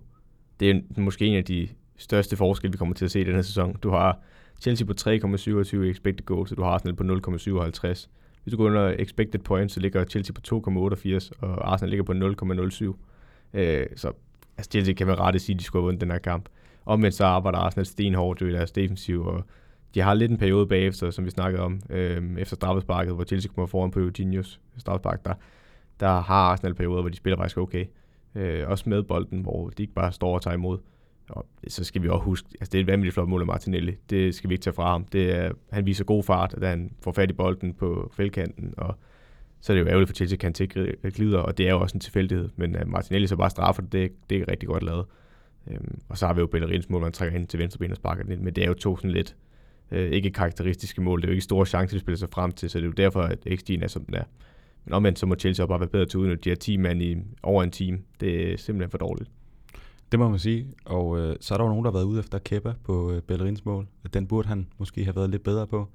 det 0.61 0.71
er 0.71 1.01
måske 1.01 1.27
en 1.27 1.37
af 1.37 1.45
de 1.45 1.69
største 1.97 2.37
forskelle, 2.37 2.73
vi 2.73 2.79
kommer 2.79 2.95
til 2.95 3.05
at 3.05 3.11
se 3.11 3.21
i 3.21 3.25
den 3.25 3.35
her 3.35 3.43
sæson. 3.43 3.77
Du 3.83 3.91
har 3.91 4.19
Chelsea 4.61 4.87
på 4.87 4.93
3,27 5.01 5.77
expected 5.77 6.25
goals, 6.25 6.51
og 6.51 6.57
du 6.57 6.63
har 6.63 6.71
Arsenal 6.71 6.95
på 6.95 7.03
0,57. 7.03 8.09
Hvis 8.43 8.53
du 8.53 8.57
går 8.57 8.65
under 8.65 8.95
expected 8.99 9.41
points, 9.41 9.75
så 9.75 9.81
ligger 9.81 10.05
Chelsea 10.05 10.35
på 10.35 10.41
2,88, 10.69 11.31
og 11.41 11.73
Arsenal 11.73 11.91
ligger 11.91 12.05
på 12.05 12.13
0,07. 12.13 13.59
Øh, 13.59 13.87
så 13.97 14.13
altså 14.57 14.71
Chelsea 14.71 14.95
kan 14.95 15.07
man 15.07 15.19
rette 15.19 15.39
sige, 15.39 15.55
at 15.55 15.59
de 15.59 15.65
skulle 15.65 15.81
have 15.83 15.87
vundet 15.87 16.01
den 16.01 16.11
her 16.11 16.19
kamp. 16.19 16.49
Omvendt 16.87 17.17
så 17.17 17.25
arbejder 17.25 17.59
Arsenal 17.59 17.87
stenhårdt 17.87 18.43
i 18.43 18.53
deres 18.53 18.73
defensiv, 18.73 19.25
og 19.25 19.45
de 19.95 20.01
har 20.01 20.15
lidt 20.15 20.31
en 20.31 20.39
periode 20.39 20.67
bagefter, 20.67 21.11
som 21.11 21.25
vi 21.25 21.31
snakkede 21.31 21.63
om, 21.63 21.81
øh, 21.91 22.23
efter 22.39 22.57
straffesparket, 22.57 23.15
hvor 23.15 23.25
Chelsea 23.25 23.53
kommer 23.55 23.67
foran 23.67 23.91
på 23.91 24.01
Eugenius 24.01 24.61
straffespark, 24.79 25.25
der, 25.25 25.35
der 26.01 26.21
har 26.21 26.51
Arsenal 26.51 26.75
perioder, 26.75 27.01
hvor 27.01 27.09
de 27.09 27.17
spiller 27.17 27.37
faktisk 27.37 27.59
okay. 27.59 27.85
Øh, 28.35 28.69
også 28.69 28.89
med 28.89 29.03
bolden, 29.03 29.41
hvor 29.41 29.69
de 29.69 29.83
ikke 29.83 29.95
bare 29.95 30.13
står 30.13 30.35
og 30.35 30.43
tager 30.43 30.55
imod. 30.55 30.79
Og 31.29 31.47
så 31.69 31.85
skal 31.85 32.03
vi 32.03 32.09
også 32.09 32.25
huske, 32.25 32.49
altså 32.61 32.73
det 32.73 32.79
er 32.79 32.83
et 32.83 32.87
vanvittigt 32.87 33.15
flot 33.15 33.29
mål 33.29 33.41
af 33.41 33.47
Martinelli. 33.47 33.95
Det 34.11 34.35
skal 34.35 34.51
vi 34.51 34.55
ikke 34.55 34.63
tage 34.63 34.75
fra 34.75 34.91
ham. 34.91 35.05
Det 35.05 35.37
er, 35.37 35.53
han 35.73 35.87
viser 35.87 36.05
god 36.05 36.23
fart, 36.23 36.55
da 36.61 36.69
han 36.69 36.93
får 37.01 37.13
fat 37.13 37.31
i 37.31 37.33
bolden 37.33 37.75
på 37.75 38.13
fældkanten, 38.17 38.75
og 38.77 38.95
så 39.61 39.73
er 39.73 39.75
det 39.75 39.83
jo 39.83 39.89
ærgerligt 39.89 40.09
for 40.09 40.15
Chelsea, 40.15 40.39
at 40.47 40.99
han 41.03 41.11
glider, 41.11 41.39
og 41.39 41.59
det 41.59 41.67
er 41.67 41.71
jo 41.71 41.81
også 41.81 41.97
en 41.97 42.01
tilfældighed. 42.01 42.49
Men 42.57 42.77
at 42.77 42.89
Martinelli 42.89 43.27
så 43.27 43.37
bare 43.37 43.51
straffer 43.51 43.83
det, 43.83 43.93
det, 43.93 44.13
det 44.31 44.41
er 44.41 44.49
rigtig 44.49 44.69
godt 44.69 44.83
lavet. 44.83 45.07
Øhm, 45.71 45.99
og 46.09 46.19
så 46.19 46.27
har 46.27 46.35
vi 46.35 46.41
jo 46.41 46.47
Bellerins 46.47 46.91
mål, 46.91 47.03
han 47.03 47.13
trækker 47.13 47.39
ind 47.39 47.47
til 47.47 47.59
venstre 47.59 47.79
ben 47.79 47.91
og 47.91 47.97
sparker 47.97 48.23
den 48.23 48.33
ind. 48.33 48.41
Men 48.41 48.55
det 48.55 48.65
er 48.65 48.69
jo 48.69 48.75
to 48.75 48.97
sådan 48.97 49.11
lidt 49.11 49.37
øh, 49.91 50.11
ikke 50.11 50.31
karakteristiske 50.31 51.01
mål. 51.01 51.21
Det 51.21 51.27
er 51.27 51.29
jo 51.29 51.33
ikke 51.33 51.45
store 51.45 51.67
chancer, 51.67 51.97
de 51.97 52.01
spiller 52.01 52.19
sig 52.19 52.29
frem 52.33 52.53
til, 52.53 52.71
så 52.71 52.79
det 52.79 52.85
er 52.85 52.87
jo 52.87 52.93
derfor, 52.93 53.23
at 53.23 53.39
XG'en 53.47 53.85
er 53.85 53.89
som 53.89 54.05
den 54.05 54.15
er. 54.15 54.25
Men 54.85 54.95
omvendt 54.95 55.19
så 55.19 55.27
må 55.27 55.35
Chelsea 55.35 55.67
bare 55.67 55.81
være 55.81 55.89
bedre 55.89 56.07
til 56.07 56.19
at 56.19 56.21
udnytte 56.21 56.45
de 56.45 56.51
her 56.51 56.57
10 56.57 56.77
mand 56.77 57.03
i 57.03 57.17
over 57.43 57.63
en 57.63 57.71
time. 57.71 57.99
Det 58.21 58.53
er 58.53 58.57
simpelthen 58.57 58.91
for 58.91 58.99
dårligt. 58.99 59.31
Det 60.13 60.21
må 60.21 60.29
man 60.29 60.39
sige. 60.39 60.67
Og 60.85 61.19
øh, 61.19 61.37
så 61.41 61.55
er 61.55 61.59
der 61.59 61.65
jo 61.65 61.69
nogen, 61.69 61.85
der 61.85 61.91
har 61.91 61.99
været 61.99 62.07
ude 62.07 62.21
efter 62.21 62.39
Kepa 62.39 62.73
på 62.85 63.13
øh, 63.13 63.23
Bellerins 63.23 63.65
mål. 63.65 63.87
Den 64.15 64.27
burde 64.27 64.49
han 64.49 64.67
måske 64.79 65.05
have 65.05 65.17
været 65.17 65.31
lidt 65.31 65.43
bedre 65.43 65.67
på. 65.67 65.89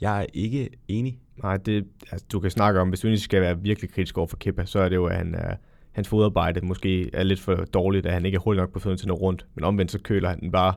Jeg 0.00 0.22
er 0.22 0.26
ikke 0.34 0.70
enig. 0.88 1.18
Nej, 1.42 1.56
det, 1.56 1.86
altså, 2.10 2.26
du 2.32 2.40
kan 2.40 2.50
snakke 2.50 2.80
om, 2.80 2.88
hvis 2.88 3.00
du 3.00 3.16
skal 3.16 3.40
være 3.40 3.60
virkelig 3.60 3.90
kritisk 3.90 4.18
over 4.18 4.26
for 4.26 4.36
Kepa, 4.36 4.64
så 4.64 4.78
er 4.78 4.88
det 4.88 4.96
jo, 4.96 5.06
at 5.06 5.16
han 5.16 5.34
er, 5.34 5.56
hans 5.92 6.08
fodarbejde 6.08 6.66
måske 6.66 7.10
er 7.14 7.22
lidt 7.22 7.40
for 7.40 7.54
dårligt, 7.54 8.06
at 8.06 8.12
han 8.12 8.26
ikke 8.26 8.36
er 8.36 8.40
hurtigt 8.40 8.60
nok 8.60 8.72
på 8.72 8.78
fødderne 8.78 8.98
til 8.98 9.08
noget 9.08 9.22
rundt. 9.22 9.46
Men 9.54 9.64
omvendt 9.64 9.92
så 9.92 9.98
køler 9.98 10.28
han 10.28 10.40
den 10.40 10.52
bare 10.52 10.74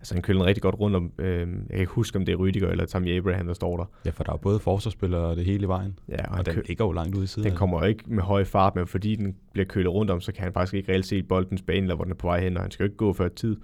altså 0.00 0.14
han 0.14 0.22
køler 0.22 0.44
rigtig 0.44 0.62
godt 0.62 0.74
rundt 0.80 0.96
om, 0.96 1.12
øh, 1.18 1.38
jeg 1.38 1.46
kan 1.70 1.80
ikke 1.80 1.92
huske, 1.92 2.18
om 2.18 2.24
det 2.24 2.32
er 2.32 2.36
Rydiger 2.36 2.68
eller 2.68 2.86
Tammy 2.86 3.16
Abraham, 3.18 3.46
der 3.46 3.54
står 3.54 3.76
der. 3.76 3.84
Ja, 4.04 4.10
for 4.10 4.24
der 4.24 4.32
er 4.32 4.36
både 4.36 4.58
forsvarsspillere 4.58 5.20
og 5.20 5.36
det 5.36 5.44
hele 5.44 5.62
i 5.64 5.68
vejen. 5.68 5.98
Ja, 6.08 6.30
og, 6.32 6.38
og 6.38 6.46
den 6.46 6.54
kø- 6.54 6.62
ligger 6.68 6.84
jo 6.84 6.92
langt 6.92 7.14
ude 7.14 7.24
i 7.24 7.26
siden. 7.26 7.48
Den 7.48 7.56
kommer 7.58 7.84
ikke 7.84 8.04
med 8.06 8.22
høj 8.22 8.44
fart, 8.44 8.74
men 8.76 8.86
fordi 8.86 9.14
den 9.16 9.36
bliver 9.52 9.66
kølet 9.66 9.92
rundt 9.92 10.10
om, 10.10 10.20
så 10.20 10.32
kan 10.32 10.44
han 10.44 10.52
faktisk 10.52 10.74
ikke 10.74 10.92
reelt 10.92 11.06
se 11.06 11.22
boldens 11.22 11.62
bane, 11.62 11.80
eller 11.80 11.94
hvor 11.94 12.04
den 12.04 12.12
er 12.12 12.16
på 12.16 12.26
vej 12.26 12.40
hen, 12.40 12.56
og 12.56 12.62
han 12.62 12.70
skal 12.70 12.84
jo 12.84 12.86
ikke 12.86 12.96
gå 12.96 13.12
før 13.12 13.28
tid. 13.28 13.56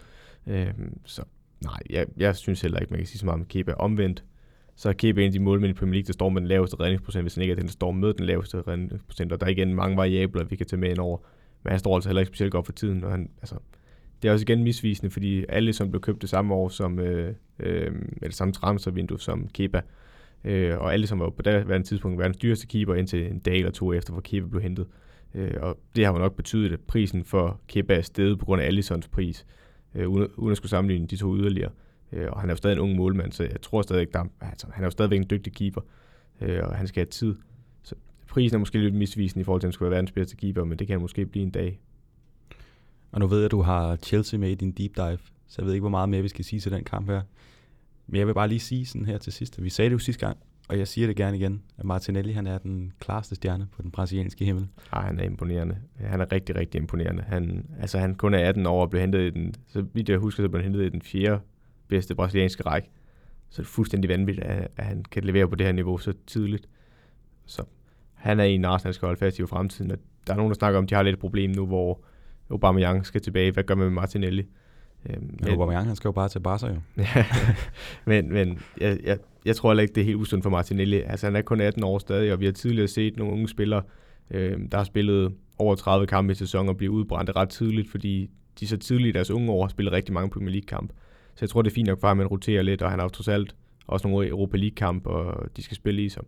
Øh, 0.47 0.67
så 1.05 1.23
nej, 1.65 1.79
jeg, 1.91 2.07
jeg 2.17 2.37
synes 2.37 2.61
heller 2.61 2.79
ikke, 2.79 2.91
man 2.91 2.99
kan 3.01 3.07
sige 3.07 3.19
så 3.19 3.27
meget 3.27 3.41
om 3.41 3.47
Kepa. 3.47 3.73
Omvendt, 3.73 4.25
så 4.77 4.89
er 4.89 4.93
Kepa 4.93 5.21
en 5.21 5.27
af 5.27 5.33
de 5.33 5.39
målmænd 5.41 5.71
i 5.71 5.75
Premier 5.75 5.93
League, 5.95 6.07
der 6.07 6.13
står 6.13 6.29
med 6.29 6.41
den 6.41 6.49
laveste 6.49 6.81
redningsprocent, 6.81 7.25
hvis 7.25 7.35
han 7.35 7.43
ikke 7.43 7.53
er 7.53 7.57
den, 7.57 7.67
der 7.67 7.73
står 7.73 7.91
med 7.93 8.15
den 8.15 8.27
laveste 8.27 8.63
redningsprocent, 8.69 9.33
og 9.33 9.41
der 9.41 9.47
er 9.47 9.51
igen 9.51 9.75
mange 9.75 9.97
variabler, 9.97 10.45
vi 10.45 10.57
kan 10.57 10.67
tage 10.67 10.81
med 10.81 10.91
ind 10.91 10.99
over. 10.99 11.19
Men 11.63 11.71
han 11.71 11.79
står 11.79 11.95
altså 11.95 12.09
heller 12.09 12.21
ikke 12.21 12.29
specielt 12.29 12.53
godt 12.53 12.67
for 12.67 12.73
tiden, 12.73 13.05
og 13.05 13.11
han, 13.11 13.31
altså, 13.43 13.55
det 14.25 14.31
er 14.31 14.33
også 14.33 14.45
igen 14.45 14.63
misvisende, 14.63 15.11
fordi 15.11 15.45
alle, 15.49 15.73
som 15.73 15.91
blev 15.91 16.01
købt 16.01 16.23
det 16.23 16.31
samme 16.31 16.55
år 16.55 16.69
som, 16.69 16.99
øh, 16.99 17.35
øh, 17.59 17.93
eller 18.23 18.33
samme 18.33 18.53
transfervindue 18.53 19.21
som 19.21 19.49
Kepa, 19.49 19.81
øh, 20.45 20.79
og 20.79 20.93
alle, 20.93 21.07
som 21.07 21.21
var 21.21 21.31
på 21.31 21.43
det 21.43 21.85
tidspunkt 21.85 22.19
verdens 22.19 22.37
dyreste 22.37 22.67
keeper 22.67 22.95
indtil 22.95 23.27
en 23.27 23.39
dag 23.39 23.57
eller 23.57 23.71
to 23.71 23.93
efter, 23.93 24.13
hvor 24.13 24.21
Kepa 24.21 24.47
blev 24.47 24.63
hentet. 24.63 24.87
Øh, 25.35 25.55
og 25.61 25.79
det 25.97 26.05
har 26.05 26.13
jo 26.13 26.19
nok 26.19 26.37
betydet, 26.37 26.73
at 26.73 26.81
prisen 26.81 27.25
for 27.25 27.61
Kepa 27.69 27.95
er 27.95 28.03
steget 28.03 28.39
på 28.39 28.45
grund 28.45 28.63
af 28.63 28.67
Allisons 28.67 29.09
pris, 29.09 29.47
øh, 29.95 30.09
uden, 30.09 30.29
uden 30.37 30.51
at 30.51 30.57
skulle 30.57 30.71
sammenligne 30.71 31.07
de 31.07 31.17
to 31.17 31.37
yderligere. 31.37 31.71
Øh, 32.13 32.27
og 32.31 32.41
han 32.41 32.51
er 32.51 32.53
jo 32.53 32.57
stadig 32.57 32.75
en 32.75 32.81
ung 32.81 32.97
målmand, 32.97 33.33
så 33.33 33.43
jeg 33.43 33.61
tror 33.63 33.83
stadig, 33.83 34.13
der, 34.13 34.25
altså, 34.41 34.67
han 34.73 34.85
er 34.85 34.87
jo 34.87 34.91
stadigvæk 34.91 35.21
en 35.21 35.27
dygtig 35.31 35.53
keeper, 35.53 35.81
øh, 36.41 36.61
og 36.63 36.77
han 36.77 36.87
skal 36.87 37.01
have 37.01 37.11
tid. 37.11 37.35
Så 37.83 37.95
prisen 38.29 38.55
er 38.57 38.59
måske 38.59 38.79
lidt 38.79 38.95
misvisende 38.95 39.41
i 39.41 39.45
forhold 39.45 39.61
til, 39.61 39.67
at 39.67 39.69
han 39.69 39.73
skulle 39.73 39.91
være 39.91 39.97
verdens 39.97 40.13
bedste 40.13 40.37
keeper, 40.37 40.65
men 40.65 40.79
det 40.79 40.87
kan 40.87 40.95
han 40.95 41.01
måske 41.01 41.27
blive 41.27 41.43
en 41.43 41.51
dag. 41.51 41.81
Og 43.15 43.21
nu 43.21 43.27
ved 43.27 43.39
jeg, 43.39 43.45
at 43.45 43.51
du 43.51 43.63
har 43.63 43.97
Chelsea 43.97 44.41
med 44.41 44.51
i 44.51 44.55
din 44.55 44.73
deep 44.73 44.97
dive, 44.97 45.19
så 45.47 45.55
jeg 45.59 45.67
ved 45.67 45.73
ikke, 45.73 45.83
hvor 45.83 45.91
meget 45.91 46.09
mere 46.09 46.23
vi 46.23 46.29
skal 46.29 46.45
sige 46.45 46.61
til 46.61 46.73
den 46.73 46.85
kamp 46.85 47.11
her. 47.11 47.23
Men 48.07 48.19
jeg 48.19 48.27
vil 48.27 48.35
bare 48.35 48.49
lige 48.49 48.61
sige 48.61 48.87
sådan 48.87 49.07
her 49.07 49.19
til 49.19 49.33
sidst, 49.33 49.63
vi 49.63 49.71
sagde 49.71 49.89
det 49.89 49.95
jo 49.95 49.99
sidste 49.99 50.27
gang, 50.27 50.39
og 50.69 50.79
jeg 50.79 50.89
siger 50.89 51.07
det 51.07 51.17
gerne 51.17 51.37
igen, 51.37 51.63
at 51.79 51.85
Martinelli 51.85 52.33
han 52.33 52.47
er 52.47 52.59
den 52.59 52.93
klareste 53.01 53.35
stjerne 53.35 53.67
på 53.73 53.83
den 53.83 53.91
brasilianske 53.91 54.45
himmel. 54.45 54.69
Ja, 54.95 55.01
han 55.01 55.21
er 55.21 55.25
imponerende. 55.25 55.79
Han 55.97 56.21
er 56.21 56.33
rigtig, 56.33 56.57
rigtig 56.57 56.79
imponerende. 56.79 57.23
Han, 57.23 57.67
altså 57.81 57.99
han 57.99 58.15
kun 58.15 58.35
er 58.35 58.49
18 58.49 58.67
år 58.67 58.83
og 58.83 58.91
blev 58.91 59.01
hentet 59.01 59.21
i 59.21 59.31
den, 59.31 59.55
så 59.67 59.85
vidt 59.93 60.09
jeg 60.09 60.19
husker, 60.19 60.43
så 60.43 60.49
blev 60.49 60.63
han 60.63 60.73
hentet 60.73 60.87
i 60.87 60.89
den 60.89 61.03
fjerde 61.03 61.41
bedste 61.89 62.15
brasilianske 62.15 62.63
række. 62.63 62.91
Så 63.51 63.63
det 63.63 63.69
er 63.69 63.73
fuldstændig 63.73 64.11
vanvittigt, 64.11 64.47
at, 64.47 64.69
at 64.77 64.85
han 64.85 65.05
kan 65.05 65.25
levere 65.25 65.49
på 65.49 65.55
det 65.55 65.67
her 65.67 65.73
niveau 65.73 65.99
så 65.99 66.13
tidligt. 66.27 66.69
Så 67.47 67.65
han 68.15 68.41
er 68.41 68.45
en, 68.45 68.65
Arsenal 68.65 68.95
skal 68.95 69.07
holde 69.07 69.19
fast 69.19 69.39
i 69.39 69.47
fremtiden. 69.47 69.91
Og 69.91 69.99
der 70.27 70.33
er 70.33 70.37
nogen, 70.37 70.51
der 70.51 70.55
snakker 70.55 70.79
om, 70.79 70.85
at 70.85 70.91
de 70.91 70.95
har 70.95 71.03
lidt 71.03 71.15
et 71.15 71.21
problem 71.21 71.51
nu, 71.51 71.67
hvor 71.67 72.01
Aubameyang 72.51 73.07
skal 73.07 73.21
tilbage. 73.21 73.53
Hvad 73.53 73.65
gør 73.65 73.75
man 73.75 73.85
med 73.85 73.95
Martinelli? 73.95 74.47
Øhm, 75.11 75.37
men, 75.41 75.51
Aubameyang, 75.51 75.87
han 75.87 75.97
skal 75.97 76.09
jo 76.09 76.13
bare 76.13 76.29
til 76.29 76.41
Barca 76.41 76.67
jo. 76.67 76.81
men 78.11 78.33
men 78.33 78.59
jeg, 78.81 78.99
jeg, 79.05 79.19
jeg 79.45 79.57
tror 79.57 79.71
heller 79.71 79.83
ikke, 79.83 79.95
det 79.95 80.01
er 80.01 80.05
helt 80.05 80.17
usundt 80.17 80.43
for 80.43 80.51
Martinelli. 80.51 81.01
Altså, 81.01 81.27
han 81.27 81.37
er 81.37 81.43
kun 81.43 81.61
18 81.61 81.85
år 81.85 81.99
stadig, 81.99 82.33
og 82.33 82.41
vi 82.41 82.45
har 82.45 82.53
tidligere 82.53 82.89
set 82.89 83.17
nogle 83.17 83.33
unge 83.33 83.49
spillere, 83.49 83.83
øh, 84.31 84.59
der 84.73 84.77
har 84.77 84.85
spillet 84.85 85.35
over 85.59 85.75
30 85.75 86.07
kampe 86.07 86.33
i 86.33 86.35
sæsonen 86.35 86.69
og 86.69 86.77
blive 86.77 86.91
udbrændt 86.91 87.37
ret 87.37 87.49
tidligt, 87.49 87.91
fordi 87.91 88.31
de 88.61 88.67
så 88.67 88.77
tidligt 88.77 89.09
i 89.09 89.13
deres 89.13 89.31
unge 89.31 89.53
år 89.53 89.63
har 89.63 89.69
spillet 89.69 89.93
rigtig 89.93 90.15
mange 90.15 90.31
Premier 90.31 90.51
League-kampe. 90.51 90.95
Så 91.35 91.39
jeg 91.41 91.51
tror, 91.51 91.63
det 91.63 91.71
er 91.71 91.75
fint 91.75 91.87
nok 91.87 92.01
for 92.01 92.09
ham, 92.09 92.19
at 92.21 92.25
man 92.25 92.27
roterer 92.27 92.63
lidt, 92.63 92.83
og 92.83 92.91
han 92.91 92.99
har 92.99 93.05
jo 93.05 93.11
trods 93.11 93.29
alt 93.29 93.55
også 93.87 94.09
nogle 94.09 94.29
Europa 94.29 94.57
League-kampe, 94.57 95.11
og 95.11 95.57
de 95.57 95.63
skal 95.63 95.77
spille 95.77 96.05
i 96.05 96.09
som. 96.09 96.27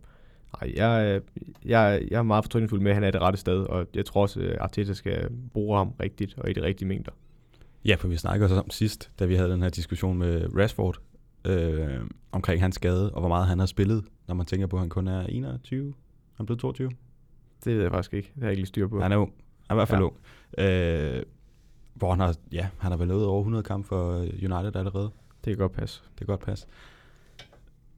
Nej, 0.53 0.73
jeg, 0.75 1.21
jeg, 1.65 2.07
jeg 2.11 2.17
er 2.17 2.23
meget 2.23 2.43
fortrykningsfuld 2.43 2.81
med, 2.81 2.91
at 2.91 2.95
han 2.95 3.03
er 3.03 3.11
det 3.11 3.21
rette 3.21 3.39
sted, 3.39 3.63
og 3.63 3.87
jeg 3.95 4.05
tror 4.05 4.21
også, 4.21 4.39
at 4.39 4.57
Arteta 4.57 4.93
skal 4.93 5.29
bruge 5.53 5.77
ham 5.77 5.93
rigtigt 5.99 6.35
og 6.37 6.49
i 6.49 6.53
de 6.53 6.61
rigtige 6.61 6.87
mængder. 6.87 7.11
Ja, 7.85 7.95
for 7.95 8.07
vi 8.07 8.17
snakkede 8.17 8.45
også 8.45 8.59
om 8.61 8.69
sidst, 8.69 9.11
da 9.19 9.25
vi 9.25 9.35
havde 9.35 9.49
den 9.49 9.61
her 9.61 9.69
diskussion 9.69 10.17
med 10.17 10.55
Rashford, 10.55 10.97
øh, 11.45 11.99
omkring 12.31 12.61
hans 12.61 12.75
skade, 12.75 13.11
og 13.11 13.19
hvor 13.19 13.29
meget 13.29 13.47
han 13.47 13.59
har 13.59 13.65
spillet, 13.65 14.05
når 14.27 14.35
man 14.35 14.45
tænker 14.45 14.67
på, 14.67 14.75
at 14.75 14.79
han 14.79 14.89
kun 14.89 15.07
er 15.07 15.21
21. 15.21 15.93
Han 16.33 16.45
blevet 16.45 16.59
22. 16.59 16.89
Det 17.63 17.75
ved 17.75 17.81
jeg 17.81 17.91
faktisk 17.91 18.13
ikke. 18.13 18.31
Det 18.35 18.43
har 18.43 18.47
jeg 18.47 18.51
ikke 18.51 18.61
lige 18.61 18.67
styr 18.67 18.87
på. 18.87 19.01
Han 19.01 19.11
er 19.11 19.17
ung. 19.17 19.33
Han 19.69 19.69
er 19.69 19.75
i 19.75 19.77
hvert 19.77 19.87
fald 19.87 20.01
ja. 20.01 20.05
ung. 20.05 20.15
Øh, 20.57 21.23
hvor 21.93 22.09
han 22.09 22.19
har, 22.19 22.35
ja, 22.51 22.67
han 22.77 22.91
har 22.91 22.97
vel 22.97 23.07
nået 23.07 23.25
over 23.25 23.39
100 23.39 23.63
kampe 23.63 23.87
for 23.87 24.17
United 24.19 24.75
allerede. 24.75 25.11
Det 25.45 25.51
kan 25.51 25.57
godt 25.57 25.71
passe. 25.71 26.01
Det 26.09 26.17
kan 26.17 26.27
godt 26.27 26.39
passe. 26.39 26.67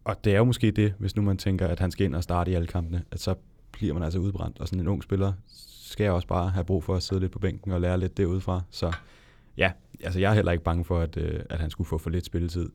Og 0.10 0.24
det 0.24 0.34
er 0.34 0.38
jo 0.38 0.43
måske 0.43 0.72
det, 0.72 0.93
hvis 0.97 1.16
nu 1.16 1.22
man 1.22 1.38
tænker, 1.38 1.68
at 1.68 1.80
han 1.80 1.91
skal 1.91 2.05
ind 2.05 2.16
og 2.16 2.24
starte 2.24 2.51
i 2.51 2.53
alle 2.53 2.68
kampene, 2.68 3.03
at 3.12 3.20
så 3.20 3.36
bliver 3.72 3.93
man 3.93 4.03
altså 4.03 4.20
udbrændt. 4.20 4.60
Og 4.60 4.68
sådan 4.68 4.80
en 4.80 4.88
ung 4.88 5.03
spiller 5.03 5.34
skal 5.91 6.12
også 6.12 6.28
bare 6.28 6.49
have 6.49 6.66
brug 6.66 6.84
for 6.84 6.95
at 6.95 7.03
sidde 7.03 7.20
lidt 7.22 7.32
på 7.32 7.39
bænken 7.39 7.72
og 7.72 7.82
lære 7.82 7.99
lidt 7.99 8.18
derudfra. 8.18 8.62
Så 8.70 8.93
ja, 9.57 9.72
altså 10.03 10.20
jeg 10.20 10.30
er 10.30 10.36
heller 10.36 10.51
ikke 10.51 10.64
bange 10.64 10.86
for, 10.86 10.99
at, 10.99 11.18
øh, 11.18 11.39
at 11.49 11.60
han 11.60 11.70
skulle 11.70 11.88
få 11.88 11.97
for 11.97 12.10
lidt 12.10 12.26
spilletid. 12.26 12.70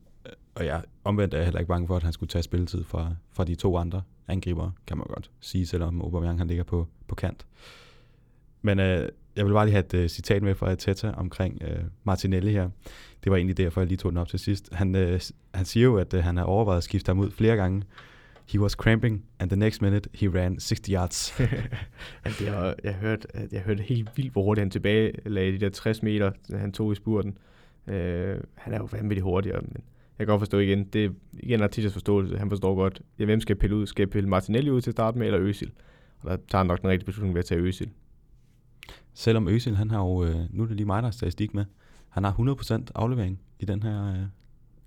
Og 0.55 0.65
jeg 0.65 0.83
omvendt 1.03 1.33
er 1.33 1.37
jeg 1.37 1.45
heller 1.45 1.59
ikke 1.59 1.69
bange 1.69 1.87
for, 1.87 1.95
at 1.95 2.03
han 2.03 2.13
skulle 2.13 2.29
tage 2.29 2.43
spilletid 2.43 2.83
fra, 2.83 3.15
fra 3.33 3.43
de 3.43 3.55
to 3.55 3.77
andre 3.77 4.01
angriber, 4.27 4.71
kan 4.87 4.97
man 4.97 5.07
godt 5.07 5.31
sige, 5.39 5.65
selvom 5.65 6.01
Aubameyang 6.01 6.37
han 6.37 6.47
ligger 6.47 6.63
på, 6.63 6.87
på 7.07 7.15
kant. 7.15 7.45
Men 8.61 8.79
øh, 8.79 9.09
jeg 9.35 9.45
vil 9.45 9.53
bare 9.53 9.65
lige 9.65 9.73
have 9.73 9.85
et 9.85 9.93
øh, 9.93 10.09
citat 10.09 10.43
med 10.43 10.55
fra 10.55 10.71
Ateta 10.71 11.11
omkring 11.11 11.61
øh, 11.63 11.83
Martinelli 12.03 12.51
her. 12.51 12.69
Det 13.23 13.31
var 13.31 13.35
egentlig 13.35 13.57
derfor, 13.57 13.81
jeg 13.81 13.87
lige 13.87 13.97
tog 13.97 14.11
den 14.11 14.17
op 14.17 14.27
til 14.27 14.39
sidst. 14.39 14.73
Han, 14.73 14.95
øh, 14.95 15.21
han 15.53 15.65
siger 15.65 15.83
jo, 15.83 15.97
at 15.97 16.13
øh, 16.13 16.23
han 16.23 16.37
har 16.37 16.43
overvejet 16.43 16.77
at 16.77 16.83
skifte 16.83 17.09
ham 17.09 17.19
ud 17.19 17.31
flere 17.31 17.55
gange. 17.55 17.83
He 18.47 18.59
was 18.59 18.71
cramping, 18.71 19.25
and 19.39 19.49
the 19.49 19.59
next 19.59 19.81
minute 19.81 20.09
he 20.13 20.27
ran 20.27 20.57
60 20.57 20.87
yards. 20.89 21.39
altså, 22.25 22.45
jeg, 22.45 22.75
jeg, 22.83 22.93
hørte, 22.93 23.27
jeg 23.51 23.61
hørte 23.61 23.83
helt 23.83 24.09
vildt, 24.15 24.31
hvor 24.31 24.43
hurtigt 24.43 24.61
han 24.61 24.71
tilbage 24.71 25.11
lagde 25.25 25.51
de 25.51 25.57
der 25.57 25.69
60 25.69 26.03
meter, 26.03 26.31
han 26.51 26.71
tog 26.71 26.91
i 26.91 26.95
spurten. 26.95 27.37
Øh, 27.87 28.37
han 28.55 28.73
er 28.73 28.77
jo 28.77 28.87
vanvittigt 28.91 29.23
hurtigere, 29.23 29.61
men 29.61 29.83
jeg 30.19 30.27
kan 30.27 30.27
godt 30.27 30.41
forstå 30.41 30.59
igen, 30.59 30.83
det 30.83 31.05
er 31.05 31.09
igen 31.33 31.61
Artitas 31.61 31.93
forståelse, 31.93 32.37
han 32.37 32.49
forstår 32.49 32.75
godt, 32.75 33.01
ja, 33.19 33.25
hvem 33.25 33.41
skal 33.41 33.53
jeg 33.53 33.59
pille 33.59 33.75
ud? 33.75 33.87
Skal 33.87 34.01
jeg 34.03 34.09
pille 34.09 34.29
Martinelli 34.29 34.69
ud 34.69 34.81
til 34.81 34.89
at 34.89 34.93
starte 34.93 35.17
med, 35.17 35.27
eller 35.27 35.39
Øsil? 35.39 35.71
Og 36.19 36.29
der 36.29 36.37
tager 36.49 36.59
han 36.59 36.67
nok 36.67 36.81
den 36.81 36.89
rigtige 36.89 37.05
beslutning 37.05 37.35
ved 37.35 37.39
at 37.39 37.45
tage 37.45 37.61
Øsil. 37.61 37.89
Selvom 39.15 39.47
Øsil, 39.47 39.75
han 39.75 39.91
har 39.91 39.99
jo, 39.99 40.23
øh, 40.23 40.35
nu 40.49 40.63
er 40.63 40.67
det 40.67 40.75
lige 40.75 40.85
mig, 40.85 41.01
der 41.03 41.07
har 41.07 41.11
statistik 41.11 41.53
med, 41.53 41.65
han 42.09 42.23
har 42.23 42.31
100% 42.79 42.83
aflevering 42.95 43.39
i 43.59 43.65
den 43.65 43.83
her 43.83 44.09
øh, 44.09 44.19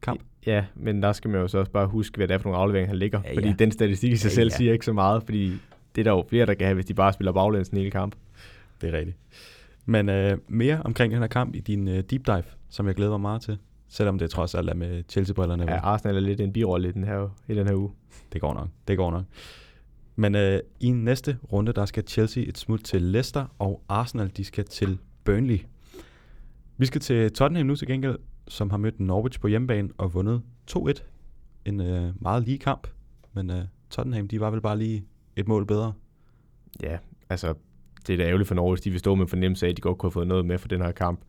kamp. 0.03 0.21
Ja, 0.47 0.65
men 0.75 1.03
der 1.03 1.13
skal 1.13 1.31
man 1.31 1.41
jo 1.41 1.49
så 1.49 1.59
også 1.59 1.73
bare 1.73 1.87
huske, 1.87 2.17
hvad 2.17 2.29
det 2.29 2.35
er 2.35 2.39
for 2.39 2.49
nogle 2.49 2.59
afleveringer, 2.63 2.89
han 2.89 2.99
ligger. 2.99 3.21
Ja, 3.25 3.35
fordi 3.35 3.49
ja. 3.49 3.55
den 3.59 3.73
statistik 3.73 4.13
i 4.13 4.17
sig 4.17 4.29
Ja, 4.29 4.35
selv 4.35 4.51
ja. 4.53 4.57
siger 4.57 4.73
ikke 4.73 4.85
så 4.85 4.93
meget, 4.93 5.23
fordi 5.23 5.53
det 5.95 6.01
er 6.01 6.05
der 6.05 6.11
jo 6.11 6.25
flere, 6.29 6.47
der 6.47 6.55
kan 6.55 6.67
have, 6.67 6.75
hvis 6.75 6.87
de 6.87 6.95
bare 6.95 7.13
spiller 7.13 7.33
baglæns 7.33 7.69
en 7.69 7.79
hel 7.79 7.91
kamp. 7.91 8.15
Det 8.81 8.95
er 8.95 8.99
rigtigt. 8.99 9.17
Men 9.87 10.09
øh, 10.09 10.39
mere 10.49 10.83
omkring 10.85 11.13
den 11.13 11.21
her 11.21 11.29
kamp 11.29 11.55
i 11.55 11.61
din 11.61 11.89
øh, 11.89 12.03
deep 12.11 12.27
dive, 12.27 12.43
som 12.69 12.87
jeg 12.87 12.95
glæder 12.95 13.11
mig 13.11 13.21
meget 13.21 13.43
til. 13.43 13.59
Selvom 13.89 14.19
det 14.19 14.31
trods 14.31 14.55
alt 14.55 14.71
er 14.71 14.75
med 14.75 15.03
Chelsea-brillerne. 15.09 15.65
Ja. 15.69 15.77
Arsenal 15.81 16.17
er 16.17 16.21
lidt 16.21 16.41
en 16.41 16.53
birolle 16.53 16.89
i 16.89 16.93
den 16.93 17.05
her, 17.05 17.29
i 17.49 17.55
den 17.55 17.67
her 17.67 17.75
uge. 17.75 17.91
Det 18.33 18.41
går 18.41 18.55
nok. 18.55 18.69
Det 18.89 18.97
går 18.97 19.11
nok. 19.11 19.25
Men 20.21 20.35
øh, 20.35 20.61
i 20.81 20.91
næste 20.91 21.39
runde, 21.53 21.73
der 21.73 21.87
skal 21.87 22.07
Chelsea 22.07 22.45
et 22.49 22.59
smut 22.59 22.81
til 22.85 23.03
Leicester, 23.03 23.47
og 23.59 23.83
Arsenal, 23.89 24.31
de 24.37 24.45
skal 24.45 24.65
til 24.65 24.99
Burnley. 25.25 25.59
Vi 26.77 26.87
skal 26.87 27.01
til 27.01 27.33
Tottenham 27.33 27.67
nu 27.67 27.77
til 27.77 27.87
gengæld, 27.87 28.19
som 28.49 28.71
har 28.71 28.77
mødt 28.77 29.01
Norwich 29.01 29.41
på 29.41 29.49
hjemmebane 29.49 29.89
og 29.99 30.15
vundet 30.15 30.43
2-1. 30.71 30.93
En 31.65 31.81
øh, 31.81 32.23
meget 32.23 32.43
lige 32.43 32.59
kamp, 32.59 32.87
men 33.33 33.51
øh, 33.51 33.63
Tottenham, 33.91 34.29
de 34.29 34.41
var 34.41 34.51
vel 34.51 34.61
bare 34.61 34.79
lige 34.79 35.05
et 35.37 35.49
mål 35.49 35.67
bedre. 35.67 35.93
Ja, 36.83 36.99
altså, 37.31 37.55
det 38.07 38.13
er 38.13 38.17
da 38.17 38.25
ærgerligt 38.25 38.49
for 38.49 38.55
Norwich, 38.55 38.85
de 38.85 38.91
vil 38.91 38.99
stå 38.99 39.15
med 39.15 39.27
fornemmelse 39.27 39.67
af, 39.67 39.71
at 39.71 39.77
de 39.77 39.83
godt 39.83 39.99
kunne 39.99 40.09
have 40.09 40.13
fået 40.13 40.29
noget 40.29 40.47
med 40.47 40.59
for 40.59 40.69
den 40.69 40.83
her 40.83 40.93
kamp. 40.93 41.21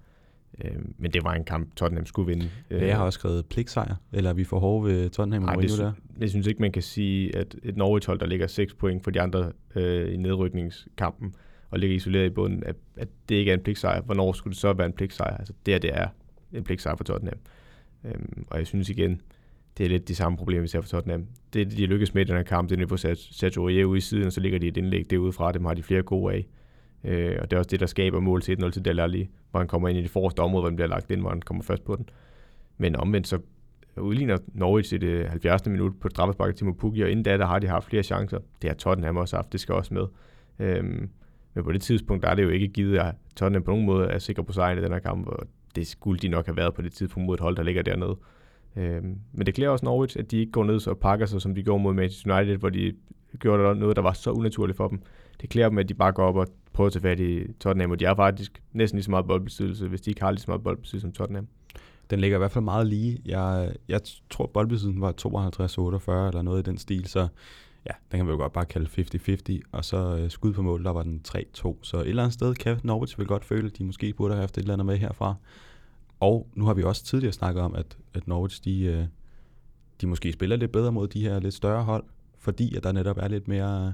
Øh, 0.64 0.72
men 0.98 1.12
det 1.12 1.24
var 1.24 1.34
en 1.34 1.44
kamp, 1.44 1.76
Tottenham 1.76 2.06
skulle 2.06 2.28
vinde. 2.28 2.50
Øh, 2.70 2.82
jeg 2.82 2.98
har 2.98 3.06
også 3.06 3.20
skrevet 3.20 3.46
pligtsejr, 3.46 3.96
eller 4.14 4.30
er 4.30 4.34
vi 4.34 4.44
for 4.44 4.60
hårde 4.60 4.86
ved 4.86 5.10
Tottenham 5.10 5.42
Nej, 5.44 5.56
og 5.56 5.62
det, 5.62 5.70
Mourinho 5.70 5.86
der. 5.86 6.22
jeg 6.22 6.30
synes 6.30 6.48
ikke, 6.48 6.62
man 6.62 6.72
kan 6.72 6.82
sige, 6.82 7.36
at 7.36 7.56
et 7.64 7.78
Norwich-hold, 7.78 8.20
der 8.20 8.26
ligger 8.26 8.48
6 8.48 8.74
point 8.74 9.04
for 9.04 9.12
de 9.12 9.22
andre 9.22 9.52
øh, 9.76 10.14
i 10.14 10.18
nedrykningskampen, 10.18 11.36
og 11.70 11.80
ligger 11.80 11.96
isoleret 11.96 12.26
i 12.26 12.30
bunden, 12.30 12.64
at, 12.64 12.76
at 12.98 13.08
det 13.30 13.36
ikke 13.36 13.52
er 13.52 13.56
en 13.56 13.64
pligtsejr. 13.64 14.02
Hvornår 14.02 14.34
skulle 14.34 14.52
det 14.52 14.60
så 14.60 14.74
være 14.74 14.88
en 14.88 14.94
pligtsejr? 14.94 15.38
Altså, 15.38 15.54
det 15.66 15.74
her, 15.74 15.80
det 15.80 15.94
er 15.94 16.08
en 16.54 16.64
pligtsejr 16.64 16.96
for 16.96 17.04
Tottenham. 17.04 17.38
Øhm, 18.04 18.46
og 18.48 18.58
jeg 18.58 18.68
synes 18.68 18.90
igen, 18.90 19.22
det 19.78 19.86
er 19.86 19.90
lidt 19.90 20.08
de 20.08 20.16
samme 20.16 20.38
problemer, 20.38 20.62
vi 20.62 20.68
ser 20.68 20.82
for 20.82 20.90
Tottenham. 20.90 21.26
Det, 21.54 21.72
de 21.72 21.86
lykkes 21.86 22.14
med 22.14 22.22
i 22.22 22.26
den 22.26 22.36
her 22.36 22.44
kamp, 22.44 22.70
det 22.70 22.76
er, 22.76 22.80
at 22.82 22.84
de 22.86 22.90
får 22.90 22.96
sat 22.96 23.18
Sergio 23.18 23.62
Aurier 23.62 23.86
ude 23.86 23.98
i 23.98 24.02
siden, 24.02 24.26
og 24.26 24.32
så 24.32 24.42
ligger 24.42 24.60
de 24.60 24.68
et 24.68 24.78
indlæg 24.78 25.10
derudefra, 25.10 25.52
dem 25.52 25.66
har 25.66 25.74
de 25.74 25.84
flere 25.84 26.02
gode 26.02 26.34
af. 26.34 26.48
Øh, 27.04 27.38
og 27.42 27.52
det 27.52 27.58
er 27.58 27.58
også 27.58 27.70
det, 27.70 27.80
der 27.80 27.86
skaber 27.86 28.20
mål 28.20 28.42
til 28.42 28.64
1-0 28.64 28.70
til 28.70 28.86
Dele 28.86 29.04
Alli, 29.04 29.30
hvor 29.52 29.60
han 29.60 29.68
kommer 29.68 29.90
ind 29.90 29.98
i 29.98 30.02
det 30.02 30.12
forreste 30.12 30.40
område, 30.40 30.62
hvor 30.62 30.70
den 30.70 30.76
bliver 30.76 30.88
lagt 30.88 31.12
ind, 31.12 31.22
hvor 31.22 31.30
han 31.30 31.42
kommer 31.42 31.64
først 31.64 31.84
på 31.84 31.96
den. 31.96 32.10
Men 32.78 32.96
omvendt 32.96 33.28
så 33.28 33.40
udligner 33.98 34.38
Norwich 34.54 34.94
i 34.94 34.98
det 34.98 35.28
70. 35.28 35.66
minut 35.66 36.00
på 36.00 36.10
straffesparket 36.10 36.56
til 36.56 36.74
Pukki, 36.74 37.02
og 37.02 37.10
inden 37.10 37.24
da, 37.24 37.38
der 37.38 37.46
har 37.46 37.60
de 37.60 37.68
haft 37.68 37.86
flere 37.86 38.04
chancer. 38.04 38.40
Det 38.62 38.70
har 38.70 38.76
Tottenham 38.76 39.18
også 39.18 39.36
haft, 39.36 39.52
det 39.52 39.60
skal 39.60 39.76
også 39.76 39.94
med. 39.94 40.06
Øhm, 40.60 41.10
men 41.54 41.64
på 41.64 41.72
det 41.72 41.82
tidspunkt, 41.82 42.24
der 42.24 42.30
er 42.30 42.36
det 42.36 42.44
jo 42.44 42.50
ikke 42.50 42.68
givet, 42.68 42.98
at 42.98 43.16
Tottenham 43.36 43.64
på 43.64 43.72
nogen 43.72 43.86
måde 43.86 44.08
er 44.08 44.20
sikker 44.20 44.44
på 44.44 44.54
sejren 44.54 44.78
i 44.78 44.82
den 44.82 44.92
her 44.92 45.00
kamp, 45.00 45.28
og 45.28 45.48
det 45.76 45.88
skulle 45.88 46.20
de 46.20 46.28
nok 46.28 46.46
have 46.46 46.58
været 46.58 46.74
på 46.74 46.82
det 46.82 46.92
tidspunkt 46.94 47.26
mod 47.28 47.34
et 47.34 47.40
hold, 47.40 47.56
der 47.56 47.64
ligger 47.64 47.82
dernede. 47.82 48.18
Øhm, 48.76 49.16
men 49.34 49.46
det 49.46 49.54
klæder 49.54 49.72
også 49.72 49.86
Norwich, 49.86 50.20
at 50.20 50.32
de 50.32 50.38
ikke 50.38 50.52
går 50.52 50.64
ned 50.64 50.88
og 50.88 50.98
pakker 50.98 51.26
sig, 51.26 51.42
som 51.42 51.56
de 51.56 51.64
gjorde 51.64 51.84
mod 51.84 51.94
Manchester 51.94 52.38
United, 52.38 52.58
hvor 52.58 52.70
de 52.70 52.94
gjorde 53.40 53.80
noget, 53.80 53.96
der 53.96 54.02
var 54.02 54.14
så 54.14 54.32
unaturligt 54.32 54.78
for 54.78 54.88
dem. 54.88 55.02
Det 55.42 55.50
klæder 55.50 55.70
dem, 55.70 55.78
at 55.78 55.90
de 55.90 55.94
bare 55.94 56.12
går 56.12 56.24
op 56.24 56.36
og 56.36 56.48
prøve 56.80 56.88
at 56.88 56.94
tage 56.94 57.02
fat 57.02 57.20
i 57.20 57.54
Tottenham, 57.60 57.92
og 57.92 58.00
de 58.00 58.06
har 58.06 58.16
faktisk 58.16 58.62
næsten 58.74 58.98
lige 58.98 59.04
så 59.04 59.12
meget 59.12 59.28
boldbesiddelse, 59.28 59.88
hvis 59.88 60.02
de 60.02 60.12
ikke 60.12 60.22
har 60.22 60.32
lige 60.32 60.42
så 60.42 60.52
meget 60.52 60.64
boldbesiddelse 60.64 61.02
som 61.02 61.12
Tottenham. 61.12 61.48
Den 62.10 62.20
ligger 62.20 62.38
i 62.38 62.40
hvert 62.40 62.52
fald 62.52 62.64
meget 62.64 62.88
lige. 62.88 63.22
Jeg, 63.26 63.74
jeg 63.88 64.02
tror, 64.30 64.46
boldbesiddelsen 64.54 65.02
var 65.02 65.12
52-48 65.12 66.28
eller 66.28 66.42
noget 66.42 66.68
i 66.68 66.70
den 66.70 66.78
stil, 66.78 67.08
så 67.08 67.28
ja, 67.86 67.92
den 68.12 68.20
kan 68.20 68.28
vi 68.28 68.32
jo 68.32 68.38
godt 68.38 68.54
bare 68.54 68.66
kalde 68.66 68.90
50-50. 69.58 69.60
Og 69.72 69.86
så 69.86 70.18
øh, 70.18 70.30
skud 70.30 70.54
på 70.54 70.62
mål, 70.62 70.84
der 70.84 70.92
var 70.92 71.04
den 71.04 71.22
3-2. 71.28 71.76
Så 71.82 71.98
et 71.98 72.08
eller 72.08 72.24
andet 72.24 72.34
sted 72.34 72.56
kan 72.56 72.80
Norwich 72.84 73.20
vel 73.20 73.28
godt 73.28 73.46
føle, 73.46 73.68
at 73.68 73.78
de 73.78 73.84
måske 73.84 74.14
burde 74.14 74.34
have 74.34 74.42
haft 74.42 74.58
et 74.58 74.62
eller 74.62 74.74
andet 74.74 74.86
med 74.86 74.98
herfra. 74.98 75.36
Og 76.20 76.48
nu 76.54 76.66
har 76.66 76.74
vi 76.74 76.84
også 76.84 77.06
tidligere 77.06 77.34
snakket 77.34 77.64
om, 77.64 77.76
at, 77.76 77.98
at 78.14 78.28
Norwich, 78.28 78.64
de, 78.64 78.84
øh, 78.84 79.06
de 80.02 80.08
måske 80.08 80.34
spiller 80.34 80.56
lidt 80.56 80.72
bedre 80.72 80.92
mod 80.92 81.08
de 81.08 81.22
her 81.22 81.40
lidt 81.40 81.54
større 81.54 81.84
hold, 81.84 82.04
fordi 82.38 82.76
at 82.76 82.84
der 82.84 82.92
netop 82.92 83.18
er 83.18 83.28
lidt 83.28 83.48
mere, 83.48 83.88
øh, 83.88 83.94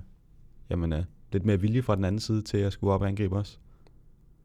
jamen, 0.70 0.94
øh, 0.94 1.04
lidt 1.32 1.46
mere 1.46 1.62
vilje 1.62 1.82
fra 1.82 1.96
den 1.96 2.06
anden 2.06 2.20
side 2.20 2.42
til 2.42 2.58
at 2.58 2.74
skulle 2.74 2.94
op 2.94 3.02
og 3.02 3.08
angribe 3.08 3.36
os. 3.36 3.60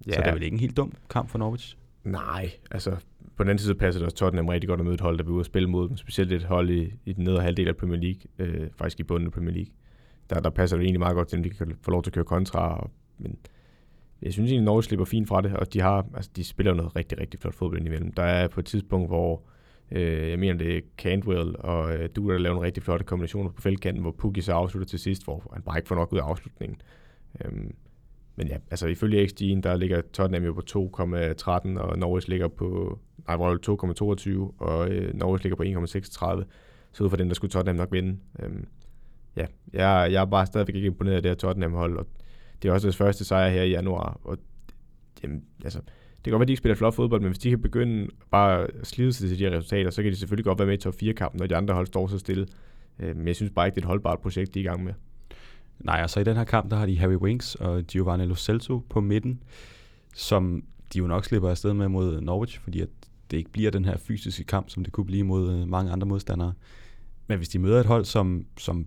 Ja. 0.07 0.13
Så 0.13 0.21
det 0.21 0.29
er 0.29 0.33
vel 0.33 0.43
ikke 0.43 0.55
en 0.55 0.61
helt 0.61 0.77
dum 0.77 0.93
kamp 1.11 1.29
for 1.29 1.39
Norwich? 1.39 1.77
Nej, 2.05 2.51
altså 2.71 2.91
på 3.37 3.45
den 3.45 3.51
anden 3.51 3.63
side 3.63 3.75
passer 3.75 3.99
det 3.99 4.05
også 4.05 4.17
Tottenham 4.17 4.49
rigtig 4.49 4.69
godt 4.69 4.81
at 4.81 4.85
møde 4.85 4.95
et 4.95 5.01
hold, 5.01 5.19
der 5.19 5.25
vil 5.25 5.33
ud 5.33 5.39
og 5.39 5.45
spille 5.45 5.71
mod 5.71 5.89
dem. 5.89 5.97
Specielt 5.97 6.33
et 6.33 6.45
hold 6.45 6.71
i, 6.71 6.93
i 7.05 7.13
den 7.13 7.25
nedre 7.25 7.43
halvdel 7.43 7.69
af 7.69 7.77
Premier 7.77 8.01
League, 8.01 8.21
øh, 8.39 8.71
faktisk 8.77 9.01
i 9.01 9.03
bunden 9.03 9.27
af 9.27 9.33
Premier 9.33 9.55
League. 9.55 9.73
Der, 10.31 10.41
der 10.41 10.51
passer 10.51 10.77
det 10.77 10.85
egentlig 10.85 11.01
meget 11.01 11.15
godt 11.15 11.29
til, 11.29 11.39
at 11.39 11.45
de 11.45 11.51
kan 11.51 11.75
få 11.83 11.91
lov 11.91 12.03
til 12.03 12.11
at 12.11 12.15
køre 12.15 12.25
kontra. 12.25 12.81
Og, 12.81 12.91
men 13.19 13.39
jeg 14.23 14.33
synes 14.33 14.51
egentlig, 14.51 14.63
at 14.63 14.65
Norge 14.65 14.83
slipper 14.83 15.05
fint 15.05 15.29
fra 15.29 15.41
det, 15.41 15.53
og 15.57 15.73
de, 15.73 15.81
har, 15.81 16.07
altså, 16.15 16.31
de 16.37 16.45
spiller 16.45 16.75
noget 16.75 16.97
rigtig, 16.97 17.21
rigtig 17.21 17.41
flot 17.41 17.55
fodbold 17.55 17.79
indimellem. 17.79 18.13
Der 18.13 18.23
er 18.23 18.49
på 18.49 18.61
et 18.61 18.67
tidspunkt, 18.67 19.09
hvor 19.09 19.43
øh, 19.91 20.31
jeg 20.31 20.39
mener, 20.39 20.59
det 20.59 20.77
er 20.77 20.81
Cantwell 20.99 21.57
og 21.59 21.95
øh, 21.95 22.09
du 22.17 22.31
der 22.31 22.39
laver 22.39 22.57
en 22.57 22.63
rigtig 22.63 22.83
flotte 22.83 23.05
kombination 23.05 23.53
på 23.53 23.61
feltkanten, 23.63 24.03
hvor 24.03 24.11
Pukki 24.11 24.41
så 24.41 24.53
afslutter 24.53 24.89
til 24.89 24.99
sidst, 24.99 25.25
hvor 25.25 25.51
han 25.53 25.63
bare 25.63 25.79
ikke 25.79 25.89
får 25.89 25.95
nok 25.95 26.13
ud 26.13 26.19
af 26.19 26.23
afslutningen. 26.23 26.81
Øhm, 27.45 27.75
men 28.37 28.49
ja, 28.49 28.57
altså 28.71 28.87
ifølge 28.87 29.25
XG'en, 29.25 29.61
der 29.61 29.77
ligger 29.77 30.01
Tottenham 30.13 30.45
jo 30.45 30.53
på 30.53 30.63
2,13, 30.71 31.81
og 31.81 31.99
Norwich 31.99 32.29
ligger 32.29 32.49
på, 32.49 32.99
nej, 33.29 33.37
2,22, 33.37 34.55
og 34.59 34.91
øh, 34.91 35.15
Norwich 35.15 35.45
ligger 35.45 35.57
på 35.57 35.63
1,36. 35.63 36.45
Så 36.93 37.05
ud 37.05 37.11
fra 37.11 37.17
den, 37.17 37.29
der 37.29 37.35
skulle 37.35 37.51
Tottenham 37.51 37.77
nok 37.77 37.93
vinde. 37.93 38.19
Øhm, 38.39 38.67
ja, 39.37 39.47
jeg, 39.73 40.13
jeg 40.13 40.21
er 40.21 40.25
bare 40.27 40.47
stadigvæk 40.47 40.75
ikke 40.75 40.87
imponeret 40.87 41.17
af 41.17 41.23
det 41.23 41.31
her 41.31 41.37
Tottenham-hold, 41.37 41.97
og 41.97 42.07
det 42.63 42.69
er 42.69 42.73
også 42.73 42.87
deres 42.87 42.97
første 42.97 43.25
sejr 43.25 43.49
her 43.49 43.63
i 43.63 43.71
januar, 43.71 44.21
og 44.25 44.39
jamen, 45.23 45.45
altså, 45.65 45.81
det 46.21 46.25
kan 46.25 46.31
godt 46.31 46.41
være, 46.41 46.45
at 46.45 46.49
de 46.49 46.53
ikke 46.53 46.61
spiller 46.61 46.77
flot 46.77 46.95
fodbold, 46.95 47.21
men 47.21 47.29
hvis 47.29 47.39
de 47.39 47.51
kan 47.51 47.61
begynde 47.63 48.09
bare 48.31 48.63
at 48.63 48.87
slide 48.87 49.13
sig 49.13 49.29
til 49.29 49.39
de 49.39 49.45
her 49.45 49.57
resultater, 49.57 49.91
så 49.91 50.03
kan 50.03 50.13
de 50.13 50.17
selvfølgelig 50.17 50.45
godt 50.45 50.59
være 50.59 50.67
med 50.67 50.75
i 50.75 50.81
top 50.81 50.95
4-kampen, 51.03 51.39
når 51.39 51.47
de 51.47 51.57
andre 51.57 51.75
hold 51.75 51.87
står 51.87 52.07
så 52.07 52.19
stille. 52.19 52.47
Øh, 52.99 53.17
men 53.17 53.27
jeg 53.27 53.37
synes 53.37 53.53
bare 53.55 53.67
ikke, 53.67 53.75
det 53.75 53.81
er 53.81 53.85
et 53.85 53.89
holdbart 53.89 54.19
projekt, 54.21 54.55
de 54.55 54.59
er 54.59 54.65
i 54.65 54.67
gang 54.67 54.85
med. 54.85 54.93
Nej, 55.79 56.01
altså 56.01 56.21
i 56.21 56.25
den 56.25 56.37
her 56.37 56.45
kamp, 56.45 56.71
der 56.71 56.77
har 56.77 56.87
de 56.87 56.99
Harry 56.99 57.15
Winks 57.15 57.55
og 57.55 57.83
Giovanni 57.83 58.27
Lo 58.27 58.35
Celso 58.35 58.79
på 58.89 59.01
midten, 59.01 59.43
som 60.15 60.65
de 60.93 60.99
jo 60.99 61.07
nok 61.07 61.25
slipper 61.25 61.51
afsted 61.51 61.73
med 61.73 61.89
mod 61.89 62.21
Norwich, 62.21 62.61
fordi 62.61 62.81
at 62.81 62.89
det 63.31 63.37
ikke 63.37 63.51
bliver 63.51 63.71
den 63.71 63.85
her 63.85 63.97
fysiske 63.97 64.45
kamp, 64.45 64.71
som 64.71 64.85
det 64.85 64.93
kunne 64.93 65.07
blive 65.07 65.25
mod 65.25 65.53
øh, 65.53 65.69
mange 65.69 65.93
andre 65.93 66.07
modstandere. 66.07 66.53
Men 67.27 67.39
hvis 67.39 67.49
de 67.49 67.59
møder 67.59 67.81
et 67.81 67.87
hold 67.87 68.05
som, 68.05 68.47
som 68.59 68.87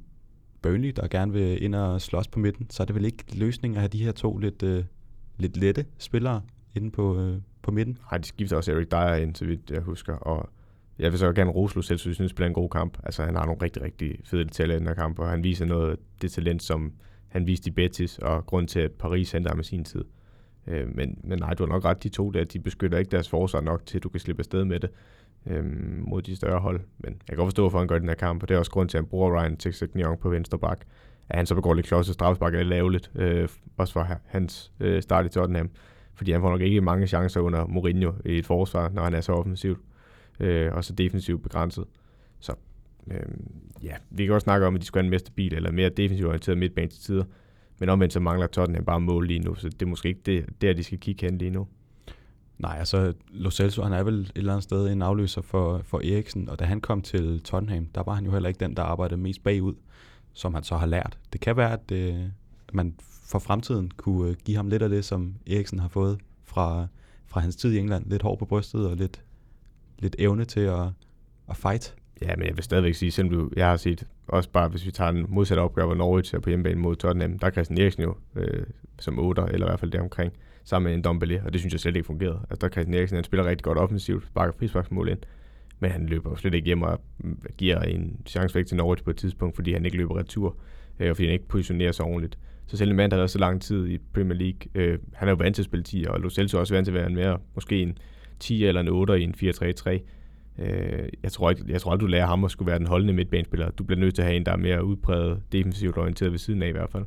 Burnley, 0.61 0.93
der 0.95 1.07
gerne 1.07 1.33
vil 1.33 1.63
ind 1.63 1.75
og 1.75 2.01
slås 2.01 2.27
på 2.27 2.39
midten, 2.39 2.69
så 2.69 2.83
er 2.83 2.85
det 2.85 2.95
vel 2.95 3.05
ikke 3.05 3.23
løsningen 3.33 3.75
at 3.77 3.81
have 3.81 3.89
de 3.89 4.03
her 4.03 4.11
to 4.11 4.37
lidt, 4.37 4.63
øh, 4.63 4.83
lidt 5.37 5.57
lette 5.57 5.85
spillere 5.97 6.41
inde 6.75 6.91
på, 6.91 7.19
øh, 7.19 7.37
på 7.61 7.71
midten. 7.71 7.97
Nej, 8.11 8.17
de 8.17 8.27
skifter 8.27 8.57
også 8.57 8.71
Eric 8.71 8.87
Dyer 8.91 9.13
ind, 9.13 9.35
så 9.35 9.45
vidt 9.45 9.71
jeg 9.71 9.81
husker, 9.81 10.13
og 10.13 10.49
jeg 10.99 11.11
vil 11.11 11.19
så 11.19 11.33
gerne 11.33 11.51
rose 11.51 11.75
Lo 11.75 11.81
så 11.81 11.93
jeg 11.93 11.99
synes, 11.99 12.31
spiller 12.31 12.47
en 12.47 12.53
god 12.53 12.69
kamp. 12.69 12.97
Altså, 13.03 13.23
han 13.23 13.35
har 13.35 13.45
nogle 13.45 13.61
rigtig, 13.61 13.81
rigtig 13.81 14.19
fede 14.23 14.43
detaljer 14.43 14.75
i 14.75 14.79
den 14.79 14.87
her 14.87 14.93
kamp, 14.93 15.19
og 15.19 15.29
han 15.29 15.43
viser 15.43 15.65
noget 15.65 15.91
af 15.91 15.97
det 16.21 16.31
talent, 16.31 16.63
som 16.63 16.93
han 17.27 17.47
viste 17.47 17.67
i 17.67 17.71
Betis, 17.71 18.17
og 18.17 18.45
grund 18.45 18.67
til, 18.67 18.79
at 18.79 18.91
Paris 18.91 19.31
henter 19.31 19.49
ham 19.49 19.59
i 19.59 19.63
sin 19.63 19.83
tid. 19.83 20.03
Øh, 20.67 20.95
men, 20.95 21.19
men 21.23 21.39
nej, 21.39 21.53
du 21.53 21.63
har 21.63 21.73
nok 21.73 21.85
ret, 21.85 22.03
de 22.03 22.09
to 22.09 22.29
der, 22.29 22.43
de 22.43 22.59
beskytter 22.59 22.97
ikke 22.97 23.11
deres 23.11 23.29
forsvar 23.29 23.61
nok 23.61 23.85
til, 23.85 23.97
at 23.97 24.03
du 24.03 24.09
kan 24.09 24.19
slippe 24.19 24.39
afsted 24.39 24.65
med 24.65 24.79
det 24.79 24.89
øh, 25.45 25.65
mod 26.07 26.21
de 26.21 26.35
større 26.35 26.59
hold. 26.59 26.81
Men 26.97 27.13
jeg 27.13 27.27
kan 27.27 27.37
godt 27.37 27.47
forstå, 27.47 27.61
hvorfor 27.61 27.77
han 27.77 27.87
gør 27.87 27.99
den 27.99 28.07
her 28.07 28.15
kamp, 28.15 28.43
og 28.43 28.49
det 28.49 28.55
er 28.55 28.59
også 28.59 28.71
grund 28.71 28.89
til, 28.89 28.97
at 28.97 29.03
han 29.03 29.09
bruger 29.09 29.41
Ryan 29.41 29.57
Tixignon 29.57 30.17
på 30.17 30.29
venstre 30.29 30.59
bak. 30.59 30.79
At 31.29 31.37
han 31.37 31.45
så 31.45 31.55
begår 31.55 31.73
lidt 31.73 31.85
klodset 31.85 32.13
straffespark 32.13 32.53
er 32.53 32.57
lidt 32.57 32.67
lavligt, 32.67 33.11
øh, 33.15 33.49
også 33.77 33.93
for 33.93 34.07
hans 34.25 34.71
øh, 34.79 35.01
start 35.01 35.25
i 35.25 35.29
Tottenham. 35.29 35.69
Fordi 36.15 36.31
han 36.31 36.41
får 36.41 36.49
nok 36.49 36.61
ikke 36.61 36.81
mange 36.81 37.07
chancer 37.07 37.41
under 37.41 37.65
Mourinho 37.65 38.11
i 38.25 38.37
et 38.37 38.45
forsvar, 38.45 38.89
når 38.89 39.03
han 39.03 39.13
er 39.13 39.21
så 39.21 39.31
offensivt 39.31 39.79
øh, 40.39 40.73
og 40.73 40.83
så 40.83 40.93
defensivt 40.93 41.43
begrænset. 41.43 41.85
Så 42.39 42.53
øh, 43.11 43.19
ja, 43.83 43.93
vi 44.09 44.25
kan 44.25 44.33
også 44.33 44.45
snakke 44.45 44.67
om, 44.67 44.75
at 44.75 44.81
de 44.81 44.85
skulle 44.85 45.01
have 45.01 45.07
en 45.07 45.09
mere 45.09 45.19
stabil 45.19 45.53
eller 45.53 45.71
mere 45.71 45.89
defensivt 45.89 46.27
orienteret 46.27 46.57
midtbane 46.57 46.87
til 46.87 47.01
tider. 47.01 47.23
Men 47.79 47.89
omvendt 47.89 48.13
så 48.13 48.19
mangler 48.19 48.47
Tottenham 48.47 48.85
bare 48.85 48.99
mål 48.99 49.27
lige 49.27 49.39
nu, 49.39 49.55
så 49.55 49.69
det 49.69 49.81
er 49.81 49.85
måske 49.85 50.09
ikke 50.09 50.21
det, 50.25 50.61
der, 50.61 50.73
de 50.73 50.83
skal 50.83 50.99
kigge 50.99 51.25
hen 51.25 51.37
lige 51.37 51.51
nu. 51.51 51.67
Nej, 52.57 52.75
altså 52.79 53.13
Lo 53.29 53.51
Celso, 53.51 53.83
han 53.83 53.93
er 53.93 54.03
vel 54.03 54.19
et 54.19 54.31
eller 54.35 54.53
andet 54.53 54.63
sted 54.63 54.91
en 54.91 55.01
afløser 55.01 55.41
for, 55.41 55.81
for 55.83 55.97
Eriksen, 55.97 56.49
og 56.49 56.59
da 56.59 56.65
han 56.65 56.81
kom 56.81 57.01
til 57.01 57.41
Tottenham, 57.41 57.85
der 57.85 58.03
var 58.03 58.13
han 58.13 58.25
jo 58.25 58.31
heller 58.31 58.49
ikke 58.49 58.59
den, 58.59 58.77
der 58.77 58.83
arbejdede 58.83 59.21
mest 59.21 59.43
bagud, 59.43 59.73
som 60.33 60.53
han 60.53 60.63
så 60.63 60.75
har 60.77 60.85
lært. 60.85 61.19
Det 61.33 61.41
kan 61.41 61.57
være, 61.57 61.73
at 61.73 61.91
øh, 61.91 62.15
man 62.73 62.95
for 63.23 63.39
fremtiden 63.39 63.91
kunne 63.97 64.29
øh, 64.29 64.35
give 64.45 64.57
ham 64.57 64.67
lidt 64.67 64.81
af 64.81 64.89
det, 64.89 65.05
som 65.05 65.35
Eriksen 65.47 65.79
har 65.79 65.87
fået 65.87 66.19
fra, 66.43 66.87
fra 67.25 67.39
hans 67.39 67.55
tid 67.55 67.73
i 67.73 67.79
England. 67.79 68.05
Lidt 68.09 68.21
hår 68.21 68.35
på 68.35 68.45
brystet 68.45 68.89
og 68.89 68.95
lidt, 68.95 69.21
lidt 69.99 70.15
evne 70.19 70.45
til 70.45 70.59
at, 70.59 70.87
at 71.49 71.57
fight. 71.57 71.95
Ja, 72.21 72.35
men 72.35 72.47
jeg 72.47 72.55
vil 72.55 72.63
stadigvæk 72.63 72.95
sige, 72.95 73.11
selvom 73.11 73.33
du, 73.33 73.49
jeg 73.55 73.69
har 73.69 73.77
set, 73.77 74.07
også 74.27 74.49
bare 74.49 74.67
hvis 74.67 74.85
vi 74.85 74.91
tager 74.91 75.09
en 75.09 75.25
modsatte 75.29 75.61
opgave, 75.61 75.87
hvor 75.87 75.95
Norwich 75.95 76.35
er 76.35 76.39
på 76.39 76.49
hjemmebane 76.49 76.81
mod 76.81 76.95
Tottenham, 76.95 77.39
der 77.39 77.47
er 77.47 77.51
Christian 77.51 77.81
Eriksen 77.81 78.03
jo 78.03 78.15
øh, 78.35 78.65
som 78.99 79.19
8, 79.19 79.41
eller 79.51 79.67
i 79.67 79.69
hvert 79.69 79.79
fald 79.79 79.91
deromkring, 79.91 80.33
sammen 80.63 80.89
med 80.89 80.97
en 80.97 81.03
Dombele, 81.03 81.41
og 81.45 81.53
det 81.53 81.61
synes 81.61 81.73
jeg 81.73 81.79
slet 81.79 81.95
ikke 81.95 82.05
fungerede. 82.05 82.39
Altså 82.49 82.55
der 82.61 82.67
er 82.67 82.71
Christian 82.71 82.93
Eriksen, 82.93 83.15
han 83.15 83.23
spiller 83.23 83.45
rigtig 83.45 83.63
godt 83.63 83.77
offensivt, 83.77 84.25
sparker 84.27 84.53
frisparksmål 84.57 85.09
ind, 85.09 85.19
men 85.79 85.91
han 85.91 86.05
løber 86.05 86.29
jo 86.29 86.35
slet 86.35 86.53
ikke 86.53 86.65
hjem 86.65 86.81
og 86.81 87.01
mm, 87.17 87.41
giver 87.57 87.79
en 87.79 88.21
chance 88.25 88.55
væk 88.55 88.65
til 88.65 88.77
Norwich 88.77 89.03
på 89.03 89.09
et 89.09 89.17
tidspunkt, 89.17 89.55
fordi 89.55 89.73
han 89.73 89.85
ikke 89.85 89.97
løber 89.97 90.17
retur, 90.17 90.55
øh, 90.99 91.09
og 91.09 91.15
fordi 91.15 91.25
han 91.25 91.33
ikke 91.33 91.47
positionerer 91.47 91.91
sig 91.91 92.05
ordentligt. 92.05 92.37
Så 92.67 92.77
selv 92.77 92.89
en 92.89 92.95
mand, 92.95 93.11
der 93.11 93.17
har 93.17 93.21
været 93.21 93.31
så 93.31 93.39
lang 93.39 93.61
tid 93.61 93.87
i 93.87 93.97
Premier 93.97 94.37
League, 94.37 94.59
øh, 94.75 94.99
han 95.13 95.27
er 95.27 95.31
jo 95.31 95.35
vant 95.35 95.55
til 95.55 95.61
at 95.61 95.65
spille 95.65 95.83
10, 95.83 96.05
og 96.09 96.19
Lo 96.19 96.29
Celso 96.29 96.57
er 96.57 96.59
også 96.59 96.73
vant 96.73 96.85
til 96.85 96.91
at 96.91 96.95
være 96.95 97.07
en 97.07 97.15
mere, 97.15 97.37
måske 97.55 97.81
en 97.81 97.97
10 98.39 98.65
eller 98.65 98.81
en 98.81 98.87
8 98.87 99.19
i 99.19 99.23
en 99.23 99.35
4-3-3. 99.37 99.99
Øh, 100.59 101.09
jeg, 101.23 101.31
tror 101.31 101.49
ikke, 101.49 101.63
jeg 101.67 101.81
tror 101.81 101.91
aldrig, 101.91 102.01
du 102.01 102.11
lærer 102.11 102.25
ham 102.25 102.43
at 102.43 102.51
skulle 102.51 102.67
være 102.67 102.79
den 102.79 102.87
holdende 102.87 103.13
midtbanespiller. 103.13 103.69
Du 103.69 103.83
bliver 103.83 103.99
nødt 103.99 104.15
til 104.15 104.21
at 104.21 104.27
have 104.27 104.35
en, 104.35 104.45
der 104.45 104.51
er 104.51 104.57
mere 104.57 104.85
udpræget 104.85 105.41
defensivt 105.51 105.97
orienteret 105.97 106.31
ved 106.31 106.39
siden 106.39 106.63
af 106.63 106.67
i 106.67 106.71
hvert 106.71 106.89
fald. 106.89 107.05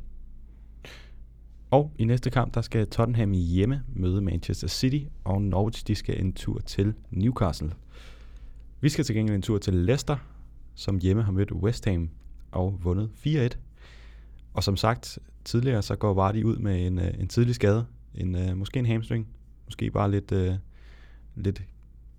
Og 1.71 1.91
i 1.97 2.05
næste 2.05 2.29
kamp, 2.29 2.53
der 2.53 2.61
skal 2.61 2.87
Tottenham 2.87 3.31
hjemme 3.31 3.83
møde 3.95 4.21
Manchester 4.21 4.67
City, 4.67 4.99
og 5.23 5.41
Norwich 5.41 5.87
de 5.87 5.95
skal 5.95 6.21
en 6.21 6.33
tur 6.33 6.59
til 6.59 6.93
Newcastle. 7.11 7.71
Vi 8.81 8.89
skal 8.89 9.05
til 9.05 9.15
gengæld 9.15 9.35
en 9.35 9.41
tur 9.41 9.57
til 9.57 9.73
Leicester, 9.73 10.17
som 10.75 10.99
hjemme 10.99 11.23
har 11.23 11.31
mødt 11.31 11.51
West 11.51 11.85
Ham 11.85 12.09
og 12.51 12.79
vundet 12.83 13.09
4-1. 13.27 13.57
Og 14.53 14.63
som 14.63 14.77
sagt 14.77 15.19
tidligere, 15.47 15.81
så 15.81 15.95
går 15.95 16.13
Vardy 16.13 16.43
ud 16.43 16.57
med 16.57 16.87
en, 16.87 16.99
øh, 16.99 17.19
en 17.19 17.27
tidlig 17.27 17.55
skade. 17.55 17.85
En, 18.15 18.35
øh, 18.35 18.57
måske 18.57 18.79
en 18.79 18.85
hamstring, 18.85 19.27
måske 19.65 19.91
bare 19.91 20.11
lidt, 20.11 20.31
øh, 20.31 20.53
lidt 21.35 21.63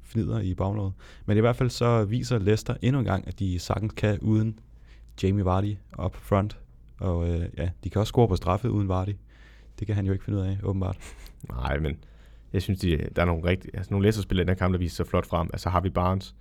fnider 0.03 0.41
i 0.41 0.55
baglåret. 0.55 0.93
Men 1.26 1.37
i 1.37 1.41
hvert 1.41 1.57
fald 1.57 1.70
så 1.70 2.05
viser 2.05 2.39
Leicester 2.39 2.74
endnu 2.83 2.99
en 2.99 3.05
gang, 3.05 3.29
at 3.29 3.39
de 3.39 3.59
sagtens 3.59 3.93
kan 3.97 4.18
uden 4.20 4.59
Jamie 5.22 5.45
Vardy 5.45 5.76
op 5.93 6.16
front. 6.16 6.59
Og 7.01 7.29
øh, 7.29 7.49
ja, 7.59 7.70
de 7.85 7.91
kan 7.91 8.01
også 8.01 8.11
score 8.11 8.29
på 8.29 8.37
straffe 8.37 8.70
uden 8.70 8.89
Vardy. 8.89 9.16
Det 9.79 9.87
kan 9.87 9.97
han 9.97 10.07
jo 10.07 10.12
ikke 10.12 10.24
finde 10.24 10.39
ud 10.39 10.45
af, 10.45 10.59
åbenbart. 10.62 10.99
Nej, 11.49 11.79
men 11.79 11.97
jeg 12.53 12.62
synes, 12.62 12.81
de, 12.81 13.09
der 13.16 13.22
er 13.22 13.26
nogle, 13.26 13.45
rigtig, 13.45 13.70
altså 13.74 13.91
nogle 13.91 14.05
Leicester-spillere 14.05 14.43
i 14.43 14.47
den 14.47 14.51
her 14.51 14.59
kamp, 14.59 14.72
der 14.72 14.79
viser 14.79 14.97
sig 14.97 15.07
flot 15.07 15.26
frem. 15.26 15.51
Altså 15.53 15.68
Harvey 15.68 15.91
Barnes, 15.91 16.35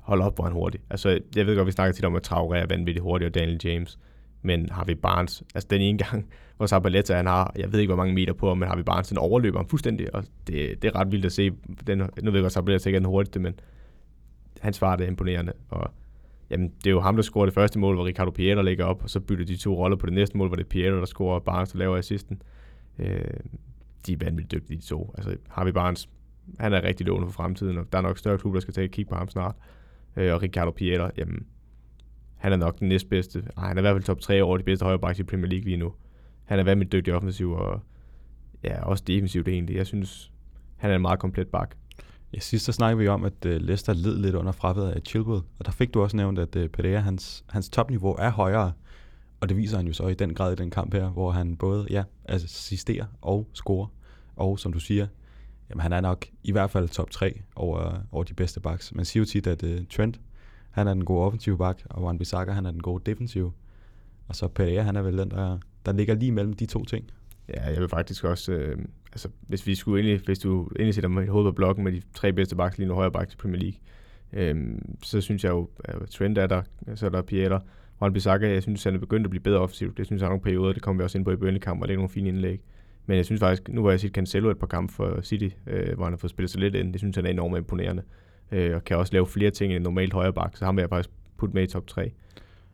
hold 0.00 0.22
op, 0.22 0.34
hvor 0.34 0.44
han 0.44 0.52
hurtig. 0.52 0.80
Altså, 0.90 1.20
jeg 1.36 1.46
ved 1.46 1.56
godt, 1.56 1.66
vi 1.66 1.72
snakker 1.72 1.92
tit 1.92 2.04
om, 2.04 2.16
at 2.16 2.32
Traoré 2.32 2.56
er 2.56 2.66
vanvittigt 2.66 3.02
hurtig, 3.02 3.26
og 3.26 3.34
Daniel 3.34 3.60
James. 3.64 3.98
Men 4.42 4.68
har 4.70 4.84
vi 4.84 4.94
Barnes, 4.94 5.42
altså 5.54 5.68
den 5.70 5.80
ene 5.80 5.98
gang, 5.98 6.26
hvor 6.56 6.66
Zabaleta 6.66 7.14
han 7.14 7.26
har, 7.26 7.52
jeg 7.56 7.72
ved 7.72 7.80
ikke, 7.80 7.94
hvor 7.94 8.02
mange 8.02 8.14
meter 8.14 8.32
på, 8.32 8.54
men 8.54 8.68
har 8.68 8.76
vi 8.76 8.82
Barnes, 8.82 9.08
den 9.08 9.18
overløber 9.18 9.58
ham 9.58 9.68
fuldstændig, 9.68 10.14
og 10.14 10.24
det, 10.46 10.82
det 10.82 10.88
er 10.88 10.96
ret 10.96 11.12
vildt 11.12 11.24
at 11.24 11.32
se. 11.32 11.50
Den, 11.86 11.98
nu 11.98 12.30
ved 12.30 12.32
jeg 12.32 12.42
godt, 12.42 12.52
Zabaleta 12.52 12.88
ikke 12.88 12.96
er 12.96 13.00
den 13.00 13.08
hurtigste, 13.08 13.40
men 13.40 13.54
han 14.60 14.72
svarer 14.72 14.96
det 14.96 15.06
imponerende, 15.06 15.52
og 15.68 15.90
jamen, 16.50 16.68
det 16.68 16.86
er 16.86 16.90
jo 16.90 17.00
ham, 17.00 17.16
der 17.16 17.22
scorer 17.22 17.46
det 17.46 17.54
første 17.54 17.78
mål, 17.78 17.94
hvor 17.94 18.06
Ricardo 18.06 18.30
Piero 18.30 18.62
lægger 18.62 18.84
op, 18.84 19.02
og 19.02 19.10
så 19.10 19.20
bytter 19.20 19.44
de 19.44 19.56
to 19.56 19.76
roller 19.76 19.96
på 19.96 20.06
det 20.06 20.14
næste 20.14 20.36
mål, 20.36 20.48
hvor 20.48 20.56
det 20.56 20.64
er 20.64 20.68
Piero, 20.68 20.96
der 20.96 21.04
scorer, 21.04 21.34
og 21.34 21.42
Barnes, 21.42 21.72
der 21.72 21.78
laver 21.78 21.96
assisten. 21.96 22.42
Øh, 22.98 23.24
de 24.06 24.12
er 24.12 24.16
vanvittigt 24.20 24.52
dygtige, 24.52 24.80
de 24.80 24.86
to. 24.86 25.14
Altså, 25.16 25.36
Harvey 25.48 25.72
Barnes, 25.72 26.08
han 26.58 26.72
er 26.72 26.82
rigtig 26.82 27.06
lovende 27.06 27.26
for 27.28 27.32
fremtiden, 27.32 27.78
og 27.78 27.92
der 27.92 27.98
er 27.98 28.02
nok 28.02 28.18
større 28.18 28.38
klub, 28.38 28.54
der 28.54 28.60
skal 28.60 28.74
tage 28.74 28.84
et 28.84 28.90
kig 28.90 29.08
på 29.08 29.14
ham 29.14 29.28
snart. 29.28 29.54
Øh, 30.16 30.34
og 30.34 30.42
Ricardo 30.42 30.70
Piero, 30.70 31.10
jamen, 31.16 31.46
han 32.42 32.52
er 32.52 32.56
nok 32.56 32.78
den 32.78 32.88
næstbedste. 32.88 33.44
Ej, 33.56 33.68
han 33.68 33.76
er 33.76 33.80
i 33.80 33.82
hvert 33.82 33.94
fald 33.94 34.04
top 34.04 34.20
3 34.20 34.42
over 34.42 34.56
de 34.56 34.62
bedste 34.62 34.84
højrebacks 34.84 35.18
i 35.18 35.22
Premier 35.22 35.46
League 35.46 35.64
lige 35.64 35.76
nu. 35.76 35.92
Han 36.44 36.58
er 36.58 36.64
vanvittigt 36.64 36.92
dygtig 36.92 37.14
offensiv, 37.14 37.52
og 37.52 37.80
ja, 38.64 38.84
også 38.84 39.04
defensivt 39.06 39.48
egentlig. 39.48 39.76
Jeg 39.76 39.86
synes, 39.86 40.32
han 40.76 40.90
er 40.90 40.94
en 40.94 41.02
meget 41.02 41.18
komplet 41.18 41.48
bak. 41.48 41.74
Ja, 42.34 42.38
sidst 42.38 42.64
så 42.64 42.72
snakkede 42.72 42.98
vi 42.98 43.08
om, 43.08 43.24
at 43.24 43.46
uh, 43.46 43.52
Leicester 43.52 43.92
led 43.92 44.18
lidt 44.18 44.34
under 44.34 44.52
fraværet 44.52 44.92
af 44.92 45.00
Chilwell, 45.06 45.42
og 45.58 45.66
der 45.66 45.72
fik 45.72 45.94
du 45.94 46.02
også 46.02 46.16
nævnt, 46.16 46.38
at 46.38 46.56
uh, 46.56 46.66
Pereira, 46.66 47.00
hans, 47.00 47.44
hans 47.48 47.68
topniveau 47.68 48.16
er 48.18 48.30
højere, 48.30 48.72
og 49.40 49.48
det 49.48 49.56
viser 49.56 49.76
han 49.76 49.86
jo 49.86 49.92
så 49.92 50.06
i 50.06 50.14
den 50.14 50.34
grad 50.34 50.52
i 50.52 50.56
den 50.56 50.70
kamp 50.70 50.94
her, 50.94 51.08
hvor 51.08 51.30
han 51.30 51.56
både 51.56 51.86
ja, 51.90 52.02
assisterer 52.24 53.06
og 53.20 53.48
scorer, 53.52 53.86
og 54.36 54.58
som 54.58 54.72
du 54.72 54.80
siger, 54.80 55.06
jamen 55.70 55.80
han 55.80 55.92
er 55.92 56.00
nok 56.00 56.26
i 56.42 56.52
hvert 56.52 56.70
fald 56.70 56.88
top 56.88 57.10
3 57.10 57.40
over, 57.56 57.92
over 58.12 58.24
de 58.24 58.34
bedste 58.34 58.60
backs. 58.60 58.94
Man 58.94 59.04
siger 59.04 59.20
jo 59.20 59.24
tit, 59.24 59.46
at 59.46 59.62
uh, 59.62 59.86
Trent, 59.90 60.20
han 60.72 60.88
er 60.88 60.94
den 60.94 61.04
gode 61.04 61.24
offensive 61.24 61.58
bak, 61.58 61.82
og 61.90 62.04
Wan 62.04 62.18
Bissaka, 62.18 62.52
han 62.52 62.66
er 62.66 62.70
den 62.70 62.82
gode 62.82 63.02
defensive. 63.10 63.52
Og 64.28 64.36
så 64.36 64.48
Pereira, 64.48 64.82
han 64.82 64.96
er 64.96 65.02
vel 65.02 65.18
den, 65.18 65.30
der, 65.30 65.58
der 65.86 65.92
ligger 65.92 66.14
lige 66.14 66.32
mellem 66.32 66.52
de 66.52 66.66
to 66.66 66.84
ting. 66.84 67.10
Ja, 67.48 67.70
jeg 67.70 67.80
vil 67.80 67.88
faktisk 67.88 68.24
også, 68.24 68.52
øh, 68.52 68.78
altså 69.12 69.28
hvis 69.40 69.66
vi 69.66 69.74
skulle 69.74 70.02
egentlig, 70.02 70.24
hvis 70.24 70.38
du 70.38 70.68
egentlig 70.76 70.94
sætter 70.94 71.08
mit 71.08 71.28
hoved 71.28 71.44
på 71.44 71.52
blokken 71.52 71.84
med 71.84 71.92
de 71.92 72.02
tre 72.14 72.32
bedste 72.32 72.56
backs 72.56 72.78
lige 72.78 72.88
nu, 72.88 72.94
højre 72.94 73.12
bak 73.12 73.28
til 73.28 73.36
Premier 73.36 73.60
League, 73.60 73.78
øh, 74.32 74.78
så 75.02 75.20
synes 75.20 75.44
jeg 75.44 75.50
jo, 75.50 75.68
at 75.84 76.08
Trent 76.08 76.38
er 76.38 76.46
der, 76.46 76.62
så 76.94 77.06
er 77.06 77.10
der 77.10 77.22
Pieter, 77.22 77.60
Wan 78.02 78.12
Bissaka, 78.12 78.52
jeg 78.52 78.62
synes, 78.62 78.84
han 78.84 78.94
er 78.94 78.98
begyndt 78.98 79.26
at 79.26 79.30
blive 79.30 79.42
bedre 79.42 79.60
offensivt. 79.60 79.98
Det 79.98 80.06
synes 80.06 80.20
jeg 80.20 80.26
er 80.26 80.30
nogle 80.30 80.42
perioder, 80.42 80.72
det 80.72 80.82
kommer 80.82 81.02
vi 81.02 81.04
også 81.04 81.18
ind 81.18 81.24
på 81.24 81.30
i 81.30 81.36
bøndekamp, 81.36 81.82
og 81.82 81.88
det 81.88 81.94
er 81.94 81.98
nogle 81.98 82.10
fine 82.10 82.28
indlæg. 82.28 82.60
Men 83.06 83.16
jeg 83.16 83.24
synes 83.24 83.40
faktisk, 83.40 83.68
nu 83.68 83.84
har 83.84 83.90
jeg 83.90 84.00
set 84.00 84.12
Cancelo 84.12 84.50
et 84.50 84.58
par 84.58 84.66
kampe 84.66 84.92
for 84.92 85.20
City, 85.22 85.48
øh, 85.66 85.94
hvor 85.94 86.04
han 86.04 86.12
har 86.12 86.18
fået 86.18 86.30
spillet 86.30 86.50
sig 86.50 86.60
lidt 86.60 86.74
ind. 86.74 86.92
Det 86.92 87.00
synes 87.00 87.16
jeg 87.16 87.24
er 87.24 87.30
enormt 87.30 87.56
imponerende 87.56 88.02
øh, 88.52 88.76
og 88.76 88.84
kan 88.84 88.96
også 88.96 89.12
lave 89.12 89.26
flere 89.26 89.50
ting 89.50 89.72
end 89.72 89.76
en 89.76 89.82
normalt 89.82 90.12
højre 90.12 90.32
bak, 90.32 90.56
så 90.56 90.64
ham 90.64 90.76
vil 90.76 90.82
jeg 90.82 90.88
faktisk 90.88 91.10
putte 91.36 91.54
med 91.54 91.62
i 91.62 91.66
top 91.66 91.86
3. 91.86 92.12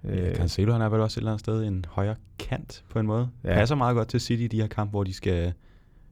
Ja, 0.05 0.35
Cancelo, 0.35 0.73
han 0.73 0.83
er 0.83 0.89
vel 0.89 1.01
også 1.01 1.19
et 1.19 1.21
eller 1.21 1.31
andet 1.31 1.41
sted 1.41 1.65
en 1.65 1.85
højre 1.89 2.17
kant 2.39 2.85
på 2.89 2.99
en 2.99 3.07
måde. 3.07 3.29
Ja. 3.45 3.55
Passer 3.55 3.75
meget 3.77 3.97
godt 3.97 4.09
til 4.09 4.21
City 4.21 4.43
i 4.43 4.47
de 4.47 4.61
her 4.61 4.69
kampe, 4.69 4.91
hvor 4.91 5.05
de 5.05 5.15
skal, 5.15 5.53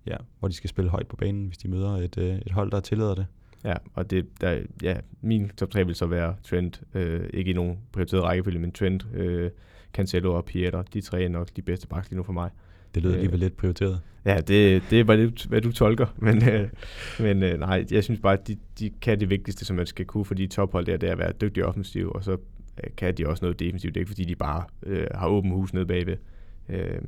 ja, 0.06 0.16
hvor 0.38 0.48
de 0.48 0.54
skal 0.54 0.70
spille 0.70 0.90
højt 0.90 1.06
på 1.06 1.16
banen, 1.16 1.46
hvis 1.46 1.58
de 1.58 1.68
møder 1.68 1.96
et, 1.96 2.18
øh, 2.18 2.38
et 2.46 2.52
hold, 2.52 2.70
der 2.70 2.80
tillader 2.80 3.14
det. 3.14 3.26
Ja, 3.64 3.74
og 3.94 4.10
det, 4.10 4.26
der, 4.40 4.62
ja, 4.82 4.96
min 5.20 5.48
top 5.48 5.70
3 5.70 5.86
vil 5.86 5.94
så 5.94 6.06
være 6.06 6.34
Trent, 6.42 6.82
øh, 6.94 7.30
ikke 7.32 7.50
i 7.50 7.54
nogen 7.54 7.78
prioriteret 7.92 8.22
rækkefølge, 8.22 8.58
men 8.58 8.72
Trent, 8.72 9.06
øh, 9.14 9.50
Cancelo 9.92 10.34
og 10.34 10.44
Pieter, 10.44 10.82
de 10.82 11.00
tre 11.00 11.22
er 11.22 11.28
nok 11.28 11.48
de 11.56 11.62
bedste 11.62 11.86
baks 11.86 12.10
lige 12.10 12.16
nu 12.16 12.22
for 12.22 12.32
mig. 12.32 12.50
Det 12.96 13.04
lyder 13.04 13.14
alligevel 13.14 13.38
øh, 13.38 13.42
lidt 13.42 13.56
prioriteret. 13.56 14.00
Ja, 14.24 14.36
det, 14.36 14.82
det 14.90 15.00
er 15.00 15.04
bare 15.04 15.16
det, 15.16 15.46
hvad 15.48 15.60
du 15.60 15.72
tolker. 15.72 16.06
Men, 16.26 16.48
øh, 16.48 16.68
men 17.20 17.42
øh, 17.42 17.60
nej, 17.60 17.84
jeg 17.90 18.04
synes 18.04 18.20
bare, 18.20 18.32
at 18.32 18.48
de, 18.48 18.56
de 18.78 18.90
kan 19.00 19.20
det 19.20 19.30
vigtigste, 19.30 19.64
som 19.64 19.76
man 19.76 19.86
skal 19.86 20.04
kunne 20.04 20.24
for 20.24 20.34
de 20.34 20.46
tophold 20.46 20.86
der, 20.86 20.96
det 20.96 21.08
er 21.08 21.12
at 21.12 21.18
være 21.18 21.32
dygtig 21.40 21.64
offensiv, 21.64 22.10
og 22.10 22.24
så 22.24 22.32
øh, 22.32 22.90
kan 22.96 23.14
de 23.14 23.26
også 23.26 23.44
noget 23.44 23.60
defensivt. 23.60 23.94
Det 23.94 24.00
er 24.00 24.02
ikke 24.02 24.10
fordi, 24.10 24.24
de 24.24 24.36
bare 24.36 24.64
øh, 24.82 25.06
har 25.14 25.28
åben 25.28 25.50
hus 25.50 25.74
nede 25.74 25.86
bagved. 25.86 26.16
Øh, 26.68 27.00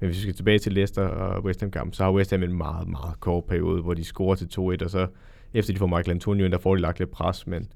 men 0.00 0.08
hvis 0.08 0.16
vi 0.16 0.22
skal 0.22 0.34
tilbage 0.34 0.58
til 0.58 0.72
Leicester 0.72 1.02
og 1.02 1.44
West 1.44 1.60
Ham 1.60 1.70
kampen, 1.70 1.92
så 1.92 2.04
har 2.04 2.12
West 2.12 2.30
Ham 2.30 2.42
en 2.42 2.56
meget, 2.56 2.88
meget 2.88 3.20
kort 3.20 3.44
periode, 3.44 3.82
hvor 3.82 3.94
de 3.94 4.04
scorer 4.04 4.34
til 4.34 4.48
2-1, 4.58 4.84
og 4.84 4.90
så 4.90 5.06
efter 5.54 5.72
de 5.72 5.78
får 5.78 5.86
Michael 5.86 6.10
Antonio 6.10 6.44
ind, 6.44 6.52
der 6.52 6.58
får 6.58 6.74
de 6.74 6.80
lagt 6.80 6.98
lidt 6.98 7.10
pres, 7.10 7.46
men 7.46 7.68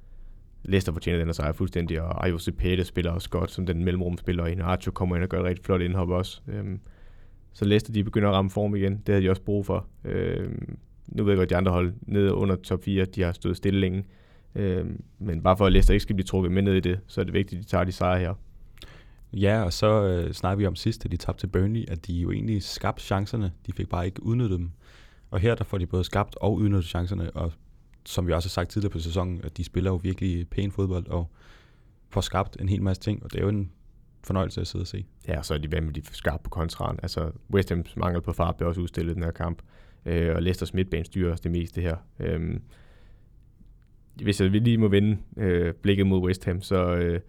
Leicester 0.64 0.92
fortjener 0.92 1.18
den 1.18 1.28
her 1.28 1.32
sejr 1.32 1.52
fuldstændig, 1.52 2.02
og 2.02 2.26
Ayo 2.26 2.38
Cepede 2.38 2.84
spiller 2.84 3.10
også 3.10 3.30
godt 3.30 3.50
som 3.50 3.66
den 3.66 3.84
mellemrumspiller, 3.84 4.42
og 4.42 4.50
Inacho 4.50 4.90
kommer 4.90 5.16
ind 5.16 5.22
og 5.22 5.28
gør 5.28 5.38
et 5.38 5.44
rigtig 5.44 5.64
flot 5.64 5.80
indhop 5.80 6.08
også. 6.08 6.40
Øh, 6.48 6.64
så 7.52 7.64
Leicester 7.64 7.92
de 7.92 8.04
begynder 8.04 8.28
at 8.28 8.34
ramme 8.34 8.50
form 8.50 8.76
igen. 8.76 8.92
Det 8.92 9.08
havde 9.08 9.24
de 9.24 9.30
også 9.30 9.42
brug 9.42 9.66
for. 9.66 9.86
Øh, 10.04 10.50
nu 11.08 11.24
ved 11.24 11.32
jeg 11.32 11.36
godt, 11.36 11.46
at 11.46 11.50
de 11.50 11.56
andre 11.56 11.72
hold 11.72 11.92
nede 12.02 12.34
under 12.34 12.56
top 12.56 12.84
4, 12.84 13.04
de 13.04 13.22
har 13.22 13.32
stået 13.32 13.56
stille 13.56 13.80
længe. 13.80 14.04
Øh, 14.54 14.86
men 15.18 15.42
bare 15.42 15.56
for 15.56 15.66
at 15.66 15.72
Leicester 15.72 15.94
ikke 15.94 16.02
skal 16.02 16.16
blive 16.16 16.24
trukket 16.24 16.52
med 16.52 16.62
ned 16.62 16.74
i 16.74 16.80
det, 16.80 17.00
så 17.06 17.20
er 17.20 17.24
det 17.24 17.34
vigtigt, 17.34 17.58
at 17.58 17.64
de 17.64 17.70
tager 17.70 17.84
de 17.84 17.92
sejre 17.92 18.20
her. 18.20 18.34
Ja, 19.32 19.62
og 19.62 19.72
så 19.72 20.02
øh, 20.02 20.32
snakker 20.32 20.56
vi 20.56 20.66
om 20.66 20.76
sidst, 20.76 21.04
at 21.04 21.12
de 21.12 21.16
tabte 21.16 21.42
til 21.42 21.46
Burnley, 21.46 21.84
at 21.88 22.06
de 22.06 22.12
jo 22.12 22.30
egentlig 22.30 22.62
skabte 22.62 23.02
chancerne. 23.02 23.52
De 23.66 23.72
fik 23.72 23.88
bare 23.88 24.06
ikke 24.06 24.22
udnyttet 24.22 24.58
dem. 24.58 24.70
Og 25.30 25.40
her 25.40 25.54
der 25.54 25.64
får 25.64 25.78
de 25.78 25.86
både 25.86 26.04
skabt 26.04 26.36
og 26.40 26.54
udnyttet 26.54 26.84
chancerne, 26.84 27.30
og 27.30 27.52
som 28.06 28.26
vi 28.26 28.32
også 28.32 28.48
har 28.48 28.50
sagt 28.50 28.70
tidligere 28.70 28.92
på 28.92 28.98
sæsonen, 28.98 29.40
at 29.44 29.56
de 29.56 29.64
spiller 29.64 29.90
jo 29.90 29.96
virkelig 29.96 30.48
pæn 30.48 30.70
fodbold 30.70 31.06
og 31.06 31.30
får 32.10 32.20
skabt 32.20 32.56
en 32.60 32.68
hel 32.68 32.82
masse 32.82 33.02
ting, 33.02 33.24
og 33.24 33.32
det 33.32 33.38
er 33.38 33.42
jo 33.42 33.48
en 33.48 33.70
fornøjelse 34.24 34.60
at 34.60 34.66
sidde 34.66 34.82
og 34.82 34.86
se. 34.86 35.04
Ja, 35.28 35.38
og 35.38 35.44
så 35.44 35.54
er 35.54 35.58
de 35.58 35.72
vanvittigt 35.72 36.16
skarpe 36.16 36.42
på 36.42 36.50
kontraen. 36.50 36.98
Altså, 37.02 37.30
West 37.54 37.72
Ham's 37.72 37.92
mangel 37.96 38.22
på 38.22 38.32
fart 38.32 38.56
blev 38.56 38.68
også 38.68 38.80
udstillet 38.80 39.12
i 39.12 39.14
den 39.14 39.22
her 39.22 39.30
kamp. 39.30 39.62
Øh, 40.06 40.36
og 40.36 40.42
Leicesters 40.42 40.74
midtbane 40.74 41.04
styrer 41.04 41.30
også 41.30 41.42
det 41.42 41.50
meste 41.50 41.80
her. 41.80 41.96
Øh, 42.20 42.60
hvis 44.14 44.40
jeg 44.40 44.50
lige 44.50 44.78
må 44.78 44.88
vende 44.88 45.18
øh, 45.36 45.74
blikket 45.74 46.06
mod 46.06 46.20
West 46.20 46.44
Ham, 46.44 46.60
så, 46.60 46.94
øh, 46.94 47.20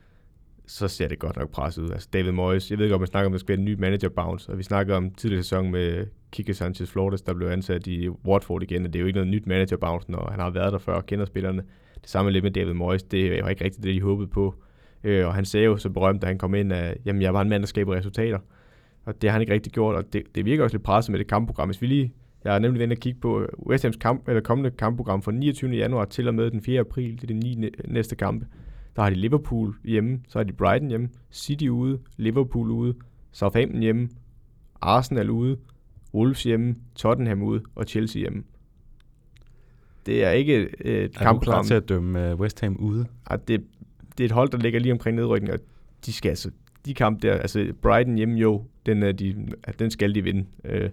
så 0.66 0.88
ser 0.88 1.08
det 1.08 1.20
godt 1.20 1.36
nok 1.36 1.52
presset 1.52 1.84
ud. 1.84 1.90
Altså 1.90 2.10
David 2.14 2.32
Moyes, 2.32 2.72
jeg 2.72 2.78
ved 2.78 2.86
ikke, 2.86 2.96
om 2.96 3.02
man 3.02 3.08
snakker 3.08 3.26
om, 3.26 3.34
at 3.34 3.40
der 3.40 3.40
skal 3.40 3.58
være 3.58 3.60
en 3.60 3.66
ny 3.66 3.80
manager 3.80 4.10
bounce, 4.10 4.52
og 4.52 4.58
vi 4.58 4.64
snakker 4.64 4.96
om 4.96 5.12
tidligere 5.12 5.44
sæson 5.44 5.72
med 5.72 6.08
Kike 6.32 6.54
Sanchez 6.54 6.90
Flores, 6.90 7.22
der 7.22 7.34
blev 7.34 7.48
ansat 7.48 7.88
i 7.88 8.10
Watford 8.10 8.64
igen, 8.64 8.86
og 8.86 8.94
det 8.94 9.00
er 9.00 9.02
jo 9.02 9.08
ikke 9.08 9.18
noget 9.18 9.32
nyt 9.32 9.48
manager 9.48 9.78
bounce, 9.78 10.12
når 10.12 10.28
han 10.32 10.40
har 10.40 10.50
været 10.50 10.74
der 10.74 10.80
før 10.80 10.94
og 10.94 11.06
kender 11.06 11.26
spillerne. 11.26 11.64
Det 12.02 12.10
samme 12.10 12.32
lidt 12.32 12.44
med 12.44 12.52
David 12.52 12.74
Moyes, 12.74 13.04
det 13.04 13.34
er 13.34 13.40
jo 13.40 13.48
ikke 13.48 13.64
rigtigt 13.64 13.84
det, 13.84 13.96
de 13.96 14.02
håbede 14.02 14.28
på. 14.28 14.56
Øh, 15.04 15.28
og 15.28 15.34
han 15.34 15.46
sagde 15.46 15.66
jo 15.66 15.78
så 15.78 15.90
berømt, 15.90 16.22
da 16.22 16.28
han 16.28 16.38
kom 16.38 16.56
ind, 16.56 16.74
at 16.74 16.98
jamen, 17.06 17.22
jeg 17.22 17.34
var 17.34 17.42
en 17.42 17.50
mand, 17.50 17.64
der 17.64 17.68
skaber 17.68 17.96
resultater. 17.96 18.40
og 19.06 19.22
det 19.22 19.30
har 19.30 19.32
han 19.32 19.42
ikke 19.42 19.54
rigtig 19.54 19.72
gjort, 19.72 19.96
og 19.96 20.14
det, 20.14 20.24
det 20.36 20.46
virker 20.46 20.64
også 20.64 20.74
lidt 20.76 20.84
presset 20.84 21.12
med 21.12 21.20
det 21.20 21.28
kampprogram. 21.28 21.68
Hvis 21.68 21.82
vi 21.82 21.88
lige, 21.88 22.14
jeg 22.44 22.52
har 22.52 22.60
nemlig 22.60 22.80
vendt 22.80 22.92
at 22.92 23.00
kigge 23.00 23.20
på 23.20 23.46
West 23.68 23.86
Ham's 23.86 23.98
kamp, 23.98 24.28
eller 24.28 24.42
kommende 24.42 24.72
kampprogram 24.72 25.22
fra 25.22 25.32
29. 25.32 25.72
januar 25.72 26.06
til 26.06 26.28
og 26.28 26.36
med 26.36 26.52
den 26.52 26.62
4. 26.62 26.80
april, 26.80 27.16
det 27.16 27.24
er 27.24 27.28
de 27.28 27.34
ni 27.34 27.70
næste 27.88 28.16
kampe. 28.16 28.48
Der 28.96 29.02
har 29.02 29.10
de 29.10 29.16
Liverpool 29.16 29.76
hjemme, 29.84 30.20
så 30.28 30.40
har 30.40 30.44
de 30.44 30.54
Brighton 30.54 30.90
hjemme, 30.90 31.10
City 31.32 31.68
ude, 31.68 32.00
Liverpool 32.18 32.72
ude, 32.72 32.94
Southampton 33.32 33.82
hjemme, 33.82 34.10
Arsenal 34.82 35.30
ude, 35.30 35.58
Wolves 36.14 36.44
hjemme, 36.44 36.76
Tottenham 36.96 37.42
ude 37.42 37.62
og 37.76 37.86
Chelsea 37.86 38.20
hjemme. 38.20 38.44
Det 40.06 40.24
er 40.24 40.30
ikke 40.30 40.70
et 40.86 41.16
kampprogram. 41.16 41.36
Er 41.36 41.40
du 41.40 41.40
klar 41.40 41.64
til 41.64 41.74
at 41.74 41.90
dømme 41.90 42.34
uh, 42.34 42.40
West 42.40 42.62
Ham 42.62 42.76
ude? 42.76 43.06
At 43.28 43.48
det, 43.48 43.64
det 44.18 44.24
er 44.24 44.26
et 44.26 44.32
hold, 44.32 44.50
der 44.50 44.58
ligger 44.58 44.80
lige 44.80 44.92
omkring 44.92 45.16
nedrykning, 45.16 45.54
og 45.54 45.60
de 46.06 46.14
skal 46.14 46.30
altså, 46.30 46.52
de 46.86 46.94
kampe 46.94 47.28
der, 47.28 47.34
altså 47.34 47.74
Brighton 47.82 48.16
hjemme 48.16 48.40
jo, 48.40 48.64
den, 48.86 49.04
er 49.04 49.12
de, 49.12 49.48
den 49.80 49.92
skal 49.92 50.16
de 50.16 50.22
vinde. 50.22 50.46
Øh, 50.66 50.90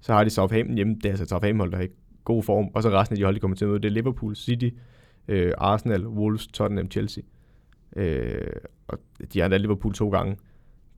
så 0.00 0.12
har 0.12 0.24
de 0.24 0.30
Southampton 0.30 0.74
hjemme, 0.76 0.94
det 0.94 1.04
er 1.04 1.10
altså 1.10 1.26
Southampton 1.26 1.60
hold, 1.60 1.72
der 1.72 1.78
er 1.78 1.82
i 1.82 1.88
god 2.24 2.42
form, 2.42 2.70
og 2.74 2.82
så 2.82 2.90
resten 2.90 3.14
af 3.14 3.18
de 3.18 3.24
hold, 3.24 3.34
de 3.34 3.40
kommer 3.40 3.56
til 3.56 3.64
at 3.64 3.68
møde, 3.68 3.80
det 3.80 3.88
er 3.88 3.92
Liverpool, 3.92 4.36
City, 4.36 4.68
øh, 5.28 5.52
Arsenal, 5.58 6.06
Wolves, 6.06 6.46
Tottenham, 6.46 6.90
Chelsea. 6.90 7.22
Øh, 7.96 8.52
og 8.88 8.98
de 9.32 9.38
har 9.38 9.46
endda 9.46 9.56
Liverpool 9.56 9.94
to 9.94 10.10
gange. 10.10 10.36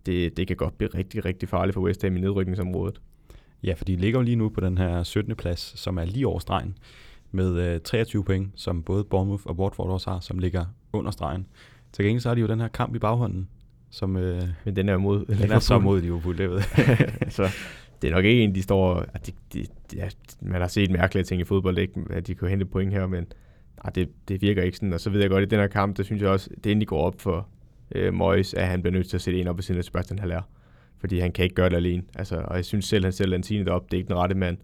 Det, 0.06 0.36
det 0.36 0.46
kan 0.46 0.56
godt 0.56 0.78
blive 0.78 0.90
rigtig, 0.94 1.24
rigtig 1.24 1.48
farligt 1.48 1.74
for 1.74 1.80
West 1.80 2.02
Ham 2.02 2.16
i 2.16 2.20
nedrykningsområdet. 2.20 3.00
Ja, 3.62 3.74
for 3.74 3.84
de 3.84 3.96
ligger 3.96 4.20
jo 4.20 4.24
lige 4.24 4.36
nu 4.36 4.48
på 4.48 4.60
den 4.60 4.78
her 4.78 5.02
17. 5.02 5.36
plads, 5.36 5.80
som 5.80 5.98
er 5.98 6.04
lige 6.04 6.26
over 6.26 6.38
stregen, 6.38 6.78
med 7.30 7.74
øh, 7.74 7.80
23 7.80 8.24
point, 8.24 8.50
som 8.54 8.82
både 8.82 9.04
Bournemouth 9.04 9.46
og 9.46 9.58
Watford 9.58 9.90
også 9.90 10.10
har, 10.10 10.20
som 10.20 10.38
ligger 10.38 10.64
under 10.98 11.10
stregen. 11.10 11.46
Til 11.92 12.04
gengæld 12.04 12.20
så 12.20 12.28
har 12.28 12.34
de 12.34 12.40
jo 12.40 12.46
den 12.46 12.60
her 12.60 12.68
kamp 12.68 12.94
i 12.94 12.98
baghånden, 12.98 13.48
som... 13.90 14.16
Øh, 14.16 14.42
Men 14.64 14.76
den 14.76 14.88
er 14.88 14.96
mod 14.96 15.18
Den 15.18 15.34
Liverpool. 15.34 15.56
er 15.56 15.58
så 15.58 15.78
mod 15.78 16.00
Liverpool, 16.00 16.38
det 16.38 16.50
ved 16.50 16.60
så 17.30 17.48
det 18.02 18.10
er 18.10 18.14
nok 18.14 18.24
ikke 18.24 18.42
en, 18.42 18.54
de 18.54 18.62
står... 18.62 19.04
At 19.14 19.26
de, 19.26 19.32
de, 19.52 19.66
de, 19.90 19.96
ja, 19.96 20.08
man 20.40 20.60
har 20.60 20.68
set 20.68 20.90
mærkelige 20.90 21.24
ting 21.24 21.40
i 21.40 21.44
fodbold, 21.44 21.78
ikke? 21.78 22.00
at 22.10 22.26
de 22.26 22.34
kunne 22.34 22.50
hente 22.50 22.64
point 22.64 22.92
her, 22.92 23.06
men 23.06 23.26
nej, 23.84 23.92
det, 23.94 24.08
det 24.28 24.42
virker 24.42 24.62
ikke 24.62 24.76
sådan. 24.76 24.92
Og 24.92 25.00
så 25.00 25.10
ved 25.10 25.20
jeg 25.20 25.30
godt, 25.30 25.42
at 25.42 25.46
i 25.46 25.50
den 25.50 25.60
her 25.60 25.66
kamp, 25.66 25.96
der 25.96 26.02
synes 26.02 26.22
jeg 26.22 26.30
også, 26.30 26.50
det 26.64 26.72
endelig 26.72 26.88
går 26.88 27.00
op 27.00 27.20
for 27.20 27.48
øh, 27.94 28.14
Moyes, 28.14 28.54
at 28.54 28.66
han 28.66 28.82
bliver 28.82 28.92
nødt 28.92 29.08
til 29.08 29.16
at 29.16 29.20
sætte 29.20 29.40
en 29.40 29.48
op 29.48 29.56
ved 29.56 29.62
siden 29.62 29.78
af 29.78 29.84
Sebastian 29.84 30.18
Haller 30.18 30.42
fordi 30.98 31.18
han 31.18 31.32
kan 31.32 31.42
ikke 31.42 31.54
gøre 31.54 31.68
det 31.68 31.76
alene. 31.76 32.02
Altså, 32.14 32.36
og 32.44 32.56
jeg 32.56 32.64
synes 32.64 32.84
selv, 32.84 33.04
han 33.04 33.12
selv 33.12 33.30
Lantini 33.30 33.64
derop, 33.64 33.90
det 33.90 33.96
er 33.96 33.98
ikke 33.98 34.08
den 34.08 34.16
rette 34.16 34.34
mand. 34.34 34.58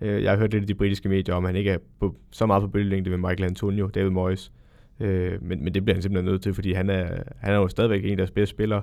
Øh, 0.00 0.22
jeg 0.22 0.30
har 0.30 0.38
hørt 0.38 0.52
lidt 0.52 0.62
af 0.62 0.66
de 0.66 0.74
britiske 0.74 1.08
medier 1.08 1.34
om, 1.34 1.44
at 1.44 1.48
han 1.48 1.56
ikke 1.56 1.70
er 1.70 1.78
på, 2.00 2.16
så 2.30 2.46
meget 2.46 2.60
på 2.60 2.68
bølgelængde 2.68 3.10
med 3.10 3.18
Michael 3.18 3.44
Antonio, 3.44 3.86
David 3.86 4.10
Moyes. 4.10 4.52
Øh, 5.00 5.42
men, 5.42 5.64
men 5.64 5.74
det 5.74 5.84
bliver 5.84 5.94
han 5.94 6.02
simpelthen 6.02 6.32
nødt 6.32 6.42
til, 6.42 6.54
fordi 6.54 6.72
han 6.72 6.90
er, 6.90 7.22
han 7.38 7.54
er 7.54 7.58
jo 7.58 7.68
stadigvæk 7.68 8.04
en 8.04 8.10
af 8.10 8.16
deres 8.16 8.30
bedste 8.30 8.50
spillere. 8.50 8.82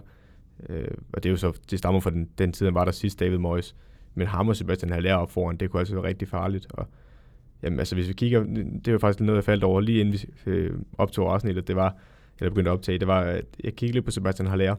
Øh, 0.69 0.87
og 1.13 1.23
det 1.23 1.29
er 1.29 1.31
jo 1.31 1.37
så, 1.37 1.59
det 1.71 1.79
stammer 1.79 1.99
fra 1.99 2.09
den, 2.09 2.29
den 2.37 2.51
tid, 2.51 2.65
han 2.65 2.75
var 2.75 2.85
der 2.85 2.91
sidst, 2.91 3.19
David 3.19 3.37
Moyes. 3.37 3.75
Men 4.15 4.27
ham 4.27 4.47
og 4.47 4.55
Sebastian 4.55 4.91
Haller 4.91 5.13
op 5.13 5.31
foran, 5.31 5.57
det 5.57 5.69
kunne 5.69 5.79
altså 5.79 5.95
være 5.95 6.03
rigtig 6.03 6.27
farligt. 6.27 6.67
Og, 6.69 6.87
jamen, 7.63 7.79
altså, 7.79 7.95
hvis 7.95 8.07
vi 8.07 8.13
kigger, 8.13 8.43
det 8.85 8.93
var 8.93 8.99
faktisk 8.99 9.19
noget, 9.19 9.35
jeg 9.35 9.43
faldt 9.43 9.63
over 9.63 9.81
lige 9.81 9.99
inden 9.99 10.13
vi 10.13 10.51
øh, 10.51 10.73
optog 10.97 11.33
afsnittet, 11.33 11.67
det 11.67 11.75
var, 11.75 11.97
eller 12.39 12.49
begyndte 12.49 12.71
at 12.71 12.73
optage, 12.73 12.99
det 12.99 13.07
var, 13.07 13.21
at 13.21 13.45
jeg 13.63 13.75
kiggede 13.75 13.93
lidt 13.93 14.05
på 14.05 14.11
Sebastian 14.11 14.47
Haller, 14.47 14.75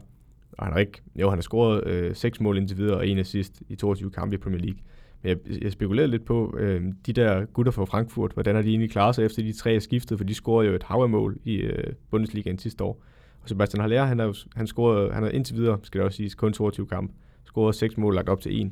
og 0.51 0.65
han 0.65 0.73
har 0.73 0.79
ikke, 0.79 1.01
jo, 1.15 1.29
han 1.29 1.37
har 1.37 1.41
scoret 1.41 1.87
øh, 1.87 2.15
seks 2.15 2.41
mål 2.41 2.57
indtil 2.57 2.77
videre 2.77 2.97
og 2.97 3.07
en 3.07 3.17
assist 3.17 3.63
i 3.69 3.75
22 3.75 4.11
kampe 4.11 4.35
i 4.35 4.37
Premier 4.37 4.61
League. 4.61 4.79
Men 5.23 5.29
jeg, 5.29 5.63
jeg 5.63 5.71
spekulerede 5.71 6.11
lidt 6.11 6.25
på, 6.25 6.57
øh, 6.59 6.83
de 7.05 7.13
der 7.13 7.45
gutter 7.45 7.71
fra 7.71 7.85
Frankfurt, 7.85 8.31
hvordan 8.33 8.55
har 8.55 8.61
de 8.61 8.69
egentlig 8.69 8.91
klaret 8.91 9.15
sig 9.15 9.25
efter 9.25 9.43
de 9.43 9.53
tre 9.53 9.75
er 9.75 9.79
skiftet, 9.79 10.17
for 10.17 10.25
de 10.25 10.33
scorede 10.33 10.69
jo 10.69 10.75
et 10.75 10.83
hav 10.83 11.09
mål 11.09 11.37
i 11.43 11.55
øh, 11.55 11.93
Bundesligaen 12.11 12.57
sidste 12.57 12.83
år. 12.83 13.03
Og 13.41 13.49
Sebastian 13.49 13.81
Haller, 13.81 14.05
han 14.05 14.19
har, 14.19 14.37
han 14.55 14.67
scorede, 14.67 15.13
han 15.13 15.23
har 15.23 15.29
indtil 15.29 15.55
videre, 15.55 15.79
skal 15.83 15.99
det 15.99 16.05
også 16.05 16.17
siges, 16.17 16.35
kun 16.35 16.53
22 16.53 16.87
kampe. 16.87 17.13
Scoret 17.45 17.75
6 17.75 17.97
mål, 17.97 18.15
lagt 18.15 18.29
op 18.29 18.41
til 18.41 18.61
1. 18.61 18.71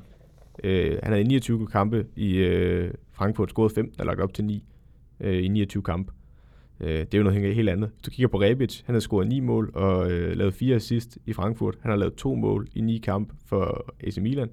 Øh, 0.64 0.97
han 1.04 1.12
havde 1.14 1.24
29 1.24 1.68
kampe 1.68 2.06
i 2.16 2.36
øh, 2.36 2.93
Frankfurt, 3.12 3.50
scoret 3.50 3.72
5, 3.72 3.91
der 3.97 4.04
lagt 4.04 4.20
op 4.20 4.34
til 4.34 4.45
9 4.45 4.64
øh, 5.20 5.43
i 5.43 5.47
29 5.47 5.84
kampe. 5.84 6.14
Øh, 6.80 7.00
det 7.00 7.14
er 7.14 7.18
jo 7.18 7.24
noget 7.24 7.56
helt 7.56 7.70
andet. 7.70 7.89
Hvis 7.89 8.02
du 8.02 8.12
kigger 8.12 8.28
på 8.28 8.41
Rebic, 8.41 8.82
han 8.86 8.95
har 8.95 9.00
scoret 9.00 9.28
9 9.28 9.39
mål 9.39 9.72
og 9.74 10.12
øh, 10.12 10.38
lavet 10.38 10.54
4 10.54 10.76
assist 10.76 11.18
i 11.26 11.34
Frankfurt. 11.34 11.78
Han 11.82 11.89
har 11.89 11.97
lavet 11.97 12.16
to 12.16 12.36
mål 12.36 12.68
i 12.74 12.82
9 12.82 12.97
kampe 12.97 13.36
for 13.45 13.93
AC 14.00 14.18
Milan. 14.18 14.50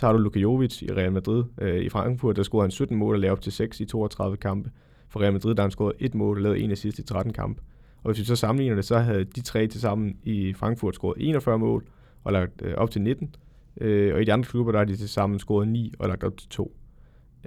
Så 0.00 0.06
har 0.06 0.12
du 0.12 0.18
Luka 0.18 0.38
Jovic 0.38 0.82
i 0.82 0.92
Real 0.92 1.12
Madrid. 1.12 1.44
Øh, 1.60 1.80
I 1.84 1.88
Frankfurt, 1.88 2.36
der 2.36 2.42
scorede 2.42 2.64
han 2.64 2.70
17 2.70 2.96
mål 2.96 3.14
og 3.14 3.20
lavede 3.20 3.32
op 3.32 3.40
til 3.40 3.52
6 3.52 3.80
i 3.80 3.84
32 3.84 4.36
kampe. 4.36 4.70
For 5.08 5.20
Real 5.20 5.32
Madrid, 5.32 5.54
der 5.54 5.62
har 5.62 5.66
han 5.66 5.70
scoret 5.70 5.92
et 5.98 6.14
mål 6.14 6.36
og 6.36 6.42
lavet 6.42 6.64
en 6.64 6.70
assist 6.70 6.98
i 6.98 7.02
13 7.02 7.32
kampe. 7.32 7.62
Og 8.02 8.10
hvis 8.10 8.18
vi 8.18 8.24
så 8.24 8.36
sammenligner 8.36 8.74
det, 8.74 8.84
så 8.84 8.98
havde 8.98 9.24
de 9.24 9.40
tre 9.40 9.66
til 9.66 9.80
sammen 9.80 10.16
i 10.24 10.52
Frankfurt 10.52 10.94
scoret 10.94 11.16
41 11.20 11.58
mål 11.58 11.84
og 12.24 12.32
lagt 12.32 12.62
øh, 12.62 12.74
op 12.74 12.90
til 12.90 13.02
19. 13.02 13.34
Øh, 13.80 14.14
og 14.14 14.20
i 14.20 14.24
de 14.24 14.32
andre 14.32 14.44
klubber, 14.44 14.72
der 14.72 14.78
har 14.78 14.84
de 14.84 14.96
til 14.96 15.08
sammen 15.08 15.38
scoret 15.38 15.68
9 15.68 15.92
og 15.98 16.08
lagt 16.08 16.24
op 16.24 16.36
til 16.36 16.48
2. 16.48 16.76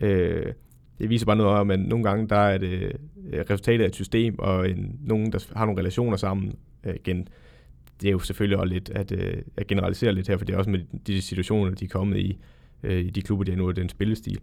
Øh, 0.01 0.53
det 0.99 1.09
viser 1.09 1.25
bare 1.25 1.35
noget 1.35 1.59
om, 1.59 1.71
at 1.71 1.79
nogle 1.79 2.03
gange 2.03 2.27
der 2.27 2.35
er 2.35 2.57
det 2.57 2.91
øh, 3.33 3.45
resultatet 3.49 3.83
af 3.83 3.87
et 3.87 3.95
system, 3.95 4.39
og 4.39 4.69
en, 4.69 4.99
nogen, 5.01 5.31
der 5.31 5.45
har 5.55 5.65
nogle 5.65 5.79
relationer 5.79 6.17
sammen. 6.17 6.53
Øh, 6.83 6.95
igen, 6.95 7.27
det 8.03 8.09
er 8.09 8.11
jo 8.11 8.19
selvfølgelig 8.19 8.57
også 8.57 8.73
lidt 8.73 8.89
at, 8.89 9.11
øh, 9.11 9.41
at 9.57 9.67
generalisere 9.67 10.13
lidt 10.13 10.27
her, 10.27 10.37
for 10.37 10.45
det 10.45 10.53
er 10.53 10.57
også 10.57 10.69
med 10.69 10.79
de 11.07 11.21
situationer, 11.21 11.71
de 11.71 11.85
er 11.85 11.89
kommet 11.89 12.17
i, 12.17 12.37
øh, 12.83 12.99
i 12.99 13.09
de 13.09 13.21
klubber, 13.21 13.45
de 13.45 13.51
har 13.51 13.57
nået 13.57 13.75
den 13.75 13.89
spillestil. 13.89 14.39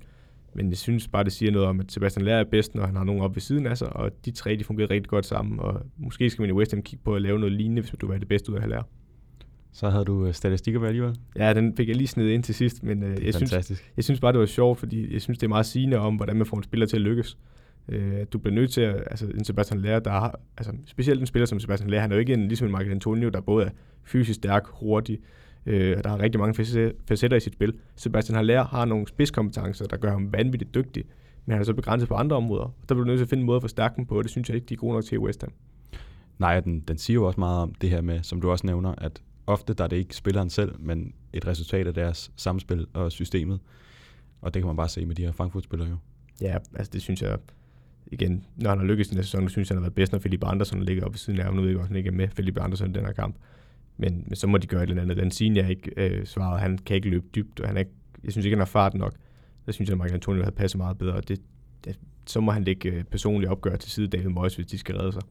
Men 0.55 0.69
jeg 0.69 0.77
synes 0.77 1.09
bare, 1.09 1.25
det 1.25 1.33
siger 1.33 1.53
noget 1.53 1.69
om, 1.69 1.81
at 1.81 1.93
Sebastian 1.93 2.25
Lær 2.25 2.37
er 2.37 2.45
bedst, 2.45 2.75
når 2.75 2.87
han 2.87 2.97
har 2.97 3.05
nogen 3.05 3.23
op 3.23 3.37
ved 3.37 3.41
siden 3.41 3.67
af 3.67 3.79
sig, 3.79 3.97
og 3.97 4.11
de 4.25 4.31
tre, 4.31 4.57
de 4.57 4.65
fungerer 4.65 4.91
rigtig 4.91 5.09
godt 5.09 5.27
sammen, 5.27 5.61
og 5.61 5.83
måske 5.97 6.31
skal 6.31 6.43
man 6.43 6.51
i 6.51 6.53
West 6.53 6.73
Ham 6.73 6.83
kigge 6.83 7.03
på 7.05 7.15
at 7.15 7.23
lave 7.23 7.39
noget 7.39 7.53
lignende, 7.53 7.83
hvis 7.83 7.95
du 8.01 8.07
vil 8.07 8.15
have 8.15 8.21
det 8.21 8.29
bedste 8.29 8.53
ud 8.53 8.57
af 8.57 8.61
Haller. 8.61 8.83
Så 9.73 9.91
havde 9.91 10.05
du 10.05 10.27
øh, 10.27 10.35
statistikker 10.35 10.81
med 10.81 10.89
alligevel? 10.89 11.17
Ja, 11.37 11.55
den 11.55 11.77
fik 11.77 11.89
jeg 11.89 11.97
lige 11.97 12.07
snedet 12.07 12.31
ind 12.31 12.43
til 12.43 12.55
sidst, 12.55 12.83
men 12.83 13.03
øh, 13.03 13.25
jeg, 13.25 13.35
synes, 13.35 13.53
jeg 13.97 14.05
synes 14.05 14.21
bare, 14.21 14.33
det 14.33 14.41
var 14.41 14.47
sjovt, 14.47 14.79
fordi 14.79 15.13
jeg 15.13 15.23
synes, 15.23 15.39
det 15.39 15.47
er 15.47 15.49
meget 15.49 15.67
sigende 15.67 15.97
om, 15.97 16.17
hvordan 16.17 16.37
man 16.37 16.47
får 16.47 16.57
en 16.57 16.63
spiller 16.63 16.87
til 16.87 16.97
at 16.97 17.03
lykkes. 17.03 17.39
Øh, 17.91 18.27
du 18.33 18.39
bliver 18.39 18.55
nødt 18.55 18.73
til 18.73 18.81
at, 18.81 18.95
altså 19.07 19.27
en 19.27 19.45
Sebastian 19.45 19.81
Lærer, 19.81 20.01
der 20.01 20.11
har, 20.11 20.41
altså 20.57 20.73
specielt 20.87 21.21
en 21.21 21.27
spiller 21.27 21.47
som 21.47 21.61
Sebastian 21.61 21.91
Lærer, 21.91 22.01
han 22.01 22.11
er 22.11 22.17
jo 22.17 22.21
ikke 22.21 22.35
en, 22.35 22.49
ligesom 22.49 22.67
en 22.67 22.73
Michael 22.73 22.91
Antonio, 22.91 23.29
der 23.29 23.41
både 23.41 23.67
er 23.67 23.71
fysisk 24.05 24.37
stærk, 24.37 24.67
hurtig, 24.67 25.19
øh, 25.67 25.97
der 26.05 26.09
har 26.09 26.19
rigtig 26.19 26.41
mange 26.41 26.55
facetter 27.09 27.37
i 27.37 27.41
sit 27.41 27.53
spil. 27.53 27.75
Sebastian 27.97 28.37
Haller 28.37 28.65
har 28.65 28.85
nogle 28.85 29.07
spidskompetencer, 29.07 29.87
der 29.87 29.97
gør 29.97 30.11
ham 30.11 30.33
vanvittigt 30.33 30.75
dygtig, 30.75 31.05
men 31.47 31.53
han 31.53 31.61
er 31.61 31.65
så 31.65 31.75
begrænset 31.75 32.09
på 32.09 32.15
andre 32.15 32.37
områder. 32.37 32.75
Der 32.89 32.95
bliver 32.95 33.05
du 33.05 33.05
nødt 33.05 33.19
til 33.19 33.25
at 33.25 33.29
finde 33.29 33.41
en 33.41 33.47
måde 33.47 33.57
at 33.57 33.63
forstærke 33.63 33.97
dem 33.97 34.07
på, 34.07 34.19
og 34.19 34.25
det 34.25 34.31
synes 34.31 34.49
jeg 34.49 34.55
ikke, 34.55 34.67
de 34.67 34.75
er 34.75 34.79
gode 34.79 34.95
nok 34.95 35.05
til 35.05 35.15
i 35.15 35.19
West 35.19 35.43
Ham. 35.43 35.53
Nej, 36.39 36.61
den, 36.61 36.81
den 36.81 36.99
siger 36.99 37.15
jo 37.15 37.27
også 37.27 37.41
meget 37.41 37.63
om 37.63 37.75
det 37.75 37.91
her 37.91 38.01
med, 38.01 38.23
som 38.23 38.41
du 38.41 38.51
også 38.51 38.67
nævner, 38.67 38.95
at 38.99 39.23
ofte 39.47 39.75
der 39.75 39.85
er 39.85 39.89
det 39.89 39.97
ikke 39.97 40.17
spilleren 40.17 40.51
selv, 40.51 40.75
men 40.79 41.15
et 41.33 41.47
resultat 41.47 41.87
af 41.87 41.95
deres 41.95 42.33
samspil 42.37 42.87
og 42.93 43.13
systemet. 43.13 43.61
Og 44.41 44.55
det 44.55 44.63
kan 44.63 44.67
man 44.67 44.77
bare 44.77 44.89
se 44.89 45.07
med 45.07 45.15
de 45.15 45.25
her 45.25 45.33
Frankfurt-spillere 45.33 45.89
jo. 45.89 45.97
Ja, 46.41 46.57
altså 46.75 46.91
det 46.93 47.03
synes 47.03 47.23
jeg, 47.23 47.39
igen, 48.11 48.45
når 48.57 48.71
han 48.71 48.79
har 48.79 48.87
lykkes 48.87 49.07
i 49.07 49.11
den 49.11 49.17
her 49.19 49.23
sæson, 49.23 49.49
synes 49.49 49.71
jeg, 49.71 49.75
han 49.75 49.83
har 49.83 49.89
været 49.89 49.95
bedst, 49.95 50.13
når 50.13 50.19
Philip 50.19 50.45
Andersen 50.45 50.83
ligger 50.83 51.05
oppe 51.05 51.15
ved 51.15 51.19
siden 51.19 51.39
af 51.39 51.45
ham. 51.45 51.55
Nu 51.55 51.63
ved 51.63 51.71
jeg 51.71 51.79
også, 51.79 51.95
ikke 51.95 52.09
er 52.09 52.13
med 52.13 52.29
Philip 52.29 52.59
Andersen 52.59 52.91
i 52.91 52.93
den 52.93 53.05
her 53.05 53.13
kamp. 53.13 53.37
Men, 53.97 54.25
men 54.27 54.37
så 54.37 54.47
må 54.47 54.59
de 54.59 54.67
gøre 54.67 54.83
et 54.83 54.89
eller 54.89 55.03
andet. 55.03 55.17
Den 55.17 55.31
siger 55.31 55.63
jeg 55.63 55.71
ikke 55.71 55.93
øh, 55.97 56.27
svaret. 56.27 56.61
Han 56.61 56.79
kan 56.79 56.97
ikke 56.97 57.09
løbe 57.09 57.27
dybt, 57.35 57.61
og 57.61 57.67
han 57.67 57.77
er 57.77 57.81
ikke, 57.81 57.93
jeg 58.25 58.33
synes 58.33 58.45
ikke, 58.45 58.55
han 58.55 58.61
har 58.61 58.67
fart 58.67 58.95
nok. 58.95 59.15
Der 59.67 59.73
synes 59.73 59.89
jeg, 59.89 59.95
at 59.95 59.99
Michael 59.99 60.15
Antonio 60.15 60.43
havde 60.43 60.55
passet 60.55 60.79
meget 60.79 60.99
bedre. 60.99 61.21
Det, 61.21 61.41
det, 61.85 61.99
så 62.27 62.41
må 62.41 62.53
han 62.53 62.65
lægge 62.65 62.91
personligt 62.91 63.11
personlige 63.11 63.51
opgør 63.51 63.77
til 63.77 63.91
side 63.91 64.09
David 64.09 64.29
Moyes, 64.29 64.55
hvis 64.55 64.67
de 64.67 64.79
skal 64.79 64.97
redde 64.97 65.13
sig. 65.13 65.23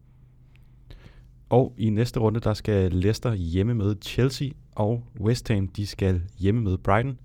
Og 1.49 1.73
i 1.77 1.89
næste 1.89 2.19
runde, 2.19 2.39
der 2.39 2.53
skal 2.53 2.91
Leicester 2.91 3.34
hjemme 3.34 3.73
med 3.73 3.95
Chelsea, 4.01 4.49
og 4.71 5.03
West 5.19 5.47
Ham, 5.47 5.67
de 5.67 5.88
skal 5.88 6.21
hjemme 6.39 6.61
med 6.61 6.77
Brighton. 6.77 7.19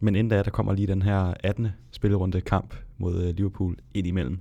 Men 0.00 0.16
inden 0.16 0.30
da, 0.30 0.42
der 0.42 0.50
kommer 0.50 0.72
lige 0.72 0.86
den 0.86 1.02
her 1.02 1.34
18. 1.40 1.68
spillerunde 1.90 2.40
kamp 2.40 2.74
mod 2.98 3.24
øh, 3.24 3.34
Liverpool 3.34 3.76
ind 3.94 4.06
imellem. 4.06 4.40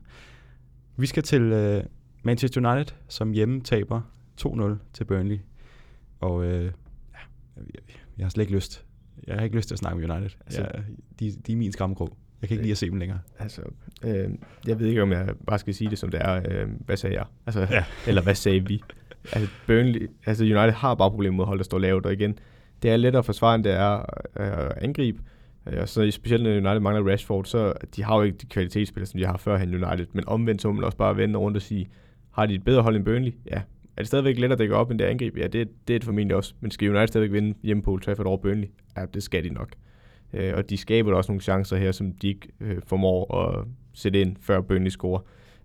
Vi 0.97 1.05
skal 1.05 1.23
til 1.23 1.51
uh, 1.51 1.83
Manchester 2.23 2.71
United, 2.71 2.95
som 3.07 3.31
hjemme 3.31 3.61
taber 3.61 4.01
2-0 4.41 4.73
til 4.93 5.05
Burnley. 5.05 5.39
Og 6.19 6.35
uh, 6.35 6.45
ja, 6.45 6.69
jeg, 7.57 7.81
jeg 8.17 8.25
har 8.25 8.29
slet 8.29 8.43
ikke 8.43 8.55
lyst. 8.55 8.85
Jeg 9.27 9.35
har 9.35 9.43
ikke 9.43 9.55
lyst 9.55 9.67
til 9.67 9.75
at 9.75 9.79
snakke 9.79 9.99
med 9.99 10.09
United. 10.09 10.37
Altså, 10.45 10.61
jeg, 10.61 10.83
de, 11.19 11.31
de 11.47 11.53
er 11.53 11.57
min 11.57 11.71
skamkrog. 11.71 12.17
Jeg 12.41 12.47
kan 12.47 12.55
ikke 12.55 12.63
lide 12.63 12.71
at 12.71 12.77
se 12.77 12.89
dem 12.89 12.97
længere. 12.97 13.19
Altså, 13.39 13.61
øh, 14.03 14.29
jeg 14.67 14.79
ved 14.79 14.87
ikke, 14.87 15.01
om 15.01 15.11
jeg 15.11 15.35
bare 15.47 15.59
skal 15.59 15.73
sige 15.73 15.89
det, 15.89 15.99
som 15.99 16.09
det 16.11 16.21
er. 16.23 16.41
Øh, 16.49 16.69
hvad 16.85 16.97
sagde 16.97 17.15
jeg? 17.15 17.25
Altså, 17.45 17.67
ja. 17.71 17.83
Eller 18.07 18.21
hvad 18.21 18.35
sagde 18.35 18.67
vi? 18.67 18.83
altså, 19.33 19.49
Burnley, 19.67 20.09
altså 20.25 20.43
United 20.43 20.71
har 20.71 20.95
bare 20.95 21.11
problemer 21.11 21.37
med 21.37 21.45
hold, 21.45 21.59
der 21.59 21.63
står 21.63 21.79
lavt, 21.79 22.05
og 22.05 22.13
igen, 22.13 22.39
det 22.83 22.91
er 22.91 22.97
lettere 22.97 23.19
at 23.19 23.25
forsvare, 23.25 23.55
end 23.55 23.63
det 23.63 23.73
er 23.73 23.95
øh, 24.39 24.65
at 24.65 24.77
angribe. 24.77 25.21
Øh, 25.67 25.81
og 25.81 25.89
så 25.89 26.11
specielt 26.11 26.43
når 26.43 26.51
United 26.51 26.79
mangler 26.79 27.11
Rashford, 27.11 27.45
så 27.45 27.73
de 27.95 28.03
har 28.03 28.15
jo 28.17 28.21
ikke 28.21 28.37
de 28.37 28.45
kvalitetsspillere, 28.45 29.07
som 29.07 29.19
de 29.19 29.25
har 29.25 29.37
før 29.37 29.61
United, 29.61 30.05
men 30.13 30.27
omvendt 30.27 30.61
så 30.61 30.67
må 30.67 30.73
man 30.73 30.83
også 30.83 30.97
bare 30.97 31.17
vende 31.17 31.39
rundt 31.39 31.57
og 31.57 31.61
sige, 31.61 31.87
har 32.31 32.45
de 32.45 32.53
et 32.53 32.63
bedre 32.63 32.81
hold 32.81 32.95
end 32.95 33.05
Burnley? 33.05 33.31
Ja. 33.45 33.61
Er 33.97 34.01
det 34.01 34.07
stadigvæk 34.07 34.35
lettere 34.35 34.53
at 34.53 34.59
dække 34.59 34.75
op, 34.75 34.91
end 34.91 34.99
det 34.99 35.05
angreb? 35.05 35.37
Ja, 35.37 35.47
det, 35.47 35.53
det 35.87 35.93
er 35.93 35.99
det 35.99 36.03
formentlig 36.03 36.35
også. 36.35 36.53
Men 36.59 36.71
skal 36.71 36.89
United 36.89 37.07
stadigvæk 37.07 37.33
vinde 37.33 37.57
hjemme 37.63 37.83
på 37.83 37.91
Old 37.91 38.01
Trafford 38.01 38.25
over 38.25 38.37
Burnley? 38.37 38.67
Ja, 38.97 39.05
det 39.13 39.23
skal 39.23 39.43
de 39.43 39.49
nok. 39.49 39.69
Øh, 40.33 40.53
og 40.55 40.69
de 40.69 40.77
skaber 40.77 41.13
også 41.13 41.31
nogle 41.31 41.41
chancer 41.41 41.77
her, 41.77 41.91
som 41.91 42.11
de 42.11 42.27
ikke 42.27 42.47
øh, 42.59 42.77
formår 42.87 43.37
at 43.37 43.65
sætte 43.93 44.21
ind, 44.21 44.35
før 44.41 44.61
Burnley 44.61 44.89
scorer 44.89 45.19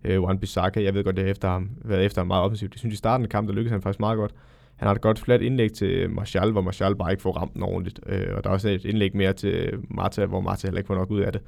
øh, 0.04 0.22
Wan 0.22 0.38
Bissaka. 0.38 0.82
Jeg 0.82 0.94
ved 0.94 1.04
godt, 1.04 1.16
det 1.16 1.24
har 1.24 1.30
efter 1.30 1.48
ham, 1.48 1.70
været 1.84 2.04
efter 2.04 2.20
ham 2.20 2.26
meget 2.26 2.44
offensivt. 2.44 2.74
Jeg 2.74 2.78
synes, 2.78 2.94
i 2.94 2.96
starten 2.96 3.24
af 3.24 3.30
kampen, 3.30 3.48
der 3.48 3.54
lykkedes 3.54 3.72
han 3.72 3.82
faktisk 3.82 4.00
meget 4.00 4.16
godt 4.16 4.34
han 4.80 4.86
har 4.86 4.94
et 4.94 5.00
godt 5.00 5.18
fladt 5.18 5.42
indlæg 5.42 5.72
til 5.72 6.10
Martial, 6.10 6.52
hvor 6.52 6.60
Martial 6.60 6.96
bare 6.96 7.10
ikke 7.10 7.22
får 7.22 7.32
ramt 7.32 7.54
den 7.54 7.62
ordentligt. 7.62 8.00
Øh, 8.06 8.26
og 8.36 8.44
der 8.44 8.50
er 8.50 8.54
også 8.54 8.68
et 8.68 8.84
indlæg 8.84 9.16
mere 9.16 9.32
til 9.32 9.78
Marta, 9.90 10.26
hvor 10.26 10.40
Marta 10.40 10.66
heller 10.66 10.78
ikke 10.78 10.86
får 10.86 10.94
nok 10.94 11.10
ud 11.10 11.20
af 11.20 11.32
det. 11.32 11.42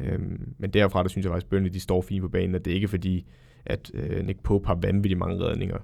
Øh, 0.00 0.18
men 0.58 0.70
derfra, 0.70 1.02
der 1.02 1.08
synes 1.08 1.24
jeg 1.24 1.30
faktisk, 1.30 1.46
at 1.46 1.50
Burnley 1.50 1.70
de 1.70 1.80
står 1.80 2.02
fint 2.02 2.22
på 2.22 2.28
banen, 2.28 2.54
og 2.54 2.64
det 2.64 2.70
er 2.70 2.74
ikke 2.74 2.88
fordi, 2.88 3.26
at 3.66 3.90
øh, 3.94 4.26
Nick 4.26 4.42
Pope 4.42 4.66
har 4.66 4.74
vanvittigt 4.74 5.18
mange 5.18 5.44
redninger. 5.44 5.78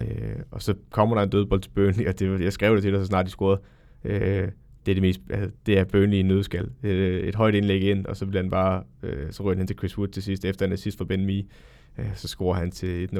Øh, 0.00 0.36
og 0.50 0.62
så 0.62 0.74
kommer 0.90 1.16
der 1.16 1.22
en 1.22 1.30
dødbold 1.30 1.60
til 1.60 1.70
Burnley, 1.70 2.08
og 2.08 2.18
det, 2.18 2.40
jeg 2.40 2.52
skrev 2.52 2.74
det 2.74 2.82
til 2.82 2.92
dig, 2.92 3.00
så 3.00 3.06
snart 3.06 3.26
de 3.26 3.30
scorede. 3.30 3.60
Øh, 4.04 4.48
det 4.86 4.92
er 4.92 4.94
det 4.94 5.02
mest, 5.02 5.20
altså, 5.30 5.50
det 5.66 5.78
er 5.78 5.84
Burnley 5.84 6.18
i 6.18 6.22
nødskal. 6.22 6.70
Øh, 6.82 7.20
et 7.20 7.34
højt 7.34 7.54
indlæg 7.54 7.82
ind, 7.82 8.06
og 8.06 8.16
så 8.16 8.26
bliver 8.26 8.42
han 8.42 8.50
bare, 8.50 8.82
øh, 9.02 9.32
så 9.32 9.42
ryger 9.42 9.58
han 9.58 9.66
til 9.66 9.76
Chris 9.78 9.98
Wood 9.98 10.08
til 10.08 10.22
sidst, 10.22 10.44
efter 10.44 10.66
en 10.66 10.72
assist 10.72 10.98
for 10.98 11.04
Ben 11.04 11.26
Mee, 11.26 11.44
øh, 11.98 12.16
så 12.16 12.28
scorer 12.28 12.54
han 12.54 12.70
til 12.70 13.08
1-0. 13.12 13.18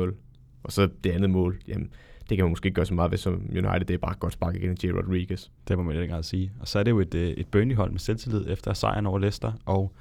Og 0.63 0.73
så 0.73 0.89
det 1.05 1.11
andet 1.11 1.31
mål, 1.31 1.59
jamen, 1.69 1.91
det 2.29 2.37
kan 2.37 2.45
man 2.45 2.51
måske 2.51 2.67
ikke 2.67 2.75
gøre 2.75 2.87
så 2.87 2.95
meget 2.95 3.11
ved 3.11 3.19
som 3.19 3.35
United, 3.51 3.85
det 3.85 3.95
er 3.95 3.99
bare 3.99 4.15
godt 4.15 4.33
spark 4.33 4.55
igen 4.55 4.77
til. 4.77 4.95
Rodriguez. 4.95 5.49
Det 5.69 5.77
må 5.79 5.83
man 5.83 5.95
ikke 5.95 6.05
engang 6.05 6.25
sige. 6.25 6.53
Og 6.61 6.69
så 6.69 6.79
er 6.79 6.83
det 6.83 6.91
jo 6.91 7.01
et, 7.01 7.15
øh, 7.15 7.29
et 7.29 7.47
Burnley-hold 7.47 7.91
med 7.91 7.99
selvtillid 7.99 8.45
efter 8.49 8.73
sejren 8.73 9.07
over 9.07 9.19
Leicester, 9.19 9.53
og 9.65 9.93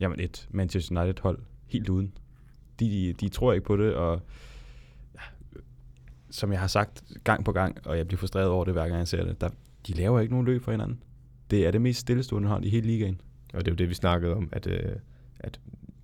jamen 0.00 0.20
et 0.20 0.48
Manchester 0.50 1.02
United-hold 1.02 1.38
helt 1.66 1.88
uden. 1.88 2.12
De, 2.80 2.90
de, 2.90 3.12
de 3.12 3.28
tror 3.28 3.52
ikke 3.52 3.66
på 3.66 3.76
det, 3.76 3.94
og 3.94 4.20
ja, 5.14 5.20
som 6.30 6.52
jeg 6.52 6.60
har 6.60 6.66
sagt 6.66 7.02
gang 7.24 7.44
på 7.44 7.52
gang, 7.52 7.78
og 7.86 7.98
jeg 7.98 8.06
bliver 8.06 8.18
frustreret 8.18 8.48
over 8.48 8.64
det, 8.64 8.74
hver 8.74 8.88
gang 8.88 8.98
jeg 8.98 9.08
ser 9.08 9.24
det, 9.24 9.40
der, 9.40 9.48
de 9.86 9.92
laver 9.92 10.20
ikke 10.20 10.32
nogen 10.32 10.46
løb 10.46 10.62
for 10.62 10.70
hinanden. 10.70 11.02
Det 11.50 11.66
er 11.66 11.70
det 11.70 11.80
mest 11.80 12.00
stillestående 12.00 12.48
hold 12.48 12.64
i 12.64 12.68
hele 12.68 12.86
ligaen. 12.86 13.20
Og 13.54 13.64
det 13.64 13.68
er 13.68 13.72
jo 13.72 13.76
det, 13.76 13.88
vi 13.88 13.94
snakkede 13.94 14.34
om, 14.34 14.48
at, 14.52 14.66
øh, 14.66 14.96
at 15.40 15.60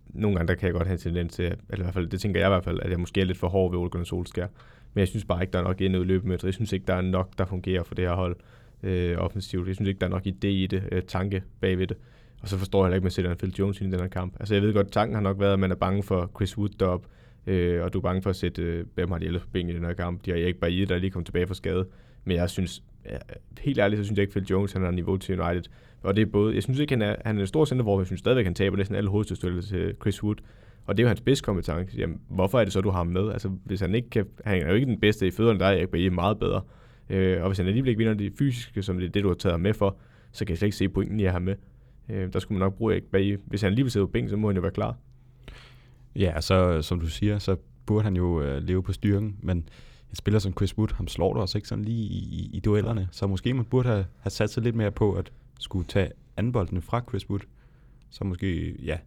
nogle 0.07 0.37
gange, 0.37 0.49
der 0.49 0.55
kan 0.55 0.67
jeg 0.67 0.73
godt 0.73 0.87
have 0.87 0.95
en 0.95 1.01
tendens 1.01 1.35
til, 1.35 1.45
eller 1.45 1.79
i 1.79 1.83
hvert 1.83 1.95
fald, 1.95 2.09
det 2.09 2.21
tænker 2.21 2.41
jeg 2.41 2.49
i 2.49 2.51
hvert 2.51 2.65
fald, 2.65 2.81
at 2.81 2.91
jeg 2.91 3.01
måske 3.01 3.21
er 3.21 3.25
lidt 3.25 3.39
for 3.39 3.49
hård 3.49 3.71
ved 3.71 3.79
Ole 3.79 3.91
Gunnar 3.91 4.05
Solskjaer. 4.05 4.49
Men 4.95 5.01
jeg 5.01 5.09
synes 5.09 5.25
bare 5.25 5.43
ikke, 5.43 5.53
der 5.53 5.59
er 5.59 5.63
nok 5.63 5.81
ind 5.81 5.95
i 5.95 5.99
løbemønster. 5.99 6.49
Jeg 6.49 6.55
synes 6.55 6.73
ikke, 6.73 6.87
der 6.87 6.95
er 6.95 7.01
nok, 7.01 7.39
der 7.39 7.45
fungerer 7.45 7.83
for 7.83 7.95
det 7.95 8.05
her 8.05 8.15
hold 8.15 8.37
øh, 8.83 9.19
offensivt. 9.19 9.67
Jeg 9.69 9.75
synes 9.75 9.89
ikke, 9.89 10.01
der 10.01 10.07
er 10.07 10.11
nok 10.11 10.27
idé 10.27 10.47
i 10.47 10.67
det, 10.67 10.83
øh, 10.93 11.03
tanke 11.03 11.43
bagved 11.61 11.87
det. 11.87 11.97
Og 12.43 12.49
så 12.49 12.59
forstår 12.59 12.79
jeg 12.79 12.87
heller 12.87 12.95
ikke, 12.95 13.03
at 13.03 13.05
man 13.05 13.11
sætter 13.11 13.31
en 13.31 13.37
Phil 13.37 13.55
Jones 13.59 13.81
ind 13.81 13.89
i 13.89 13.93
den 13.93 14.01
her 14.01 14.09
kamp. 14.09 14.37
Altså 14.41 14.55
jeg 14.55 14.63
ved 14.63 14.73
godt, 14.75 14.93
tanken 14.93 15.15
har 15.15 15.23
nok 15.23 15.41
været, 15.41 15.53
at 15.53 15.59
man 15.59 15.71
er 15.71 15.75
bange 15.75 16.03
for 16.03 16.31
Chris 16.37 16.59
Wood 16.59 16.69
deroppe, 16.69 17.09
øh, 17.47 17.83
og 17.83 17.93
du 17.93 17.99
er 17.99 18.03
bange 18.03 18.23
for 18.23 18.31
at 18.31 18.37
sætte, 18.37 18.63
øh, 18.63 18.85
hvem 18.95 19.11
har 19.11 19.19
de 19.19 19.27
ellers 19.27 19.43
på 19.43 19.49
benene 19.53 19.73
i 19.73 19.77
den 19.77 19.85
her 19.85 19.93
kamp. 19.93 20.25
De 20.25 20.31
har 20.31 20.39
ikke 20.39 20.61
bare 20.61 20.73
i, 20.73 20.85
der 20.85 20.99
lige 20.99 21.11
kommet 21.11 21.27
tilbage 21.27 21.47
fra 21.47 21.55
skade. 21.55 21.87
Men 22.25 22.37
jeg 22.37 22.51
synes, 22.51 22.83
ja, 23.05 23.17
helt 23.61 23.79
ærligt, 23.79 23.99
så 23.99 24.05
synes 24.05 24.17
jeg 24.17 24.23
ikke, 24.23 24.33
Phil 24.33 24.47
Jones 24.51 24.73
han 24.73 24.83
har 24.83 24.91
niveau 24.91 25.17
til 25.17 25.41
United. 25.41 25.63
Og 26.03 26.17
det 26.17 26.23
er 26.23 26.27
både, 26.27 26.55
jeg 26.55 26.63
synes 26.63 26.79
ikke, 26.79 26.93
han 26.93 27.03
er, 27.03 27.17
han 27.25 27.37
er 27.37 27.41
en 27.41 27.47
stor 27.47 27.65
center, 27.65 27.83
hvor 27.83 28.01
jeg 28.01 28.07
synes 28.07 28.21
stadigvæk, 28.21 28.45
han 28.45 28.55
taber 28.55 28.77
næsten 28.77 28.97
alle 28.97 29.11
hovedstødstøtter 29.11 29.63
til 29.63 29.95
Chris 30.01 30.23
Wood. 30.23 30.37
Og 30.87 30.97
det 30.97 31.03
er 31.03 31.05
jo 31.05 31.09
hans 31.09 31.21
bedste 31.21 31.45
kompetence. 31.45 31.99
Jamen, 31.99 32.21
hvorfor 32.29 32.61
er 32.61 32.65
det 32.65 32.73
så, 32.73 32.81
du 32.81 32.91
har 32.91 32.99
ham 32.99 33.07
med? 33.07 33.33
Altså, 33.33 33.49
hvis 33.65 33.81
han 33.81 33.95
ikke 33.95 34.11
kan, 34.11 34.27
han 34.45 34.63
er 34.63 34.69
jo 34.69 34.75
ikke 34.75 34.87
den 34.87 35.01
bedste 35.01 35.27
i 35.27 35.31
fødderne, 35.31 35.59
der 35.59 35.67
er 35.67 35.73
Erik 35.73 35.89
Bailly 35.89 36.09
meget 36.09 36.39
bedre. 36.39 36.63
Øh, 37.11 37.43
og 37.43 37.49
hvis 37.49 37.59
han 37.59 37.67
alligevel 37.67 37.89
ikke 37.89 37.99
vinder 37.99 38.15
det 38.15 38.33
fysiske, 38.39 38.83
som 38.83 38.99
det 38.99 39.07
er 39.07 39.11
det, 39.11 39.23
du 39.23 39.29
har 39.29 39.35
taget 39.35 39.53
ham 39.53 39.61
med 39.61 39.75
for, 39.75 39.97
så 40.33 40.45
kan 40.45 40.51
jeg 40.51 40.59
slet 40.59 40.67
ikke 40.67 40.77
se 40.77 40.89
pointen 40.89 41.21
i 41.21 41.25
at 41.25 41.31
have 41.31 41.41
med. 41.41 41.57
Øh, 42.09 42.33
der 42.33 42.39
skulle 42.39 42.59
man 42.59 42.67
nok 42.67 42.75
bruge 42.75 42.93
Erik 42.93 43.05
Bailly. 43.05 43.37
Hvis 43.47 43.63
han 43.63 43.71
alligevel 43.71 43.91
sidder 43.91 44.07
på 44.07 44.11
bænken, 44.11 44.31
så 44.31 44.37
må 44.37 44.49
han 44.49 44.57
jo 44.57 44.63
være 44.63 44.73
klar. 44.73 44.97
Ja, 46.17 46.41
så 46.41 46.83
som 46.83 47.01
du 47.01 47.07
siger, 47.07 47.39
så 47.39 47.57
burde 47.87 48.05
han 48.05 48.17
jo 48.17 48.43
øh, 48.43 48.63
leve 48.63 48.83
på 48.83 48.93
styrken, 48.93 49.37
men 49.43 49.57
en 50.11 50.17
spiller 50.17 50.39
som 50.39 50.53
Chris 50.53 50.79
Wood, 50.79 50.95
ham 50.95 51.09
slår 51.09 51.35
du 51.35 51.41
også 51.41 51.59
ikke 51.59 51.69
sådan 51.69 51.85
lige 51.85 52.03
i, 52.03 52.19
i, 52.19 52.51
i 52.53 52.61
duellerne, 52.61 53.09
så 53.11 53.27
måske 53.27 53.55
man 53.55 53.65
burde 53.65 53.89
have, 53.89 54.07
have 54.19 54.31
sat 54.31 54.51
sig 54.51 54.63
lidt 54.63 54.77
mere 54.77 54.91
på 54.91 55.13
at 55.13 55.33
skulle 55.61 55.87
tage 55.87 56.11
anboldene 56.37 56.81
fra 56.81 57.03
Chris 57.09 57.31
Wood, 57.31 57.41
så 58.11 58.25
måske, 58.25 58.77
ja, 58.85 58.99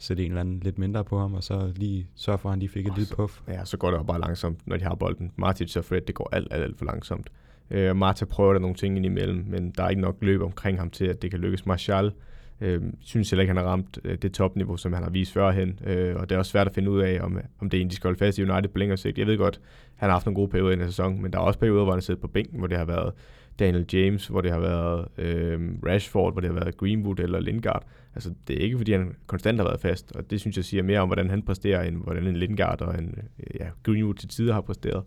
sætte 0.00 0.24
en 0.24 0.30
eller 0.30 0.40
anden 0.40 0.60
lidt 0.60 0.78
mindre 0.78 1.04
på 1.04 1.18
ham, 1.18 1.34
og 1.34 1.44
så 1.44 1.72
lige 1.76 2.06
sørge 2.14 2.38
for, 2.38 2.48
at 2.48 2.52
han 2.52 2.58
lige 2.58 2.68
fik 2.68 2.86
et 2.86 2.92
lille 2.96 3.14
puff. 3.16 3.40
Ja, 3.48 3.64
så 3.64 3.76
går 3.76 3.90
det 3.90 3.98
jo 3.98 4.02
bare 4.02 4.20
langsomt, 4.20 4.66
når 4.66 4.76
de 4.76 4.84
har 4.84 4.94
bolden. 4.94 5.32
Martic 5.36 5.76
og 5.76 5.84
Fred, 5.84 6.00
det 6.00 6.14
går 6.14 6.28
alt, 6.32 6.48
alt, 6.50 6.62
alt 6.62 6.78
for 6.78 6.84
langsomt. 6.84 7.30
Øh, 7.70 7.96
Marta 7.96 8.24
prøver 8.24 8.52
der 8.52 8.60
nogle 8.60 8.76
ting 8.76 8.96
ind 8.96 9.06
imellem, 9.06 9.44
men 9.48 9.70
der 9.70 9.84
er 9.84 9.88
ikke 9.88 10.02
nok 10.02 10.16
løb 10.20 10.42
omkring 10.42 10.78
ham 10.78 10.90
til, 10.90 11.04
at 11.04 11.22
det 11.22 11.30
kan 11.30 11.40
lykkes. 11.40 11.66
Martial 11.66 12.12
øh, 12.60 12.82
synes 13.00 13.30
heller 13.30 13.40
ikke, 13.40 13.50
han 13.50 13.56
har 13.56 13.64
ramt 13.64 13.98
øh, 14.04 14.18
det 14.22 14.32
topniveau, 14.32 14.76
som 14.76 14.92
han 14.92 15.02
har 15.02 15.10
vist 15.10 15.32
førhen, 15.32 15.78
øh, 15.86 16.16
og 16.16 16.28
det 16.28 16.34
er 16.34 16.38
også 16.38 16.50
svært 16.50 16.66
at 16.66 16.74
finde 16.74 16.90
ud 16.90 17.00
af, 17.00 17.20
om, 17.22 17.38
om 17.60 17.70
det 17.70 17.78
er 17.78 17.82
en, 17.82 17.90
de 17.90 17.94
skal 17.94 18.08
holde 18.08 18.18
fast 18.18 18.38
i 18.38 18.42
United 18.42 18.68
på 18.68 18.78
længere 18.78 18.96
sigt. 18.96 19.18
Jeg 19.18 19.26
ved 19.26 19.38
godt, 19.38 19.60
han 19.96 20.08
har 20.08 20.14
haft 20.14 20.26
nogle 20.26 20.34
gode 20.34 20.48
perioder 20.48 20.72
i 20.72 20.76
den 20.76 20.86
sæson, 20.86 21.22
men 21.22 21.32
der 21.32 21.38
er 21.38 21.42
også 21.42 21.58
perioder, 21.58 21.84
hvor 21.84 21.92
han 21.92 22.02
sidder 22.02 22.20
på 22.20 22.28
bænken, 22.28 22.58
hvor 22.58 22.66
det 22.66 22.78
har 22.78 22.84
været 22.84 23.12
Daniel 23.58 23.86
James, 23.92 24.26
hvor 24.26 24.40
det 24.40 24.50
har 24.50 24.60
været 24.60 25.08
øh, 25.18 25.60
Rashford, 25.86 26.32
hvor 26.34 26.40
det 26.40 26.50
har 26.50 26.60
været 26.60 26.76
Greenwood 26.76 27.18
eller 27.18 27.40
Lingard. 27.40 27.86
Altså, 28.14 28.34
det 28.48 28.56
er 28.56 28.60
ikke, 28.60 28.76
fordi 28.76 28.92
han 28.92 29.14
konstant 29.26 29.58
har 29.58 29.64
været 29.64 29.80
fast, 29.80 30.12
og 30.12 30.30
det 30.30 30.40
synes 30.40 30.56
jeg 30.56 30.64
siger 30.64 30.82
mere 30.82 31.00
om, 31.00 31.08
hvordan 31.08 31.30
han 31.30 31.42
præsterer, 31.42 31.82
end 31.82 31.96
hvordan 31.96 32.26
en 32.26 32.36
Lindgaard 32.36 32.80
og 32.80 32.98
en 32.98 33.14
øh, 33.18 33.60
ja, 33.60 33.68
Greenwood 33.82 34.14
til 34.14 34.28
tider 34.28 34.54
har 34.54 34.60
præsteret. 34.60 35.04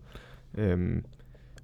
Øhm, 0.57 1.05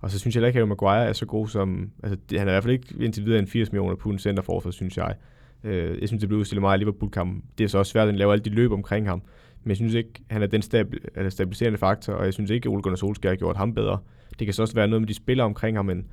og 0.01 0.11
så 0.11 0.19
synes 0.19 0.35
jeg 0.35 0.39
heller 0.39 0.47
ikke, 0.47 0.61
at 0.61 0.67
Maguire 0.67 1.05
er 1.05 1.13
så 1.13 1.25
god 1.25 1.47
som... 1.47 1.91
Altså, 2.03 2.17
han 2.31 2.47
er 2.47 2.51
i 2.51 2.53
hvert 2.53 2.63
fald 2.63 2.73
ikke 2.73 2.95
indtil 2.99 3.25
videre 3.25 3.39
en 3.39 3.47
80 3.47 3.71
millioner 3.71 3.95
pund 3.95 4.19
centerforsvar, 4.19 4.71
synes 4.71 4.97
jeg. 4.97 5.15
Øh, 5.63 6.01
jeg 6.01 6.07
synes, 6.07 6.19
det 6.19 6.29
blev 6.29 6.39
udstillet 6.39 6.61
meget 6.61 6.77
i 6.77 6.79
Liverpool-kampen. 6.79 7.43
Det 7.57 7.63
er 7.63 7.67
så 7.67 7.77
også 7.77 7.91
svært, 7.91 8.01
at 8.01 8.07
han 8.07 8.15
laver 8.15 8.31
alle 8.31 8.43
de 8.43 8.49
løb 8.49 8.71
omkring 8.71 9.07
ham. 9.07 9.21
Men 9.63 9.69
jeg 9.69 9.77
synes 9.77 9.93
ikke, 9.93 10.09
han 10.29 10.43
er 10.43 10.47
den 10.47 10.61
stabil, 10.61 10.99
altså, 11.03 11.19
eller 11.19 11.29
stabiliserende 11.29 11.77
faktor, 11.77 12.13
og 12.13 12.25
jeg 12.25 12.33
synes 12.33 12.51
ikke, 12.51 12.69
at 12.69 12.73
Ole 12.73 12.81
Gunnar 12.81 12.95
Solskjaer 12.95 13.31
har 13.31 13.37
gjort 13.37 13.57
ham 13.57 13.73
bedre. 13.73 13.97
Det 14.39 14.47
kan 14.47 14.53
så 14.53 14.61
også 14.61 14.75
være 14.75 14.87
noget 14.87 15.01
med 15.01 15.07
de 15.07 15.13
spillere 15.13 15.45
omkring 15.45 15.77
ham, 15.77 15.85
men 15.85 16.05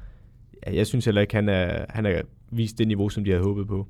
ja, 0.67 0.75
jeg 0.75 0.87
synes 0.87 1.05
heller 1.05 1.21
ikke, 1.21 1.35
han 1.35 1.49
er, 1.49 1.87
han 1.89 2.05
har 2.05 2.23
vist 2.51 2.79
det 2.79 2.89
niveau, 2.89 3.09
som 3.09 3.25
de 3.25 3.31
havde 3.31 3.43
håbet 3.43 3.67
på. 3.67 3.87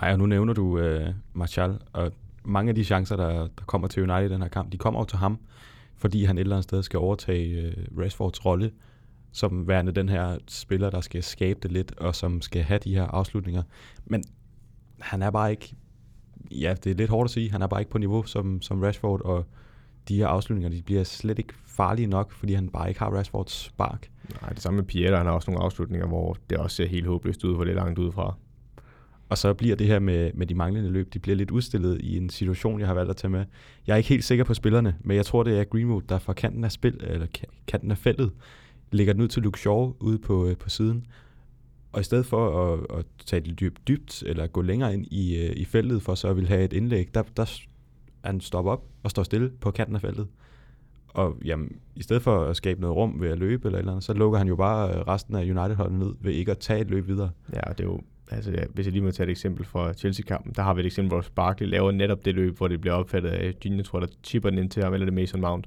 Nej, 0.00 0.12
og 0.12 0.18
nu 0.18 0.26
nævner 0.26 0.52
du 0.52 0.78
øh, 0.78 1.08
Martial, 1.32 1.78
og 1.92 2.12
mange 2.44 2.68
af 2.68 2.74
de 2.74 2.84
chancer, 2.84 3.16
der, 3.16 3.32
der 3.32 3.64
kommer 3.66 3.88
til 3.88 4.02
United 4.02 4.30
i 4.30 4.32
den 4.32 4.42
her 4.42 4.48
kamp, 4.48 4.72
de 4.72 4.78
kommer 4.78 5.00
jo 5.00 5.04
til 5.04 5.18
ham, 5.18 5.38
fordi 5.96 6.24
han 6.24 6.38
et 6.38 6.40
eller 6.40 6.56
andet 6.56 6.64
sted 6.64 6.82
skal 6.82 6.98
overtage 6.98 7.62
øh, 7.62 7.74
Rashfords 7.98 8.46
rolle 8.46 8.70
som 9.34 9.68
værende 9.68 9.92
den 9.92 10.08
her 10.08 10.38
spiller, 10.48 10.90
der 10.90 11.00
skal 11.00 11.22
skabe 11.22 11.60
det 11.62 11.72
lidt, 11.72 11.98
og 11.98 12.14
som 12.14 12.40
skal 12.40 12.62
have 12.62 12.78
de 12.78 12.94
her 12.94 13.04
afslutninger. 13.04 13.62
Men 14.04 14.24
han 15.00 15.22
er 15.22 15.30
bare 15.30 15.50
ikke, 15.50 15.74
ja, 16.50 16.74
det 16.84 16.90
er 16.90 16.94
lidt 16.94 17.10
hårdt 17.10 17.26
at 17.26 17.30
sige, 17.30 17.50
han 17.50 17.62
er 17.62 17.66
bare 17.66 17.80
ikke 17.80 17.90
på 17.90 17.98
niveau 17.98 18.22
som, 18.22 18.62
som 18.62 18.82
Rashford, 18.82 19.20
og 19.24 19.46
de 20.08 20.16
her 20.16 20.26
afslutninger, 20.26 20.70
de 20.70 20.82
bliver 20.82 21.04
slet 21.04 21.38
ikke 21.38 21.54
farlige 21.66 22.06
nok, 22.06 22.32
fordi 22.32 22.54
han 22.54 22.68
bare 22.68 22.88
ikke 22.88 23.00
har 23.00 23.10
Rashfords 23.10 23.52
spark. 23.52 24.10
Nej, 24.42 24.50
det 24.50 24.62
samme 24.62 24.76
med 24.76 24.84
Pieter, 24.84 25.16
han 25.16 25.26
har 25.26 25.32
også 25.32 25.50
nogle 25.50 25.64
afslutninger, 25.64 26.06
hvor 26.06 26.36
det 26.50 26.58
også 26.58 26.76
ser 26.76 26.86
helt 26.86 27.06
håbløst 27.06 27.44
ud, 27.44 27.54
hvor 27.54 27.64
det 27.64 27.70
er 27.70 27.76
langt 27.76 27.98
udefra. 27.98 28.36
Og 29.34 29.38
så 29.38 29.54
bliver 29.54 29.76
det 29.76 29.86
her 29.86 29.98
med, 29.98 30.30
med 30.34 30.46
de 30.46 30.54
manglende 30.54 30.90
løb, 30.90 31.12
de 31.14 31.18
bliver 31.18 31.36
lidt 31.36 31.50
udstillet 31.50 32.00
i 32.00 32.16
en 32.16 32.30
situation, 32.30 32.80
jeg 32.80 32.86
har 32.86 32.94
valgt 32.94 33.10
at 33.10 33.16
tage 33.16 33.30
med. 33.30 33.44
Jeg 33.86 33.92
er 33.92 33.96
ikke 33.96 34.08
helt 34.08 34.24
sikker 34.24 34.44
på 34.44 34.54
spillerne, 34.54 34.96
men 35.00 35.16
jeg 35.16 35.26
tror, 35.26 35.42
det 35.42 35.58
er 35.58 35.64
Greenwood, 35.64 36.02
der 36.02 36.18
fra 36.18 36.32
kanten 36.32 36.64
af 36.64 36.72
spil, 36.72 37.00
eller 37.02 37.26
kanten 37.66 37.90
af 37.90 37.98
feltet, 37.98 38.30
lægger 38.92 39.12
den 39.12 39.22
ud 39.22 39.28
til 39.28 39.42
Luke 39.42 39.60
Shaw 39.60 39.94
ude 40.00 40.18
på, 40.18 40.46
øh, 40.46 40.56
på 40.56 40.68
siden. 40.68 41.06
Og 41.92 42.00
i 42.00 42.04
stedet 42.04 42.26
for 42.26 42.72
at, 42.72 42.98
at 42.98 43.04
tage 43.26 43.40
det 43.40 43.60
dybt, 43.60 43.88
dybt, 43.88 44.22
eller 44.26 44.46
gå 44.46 44.62
længere 44.62 44.94
ind 44.94 45.06
i, 45.06 45.36
øh, 45.36 45.56
i 45.56 45.64
feltet 45.64 46.02
for 46.02 46.14
så 46.14 46.28
at 46.28 46.36
ville 46.36 46.48
have 46.48 46.64
et 46.64 46.72
indlæg, 46.72 47.14
der, 47.14 47.22
der 47.36 47.60
han 48.24 48.40
stopper 48.40 48.72
op 48.72 48.84
og 49.02 49.10
står 49.10 49.22
stille 49.22 49.50
på 49.60 49.70
kanten 49.70 49.94
af 49.94 50.00
feltet. 50.00 50.26
Og 51.08 51.36
jamen, 51.44 51.76
i 51.96 52.02
stedet 52.02 52.22
for 52.22 52.44
at 52.44 52.56
skabe 52.56 52.80
noget 52.80 52.96
rum 52.96 53.20
ved 53.20 53.30
at 53.30 53.38
løbe 53.38 53.68
eller, 53.68 53.78
eller 53.78 53.92
andet, 53.92 54.04
så 54.04 54.12
lukker 54.12 54.38
han 54.38 54.48
jo 54.48 54.56
bare 54.56 54.94
øh, 54.94 55.00
resten 55.00 55.34
af 55.34 55.40
United-holdet 55.40 55.98
ned 55.98 56.14
ved 56.20 56.32
ikke 56.32 56.50
at 56.50 56.58
tage 56.58 56.80
et 56.80 56.90
løb 56.90 57.08
videre. 57.08 57.30
Ja, 57.52 57.60
det 57.72 57.80
er 57.80 57.84
jo, 57.84 58.00
altså, 58.34 58.66
hvis 58.74 58.86
jeg 58.86 58.92
lige 58.92 59.02
må 59.02 59.10
tage 59.10 59.26
et 59.26 59.30
eksempel 59.30 59.64
fra 59.64 59.92
Chelsea-kampen, 59.92 60.52
der 60.56 60.62
har 60.62 60.74
vi 60.74 60.80
et 60.80 60.86
eksempel, 60.86 61.08
hvor 61.08 61.24
Barkley 61.34 61.66
laver 61.66 61.92
netop 61.92 62.24
det 62.24 62.34
løb, 62.34 62.56
hvor 62.56 62.68
det 62.68 62.80
bliver 62.80 62.94
opfattet 62.94 63.30
af 63.30 63.54
Gini, 63.60 63.82
tror 63.82 64.00
der 64.00 64.06
chipper 64.24 64.50
den 64.50 64.58
ind 64.58 64.70
til 64.70 64.82
ham, 64.82 64.94
eller 64.94 65.04
det 65.04 65.14
Mason 65.14 65.40
Mount. 65.40 65.66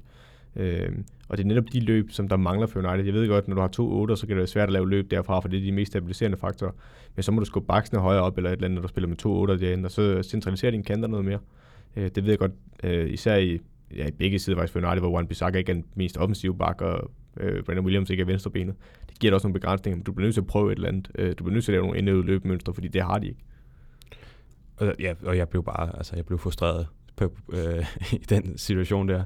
Øh, 0.56 0.92
og 1.28 1.36
det 1.38 1.44
er 1.44 1.48
netop 1.48 1.64
de 1.72 1.80
løb, 1.80 2.10
som 2.10 2.28
der 2.28 2.36
mangler 2.36 2.66
for 2.66 2.80
United. 2.80 3.04
Jeg 3.04 3.14
ved 3.14 3.28
godt, 3.28 3.48
når 3.48 3.54
du 3.54 3.60
har 3.60 3.68
to 3.68 3.90
8, 3.90 4.16
så 4.16 4.26
kan 4.26 4.28
det 4.28 4.36
være 4.36 4.46
svært 4.46 4.68
at 4.68 4.72
lave 4.72 4.90
løb 4.90 5.10
derfra, 5.10 5.40
for 5.40 5.48
det 5.48 5.58
er 5.58 5.62
de 5.62 5.72
mest 5.72 5.92
stabiliserende 5.92 6.38
faktorer. 6.38 6.72
Men 7.16 7.22
så 7.22 7.32
må 7.32 7.40
du 7.40 7.46
skubbe 7.46 7.66
baksene 7.66 8.00
højere 8.00 8.22
op, 8.22 8.36
eller 8.36 8.50
et 8.50 8.52
eller 8.52 8.64
andet, 8.64 8.74
når 8.74 8.82
du 8.82 8.88
spiller 8.88 9.08
med 9.08 9.16
to 9.16 9.32
8 9.32 9.60
derinde, 9.60 9.86
og 9.86 9.90
så 9.90 10.22
centraliserer 10.22 10.70
din 10.70 10.82
kanter 10.82 11.08
noget 11.08 11.24
mere. 11.24 11.38
Øh, 11.96 12.10
det 12.14 12.24
ved 12.24 12.30
jeg 12.30 12.38
godt, 12.38 12.52
øh, 12.84 13.10
især 13.10 13.36
i, 13.36 13.60
ja, 13.96 14.06
i 14.06 14.10
begge 14.10 14.38
sider 14.38 14.56
faktisk 14.56 14.72
for 14.72 14.80
United, 14.80 15.00
hvor 15.00 15.10
Juan 15.10 15.26
Bissaka 15.26 15.58
ikke 15.58 15.70
er 15.70 15.74
den 15.74 15.84
mest 15.94 16.16
offensive 16.18 16.56
bak, 16.56 16.80
og 16.80 17.10
øh, 17.36 17.62
Brandon 17.62 17.84
Williams 17.84 18.10
ikke 18.10 18.20
er 18.20 18.26
venstrebenet. 18.26 18.74
Det 19.18 19.20
giver 19.20 19.30
dig 19.30 19.34
også 19.34 19.46
nogle 19.46 19.60
begrænsninger, 19.60 19.96
men 19.96 20.04
du 20.04 20.12
bliver 20.12 20.26
nødt 20.26 20.34
til 20.34 20.40
at 20.40 20.46
prøve 20.46 20.72
et 20.72 20.76
eller 20.76 20.88
andet. 20.88 21.10
Øh, 21.14 21.28
du 21.38 21.44
bliver 21.44 21.52
nødt 21.52 21.64
til 21.64 21.72
at 21.72 21.74
lave 21.74 21.82
nogle 21.82 21.98
indøvede 21.98 22.26
løbemønstre, 22.26 22.74
fordi 22.74 22.88
det 22.88 23.02
har 23.02 23.18
de 23.18 23.28
ikke. 23.28 23.40
Og, 24.76 24.94
ja, 25.00 25.14
og 25.22 25.36
jeg 25.36 25.48
blev 25.48 25.64
bare, 25.64 25.96
altså 25.96 26.16
jeg 26.16 26.26
blev 26.26 26.38
frustreret 26.38 26.86
på, 27.16 27.32
øh, 27.52 27.86
i 28.12 28.24
den 28.28 28.58
situation 28.58 29.08
der. 29.08 29.24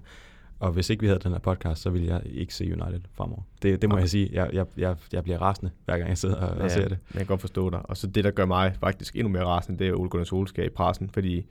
Og 0.59 0.73
hvis 0.73 0.91
ikke 0.91 1.01
vi 1.01 1.07
havde 1.07 1.21
den 1.21 1.33
her 1.33 1.39
podcast, 1.39 1.83
så 1.83 1.91
ville 1.91 2.07
jeg 2.07 2.23
ikke 2.25 2.55
se 2.55 2.65
United 2.65 3.01
fremover. 3.13 3.43
Det, 3.63 3.83
det 3.83 3.89
må 3.89 3.95
okay. 3.95 4.03
jeg 4.03 4.09
sige. 4.09 4.31
Jeg, 4.33 4.51
jeg, 4.53 4.67
jeg, 4.77 4.97
jeg 5.13 5.25
bliver 5.25 5.39
rasende, 5.39 5.71
hver 5.85 5.97
gang 5.97 6.09
jeg 6.09 6.19
sidder 6.19 6.37
og, 6.37 6.57
ja, 6.59 6.65
og 6.65 6.71
ser 6.71 6.89
det. 6.89 6.99
Jeg 7.15 7.19
kan 7.19 7.27
godt 7.27 7.41
forstå 7.41 7.71
dig. 7.71 7.81
Og 7.91 7.97
så 7.97 8.07
det, 8.07 8.25
der 8.25 8.31
gør 8.31 8.47
mig 8.47 8.77
faktisk 8.81 9.17
endnu 9.17 9.29
mere 9.29 9.45
rasende, 9.45 9.79
det 9.79 9.89
er 9.89 9.95
Ole 9.95 10.11
Gunnar 10.11 10.25
Solskjaer 10.25 10.67
i 10.67 10.71
pressen, 10.71 11.11
fordi 11.11 11.47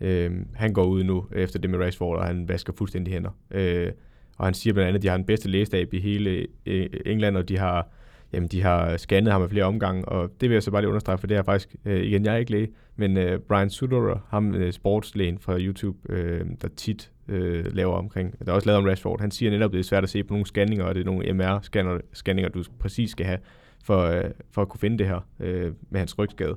øh, 0.00 0.32
han 0.54 0.72
går 0.72 0.84
ud 0.84 1.04
nu 1.04 1.26
efter 1.32 1.58
det 1.58 1.70
med 1.70 1.78
Rashford, 1.78 2.18
og 2.18 2.26
han 2.26 2.48
vasker 2.48 2.72
fuldstændig 2.72 3.12
hænder. 3.12 3.30
Øh, 3.50 3.92
og 4.36 4.44
han 4.44 4.54
siger 4.54 4.74
blandt 4.74 4.88
andet, 4.88 4.98
at 4.98 5.02
de 5.02 5.08
har 5.08 5.16
den 5.16 5.26
bedste 5.26 5.48
lægestab 5.48 5.94
i 5.94 6.00
hele 6.00 6.46
øh, 6.66 6.86
England, 7.06 7.36
og 7.36 7.48
de 7.48 7.58
har, 7.58 7.88
jamen, 8.32 8.48
de 8.48 8.62
har 8.62 8.96
scannet 8.96 9.32
ham 9.32 9.44
i 9.44 9.48
flere 9.48 9.64
omgange, 9.64 10.04
og 10.04 10.30
det 10.40 10.48
vil 10.48 10.54
jeg 10.54 10.62
så 10.62 10.70
bare 10.70 10.82
lige 10.82 10.88
understrege, 10.88 11.18
for 11.18 11.26
det 11.26 11.36
er 11.36 11.42
faktisk, 11.42 11.76
øh, 11.84 12.02
igen, 12.02 12.24
jeg 12.24 12.34
er 12.34 12.38
ikke 12.38 12.52
læge, 12.52 12.68
men 12.96 13.16
øh, 13.16 13.38
Brian 13.38 13.70
Sudorer, 13.70 14.26
ham 14.28 14.54
øh, 14.54 14.72
sportslægen 14.72 15.38
fra 15.38 15.58
YouTube, 15.58 15.98
øh, 16.08 16.46
der 16.62 16.68
tit 16.68 17.10
øh, 17.28 17.74
laver 17.74 17.94
omkring. 17.94 18.38
Der 18.44 18.52
er 18.52 18.56
også 18.56 18.66
lavet 18.66 18.78
om 18.78 18.84
Rashford. 18.84 19.20
Han 19.20 19.30
siger 19.30 19.50
netop, 19.50 19.70
at 19.70 19.72
det 19.72 19.78
er 19.78 19.84
svært 19.84 20.02
at 20.02 20.10
se 20.10 20.24
på 20.24 20.34
nogle 20.34 20.46
scanninger, 20.46 20.84
og 20.84 20.94
det 20.94 21.00
er 21.00 21.04
nogle 21.04 21.24
MR-scanninger, 21.24 22.48
du 22.48 22.62
præcis 22.78 23.10
skal 23.10 23.26
have 23.26 23.38
for, 23.84 24.02
øh, 24.02 24.30
for 24.50 24.62
at 24.62 24.68
kunne 24.68 24.80
finde 24.80 24.98
det 24.98 25.06
her 25.06 25.20
øh, 25.40 25.72
med 25.90 26.00
hans 26.00 26.18
rygskade. 26.18 26.56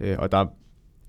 Øh, 0.00 0.16
og 0.18 0.32
der, 0.32 0.46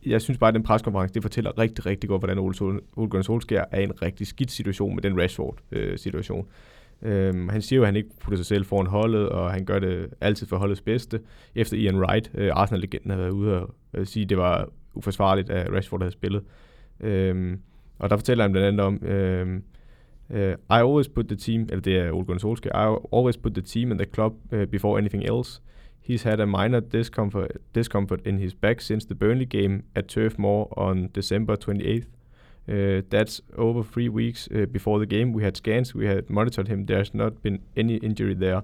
jeg 0.05 0.21
synes 0.21 0.37
bare, 0.37 0.47
at 0.47 0.53
den 0.53 0.63
preskonference, 0.63 1.13
det 1.13 1.21
fortæller 1.21 1.57
rigtig, 1.57 1.85
rigtig 1.85 2.09
godt, 2.09 2.21
hvordan 2.21 2.39
Ole, 2.39 2.55
Sol, 2.55 2.81
Ole 2.95 3.09
Gunnar 3.09 3.23
Solskjaer 3.23 3.65
er 3.71 3.79
i 3.79 3.83
en 3.83 4.01
rigtig 4.01 4.27
skidt 4.27 4.51
situation 4.51 4.95
med 4.95 5.03
den 5.03 5.21
Rashford-situation. 5.21 6.47
Øh, 7.01 7.27
øhm, 7.27 7.49
han 7.49 7.61
siger 7.61 7.77
jo, 7.77 7.83
at 7.83 7.87
han 7.87 7.95
ikke 7.95 8.09
putter 8.19 8.37
sig 8.37 8.45
selv 8.45 8.65
foran 8.65 8.87
holdet, 8.87 9.29
og 9.29 9.51
han 9.51 9.65
gør 9.65 9.79
det 9.79 10.07
altid 10.21 10.47
for 10.47 10.57
holdets 10.57 10.81
bedste. 10.81 11.19
Efter 11.55 11.77
Ian 11.77 11.99
Wright, 11.99 12.31
øh, 12.33 12.51
Arsenal-legenden, 12.53 13.11
havde 13.11 13.23
været 13.23 13.33
ude 13.33 13.61
og 13.61 13.75
øh, 13.93 14.05
sige, 14.05 14.23
at 14.23 14.29
det 14.29 14.37
var 14.37 14.69
uforsvarligt, 14.93 15.49
at 15.49 15.73
Rashford 15.73 16.01
havde 16.01 16.11
spillet. 16.11 16.43
Øh, 16.99 17.57
og 17.99 18.09
der 18.09 18.17
fortæller 18.17 18.43
han 18.43 18.51
blandt 18.51 18.67
andet 18.67 18.81
om, 18.81 19.05
øhm, 19.05 19.55
øh, 19.55 19.61
Uh, 20.29 20.37
I 20.69 20.81
always 20.81 21.07
put 21.07 21.27
the 21.27 21.37
team, 21.37 21.61
eller 21.61 21.81
det 21.81 21.97
er 21.97 22.11
Ole 22.11 22.25
Gunnar 22.25 22.39
Solskjaer, 22.39 22.93
I 22.93 22.97
always 23.13 23.37
put 23.37 23.53
the 23.53 23.61
team 23.61 23.91
and 23.91 23.99
the 23.99 24.07
club 24.13 24.33
uh, 24.53 24.65
before 24.65 24.97
anything 24.97 25.23
else. 25.23 25.61
He's 26.07 26.23
had 26.23 26.39
a 26.39 26.45
minor 26.45 26.79
discomfort, 26.79 27.61
discomfort 27.73 28.25
in 28.25 28.37
his 28.39 28.53
back 28.53 28.79
since 28.79 29.05
the 29.05 29.13
Burnley 29.13 29.45
game 29.45 29.83
at 29.93 30.07
Turf 30.07 30.39
Moor 30.39 30.67
on 30.77 31.09
December 31.13 31.57
28th. 31.57 32.05
Uh, 32.69 33.01
that's 33.09 33.41
over 33.57 33.83
three 33.83 34.07
weeks 34.07 34.47
uh, 34.55 34.67
before 34.71 34.99
the 34.99 35.05
game. 35.05 35.33
We 35.33 35.43
had 35.43 35.57
scans, 35.57 35.93
we 35.93 36.07
had 36.07 36.29
monitored 36.29 36.69
him. 36.69 36.85
There's 36.85 37.13
not 37.13 37.41
been 37.41 37.59
any 37.75 37.97
injury 37.97 38.35
there. 38.35 38.61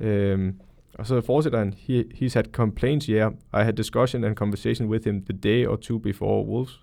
Um, 0.00 0.60
og 0.94 1.06
så 1.06 1.20
fortsætter 1.20 1.58
han, 1.58 1.74
He, 1.76 2.04
he's 2.14 2.34
had 2.34 2.52
complaints, 2.52 3.08
yeah. 3.08 3.30
I 3.52 3.64
had 3.64 3.72
discussion 3.72 4.24
and 4.24 4.36
conversation 4.36 4.88
with 4.88 5.06
him 5.06 5.22
the 5.22 5.36
day 5.42 5.66
or 5.66 5.76
two 5.76 5.98
before 5.98 6.46
Wolves 6.46 6.80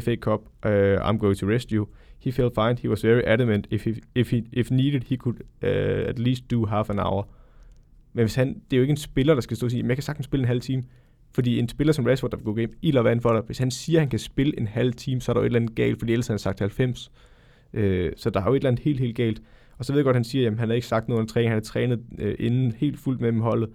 FA 0.00 0.16
Cup. 0.16 0.40
Uh, 0.64 0.96
I'm 1.08 1.18
going 1.18 1.38
to 1.38 1.46
rest 1.46 1.70
you. 1.72 1.86
He 2.18 2.32
felt 2.32 2.54
fine. 2.54 2.76
He 2.82 2.88
was 2.88 3.02
very 3.02 3.24
adamant. 3.24 3.66
If 3.70 3.84
he, 3.84 4.02
if 4.14 4.30
he, 4.30 4.44
if 4.52 4.70
needed, 4.70 5.04
he 5.04 5.16
could 5.16 5.44
uh, 5.62 6.10
at 6.10 6.18
least 6.18 6.48
do 6.48 6.64
half 6.64 6.90
an 6.90 6.98
hour. 6.98 7.24
Men 8.16 8.22
hvis 8.24 8.34
han, 8.34 8.48
det 8.48 8.72
er 8.72 8.76
jo 8.76 8.82
ikke 8.82 8.90
en 8.90 8.96
spiller, 8.96 9.34
der 9.34 9.40
skal 9.40 9.56
stå 9.56 9.66
og 9.66 9.70
sige, 9.70 9.86
jeg 9.86 9.96
kan 9.96 10.02
sagtens 10.02 10.24
spille 10.24 10.42
en 10.42 10.48
halv 10.48 10.60
time. 10.60 10.82
Fordi 11.34 11.58
en 11.58 11.68
spiller 11.68 11.92
som 11.92 12.04
Rashford, 12.04 12.30
der 12.30 12.36
vil 12.36 12.44
gå 12.44 12.54
game 12.54 12.68
ild 12.82 12.96
og 12.96 13.04
vand 13.04 13.20
for 13.20 13.32
dig, 13.32 13.42
hvis 13.46 13.58
han 13.58 13.70
siger, 13.70 13.98
at 13.98 14.02
han 14.02 14.08
kan 14.08 14.18
spille 14.18 14.60
en 14.60 14.66
halv 14.66 14.92
time, 14.92 15.20
så 15.20 15.32
er 15.32 15.34
der 15.34 15.40
jo 15.40 15.44
et 15.44 15.46
eller 15.46 15.60
andet 15.60 15.74
galt, 15.74 15.98
fordi 15.98 16.12
ellers 16.12 16.26
har 16.26 16.34
han 16.34 16.38
sagt 16.38 16.58
90. 16.60 17.12
Øh, 17.72 18.12
så 18.16 18.30
der 18.30 18.40
er 18.40 18.44
jo 18.44 18.52
et 18.52 18.56
eller 18.56 18.70
andet 18.70 18.84
helt, 18.84 19.00
helt 19.00 19.16
galt. 19.16 19.42
Og 19.78 19.84
så 19.84 19.92
ved 19.92 19.98
jeg 19.98 20.04
godt, 20.04 20.14
at 20.14 20.18
han 20.18 20.24
siger, 20.24 20.50
at 20.50 20.58
han 20.58 20.68
har 20.68 20.74
ikke 20.74 20.86
sagt 20.86 21.08
noget 21.08 21.20
om 21.20 21.26
træning, 21.26 21.50
han 21.50 21.56
har 21.56 21.62
trænet 21.62 22.00
øh, 22.18 22.34
inden 22.38 22.72
helt 22.72 22.98
fuldt 22.98 23.20
med 23.20 23.32
dem 23.32 23.40
holdet. 23.40 23.68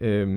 Øh, 0.00 0.28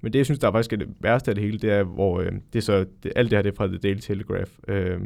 men 0.00 0.12
det, 0.12 0.14
jeg 0.14 0.24
synes, 0.24 0.38
der 0.38 0.48
er 0.48 0.52
faktisk 0.52 0.72
er 0.72 0.76
det 0.76 0.88
værste 1.00 1.30
af 1.30 1.34
det 1.34 1.44
hele, 1.44 1.58
det 1.58 1.70
er, 1.70 1.82
hvor 1.82 2.20
øh, 2.20 2.32
det 2.52 2.58
er 2.58 2.62
så, 2.62 2.84
det, 3.02 3.12
alt 3.16 3.30
det 3.30 3.36
her 3.36 3.42
det 3.42 3.52
er 3.52 3.56
fra 3.56 3.66
The 3.66 3.78
Daily 3.78 3.98
Telegraph. 3.98 4.50
Øh, 4.68 5.00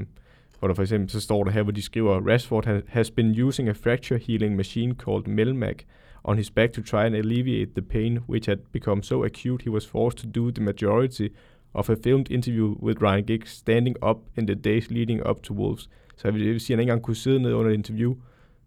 hvor 0.59 0.68
der 0.68 0.74
for 0.74 0.82
eksempel, 0.82 1.11
så 1.11 1.20
står 1.20 1.44
der 1.44 1.51
her, 1.51 1.62
hvor 1.62 1.72
de 1.72 1.82
skriver, 1.82 2.28
Rashford 2.28 2.82
has 2.88 3.11
been 3.11 3.42
using 3.42 3.68
a 3.68 3.72
fracture 3.72 4.20
healing 4.26 4.57
machine 4.57 4.94
called 4.94 5.26
Melmac 5.26 5.76
on 6.25 6.37
his 6.37 6.51
back 6.51 6.73
to 6.73 6.83
try 6.83 7.07
and 7.07 7.14
alleviate 7.14 7.75
the 7.75 7.83
pain, 7.83 8.18
which 8.29 8.47
had 8.47 8.59
become 8.73 9.03
so 9.03 9.25
acute 9.25 9.62
he 9.62 9.71
was 9.71 9.87
forced 9.87 10.18
to 10.18 10.27
do 10.27 10.51
the 10.51 10.62
majority 10.62 11.29
of 11.75 11.91
a 11.91 11.97
filmed 12.05 12.31
interview 12.31 12.77
with 12.83 13.03
Ryan 13.03 13.25
Giggs 13.25 13.51
standing 13.51 13.97
up 14.03 14.16
in 14.37 14.47
the 14.47 14.55
days 14.55 14.91
leading 14.91 15.27
up 15.31 15.43
to 15.43 15.55
Wolves. 15.55 15.89
Så 16.16 16.29
jeg 16.29 16.35
vil 16.35 16.61
sige, 16.61 16.75
at 16.75 16.77
han 16.77 16.81
ikke 16.81 16.91
engang 16.91 17.03
kunne 17.03 17.16
sidde 17.16 17.41
ned 17.41 17.53
under 17.53 17.71
et 17.71 17.75
interview. 17.75 18.14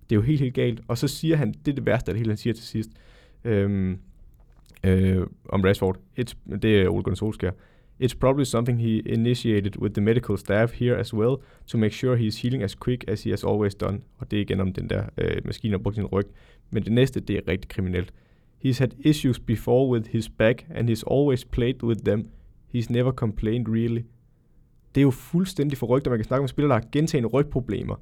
Det 0.10 0.16
er 0.16 0.16
jo 0.16 0.22
helt, 0.22 0.40
helt 0.40 0.54
galt. 0.54 0.82
Og 0.88 0.98
så 0.98 1.08
siger 1.08 1.36
han, 1.36 1.52
det 1.66 1.72
er 1.72 1.76
det 1.76 1.86
værste 1.86 2.10
af 2.10 2.14
det 2.14 2.20
hele, 2.20 2.32
han 2.32 2.38
siger 2.38 2.54
til 2.54 2.64
sidst, 2.64 2.90
øhm, 3.44 3.98
øh, 4.84 5.28
om 5.50 5.62
Rashford. 5.62 5.98
It's, 6.20 6.58
det 6.62 6.82
er 6.82 6.90
Ole 6.90 7.04
Gunnar 7.04 7.16
Solskjaer. 7.16 7.52
It's 8.00 8.16
probably 8.20 8.46
something 8.46 8.80
he 8.80 9.02
initiated 9.06 9.78
with 9.78 9.94
the 9.94 10.02
medical 10.02 10.38
staff 10.38 10.72
here 10.72 10.96
as 10.96 11.14
well, 11.14 11.36
to 11.68 11.78
make 11.78 11.94
sure 11.94 12.16
he's 12.16 12.42
healing 12.42 12.64
as 12.64 12.76
quick 12.76 13.04
as 13.08 13.24
he 13.24 13.30
has 13.30 13.44
always 13.44 13.76
done. 13.76 14.02
Og 14.18 14.32
det 14.32 14.38
er 14.38 14.42
igen 14.42 14.60
om 14.60 14.74
den 14.74 14.90
der 14.90 15.04
øh, 15.18 15.46
maskine, 15.46 15.72
der 15.72 15.78
brugt 15.78 15.96
sin 15.96 16.06
ryg. 16.06 16.26
Men 16.72 16.84
det 16.84 16.92
næste, 16.92 17.20
det 17.20 17.36
er 17.36 17.42
rigtig 17.48 17.70
kriminelt. 17.70 18.14
He's 18.66 18.80
had 18.80 18.90
issues 19.00 19.40
before 19.40 19.90
with 19.90 20.10
his 20.10 20.30
back, 20.30 20.66
and 20.76 20.90
he's 20.90 21.04
always 21.12 21.46
played 21.46 21.84
with 21.84 22.02
them. 22.06 22.26
He's 22.76 22.86
never 22.90 23.12
complained 23.12 23.68
really. 23.68 24.04
Det 24.96 25.02
er 25.02 25.04
jo 25.04 25.12
fuldstændig 25.12 25.78
forrygt, 25.78 26.08
at 26.08 26.12
man 26.12 26.20
kan 26.20 26.26
snakke 26.26 26.42
om 26.42 26.48
spillere, 26.48 26.76
der 26.76 26.82
har 26.82 26.90
gentagende 26.92 27.30
rygproblemer. 27.30 27.96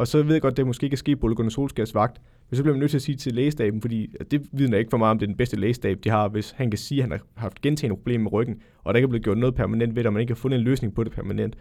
Og 0.00 0.08
så 0.08 0.22
ved 0.22 0.32
jeg 0.32 0.42
godt, 0.42 0.52
at 0.52 0.56
det 0.56 0.66
måske 0.66 0.84
ikke 0.84 0.94
er 0.94 0.98
sket 0.98 1.20
på 1.20 1.26
Ole 1.26 1.50
Solskjaers 1.50 1.94
vagt, 1.94 2.20
men 2.50 2.56
så 2.56 2.62
bliver 2.62 2.74
man 2.74 2.80
nødt 2.80 2.90
til 2.90 2.98
at 2.98 3.02
sige 3.02 3.16
til 3.16 3.34
lægestaben, 3.34 3.80
fordi 3.80 4.14
det 4.30 4.46
vidner 4.52 4.78
ikke 4.78 4.90
for 4.90 4.96
meget 4.96 5.10
om, 5.10 5.18
det 5.18 5.26
er 5.26 5.28
den 5.28 5.36
bedste 5.36 5.56
lægestab, 5.56 5.98
de 6.04 6.10
har, 6.10 6.28
hvis 6.28 6.50
han 6.50 6.70
kan 6.70 6.78
sige, 6.78 6.98
at 6.98 7.08
han 7.08 7.12
har 7.12 7.26
haft 7.34 7.60
gentagende 7.60 7.96
problemer 7.96 8.22
med 8.22 8.32
ryggen, 8.32 8.62
og 8.84 8.94
der 8.94 8.98
ikke 8.98 9.06
er 9.06 9.08
blevet 9.08 9.24
gjort 9.24 9.38
noget 9.38 9.54
permanent 9.54 9.96
ved 9.96 10.02
det, 10.02 10.06
og 10.06 10.12
man 10.12 10.20
ikke 10.20 10.30
har 10.30 10.36
fundet 10.36 10.58
en 10.58 10.64
løsning 10.64 10.94
på 10.94 11.04
det 11.04 11.12
permanent. 11.12 11.54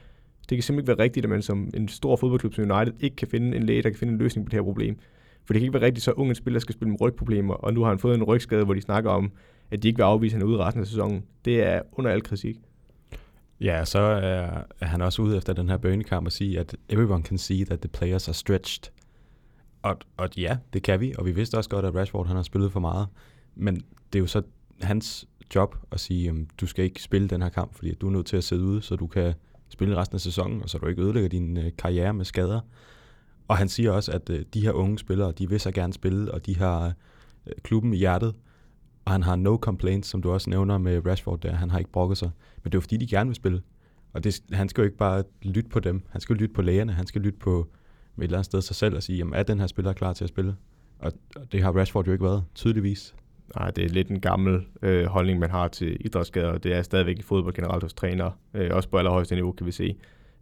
Det 0.50 0.56
kan 0.58 0.64
simpelthen 0.64 0.80
ikke 0.80 0.98
være 0.98 1.04
rigtigt, 1.04 1.26
at 1.26 1.30
man 1.30 1.42
som 1.42 1.70
en 1.74 1.88
stor 1.88 2.16
fodboldklub 2.16 2.54
som 2.54 2.72
United 2.72 2.94
ikke 3.00 3.16
kan 3.16 3.28
finde 3.28 3.58
en 3.58 3.64
læge, 3.64 3.84
der 3.84 3.90
kan 3.90 4.00
finde 4.00 4.14
en 4.14 4.20
løsning 4.20 4.46
på 4.46 4.50
det 4.50 4.58
her 4.58 4.64
problem. 4.64 4.98
For 5.46 5.54
det 5.54 5.60
kan 5.60 5.66
ikke 5.66 5.74
være 5.74 5.86
rigtigt, 5.86 6.04
så 6.04 6.12
unge 6.12 6.36
spillere 6.36 6.62
skal 6.62 6.74
spille 6.74 6.90
med 6.90 7.02
rygproblemer, 7.02 7.54
og 7.54 7.74
nu 7.74 7.82
har 7.82 7.90
han 7.90 8.00
fået 8.00 8.16
en 8.16 8.24
rygskade, 8.24 8.66
hvor 8.66 8.74
de 8.74 8.82
snakker 8.82 9.10
om, 9.10 9.32
at 9.72 9.84
de 9.84 9.88
ikke 9.88 9.98
vil 9.98 10.04
afvise, 10.04 10.36
at 10.36 10.42
han 10.42 10.50
er 10.50 10.52
ude 10.52 10.64
resten 10.64 10.82
af 10.82 10.88
sæsonen. 10.88 11.24
Det 11.46 11.64
er 11.64 11.82
under 11.92 12.12
al 12.12 12.24
kritik. 12.24 12.58
Ja, 13.62 13.86
så 13.86 14.00
er, 14.00 14.64
er 14.80 14.86
han 14.86 15.02
også 15.02 15.22
ude 15.22 15.38
efter 15.38 15.54
den 15.54 15.70
her 15.70 15.78
bønekamp 15.78 16.26
og 16.26 16.32
sige, 16.32 16.60
at 16.60 16.76
everyone 16.90 17.24
can 17.24 17.38
see 17.38 17.66
that 17.66 17.80
the 17.80 17.90
players 17.90 18.28
are 18.28 18.34
stretched. 18.34 18.92
Og, 19.82 19.98
og 20.18 20.30
ja, 20.38 20.58
det 20.74 20.84
kan 20.84 21.00
vi, 21.00 21.14
og 21.18 21.26
vi 21.26 21.32
vidste 21.32 21.58
også 21.58 21.70
godt, 21.70 21.86
at 21.86 21.96
Rashford 21.96 22.28
han 22.28 22.36
har 22.36 22.44
spillet 22.44 22.72
for 22.72 22.80
meget. 22.80 23.08
Men 23.56 23.76
det 24.14 24.20
er 24.20 24.20
jo 24.20 24.28
så 24.28 24.42
hans 24.82 25.28
job 25.56 25.76
at 25.92 26.00
sige, 26.00 26.30
at 26.30 26.36
du 26.62 26.68
skal 26.68 26.86
ikke 26.86 27.02
spille 27.02 27.28
den 27.28 27.42
her 27.42 27.50
kamp, 27.50 27.76
fordi 27.76 27.94
du 27.94 28.08
er 28.08 28.12
nødt 28.12 28.26
til 28.26 28.38
at 28.38 28.44
sidde 28.44 28.64
ude, 28.64 28.82
så 28.82 28.96
du 28.96 29.08
kan 29.08 29.34
spille 29.70 29.96
resten 29.96 30.16
af 30.16 30.22
sæsonen, 30.22 30.64
og 30.64 30.70
så 30.70 30.78
du 30.78 30.88
ikke 30.88 31.02
ødelægger 31.02 31.30
din 31.30 31.58
øh, 31.58 31.72
karriere 31.78 32.14
med 32.14 32.26
skader. 32.26 32.60
Og 33.48 33.58
han 33.58 33.70
siger 33.70 33.92
også, 33.92 34.12
at 34.12 34.30
øh, 34.30 34.46
de 34.54 34.62
her 34.62 34.72
unge 34.72 35.00
spillere, 35.00 35.32
de 35.32 35.50
vil 35.50 35.60
så 35.60 35.72
gerne 35.72 35.94
spille, 35.94 36.32
og 36.32 36.46
de 36.46 36.58
har 36.58 36.94
øh, 37.48 37.54
klubben 37.64 37.94
i 37.94 37.98
hjertet, 37.98 38.36
og 39.06 39.12
han 39.12 39.24
har 39.24 39.36
no 39.36 39.58
complaints, 39.58 40.08
som 40.08 40.22
du 40.22 40.32
også 40.32 40.50
nævner 40.50 40.78
med 40.78 41.06
Rashford 41.06 41.40
der. 41.40 41.56
Han 41.56 41.70
har 41.70 41.80
ikke 41.80 41.92
brokket 41.92 42.18
sig. 42.18 42.30
Men 42.64 42.72
det 42.72 42.76
er 42.76 42.78
jo 42.78 42.82
fordi, 42.82 42.98
de 42.98 43.08
gerne 43.08 43.28
vil 43.28 43.36
spille. 43.36 43.62
Og 44.14 44.24
det, 44.24 44.42
han 44.52 44.70
skal 44.70 44.82
jo 44.82 44.86
ikke 44.86 44.98
bare 44.98 45.24
lytte 45.42 45.70
på 45.70 45.80
dem. 45.80 46.02
Han 46.10 46.22
skal 46.22 46.36
lytte 46.36 46.54
på 46.54 46.62
lægerne. 46.62 46.94
Han 46.94 47.08
skal 47.08 47.22
lytte 47.22 47.40
på 47.40 47.68
et 48.18 48.24
eller 48.24 48.38
andet 48.38 48.46
sted 48.46 48.62
sig 48.62 48.76
selv 48.76 48.96
og 48.96 49.04
sige, 49.04 49.18
jamen, 49.18 49.34
er 49.34 49.44
den 49.44 49.60
her 49.60 49.68
spiller 49.68 49.94
klar 49.94 50.14
til 50.14 50.24
at 50.24 50.30
spille? 50.30 50.56
Og, 51.00 51.12
og 51.36 51.52
det 51.52 51.64
har 51.64 51.72
Rashford 51.72 52.06
jo 52.06 52.12
ikke 52.12 52.26
været, 52.26 52.44
tydeligvis. 52.56 53.16
Nej, 53.56 53.72
det 53.72 53.84
er 53.84 53.90
lidt 53.90 54.10
en 54.10 54.20
gammel 54.20 54.66
øh, 54.82 55.06
holdning, 55.06 55.40
man 55.40 55.50
har 55.50 55.68
til 55.68 55.98
idrætsskader. 56.06 56.58
Det 56.58 56.74
er 56.74 56.82
stadigvæk 56.82 57.20
i 57.20 57.22
fodbold 57.22 57.54
generelt 57.54 57.84
hos 57.84 57.94
trænere. 57.94 58.32
Øh, 58.54 58.70
også 58.74 58.90
på 58.90 58.98
allerhøjeste 58.98 59.36
niveau, 59.36 59.52
kan 59.52 59.66
vi 59.66 59.72
se. 59.72 59.96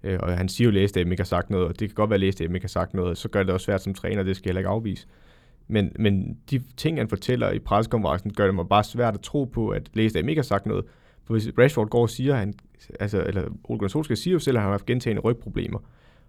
Øh, 0.03 0.19
og 0.23 0.37
han 0.37 0.49
siger 0.49 0.65
jo, 0.65 0.69
at 0.69 0.73
lægestaben 0.73 1.11
ikke 1.11 1.21
har 1.21 1.25
sagt 1.25 1.49
noget, 1.49 1.67
og 1.67 1.79
det 1.79 1.89
kan 1.89 1.95
godt 1.95 2.09
være, 2.09 2.15
at 2.15 2.19
lægestaben 2.19 2.55
ikke 2.55 2.63
har 2.63 2.69
sagt 2.69 2.93
noget. 2.93 3.17
Så 3.17 3.29
gør 3.29 3.43
det 3.43 3.53
også 3.53 3.65
svært 3.65 3.81
som 3.81 3.93
træner, 3.93 4.23
det 4.23 4.35
skal 4.35 4.49
jeg 4.49 4.49
heller 4.49 4.59
ikke 4.59 4.69
afvise. 4.69 5.07
Men, 5.67 5.91
men 5.99 6.37
de 6.51 6.61
ting, 6.77 6.97
han 6.97 7.09
fortæller 7.09 7.51
i 7.51 7.59
pressekonferencen, 7.59 8.33
gør 8.33 8.45
det 8.45 8.55
mig 8.55 8.67
bare 8.69 8.83
svært 8.83 9.13
at 9.13 9.21
tro 9.21 9.43
på, 9.43 9.69
at 9.69 9.89
Læsdam 9.93 10.29
ikke 10.29 10.39
har 10.39 10.43
sagt 10.43 10.65
noget. 10.65 10.85
For 11.23 11.33
hvis 11.33 11.51
Rashford 11.57 11.89
går 11.89 12.01
og 12.01 12.09
siger, 12.09 12.35
han, 12.35 12.53
altså, 12.99 13.23
eller 13.27 13.41
Ole 13.41 13.79
Gunnar 13.79 13.87
Solskjaer 13.87 14.15
siger 14.15 14.33
jo 14.33 14.39
selv, 14.39 14.57
at 14.57 14.61
han 14.61 14.67
har 14.67 14.71
haft 14.71 14.85
gentagende 14.85 15.21
rygproblemer. 15.21 15.79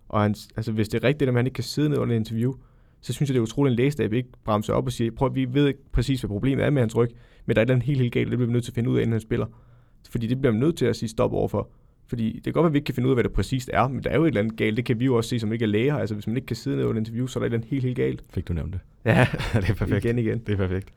Og 0.09 0.23
han, 0.23 0.35
altså, 0.57 0.73
hvis 0.73 0.89
det 0.89 1.05
er 1.05 1.09
rigtigt, 1.09 1.29
at 1.29 1.35
han 1.35 1.47
ikke 1.47 1.55
kan 1.55 1.65
sidde 1.65 1.89
ned 1.89 1.99
under 1.99 2.15
et 2.15 2.19
interview, 2.19 2.55
så 3.01 3.13
synes 3.13 3.31
jeg, 3.31 3.35
det 3.35 3.39
er 3.39 3.43
utroligt, 3.43 3.73
at 3.73 3.75
en 3.75 3.77
lægestab 3.77 4.13
ikke 4.13 4.29
bremser 4.45 4.73
op 4.75 4.87
og 4.87 4.93
siger, 4.93 5.11
prøv, 5.11 5.35
vi 5.35 5.55
ved 5.55 5.69
ikke 5.69 5.81
præcis, 5.93 6.21
hvad 6.21 6.29
problemet 6.29 6.65
er 6.65 6.71
med 6.71 6.83
hans 6.83 6.97
ryg, 6.97 7.09
men 7.47 7.57
der 7.57 7.61
er 7.61 7.63
et 7.63 7.67
eller 7.67 7.75
andet 7.75 7.87
helt, 7.87 8.01
helt 8.01 8.13
galt, 8.13 8.31
det 8.31 8.39
bliver 8.39 8.47
vi 8.47 8.53
nødt 8.53 8.65
til 8.65 8.71
at 8.71 8.75
finde 8.75 8.91
ud 8.91 8.97
af, 8.97 9.01
inden 9.03 9.13
han 9.13 9.21
spiller. 9.21 9.47
Fordi 10.11 10.27
det 10.27 10.41
bliver 10.41 10.53
man 10.53 10.61
nødt 10.61 10.77
til 10.77 10.87
at 10.87 10.97
sige 10.97 11.09
stop 11.09 11.33
overfor. 11.33 11.69
Fordi 12.09 12.33
det 12.33 12.45
kan 12.45 12.53
godt 12.53 12.63
være, 12.63 12.69
at 12.69 12.73
vi 12.73 12.79
ikke 12.79 12.87
kan 12.87 12.95
finde 12.95 13.07
ud 13.07 13.13
af, 13.13 13.17
hvad 13.17 13.25
det 13.25 13.33
præcist 13.33 13.71
er, 13.73 13.89
men 13.89 14.05
der 14.05 14.11
er 14.11 14.17
jo 14.17 14.25
et 14.25 14.29
eller 14.29 14.41
andet 14.41 14.57
galt. 14.57 14.77
Det 14.77 14.85
kan 14.85 15.01
vi 15.01 15.05
jo 15.05 15.15
også 15.15 15.31
se, 15.31 15.41
som 15.41 15.53
ikke 15.53 15.63
er 15.63 15.67
læger. 15.67 15.97
Altså, 15.97 16.15
hvis 16.15 16.27
man 16.27 16.37
ikke 16.37 16.47
kan 16.47 16.57
sidde 16.57 16.77
ned 16.77 16.85
under 16.85 17.01
et 17.01 17.07
interview, 17.07 17.27
så 17.27 17.39
er 17.39 17.41
der 17.41 17.45
et 17.45 17.49
eller 17.49 17.59
andet 17.59 17.71
helt, 17.71 17.85
helt 17.85 17.97
galt. 17.97 18.25
Fik 18.31 18.49
du 18.49 18.53
nævnt 18.53 18.73
det? 18.73 18.81
Ja, 19.05 19.27
det 19.55 19.71
er 19.71 19.75
perfekt. 19.75 20.05
igen 20.05 20.19
igen. 20.19 20.39
Det 20.39 20.53
er 20.53 20.57
perfekt. 20.57 20.93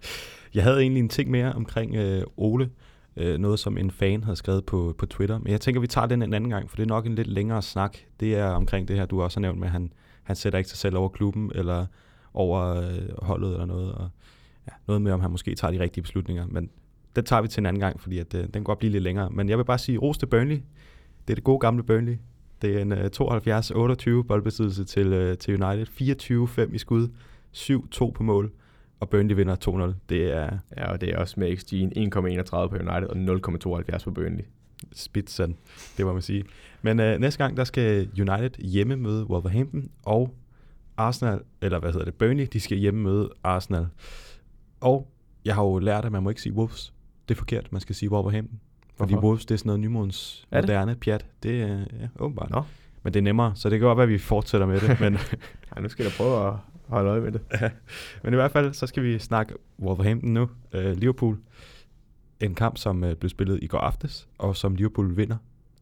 Jeg 0.54 0.64
havde 0.64 0.80
egentlig 0.80 1.00
en 1.00 1.10
ting 1.10 1.32
mere 1.32 1.54
omkring 1.54 1.96
øh, 1.96 2.24
Ole. 2.38 2.70
Øh, 3.18 3.38
noget, 3.38 3.60
som 3.60 3.78
en 3.78 3.92
fan 3.92 4.24
havde 4.24 4.36
skrevet 4.36 4.66
på, 4.66 4.96
på 4.98 5.06
Twitter. 5.06 5.40
Men 5.40 5.52
jeg 5.52 5.62
tænker, 5.62 5.82
vi 5.82 5.88
tager 5.88 6.08
den 6.08 6.22
en 6.22 6.34
anden 6.34 6.50
gang, 6.50 6.70
for 6.70 6.76
det 6.76 6.84
er 6.84 6.88
nok 6.88 7.06
en 7.06 7.16
lidt 7.16 7.28
længere 7.28 7.62
snak. 7.62 7.98
Det 8.20 8.36
er 8.36 8.46
omkring 8.46 8.88
det 8.88 8.96
her, 8.96 9.06
du 9.06 9.22
også 9.22 9.40
har 9.40 9.42
nævnt 9.42 9.60
med, 9.60 9.68
at 9.68 9.72
han, 9.72 9.94
han 10.24 10.36
sætter 10.36 10.60
ikke 10.60 10.70
sig 10.70 10.78
selv 10.80 10.98
over 10.98 11.10
klubben, 11.10 11.52
eller 11.56 11.86
over 12.34 12.76
øh, 12.76 13.10
holdet 13.22 13.52
eller 13.52 13.66
noget. 13.66 13.92
Og, 13.92 14.10
ja, 14.68 14.74
noget 14.88 15.02
med, 15.02 15.12
om 15.12 15.20
han 15.20 15.32
måske 15.32 15.56
tager 15.56 15.72
de 15.72 15.80
rigtige 15.80 16.02
beslutninger. 16.02 16.46
Men 16.48 16.70
den 17.16 17.26
tager 17.26 17.42
vi 17.42 17.48
til 17.48 17.62
en 17.62 17.66
anden 17.66 17.80
gang, 17.80 18.02
fordi 18.02 18.18
at, 18.18 18.34
øh, 18.34 18.48
den 18.54 18.64
går 18.64 18.76
blive 18.76 18.92
lidt 18.92 19.04
længere. 19.04 19.30
Men 19.30 19.50
jeg 19.50 19.58
vil 19.58 19.66
bare 19.66 19.78
sige, 19.78 19.98
ros 19.98 20.18
til 20.18 20.26
Burnley. 20.26 20.58
Det 21.27 21.34
er 21.34 21.35
det 21.35 21.43
gode 21.43 21.60
gamle 21.60 21.84
Burnley. 21.84 22.18
Det 22.61 22.77
er 22.77 22.81
en 22.81 22.91
uh, 22.91 24.19
72-28 24.22 24.27
boldbesiddelse 24.27 24.84
til, 24.84 25.30
uh, 25.30 25.38
til 25.38 25.64
United. 25.64 25.88
24-5 26.68 26.73
i 26.73 26.77
skud. 26.77 27.07
7-2 27.56 28.11
på 28.11 28.23
mål. 28.23 28.52
Og 28.99 29.10
Burnley 29.10 29.35
vinder 29.35 29.91
2-0. 29.91 29.93
Det 30.10 30.34
er... 30.34 30.57
Ja, 30.77 30.91
og 30.91 31.02
det 31.02 31.10
er 31.10 31.18
også 31.18 31.39
med 31.39 31.57
XG 31.57 31.73
1,31 31.73 32.68
på 32.68 32.76
United 32.76 33.07
og 33.07 33.15
0,72 33.98 34.03
på 34.03 34.11
Burnley. 34.11 34.43
Spitzen, 34.91 35.57
det 35.98 36.06
må 36.06 36.14
man 36.14 36.22
sige. 36.22 36.43
Men 36.81 36.99
uh, 36.99 37.06
næste 37.06 37.43
gang, 37.43 37.57
der 37.57 37.64
skal 37.64 38.10
United 38.19 38.64
hjemme 38.64 38.95
møde 38.95 39.30
Wolverhampton, 39.30 39.89
og 40.03 40.35
Arsenal, 40.98 41.39
eller 41.61 41.80
hvad 41.80 41.91
hedder 41.91 42.06
det, 42.06 42.14
Burnley, 42.15 42.48
de 42.53 42.60
skal 42.60 42.77
hjemme 42.77 43.02
møde 43.02 43.30
Arsenal. 43.43 43.88
Og 44.81 45.11
jeg 45.45 45.56
har 45.56 45.64
jo 45.64 45.80
lært, 45.80 46.06
at 46.06 46.11
man 46.11 46.23
må 46.23 46.30
ikke 46.30 46.41
sige 46.41 46.53
Wolves. 46.53 46.93
Det 47.30 47.35
er 47.35 47.38
forkert, 47.38 47.72
man 47.72 47.81
skal 47.81 47.95
sige 47.95 48.11
Wolverhampton. 48.11 48.60
Fordi? 49.02 49.15
Wolves, 49.15 49.45
det 49.45 49.53
er 49.53 49.57
sådan 49.57 49.68
noget 49.68 49.80
nymodens 49.80 50.48
moderne 50.52 50.95
pjat. 50.95 51.26
Det 51.44 51.61
er 51.61 51.78
ja, 51.78 52.07
åbenbart. 52.19 52.49
Nå. 52.49 52.64
Men 53.03 53.14
det 53.14 53.19
er 53.19 53.23
nemmere, 53.23 53.52
så 53.56 53.69
det 53.69 53.80
kan 53.80 53.88
godt 53.88 53.98
være, 53.98 54.03
at 54.03 54.10
vi 54.10 54.18
fortsætter 54.18 54.68
med 54.68 54.80
det. 54.80 54.99
Men, 55.03 55.18
ja, 55.76 55.82
nu 55.82 55.90
skal 55.90 56.03
jeg 56.03 56.11
prøve 56.18 56.48
at 56.48 56.53
holde 56.88 57.10
øje 57.10 57.22
med 57.22 57.32
det. 57.32 57.41
ja. 57.61 57.69
men 58.23 58.34
i 58.34 58.36
hvert 58.36 58.52
fald, 58.52 58.73
så 58.73 58.88
skal 58.88 59.03
vi 59.03 59.19
snakke 59.19 59.53
Wolverhampton 59.80 60.34
nu. 60.34 60.49
Uh, 60.76 60.91
Liverpool. 60.91 61.38
En 62.40 62.56
kamp, 62.56 62.78
som 62.78 63.03
uh, 63.03 63.14
blev 63.14 63.30
spillet 63.30 63.60
i 63.61 63.68
går 63.68 63.78
aftes, 63.78 64.28
og 64.38 64.56
som 64.56 64.76
Liverpool 64.76 65.18
vinder 65.18 65.38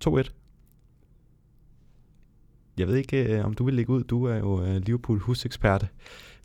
2-1. 0.07 0.29
Jeg 2.77 2.87
ved 2.87 2.95
ikke, 2.95 3.39
uh, 3.39 3.45
om 3.45 3.53
du 3.53 3.63
vil 3.63 3.73
lægge 3.73 3.93
ud. 3.93 4.03
Du 4.03 4.23
er 4.23 4.35
jo 4.35 4.61
uh, 4.61 4.75
Liverpool 4.75 5.19
husekspert. 5.19 5.87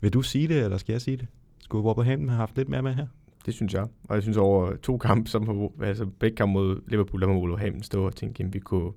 Vil 0.01 0.13
du 0.13 0.21
sige 0.21 0.47
det, 0.47 0.63
eller 0.63 0.77
skal 0.77 0.93
jeg 0.93 1.01
sige 1.01 1.17
det? 1.17 1.27
Skulle 1.59 1.85
Wolverhampton 1.85 2.29
have 2.29 2.37
haft 2.37 2.57
lidt 2.57 2.69
mere 2.69 2.81
med 2.81 2.93
her? 2.93 3.07
Det 3.45 3.53
synes 3.53 3.73
jeg. 3.73 3.87
Og 4.03 4.15
jeg 4.15 4.23
synes 4.23 4.37
over 4.37 4.75
to 4.75 4.97
kampe, 4.97 5.29
som 5.29 5.69
altså 5.81 6.05
begge 6.05 6.35
kampe 6.35 6.53
mod 6.53 6.81
Liverpool, 6.87 7.21
der 7.21 7.27
må 7.27 7.39
Wolverhampton 7.39 7.83
stå 7.83 8.05
og 8.05 8.15
tænke, 8.15 8.43
at 8.43 8.53
vi 8.53 8.59
kunne, 8.59 8.91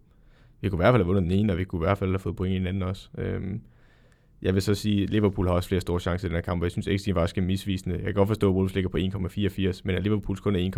vi 0.61 0.69
kunne 0.69 0.77
i 0.77 0.83
hvert 0.83 0.93
fald 0.93 1.03
have 1.03 1.07
vundet 1.07 1.23
den 1.23 1.31
ene, 1.31 1.53
og 1.53 1.59
vi 1.59 1.65
kunne 1.65 1.79
i 1.79 1.87
hvert 1.87 1.99
fald 1.99 2.11
have 2.11 2.19
fået 2.19 2.37
point 2.37 2.55
i 2.55 2.59
den 2.59 2.67
anden 2.67 2.83
også. 2.83 3.09
Øhm, 3.19 3.61
jeg 4.43 4.55
vil 4.55 4.63
så 4.63 4.75
sige, 4.75 5.03
at 5.03 5.11
Liverpool 5.11 5.47
har 5.47 5.55
også 5.55 5.69
flere 5.69 5.81
store 5.81 6.01
chancer 6.01 6.27
i 6.27 6.29
den 6.29 6.37
her 6.37 6.43
kamp, 6.43 6.63
og 6.63 6.65
jeg 6.65 6.73
synes 6.73 6.87
ikke, 6.87 7.11
at 7.11 7.15
faktisk 7.15 7.39
er 7.39 7.43
misvisende. 7.43 7.97
Jeg 7.97 8.05
kan 8.05 8.15
godt 8.15 8.29
forstå, 8.29 8.49
at 8.49 8.55
Wolves 8.55 8.75
ligger 8.75 8.91
på 8.91 8.99
1,84, 8.99 9.81
men 9.85 9.97
at 9.97 10.03
Liverpool 10.03 10.37
kun 10.37 10.57
er 10.57 10.71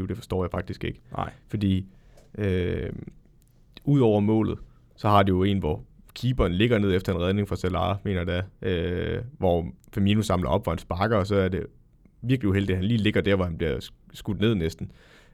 1,26, 0.00 0.06
det 0.06 0.16
forstår 0.16 0.44
jeg 0.44 0.50
faktisk 0.50 0.84
ikke. 0.84 1.00
Nej. 1.16 1.32
Fordi 1.48 1.86
øh, 2.38 2.92
ud 3.84 4.00
over 4.00 4.20
målet, 4.20 4.58
så 4.96 5.08
har 5.08 5.22
de 5.22 5.28
jo 5.28 5.42
en, 5.42 5.58
hvor 5.58 5.84
keeperen 6.14 6.52
ligger 6.52 6.78
ned 6.78 6.96
efter 6.96 7.14
en 7.14 7.20
redning 7.20 7.48
fra 7.48 7.56
Salah, 7.56 7.96
mener 8.04 8.24
det 8.24 8.44
øh, 8.62 9.22
hvor 9.38 9.66
Firmino 9.94 10.22
samler 10.22 10.50
op, 10.50 10.62
hvor 10.62 10.72
han 10.72 10.78
sparker, 10.78 11.16
og 11.16 11.26
så 11.26 11.36
er 11.36 11.48
det 11.48 11.66
virkelig 12.28 12.48
uheldig, 12.48 12.70
at 12.70 12.76
han 12.76 12.84
lige 12.84 12.98
ligger 12.98 13.20
der, 13.20 13.36
hvor 13.36 13.44
han 13.44 13.58
bliver 13.58 13.90
skudt 14.12 14.40
ned 14.40 14.54
næsten. 14.54 14.92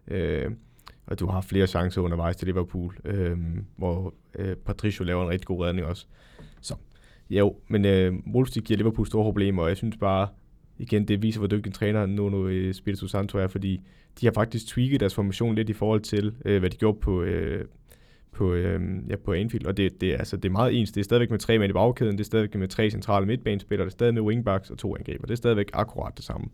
Øh, 0.09 0.51
og 1.07 1.21
du 1.21 1.27
har 1.27 1.41
flere 1.41 1.67
chancer 1.67 2.03
undervejs 2.03 2.37
til 2.37 2.47
Liverpool, 2.47 2.97
øh, 3.05 3.39
hvor 3.77 4.15
øh, 4.35 4.57
Patricio 4.57 5.05
laver 5.05 5.23
en 5.23 5.29
rigtig 5.29 5.47
god 5.47 5.65
redning 5.65 5.87
også. 5.87 6.07
Så 6.61 6.75
jo, 7.31 7.57
men 7.69 7.85
øh, 7.85 8.15
Wolfstik 8.35 8.65
giver 8.65 8.77
Liverpool 8.77 9.07
store 9.07 9.25
problemer, 9.25 9.63
og 9.63 9.69
jeg 9.69 9.77
synes 9.77 9.97
bare, 9.97 10.29
igen, 10.79 11.09
det 11.09 11.23
viser, 11.23 11.41
hvor 11.41 11.49
dygtig 11.49 11.71
en 11.71 11.73
træner 11.73 12.07
Nuno 12.07 12.49
øh, 12.49 12.71
Espirito 12.71 13.07
Santo 13.07 13.39
er, 13.39 13.47
fordi 13.47 13.81
de 14.21 14.27
har 14.27 14.33
faktisk 14.33 14.67
tweaked 14.67 14.99
deres 14.99 15.15
formation 15.15 15.55
lidt 15.55 15.69
i 15.69 15.73
forhold 15.73 16.01
til, 16.01 16.35
øh, 16.45 16.59
hvad 16.59 16.71
de 16.71 16.77
gjorde 16.77 16.99
på, 17.01 17.23
øh, 17.23 17.65
på, 18.33 18.53
øh, 18.53 18.81
ja, 19.09 19.17
på 19.17 19.33
Anfield, 19.33 19.67
og 19.67 19.77
det, 19.77 20.01
det, 20.01 20.13
altså, 20.13 20.37
det 20.37 20.45
er 20.45 20.53
meget 20.53 20.81
ens. 20.81 20.93
Det 20.93 21.01
er 21.01 21.05
stadigvæk 21.05 21.31
med 21.31 21.39
tre 21.39 21.59
mænd 21.59 21.71
i 21.71 21.73
bagkæden, 21.73 22.13
det 22.13 22.21
er 22.21 22.25
stadigvæk 22.25 22.55
med 22.55 22.69
tre 22.69 22.91
centrale 22.91 23.27
midtbanespillere, 23.27 23.85
det 23.85 23.91
er 23.91 23.97
stadig 23.97 24.15
med 24.15 24.23
wingbacks 24.23 24.71
og 24.71 24.79
to 24.79 24.97
angriber. 24.97 25.27
Det 25.27 25.33
er 25.33 25.37
stadigvæk 25.37 25.71
akkurat 25.73 26.17
det 26.17 26.25
samme. 26.25 26.49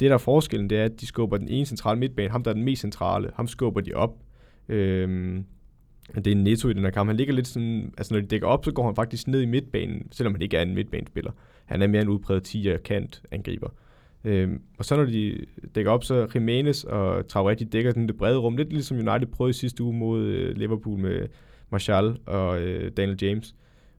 Det, 0.00 0.08
der 0.08 0.14
er 0.14 0.18
forskellen, 0.18 0.70
det 0.70 0.78
er, 0.78 0.84
at 0.84 1.00
de 1.00 1.06
skubber 1.06 1.36
den 1.36 1.48
ene 1.48 1.66
centrale 1.66 2.00
midtbane, 2.00 2.30
ham 2.30 2.42
der 2.42 2.50
er 2.50 2.54
den 2.54 2.64
mest 2.64 2.80
centrale, 2.80 3.30
ham 3.34 3.46
skubber 3.46 3.80
de 3.80 3.92
op. 3.94 4.18
Øhm, 4.68 5.44
det 6.14 6.26
er 6.26 6.36
Netto 6.36 6.68
i 6.68 6.72
den 6.72 6.82
her 6.82 6.90
kamp. 6.90 7.08
Han 7.08 7.16
ligger 7.16 7.34
lidt 7.34 7.46
sådan, 7.46 7.94
altså 7.98 8.14
når 8.14 8.20
de 8.20 8.26
dækker 8.26 8.46
op, 8.46 8.64
så 8.64 8.72
går 8.72 8.84
han 8.84 8.94
faktisk 8.94 9.28
ned 9.28 9.40
i 9.40 9.46
midtbanen, 9.46 10.08
selvom 10.12 10.34
han 10.34 10.42
ikke 10.42 10.56
er 10.56 10.62
en 10.62 10.74
midtbanespiller. 10.74 11.32
Han 11.64 11.82
er 11.82 11.86
mere 11.86 12.02
en 12.02 12.08
udpræget 12.08 12.42
10 12.42 12.68
kant 12.84 13.22
angriber. 13.30 13.68
Øhm, 14.24 14.60
og 14.78 14.84
så 14.84 14.96
når 14.96 15.04
de 15.04 15.46
dækker 15.74 15.90
op, 15.90 16.04
så 16.04 16.26
Jimenez 16.34 16.84
og 16.84 17.18
Traoré, 17.18 17.54
de 17.54 17.64
dækker 17.64 17.92
den 17.92 18.08
det 18.08 18.16
brede 18.16 18.38
rum, 18.38 18.56
lidt 18.56 18.72
ligesom 18.72 18.96
United 18.96 19.26
prøvede 19.26 19.50
i 19.50 19.52
sidste 19.52 19.82
uge 19.82 19.94
mod 19.94 20.22
øh, 20.22 20.56
Liverpool 20.56 20.98
med 20.98 21.28
Martial 21.70 22.16
og 22.26 22.60
øh, 22.62 22.92
Daniel 22.96 23.18
James. 23.22 23.54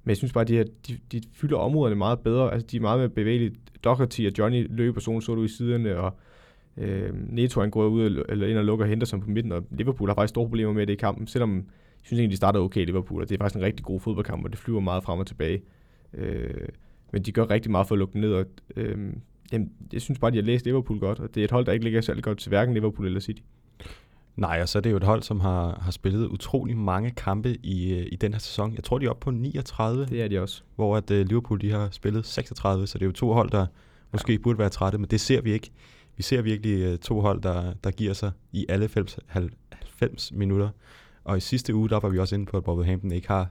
Men 0.05 0.09
jeg 0.09 0.17
synes 0.17 0.33
bare, 0.33 0.41
at 0.41 0.47
de, 0.47 0.53
her, 0.53 0.63
de, 0.87 0.97
de 1.11 1.21
fylder 1.33 1.57
områderne 1.57 1.95
meget 1.95 2.19
bedre. 2.19 2.53
Altså, 2.53 2.67
de 2.67 2.77
er 2.77 2.81
meget 2.81 2.99
mere 2.99 3.09
bevægelige. 3.09 3.55
Doherty 3.83 4.21
og 4.21 4.31
Johnny 4.37 4.67
løber 4.69 4.99
solen 4.99 5.21
så 5.21 5.35
du 5.35 5.43
i 5.43 5.47
siderne, 5.47 5.97
og 5.97 6.13
øh, 6.77 7.09
Neto 7.13 7.61
han 7.61 7.69
går 7.69 7.87
ud 7.87 8.25
eller 8.29 8.47
ind 8.47 8.57
og 8.57 8.65
lukker 8.65 8.85
Henderson 8.85 9.21
på 9.21 9.29
midten, 9.29 9.51
og 9.51 9.63
Liverpool 9.71 10.09
har 10.09 10.15
faktisk 10.15 10.29
store 10.29 10.45
problemer 10.45 10.73
med 10.73 10.87
det 10.87 10.93
i 10.93 10.95
kampen, 10.95 11.27
selvom 11.27 11.55
jeg 11.55 11.63
synes 12.03 12.19
egentlig, 12.19 12.31
de 12.31 12.37
starter 12.37 12.59
okay 12.59 12.81
i 12.81 12.85
Liverpool, 12.85 13.21
og 13.21 13.29
det 13.29 13.35
er 13.35 13.43
faktisk 13.43 13.57
en 13.57 13.65
rigtig 13.65 13.85
god 13.85 13.99
fodboldkamp, 13.99 14.43
og 14.45 14.51
det 14.51 14.59
flyver 14.59 14.79
meget 14.79 15.03
frem 15.03 15.19
og 15.19 15.27
tilbage. 15.27 15.61
Øh, 16.13 16.67
men 17.11 17.21
de 17.21 17.31
gør 17.31 17.49
rigtig 17.49 17.71
meget 17.71 17.87
for 17.87 17.95
at 17.95 17.99
lukke 17.99 18.19
ned, 18.19 18.33
og 18.33 18.45
øh, 18.75 18.97
jamen, 19.51 19.71
jeg 19.93 20.01
synes 20.01 20.19
bare, 20.19 20.31
de 20.31 20.37
har 20.37 20.43
læst 20.43 20.65
Liverpool 20.65 20.99
godt, 20.99 21.19
og 21.19 21.35
det 21.35 21.41
er 21.41 21.45
et 21.45 21.51
hold, 21.51 21.65
der 21.65 21.71
ikke 21.71 21.85
ligger 21.85 22.01
særlig 22.01 22.23
godt 22.23 22.37
til 22.37 22.49
hverken 22.49 22.73
Liverpool 22.73 23.07
eller 23.07 23.19
City. 23.19 23.41
Nej, 24.35 24.59
og 24.61 24.69
så 24.69 24.77
er 24.77 24.81
det 24.81 24.91
jo 24.91 24.97
et 24.97 25.03
hold, 25.03 25.23
som 25.23 25.39
har, 25.39 25.79
har 25.81 25.91
spillet 25.91 26.27
utrolig 26.27 26.77
mange 26.77 27.11
kampe 27.11 27.57
i, 27.63 27.93
øh, 27.93 28.07
i 28.11 28.15
den 28.15 28.33
her 28.33 28.39
sæson. 28.39 28.73
Jeg 28.75 28.83
tror, 28.83 28.97
de 28.97 29.05
er 29.05 29.09
oppe 29.09 29.23
på 29.23 29.31
39. 29.31 30.05
Det 30.05 30.21
er 30.21 30.27
de 30.27 30.41
også. 30.41 30.63
Hvor 30.75 30.97
at 30.97 31.11
uh, 31.11 31.17
Liverpool 31.17 31.61
de 31.61 31.71
har 31.71 31.89
spillet 31.91 32.25
36, 32.25 32.87
så 32.87 32.97
det 32.97 33.01
er 33.01 33.05
jo 33.05 33.11
to 33.11 33.33
hold, 33.33 33.49
der 33.49 33.65
måske 34.11 34.31
ja. 34.33 34.37
burde 34.37 34.59
være 34.59 34.69
trætte, 34.69 34.97
men 34.97 35.09
det 35.09 35.21
ser 35.21 35.41
vi 35.41 35.53
ikke. 35.53 35.71
Vi 36.17 36.23
ser 36.23 36.41
virkelig 36.41 36.93
uh, 36.93 36.99
to 36.99 37.21
hold, 37.21 37.41
der, 37.41 37.73
der 37.83 37.91
giver 37.91 38.13
sig 38.13 38.31
i 38.51 38.65
alle 38.69 38.83
90, 38.83 39.19
90 39.27 40.31
minutter. 40.31 40.69
Og 41.23 41.37
i 41.37 41.39
sidste 41.39 41.75
uge, 41.75 41.89
der 41.89 41.99
var 41.99 42.09
vi 42.09 42.19
også 42.19 42.35
inde 42.35 42.45
på, 42.45 42.57
at 42.57 42.63
Wolverhampton 42.67 43.11
ikke 43.11 43.27
har 43.27 43.47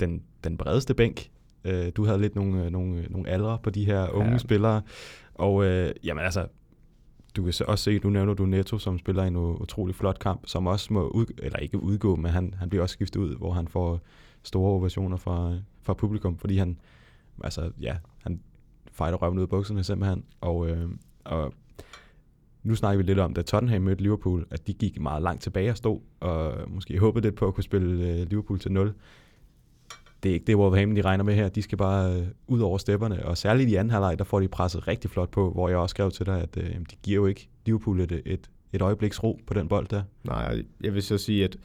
den, 0.00 0.22
den 0.44 0.56
bredeste 0.56 0.94
bænk. 0.94 1.30
Uh, 1.64 1.88
du 1.96 2.04
havde 2.04 2.20
lidt 2.20 2.34
nogle, 2.34 2.70
nogle, 2.70 3.06
nogle 3.10 3.28
aldre 3.28 3.58
på 3.62 3.70
de 3.70 3.84
her 3.84 4.08
unge 4.08 4.32
ja. 4.32 4.38
spillere. 4.38 4.82
Og 5.34 5.54
uh, 5.54 5.66
jamen 6.04 6.24
altså, 6.24 6.46
du 7.36 7.42
kan 7.42 7.54
også 7.66 7.84
se, 7.84 7.98
nu 7.98 8.10
nævner 8.10 8.34
du 8.34 8.46
Netto, 8.46 8.78
som 8.78 8.98
spiller 8.98 9.22
en 9.22 9.36
utrolig 9.36 9.94
flot 9.94 10.18
kamp, 10.18 10.42
som 10.46 10.66
også 10.66 10.92
må, 10.92 11.08
ud, 11.08 11.26
eller 11.38 11.58
ikke 11.58 11.82
udgå, 11.82 12.16
men 12.16 12.30
han, 12.30 12.54
han 12.58 12.68
bliver 12.68 12.82
også 12.82 12.92
skiftet 12.92 13.20
ud, 13.20 13.36
hvor 13.36 13.52
han 13.52 13.68
får 13.68 14.00
store 14.42 14.70
ovationer 14.70 15.16
fra, 15.16 15.54
fra 15.82 15.94
publikum, 15.94 16.38
fordi 16.38 16.56
han, 16.56 16.78
altså 17.44 17.70
ja, 17.80 17.96
han 18.22 18.40
fejler 18.92 19.16
røven 19.16 19.38
ud 19.38 19.42
af 19.42 19.48
bukserne 19.48 19.84
simpelthen, 19.84 20.24
og, 20.40 20.70
øh, 20.70 20.90
og 21.24 21.54
nu 22.62 22.74
snakker 22.74 22.96
vi 22.96 23.02
lidt 23.02 23.18
om, 23.18 23.34
da 23.34 23.42
Tottenham 23.42 23.82
mødte 23.82 24.02
Liverpool, 24.02 24.46
at 24.50 24.66
de 24.66 24.74
gik 24.74 25.00
meget 25.00 25.22
langt 25.22 25.42
tilbage 25.42 25.70
og 25.70 25.76
stod, 25.76 26.00
og 26.20 26.54
måske 26.70 26.98
håbede 26.98 27.26
lidt 27.26 27.34
på 27.34 27.46
at 27.46 27.54
kunne 27.54 27.64
spille 27.64 28.08
øh, 28.08 28.28
Liverpool 28.30 28.58
til 28.58 28.72
0 28.72 28.94
det 30.22 30.30
er 30.30 30.34
ikke 30.34 30.46
det, 30.46 30.56
Wolverhampton 30.56 30.96
de 30.96 31.02
regner 31.02 31.24
med 31.24 31.34
her. 31.34 31.48
De 31.48 31.62
skal 31.62 31.78
bare 31.78 32.14
øh, 32.14 32.26
ud 32.46 32.60
over 32.60 32.78
stepperne, 32.78 33.26
og 33.26 33.38
særligt 33.38 33.70
i 33.70 33.74
anden 33.74 33.90
halvleg, 33.90 34.18
der 34.18 34.24
får 34.24 34.40
de 34.40 34.48
presset 34.48 34.88
rigtig 34.88 35.10
flot 35.10 35.30
på, 35.30 35.50
hvor 35.50 35.68
jeg 35.68 35.78
også 35.78 35.92
skrev 35.92 36.10
til 36.10 36.26
dig, 36.26 36.40
at 36.42 36.56
øh, 36.56 36.64
de 36.64 36.96
giver 37.02 37.16
jo 37.16 37.26
ikke 37.26 37.48
Liverpool 37.66 38.00
et, 38.00 38.22
et, 38.26 38.50
et 38.72 38.82
øjebliks 38.82 39.22
ro 39.22 39.40
på 39.46 39.54
den 39.54 39.68
bold 39.68 39.86
der. 39.88 40.02
Nej, 40.24 40.62
jeg 40.84 40.94
vil 40.94 41.02
så 41.02 41.18
sige, 41.18 41.44
at 41.44 41.56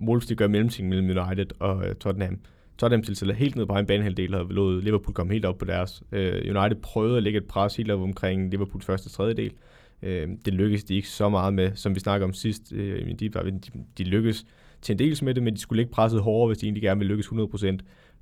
Wolves 0.00 0.26
de 0.26 0.34
gør 0.34 0.48
mellemting 0.48 0.88
mellem 0.88 1.18
United 1.18 1.46
og 1.58 1.88
øh, 1.88 1.94
Tottenham. 1.94 2.38
Tottenham 2.78 3.02
tilsætter 3.02 3.34
helt 3.34 3.56
ned 3.56 3.66
på 3.66 3.74
en 3.74 3.86
banehalvdel 3.86 4.34
og 4.34 4.46
lod 4.50 4.82
Liverpool 4.82 5.14
komme 5.14 5.32
helt 5.32 5.44
op 5.44 5.58
på 5.58 5.64
deres. 5.64 6.02
Øh, 6.12 6.56
United 6.56 6.76
prøvede 6.82 7.16
at 7.16 7.22
lægge 7.22 7.38
et 7.38 7.44
pres 7.44 7.76
helt 7.76 7.90
op 7.90 8.00
omkring 8.00 8.50
Liverpools 8.50 8.84
første 8.84 9.08
tredjedel. 9.08 9.52
Øh, 10.02 10.28
det 10.44 10.54
lykkedes 10.54 10.84
de 10.84 10.94
ikke 10.94 11.08
så 11.08 11.28
meget 11.28 11.54
med, 11.54 11.70
som 11.74 11.94
vi 11.94 12.00
snakker 12.00 12.26
om 12.26 12.32
sidst. 12.32 12.72
Øh, 12.72 13.06
de, 13.20 13.28
de, 13.28 13.60
de 13.98 14.04
lykkedes 14.04 14.46
til 14.82 14.92
en 14.92 14.98
del 14.98 15.24
med 15.24 15.34
det, 15.34 15.42
men 15.42 15.54
de 15.54 15.60
skulle 15.60 15.82
ikke 15.82 15.92
presset 15.92 16.22
hårdere, 16.22 16.46
hvis 16.46 16.58
de 16.58 16.66
egentlig 16.66 16.82
gerne 16.82 16.98
ville 16.98 17.14
lykkes 17.14 17.26
100%. 17.26 17.78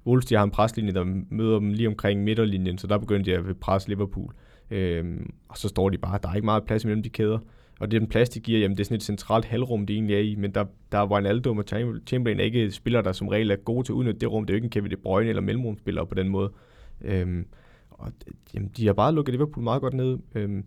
Wolves 0.06 0.26
de 0.26 0.34
har 0.34 0.44
en 0.44 0.50
preslinje, 0.50 0.92
der 0.92 1.04
møder 1.30 1.58
dem 1.58 1.72
lige 1.72 1.88
omkring 1.88 2.24
midterlinjen, 2.24 2.78
så 2.78 2.86
der 2.86 2.98
begyndte 2.98 3.30
de 3.30 3.36
at 3.36 3.56
presse 3.56 3.88
Liverpool. 3.88 4.32
Øhm, 4.70 5.34
og 5.48 5.58
så 5.58 5.68
står 5.68 5.88
de 5.88 5.98
bare, 5.98 6.18
der 6.22 6.28
er 6.28 6.34
ikke 6.34 6.44
meget 6.44 6.64
plads 6.64 6.84
mellem 6.84 7.02
de 7.02 7.08
kæder. 7.08 7.38
Og 7.80 7.90
det 7.90 8.00
den 8.00 8.08
plads, 8.08 8.28
de 8.28 8.40
giver, 8.40 8.60
jamen 8.60 8.76
det 8.76 8.80
er 8.80 8.84
sådan 8.84 8.96
et 8.96 9.02
centralt 9.02 9.44
halvrum, 9.44 9.86
det 9.86 9.94
egentlig 9.94 10.16
er 10.16 10.20
i, 10.20 10.34
men 10.34 10.50
der, 10.50 10.64
der 10.92 10.98
er 10.98 11.06
Wijnaldum 11.06 11.58
og 11.58 11.64
Chamberlain 12.06 12.40
er 12.40 12.44
ikke 12.44 12.70
spillere, 12.70 13.02
der 13.02 13.12
som 13.12 13.28
regel 13.28 13.50
er 13.50 13.56
gode 13.56 13.86
til 13.86 13.92
at 13.92 13.94
udnytte 13.94 14.20
det 14.20 14.32
rum. 14.32 14.44
Det 14.44 14.52
er 14.52 14.54
jo 14.54 14.56
ikke 14.56 14.64
en 14.64 14.70
Kevin 14.70 14.90
De 14.90 14.96
Bruyne 14.96 15.28
eller 15.28 15.42
mellemrumspillere 15.42 16.06
på 16.06 16.14
den 16.14 16.28
måde. 16.28 16.52
Øhm, 17.00 17.46
og 17.90 18.12
jamen, 18.54 18.70
de 18.76 18.86
har 18.86 18.92
bare 18.92 19.14
lukket 19.14 19.34
Liverpool 19.34 19.64
meget 19.64 19.80
godt 19.80 19.94
ned. 19.94 20.18
Øhm, 20.34 20.64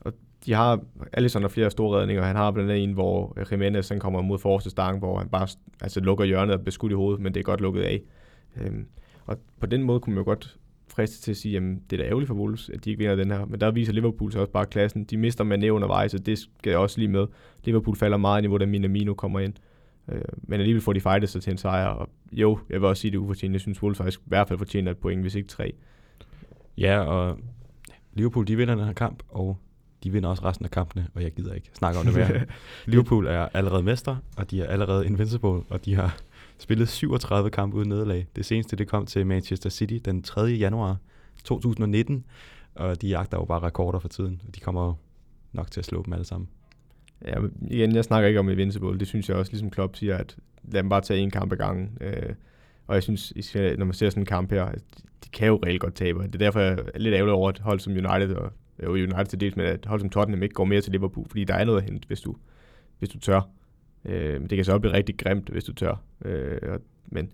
og 0.00 0.12
de 0.46 0.52
har, 0.52 0.80
Alisson 1.12 1.42
har 1.42 1.48
flere 1.48 1.70
store 1.70 2.00
redninger. 2.00 2.22
Han 2.22 2.36
har 2.36 2.50
blandt 2.50 2.70
andet 2.70 2.84
en, 2.84 2.92
hvor 2.92 3.38
Jimenez 3.50 3.88
han 3.88 4.00
kommer 4.00 4.22
mod 4.22 4.38
forreste 4.38 4.70
stang, 4.70 4.98
hvor 4.98 5.18
han 5.18 5.28
bare 5.28 5.48
altså, 5.80 6.00
lukker 6.00 6.24
hjørnet 6.24 6.54
og 6.54 6.60
bliver 6.60 6.72
skudt 6.72 6.92
i 6.92 6.94
hovedet, 6.94 7.20
men 7.20 7.34
det 7.34 7.40
er 7.40 7.44
godt 7.44 7.60
lukket 7.60 7.82
af. 7.82 8.02
Øhm, 8.56 8.86
og 9.26 9.38
på 9.60 9.66
den 9.66 9.82
måde 9.82 10.00
kunne 10.00 10.14
man 10.14 10.20
jo 10.20 10.24
godt 10.24 10.56
friste 10.88 11.22
til 11.22 11.30
at 11.30 11.36
sige, 11.36 11.56
at 11.56 11.62
det 11.62 12.00
er 12.00 12.02
da 12.02 12.08
ærgerligt 12.08 12.28
for 12.28 12.34
Wolves, 12.34 12.68
at 12.68 12.84
de 12.84 12.90
ikke 12.90 12.98
vinder 12.98 13.16
den 13.16 13.30
her. 13.30 13.44
Men 13.44 13.60
der 13.60 13.70
viser 13.70 13.92
Liverpool 13.92 14.32
så 14.32 14.40
også 14.40 14.52
bare 14.52 14.66
klassen. 14.66 15.04
De 15.04 15.16
mister 15.16 15.44
Mané 15.44 15.68
undervejs, 15.68 16.14
og 16.14 16.26
det 16.26 16.38
skal 16.38 16.70
jeg 16.70 16.78
også 16.78 16.98
lige 16.98 17.08
med. 17.08 17.26
Liverpool 17.64 17.96
falder 17.96 18.16
meget 18.16 18.40
i 18.40 18.42
niveau, 18.42 18.58
da 18.58 18.66
Minamino 18.66 19.14
kommer 19.14 19.40
ind. 19.40 19.54
Øh, 20.08 20.20
men 20.42 20.60
alligevel 20.60 20.82
får 20.82 20.92
de 20.92 21.00
fightet 21.00 21.28
sig 21.28 21.42
til 21.42 21.50
en 21.50 21.58
sejr. 21.58 21.86
Og 21.86 22.08
jo, 22.32 22.58
jeg 22.70 22.80
vil 22.80 22.88
også 22.88 23.00
sige, 23.00 23.10
det 23.10 23.16
er 23.16 23.20
ufortjent. 23.20 23.52
Jeg 23.52 23.60
synes, 23.60 23.82
Wolves 23.82 23.98
faktisk 23.98 24.20
i 24.20 24.24
hvert 24.26 24.48
fald 24.48 24.58
fortjener 24.58 24.90
et 24.90 24.98
point, 24.98 25.20
hvis 25.20 25.34
ikke 25.34 25.48
tre. 25.48 25.74
Ja, 26.78 26.98
og 26.98 27.38
Liverpool, 28.12 28.46
de 28.46 28.56
vinder 28.56 28.74
den 28.74 28.84
her 28.84 28.92
kamp, 28.92 29.22
og 29.28 29.58
de 30.04 30.12
vinder 30.12 30.28
også 30.28 30.44
resten 30.44 30.64
af 30.64 30.70
kampene, 30.70 31.06
og 31.14 31.22
jeg 31.22 31.32
gider 31.32 31.54
ikke 31.54 31.70
snakke 31.74 31.98
om 31.98 32.06
det 32.06 32.14
mere. 32.14 32.44
Liverpool 32.86 33.26
er 33.26 33.48
allerede 33.54 33.82
mester, 33.82 34.16
og 34.36 34.50
de 34.50 34.62
er 34.62 34.66
allerede 34.66 35.06
invincible, 35.06 35.48
og 35.48 35.84
de 35.84 35.94
har 35.94 36.16
spillet 36.58 36.88
37 36.88 37.50
kampe 37.50 37.76
uden 37.76 37.88
nederlag. 37.88 38.26
Det 38.36 38.44
seneste 38.44 38.76
det 38.76 38.88
kom 38.88 39.06
til 39.06 39.26
Manchester 39.26 39.70
City 39.70 39.98
den 40.04 40.22
3. 40.22 40.40
januar 40.40 40.96
2019, 41.44 42.24
og 42.74 43.02
de 43.02 43.08
jagter 43.08 43.38
jo 43.38 43.44
bare 43.44 43.60
rekorder 43.60 43.98
for 43.98 44.08
tiden. 44.08 44.42
og 44.48 44.54
De 44.54 44.60
kommer 44.60 44.94
nok 45.52 45.70
til 45.70 45.80
at 45.80 45.84
slå 45.84 46.02
dem 46.02 46.12
alle 46.12 46.24
sammen. 46.24 46.48
Ja, 47.24 47.34
igen, 47.70 47.94
jeg 47.94 48.04
snakker 48.04 48.28
ikke 48.28 48.40
om 48.40 48.48
Invincible. 48.48 48.98
Det 48.98 49.08
synes 49.08 49.28
jeg 49.28 49.36
også, 49.36 49.52
ligesom 49.52 49.70
Klopp 49.70 49.96
siger, 49.96 50.16
at 50.16 50.36
lad 50.64 50.82
dem 50.82 50.88
bare 50.88 51.00
tage 51.00 51.20
en 51.20 51.30
kamp 51.30 51.52
ad 51.52 51.56
gangen. 51.56 51.98
Øh, 52.00 52.34
og 52.86 52.94
jeg 52.94 53.02
synes, 53.02 53.32
når 53.54 53.84
man 53.84 53.94
ser 53.94 54.10
sådan 54.10 54.22
en 54.22 54.26
kamp 54.26 54.50
her, 54.50 54.72
de 55.24 55.28
kan 55.32 55.48
jo 55.48 55.60
reelt 55.66 55.80
godt 55.80 55.94
tabe. 55.94 56.22
Det 56.22 56.34
er 56.34 56.38
derfor, 56.38 56.60
jeg 56.60 56.78
er 56.94 56.98
lidt 56.98 57.14
ærgerlig 57.14 57.34
over 57.34 57.50
et 57.50 57.58
hold 57.58 57.80
som 57.80 57.92
United, 57.92 58.34
og 58.34 58.52
jo 58.82 58.92
United 58.92 59.24
til 59.24 59.40
dels, 59.40 59.56
men 59.56 59.66
at 59.66 59.86
hold 59.86 60.00
som 60.00 60.10
Tottenham 60.10 60.42
ikke 60.42 60.54
går 60.54 60.64
mere 60.64 60.80
til 60.80 60.92
Liverpool, 60.92 61.28
fordi 61.28 61.44
der 61.44 61.54
er 61.54 61.64
noget 61.64 61.78
at 61.78 61.84
hente, 61.84 62.06
hvis 62.06 62.20
du, 62.20 62.36
hvis 62.98 63.08
du 63.08 63.18
tør. 63.18 63.40
Øh, 64.04 64.40
det 64.40 64.50
kan 64.50 64.64
så 64.64 64.72
også 64.72 64.80
blive 64.80 64.92
rigtig 64.92 65.16
grimt, 65.18 65.48
hvis 65.48 65.64
du 65.64 65.72
tør. 65.72 66.02
Øh, 66.24 66.58
men 67.06 67.32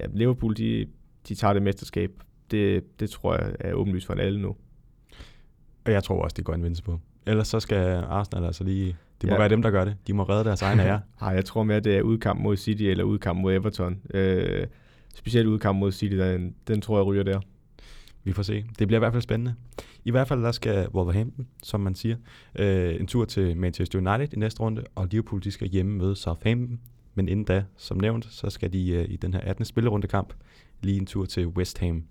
ja, 0.00 0.06
Liverpool, 0.14 0.56
de, 0.56 0.86
de 1.28 1.34
tager 1.34 1.52
det 1.52 1.62
mesterskab. 1.62 2.10
Det, 2.50 3.00
det 3.00 3.10
tror 3.10 3.34
jeg 3.36 3.56
er 3.60 3.72
åbenlyst 3.72 4.06
for 4.06 4.14
alle 4.14 4.40
nu. 4.42 4.56
Og 5.84 5.92
jeg 5.92 6.04
tror 6.04 6.22
også, 6.24 6.34
det 6.34 6.44
går 6.44 6.54
en 6.54 6.62
vindse 6.64 6.82
på. 6.82 7.00
Ellers 7.26 7.48
så 7.48 7.60
skal 7.60 8.04
Arsenal 8.08 8.44
altså 8.44 8.64
lige... 8.64 8.96
Det 9.20 9.28
må 9.28 9.34
Ja. 9.34 9.38
være 9.40 9.48
dem, 9.48 9.62
der 9.62 9.70
gør 9.70 9.84
det. 9.84 9.96
De 10.06 10.12
må 10.12 10.22
redde 10.22 10.44
deres 10.44 10.62
egen 10.62 10.80
ære. 10.80 11.00
Nej, 11.20 11.30
jeg 11.30 11.44
tror 11.44 11.62
mere, 11.62 11.80
det 11.80 11.96
er 11.96 12.02
udkamp 12.02 12.40
mod 12.40 12.56
City 12.56 12.82
eller 12.82 13.04
udkamp 13.04 13.40
mod 13.40 13.54
Everton. 13.54 14.00
Øh, 14.14 14.66
specielt 15.14 15.46
udkamp 15.48 15.78
mod 15.78 15.92
City, 15.92 16.14
den, 16.16 16.54
den 16.68 16.80
tror 16.80 16.98
jeg 16.98 17.06
ryger 17.06 17.22
der. 17.22 17.40
Vi 18.26 18.32
får 18.32 18.42
se. 18.42 18.64
Det 18.78 18.88
bliver 18.88 18.98
i 18.98 19.04
hvert 19.04 19.12
fald 19.12 19.22
spændende. 19.22 19.54
I 20.04 20.10
hvert 20.10 20.28
fald, 20.28 20.42
der 20.42 20.52
skal 20.52 20.88
Wolverhampton, 20.88 21.46
som 21.62 21.80
man 21.80 21.94
siger, 21.94 22.16
øh, 22.58 23.00
en 23.00 23.06
tur 23.06 23.24
til 23.24 23.56
Manchester 23.56 23.98
United 23.98 24.34
i 24.34 24.38
næste 24.38 24.60
runde, 24.60 24.84
og 24.94 25.08
Liverpool, 25.10 25.42
de 25.44 25.50
skal 25.50 25.68
hjemme 25.68 25.98
møde 25.98 26.16
Southampton. 26.16 26.80
Men 27.14 27.28
inden 27.28 27.44
da, 27.44 27.64
som 27.76 27.96
nævnt, 28.00 28.26
så 28.30 28.50
skal 28.50 28.72
de 28.72 28.88
øh, 28.90 29.06
i 29.10 29.16
den 29.16 29.34
her 29.34 29.40
18. 29.40 29.64
spillerundekamp 29.64 30.32
lige 30.82 30.96
en 30.96 31.06
tur 31.06 31.24
til 31.24 31.46
West 31.46 31.78
Ham, 31.78 32.04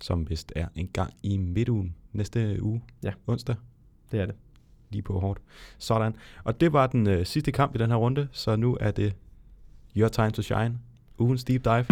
som 0.00 0.30
vist 0.30 0.52
er 0.56 0.68
en 0.74 0.88
gang 0.88 1.12
i 1.22 1.36
midtugen 1.36 1.94
næste 2.12 2.62
uge, 2.62 2.82
Ja. 3.04 3.12
onsdag, 3.26 3.56
Det 4.12 4.20
er 4.20 4.26
det. 4.26 4.34
lige 4.90 5.02
på 5.02 5.20
hårdt. 5.20 5.40
Sådan. 5.78 6.14
Og 6.44 6.60
det 6.60 6.72
var 6.72 6.86
den 6.86 7.08
øh, 7.08 7.26
sidste 7.26 7.52
kamp 7.52 7.74
i 7.74 7.78
den 7.78 7.90
her 7.90 7.96
runde, 7.96 8.28
så 8.32 8.56
nu 8.56 8.76
er 8.80 8.90
det 8.90 9.14
your 9.96 10.08
time 10.08 10.30
to 10.30 10.42
shine. 10.42 10.78
Ugens 11.18 11.44
deep 11.44 11.64
dive. 11.64 11.84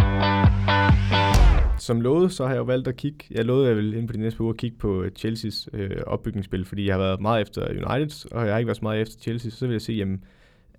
Som 1.77 2.01
lovet, 2.01 2.31
så 2.31 2.43
har 2.45 2.51
jeg 2.51 2.59
jo 2.59 2.63
valgt 2.63 2.87
at 2.87 2.95
kigge. 2.95 3.25
Jeg 3.31 3.45
lovede, 3.45 3.65
at 3.65 3.69
jeg 3.69 3.77
ville 3.77 3.91
inden 3.91 4.07
på 4.07 4.13
de 4.13 4.19
næste 4.19 4.37
par 4.37 4.43
uger 4.43 4.53
kigge 4.53 4.77
på 4.77 5.03
øh, 5.03 5.11
Chelseas 5.11 5.69
øh, 5.73 5.89
opbygningsspil, 6.07 6.65
fordi 6.65 6.85
jeg 6.85 6.93
har 6.93 6.99
været 6.99 7.21
meget 7.21 7.41
efter 7.41 7.69
United, 7.69 8.31
og 8.31 8.45
jeg 8.45 8.53
har 8.53 8.57
ikke 8.57 8.67
været 8.67 8.77
så 8.77 8.83
meget 8.83 9.01
efter 9.01 9.21
Chelsea. 9.21 9.51
Så 9.51 9.67
vil 9.67 9.73
jeg 9.73 9.81
se, 9.81 9.93
jamen, 9.93 10.23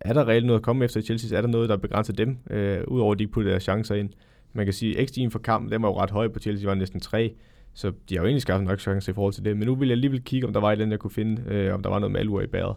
er 0.01 0.13
der 0.13 0.29
reelt 0.29 0.47
noget 0.47 0.61
at 0.61 0.65
komme 0.65 0.85
efter 0.85 1.01
Chelsea? 1.01 1.39
Er 1.39 1.41
der 1.41 1.49
noget, 1.49 1.69
der 1.69 1.77
begrænser 1.77 2.13
dem, 2.13 2.39
øh, 2.51 2.81
udover 2.89 3.13
at 3.13 3.19
de 3.19 3.25
ikke 3.25 3.33
putter 3.33 3.51
deres 3.51 3.63
chancer 3.63 3.95
ind? 3.95 4.11
Man 4.53 4.67
kan 4.67 4.73
sige, 4.73 4.99
at 4.99 5.11
XG'en 5.11 5.29
for 5.29 5.39
kampen, 5.39 5.73
den 5.73 5.83
var 5.83 5.89
jo 5.89 6.01
ret 6.01 6.11
høj 6.11 6.29
på 6.29 6.39
Chelsea, 6.39 6.69
var 6.69 6.75
næsten 6.75 7.01
3, 7.01 7.35
så 7.75 7.93
de 8.09 8.15
har 8.15 8.23
jo 8.23 8.27
egentlig 8.27 8.43
skaffet 8.43 8.69
nok 8.69 8.81
chancer 8.81 9.13
i 9.13 9.15
forhold 9.15 9.33
til 9.33 9.45
det. 9.45 9.57
Men 9.57 9.67
nu 9.67 9.75
vil 9.75 9.89
jeg 9.89 9.95
alligevel 9.95 10.23
kigge, 10.23 10.47
om 10.47 10.53
der 10.53 10.61
var 10.61 10.69
et 10.69 10.73
eller 10.73 10.85
andet, 10.85 10.93
jeg 10.93 11.01
kunne 11.01 11.11
finde, 11.11 11.43
øh, 11.47 11.75
om 11.75 11.83
der 11.83 11.91
var 11.91 11.99
noget 11.99 12.13
malur 12.13 12.41
i 12.41 12.47
bæret. 12.47 12.77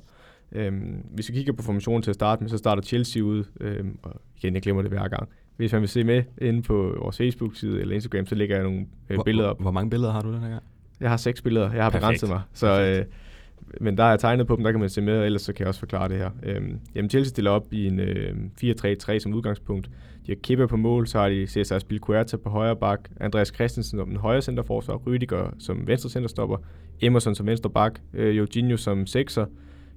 Øhm, 0.51 1.05
hvis 1.13 1.29
vi 1.29 1.33
kigger 1.33 1.53
på 1.53 1.63
formationen 1.63 2.01
til 2.01 2.11
at 2.11 2.15
starte 2.15 2.43
med, 2.43 2.49
så 2.49 2.57
starter 2.57 2.81
Chelsea 2.81 3.23
ud, 3.23 3.43
øhm, 3.61 3.99
og 4.03 4.21
igen, 4.37 4.53
jeg 4.53 4.61
glemmer 4.61 4.81
det 4.81 4.91
hver 4.91 5.07
gang. 5.07 5.29
Hvis 5.59 5.71
man 5.71 5.81
vil 5.81 5.89
se 5.89 6.03
med 6.03 6.23
inde 6.41 6.61
på 6.61 6.95
vores 7.01 7.17
Facebook-side 7.17 7.81
eller 7.81 7.95
Instagram, 7.95 8.25
så 8.25 8.35
lægger 8.35 8.55
jeg 8.55 8.63
nogle 8.63 8.79
øh, 9.09 9.15
Hvor- 9.15 9.23
billeder 9.23 9.49
op. 9.49 9.61
hvor 9.61 9.71
mange 9.71 9.89
billeder 9.89 10.11
har 10.11 10.21
du 10.21 10.33
den 10.33 10.41
her 10.41 10.49
gang? 10.49 10.63
Jeg 10.99 11.09
har 11.09 11.17
seks 11.17 11.41
billeder, 11.41 11.73
jeg 11.73 11.83
har 11.83 11.89
Perfekt. 11.89 12.01
begrænset 12.01 12.29
mig. 12.29 12.41
Så, 12.53 12.81
øh, 12.81 13.05
men 13.81 13.97
der 13.97 14.03
er 14.03 14.17
tegnet 14.17 14.47
på 14.47 14.55
dem, 14.55 14.63
der 14.63 14.71
kan 14.71 14.79
man 14.79 14.89
se 14.89 15.01
med, 15.01 15.17
og 15.19 15.25
ellers 15.25 15.41
så 15.41 15.53
kan 15.53 15.59
jeg 15.59 15.67
også 15.67 15.79
forklare 15.79 16.09
det 16.09 16.17
her. 16.17 16.29
Øhm, 16.43 16.79
jamen 16.95 17.09
Chelsea 17.09 17.29
stiller 17.29 17.51
op 17.51 17.73
i 17.73 17.87
en 17.87 17.99
øh, 17.99 18.35
4-3-3 18.63 19.19
som 19.19 19.33
udgangspunkt. 19.33 19.89
De 20.25 20.31
har 20.31 20.35
Kepa 20.43 20.65
på 20.65 20.77
mål, 20.77 21.07
så 21.07 21.19
har 21.19 21.29
de 21.29 21.47
Cesar 21.47 21.79
Spilicueta 21.79 22.37
på 22.37 22.49
højre 22.49 22.75
bak, 22.75 23.09
Andreas 23.19 23.47
Christensen 23.55 23.97
som 23.99 24.07
den 24.09 24.17
højre 24.17 24.41
centerforsvar, 24.41 24.95
Rüdiger 25.07 25.55
som 25.59 25.87
venstre 25.87 26.09
centerstopper, 26.09 26.57
Emerson 27.01 27.35
som 27.35 27.47
venstre 27.47 27.69
bak, 27.69 27.99
øh, 28.13 28.37
Jorginho 28.37 28.77
som 28.77 29.05
sekser, 29.07 29.45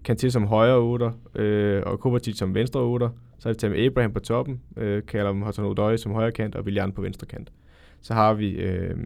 Kanté 0.09 0.29
som 0.31 0.47
højre 0.47 0.79
otter, 0.79 1.13
øh, 1.35 1.83
og 1.87 2.01
Kovacic 2.01 2.39
som 2.39 2.55
venstre 2.55 2.81
otter. 2.81 3.09
Så 3.39 3.49
har 3.49 3.53
vi 3.53 3.59
taget 3.59 3.77
med 3.77 3.87
Abraham 3.87 4.13
på 4.13 4.21
toppen, 4.21 4.61
øh, 4.77 5.03
Callum 5.03 5.43
Hudson-Odoi 5.43 5.97
som 5.97 6.13
højre 6.13 6.33
kant, 6.33 6.55
og 6.55 6.65
Willian 6.65 6.93
på 6.93 7.03
venstre 7.03 7.27
kant. 7.27 7.53
Så 8.01 8.15
har 8.15 8.35
vi, 8.35 8.51
øh, 8.51 8.97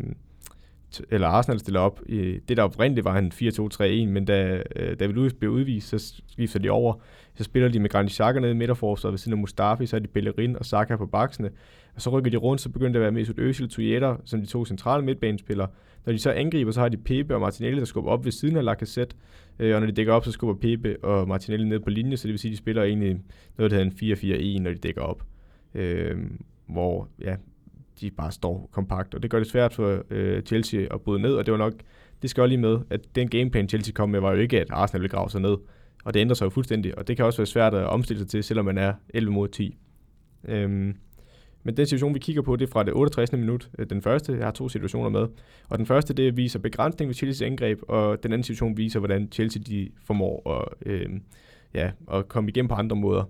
t- 0.95 1.01
eller 1.11 1.29
Arsenal 1.29 1.59
stiller 1.59 1.81
op, 1.81 2.01
i, 2.07 2.39
det 2.49 2.57
der 2.57 2.63
oprindeligt 2.63 3.05
var 3.05 3.19
en 3.19 3.33
4-2-3-1, 3.33 4.09
men 4.09 4.25
da 4.25 4.63
øh, 4.77 4.99
David 5.01 5.15
Luiz 5.15 5.33
blev 5.33 5.51
udvist, 5.51 5.89
så 5.89 6.23
skifter 6.29 6.59
de 6.59 6.71
over. 6.71 6.95
Så 7.35 7.45
spiller 7.45 7.69
de 7.69 7.81
med 7.81 7.91
Granit 7.91 8.13
Xhaka 8.13 8.41
nede 8.41 8.53
i 8.53 8.55
midterforsvaret 8.55 9.13
ved 9.13 9.19
siden 9.19 9.33
af 9.33 9.39
Mustafi, 9.39 9.87
så 9.87 9.97
er 9.97 10.01
de 10.01 10.09
Bellerin 10.09 10.57
og 10.57 10.67
Saka 10.67 10.97
på 10.97 11.07
baksene. 11.07 11.51
Og 11.95 12.03
så 12.03 12.11
rykker 12.11 12.31
de 12.31 12.37
rundt, 12.37 12.61
så 12.61 12.69
begynder 12.69 12.93
det 12.93 12.97
at 12.97 13.03
være 13.03 13.13
Mesut 13.13 13.39
Özil 13.39 14.05
og 14.05 14.21
som 14.25 14.41
de 14.41 14.47
to 14.47 14.65
centrale 14.65 15.05
midtbanespillere. 15.05 15.69
Når 16.07 16.13
de 16.13 16.19
så 16.19 16.31
angriber, 16.31 16.73
så 16.73 16.81
har 16.81 16.89
de 16.89 16.97
Pepe 16.97 17.35
og 17.35 17.41
Martinelli, 17.41 17.79
der 17.79 17.85
skubber 17.85 18.11
op 18.11 18.25
ved 18.25 18.33
siden 18.33 18.57
af 18.57 18.65
Lacazette. 18.65 19.17
Øh, 19.59 19.75
og 19.75 19.81
når 19.81 19.87
de 19.87 19.93
dækker 19.93 20.13
op, 20.13 20.25
så 20.25 20.33
skubber 20.33 20.55
Pepe 20.55 21.05
og 21.05 21.29
Martinelli 21.29 21.67
ned 21.67 21.81
på 21.81 21.91
linje, 21.91 22.17
så 22.17 22.29
det 22.29 22.33
vil 22.33 22.39
sige, 22.39 22.51
at 22.51 22.53
de 22.53 22.57
spiller 22.57 22.83
egentlig 22.83 23.21
noget, 23.59 23.71
der 23.71 23.77
hedder 23.77 23.91
en 24.13 24.59
4-4-1, 24.59 24.63
når 24.63 24.71
de 24.71 24.77
dækker 24.77 25.03
op. 25.03 25.23
Øh, 25.75 26.17
hvor 26.67 27.09
ja, 27.21 27.37
de 28.01 28.11
bare 28.11 28.33
står 28.33 28.69
kompakt, 28.73 29.15
og 29.15 29.23
det 29.23 29.31
gør 29.31 29.39
det 29.39 29.49
svært 29.49 29.75
for 29.75 30.05
øh, 30.11 30.43
Chelsea 30.43 30.87
at 30.91 31.01
bryde 31.01 31.23
ned, 31.23 31.35
og 31.35 31.47
det 31.47 31.53
var 31.53 31.59
nok, 31.59 31.73
det 32.23 32.31
skal 32.31 32.43
jeg 32.43 32.49
lige 32.49 32.61
med, 32.61 32.79
at 32.91 33.01
den 33.15 33.29
gameplan 33.29 33.69
Chelsea 33.69 33.93
kom 33.93 34.11
med, 34.11 34.21
var 34.21 34.33
jo 34.33 34.39
ikke, 34.39 34.61
at 34.61 34.67
Arsenal 34.71 35.03
ville 35.03 35.17
grave 35.17 35.31
sig 35.31 35.41
ned, 35.41 35.57
og 36.05 36.15
det 36.15 36.21
ændrer 36.21 36.35
sig 36.35 36.45
jo 36.45 36.51
fuldstændig, 36.51 36.99
og 36.99 37.09
det 37.09 37.17
kan 37.17 37.25
også 37.25 37.39
være 37.39 37.47
svært 37.47 37.75
at 37.75 37.87
omstille 37.87 38.21
sig 38.21 38.29
til, 38.29 38.45
selvom 38.45 38.65
man 38.65 38.79
er 38.79 38.93
11 39.15 39.33
mod 39.33 39.49
10. 39.49 39.77
Øhm, 40.49 40.97
men 41.67 41.77
den 41.77 41.87
situation, 41.87 42.15
vi 42.15 42.19
kigger 42.19 42.43
på, 42.43 42.57
det 42.57 42.67
er 42.69 42.73
fra 42.73 42.83
det 42.83 42.95
68. 42.95 43.33
minut, 43.33 43.71
øh, 43.79 43.87
den 43.91 44.03
første, 44.03 44.33
jeg 44.33 44.45
har 44.45 44.51
to 44.51 44.69
situationer 44.69 45.09
med, 45.09 45.29
og 45.69 45.79
den 45.79 45.87
første, 45.87 46.15
det 46.15 46.37
viser 46.37 46.59
begrænsning 46.59 47.09
ved 47.09 47.15
Chelseas 47.15 47.47
angreb, 47.47 47.79
og 47.89 48.23
den 48.23 48.33
anden 48.33 48.43
situation 48.43 48.77
viser, 48.77 48.99
hvordan 48.99 49.29
Chelsea 49.33 49.63
de 49.67 49.89
formår 50.05 50.61
at, 50.61 50.89
øh, 50.93 51.09
ja, 51.75 51.91
at 52.13 52.29
komme 52.29 52.51
igennem 52.51 52.69
på 52.69 52.75
andre 52.75 52.97
måder. 52.97 53.25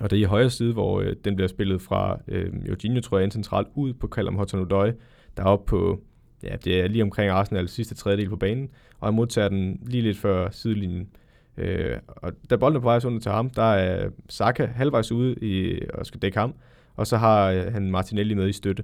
Og 0.00 0.10
det 0.10 0.16
er 0.16 0.20
i 0.20 0.24
højre 0.24 0.50
side, 0.50 0.72
hvor 0.72 1.00
øh, 1.00 1.16
den 1.24 1.36
bliver 1.36 1.48
spillet 1.48 1.82
fra 1.82 2.20
øh, 2.28 2.68
Jorginho, 2.68 3.00
tror 3.00 3.18
jeg, 3.18 3.24
ind 3.24 3.32
centralt 3.32 3.68
ud 3.74 3.92
på 3.92 4.08
Callum 4.08 4.40
Hudson-Odoi, 4.40 4.92
der 5.36 5.42
er 5.42 5.48
oppe 5.48 5.66
på, 5.66 6.00
ja, 6.42 6.56
det 6.64 6.80
er 6.80 6.88
lige 6.88 7.02
omkring 7.02 7.30
Arsenal 7.30 7.68
sidste 7.68 7.94
tredjedel 7.94 8.28
på 8.28 8.36
banen, 8.36 8.68
og 9.00 9.06
han 9.06 9.14
modtager 9.14 9.48
den 9.48 9.80
lige 9.86 10.02
lidt 10.02 10.18
før 10.18 10.50
sidelinjen. 10.50 11.08
Øh, 11.56 11.96
og 12.06 12.32
da 12.50 12.56
bolden 12.56 12.76
er 12.76 12.80
på 12.80 12.84
vej 12.84 13.00
under 13.06 13.20
til 13.20 13.32
ham, 13.32 13.50
der 13.50 13.62
er 13.62 14.10
Saka 14.28 14.66
halvvejs 14.66 15.12
ude 15.12 15.34
i, 15.34 15.80
og 15.94 16.06
skal 16.06 16.22
dække 16.22 16.38
ham, 16.38 16.54
og 16.98 17.06
så 17.06 17.16
har 17.16 17.50
øh, 17.50 17.72
han 17.72 17.90
Martinelli 17.90 18.34
med 18.34 18.48
i 18.48 18.52
støtte. 18.52 18.82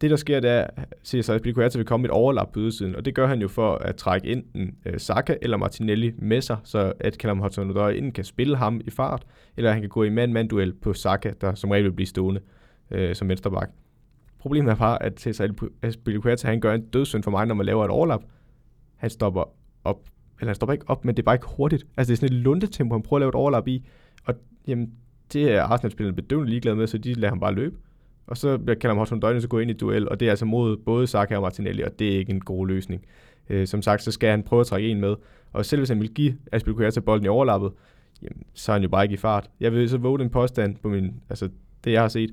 Det, 0.00 0.10
der 0.10 0.16
sker, 0.16 0.40
det 0.40 0.50
er, 0.50 0.66
at 0.76 0.94
CSI 1.04 1.22
Spilicueta 1.22 1.78
vil 1.78 1.86
komme 1.86 2.04
et 2.04 2.10
overlap 2.10 2.52
på 2.52 2.60
ydersiden, 2.60 2.96
og 2.96 3.04
det 3.04 3.14
gør 3.14 3.26
han 3.26 3.40
jo 3.40 3.48
for 3.48 3.74
at 3.74 3.96
trække 3.96 4.28
enten 4.28 4.74
øh, 4.86 5.00
Saka 5.00 5.36
eller 5.42 5.56
Martinelli 5.56 6.12
med 6.18 6.40
sig, 6.40 6.56
så 6.64 6.92
at 7.00 7.14
Callum 7.14 7.40
Hudson-Odoi 7.44 7.90
enten 7.90 8.12
kan 8.12 8.24
spille 8.24 8.56
ham 8.56 8.80
i 8.86 8.90
fart, 8.90 9.26
eller 9.56 9.72
han 9.72 9.80
kan 9.80 9.88
gå 9.88 10.02
i 10.02 10.08
mand-mand-duel 10.08 10.72
på 10.72 10.92
Saka, 10.92 11.32
der 11.40 11.54
som 11.54 11.70
regel 11.70 11.84
vil 11.84 11.92
blive 11.92 12.06
stående 12.06 12.40
øh, 12.90 13.14
som 13.14 13.28
venstreback. 13.28 13.70
Problemet 14.38 14.70
er 14.70 14.76
bare, 14.76 15.02
at 15.02 15.20
Cesar 15.20 15.48
Spilicueta, 15.90 16.48
han 16.48 16.60
gør 16.60 16.74
en 16.74 16.86
dødssynd 16.86 17.22
for 17.22 17.30
mig, 17.30 17.46
når 17.46 17.54
man 17.54 17.66
laver 17.66 17.84
et 17.84 17.90
overlap. 17.90 18.22
Han 18.96 19.10
stopper 19.10 19.44
op, 19.84 20.00
eller 20.40 20.48
han 20.48 20.54
stopper 20.54 20.72
ikke 20.72 20.90
op, 20.90 21.04
men 21.04 21.16
det 21.16 21.22
er 21.22 21.24
bare 21.24 21.34
ikke 21.34 21.46
hurtigt. 21.56 21.86
Altså 21.96 22.10
det 22.10 22.16
er 22.16 22.20
sådan 22.20 22.36
et 22.36 22.42
lundetempo, 22.42 22.94
han 22.94 23.02
prøver 23.02 23.18
at 23.18 23.20
lave 23.20 23.28
et 23.28 23.34
overlap 23.34 23.68
i, 23.68 23.88
og 24.24 24.34
jamen, 24.66 24.92
det 25.32 25.52
er 25.52 25.62
Arsenal-spillerne 25.62 26.16
bedøvende 26.16 26.50
ligeglade 26.50 26.76
med, 26.76 26.86
så 26.86 26.98
de 26.98 27.14
lader 27.14 27.28
ham 27.28 27.40
bare 27.40 27.54
løbe. 27.54 27.76
Og 28.26 28.36
så 28.36 28.58
bliver 28.58 28.78
Callum 28.78 28.98
Hudson-Odoi 28.98 29.40
så 29.40 29.48
gå 29.48 29.58
ind 29.58 29.70
i 29.70 29.74
duel, 29.74 30.08
og 30.08 30.20
det 30.20 30.26
er 30.26 30.30
altså 30.30 30.44
mod 30.44 30.76
både 30.76 31.06
Saka 31.06 31.36
og 31.36 31.42
Martinelli, 31.42 31.82
og 31.82 31.98
det 31.98 32.14
er 32.14 32.18
ikke 32.18 32.32
en 32.32 32.40
god 32.40 32.66
løsning. 32.66 33.04
Øh, 33.48 33.66
som 33.66 33.82
sagt, 33.82 34.02
så 34.02 34.12
skal 34.12 34.30
han 34.30 34.42
prøve 34.42 34.60
at 34.60 34.66
trække 34.66 34.88
en 34.88 35.00
med, 35.00 35.16
og 35.52 35.66
selv 35.66 35.80
hvis 35.80 35.88
han 35.88 36.00
vil 36.00 36.14
give 36.14 36.36
Aspilicueta 36.52 37.00
bolden 37.00 37.24
i 37.24 37.28
overlappet, 37.28 37.72
jamen, 38.22 38.42
så 38.54 38.72
er 38.72 38.74
han 38.74 38.82
jo 38.82 38.88
bare 38.88 39.04
ikke 39.04 39.14
i 39.14 39.16
fart. 39.16 39.50
Jeg 39.60 39.72
vil 39.72 39.88
så 39.88 39.98
våge 39.98 40.18
den 40.18 40.30
påstand 40.30 40.76
på 40.76 40.88
min, 40.88 41.14
altså 41.28 41.48
det 41.84 41.92
jeg 41.92 42.00
har 42.00 42.08
set. 42.08 42.30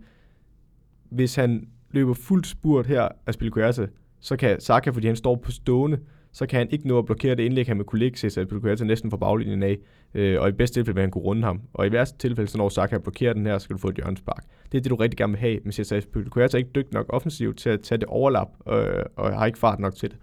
Hvis 1.10 1.36
han 1.36 1.68
løber 1.92 2.14
fuldt 2.14 2.48
spurt 2.48 2.88
her 2.88 3.08
Aspilicueta, 3.26 3.88
så 4.20 4.36
kan 4.36 4.62
Saka, 4.62 4.90
fordi 4.90 5.08
han 5.08 5.16
står 5.16 5.36
på 5.36 5.52
stående, 5.52 6.00
så 6.32 6.46
kan 6.46 6.58
han 6.58 6.68
ikke 6.72 6.88
nå 6.88 6.98
at 6.98 7.06
blokere 7.06 7.36
det 7.36 7.44
indlæg, 7.44 7.68
han 7.68 7.78
vil 7.78 7.86
kunne 7.86 8.00
lægge 8.00 8.18
sig 8.18 8.32
Spilicueta 8.32 8.84
næsten 8.84 9.12
fra 9.12 9.18
baglinjen 9.18 9.64
af. 9.64 9.78
Øh, 10.14 10.42
og 10.42 10.50
i 10.50 10.52
bedste 10.52 10.80
tilfælde 10.80 10.96
vil 10.96 11.02
han 11.02 11.12
kunne 11.12 11.24
runde 11.24 11.44
ham. 11.44 11.62
Og 11.74 11.88
i 11.88 11.92
værste 11.92 12.18
tilfælde, 12.18 12.52
så 12.52 12.58
når 12.58 12.70
Saka 12.70 12.98
blokerer 12.98 13.34
den 13.34 13.46
her, 13.46 13.58
så 13.58 13.64
skal 13.64 13.74
du 13.74 13.80
få 13.80 13.88
et 13.88 13.96
hjørnespark. 13.96 14.44
Det 14.72 14.78
er 14.78 14.82
det, 14.82 14.90
du 14.90 14.96
rigtig 14.96 15.18
gerne 15.18 15.34
vil 15.34 15.40
have. 15.40 15.60
Men 15.64 15.72
Cesar 15.72 16.00
Spilicueta 16.00 16.58
er 16.58 16.60
ikke 16.60 16.72
dygtig 16.76 16.94
nok 16.94 17.06
offensivt 17.10 17.58
til 17.58 17.70
at 17.70 17.82
tage 17.82 17.98
det 17.98 18.08
overlap, 18.08 18.48
øh, 18.70 19.04
og 19.16 19.40
har 19.40 19.46
ikke 19.46 19.60
fart 19.60 19.80
nok 19.80 19.96
til 19.96 20.10
det. 20.10 20.18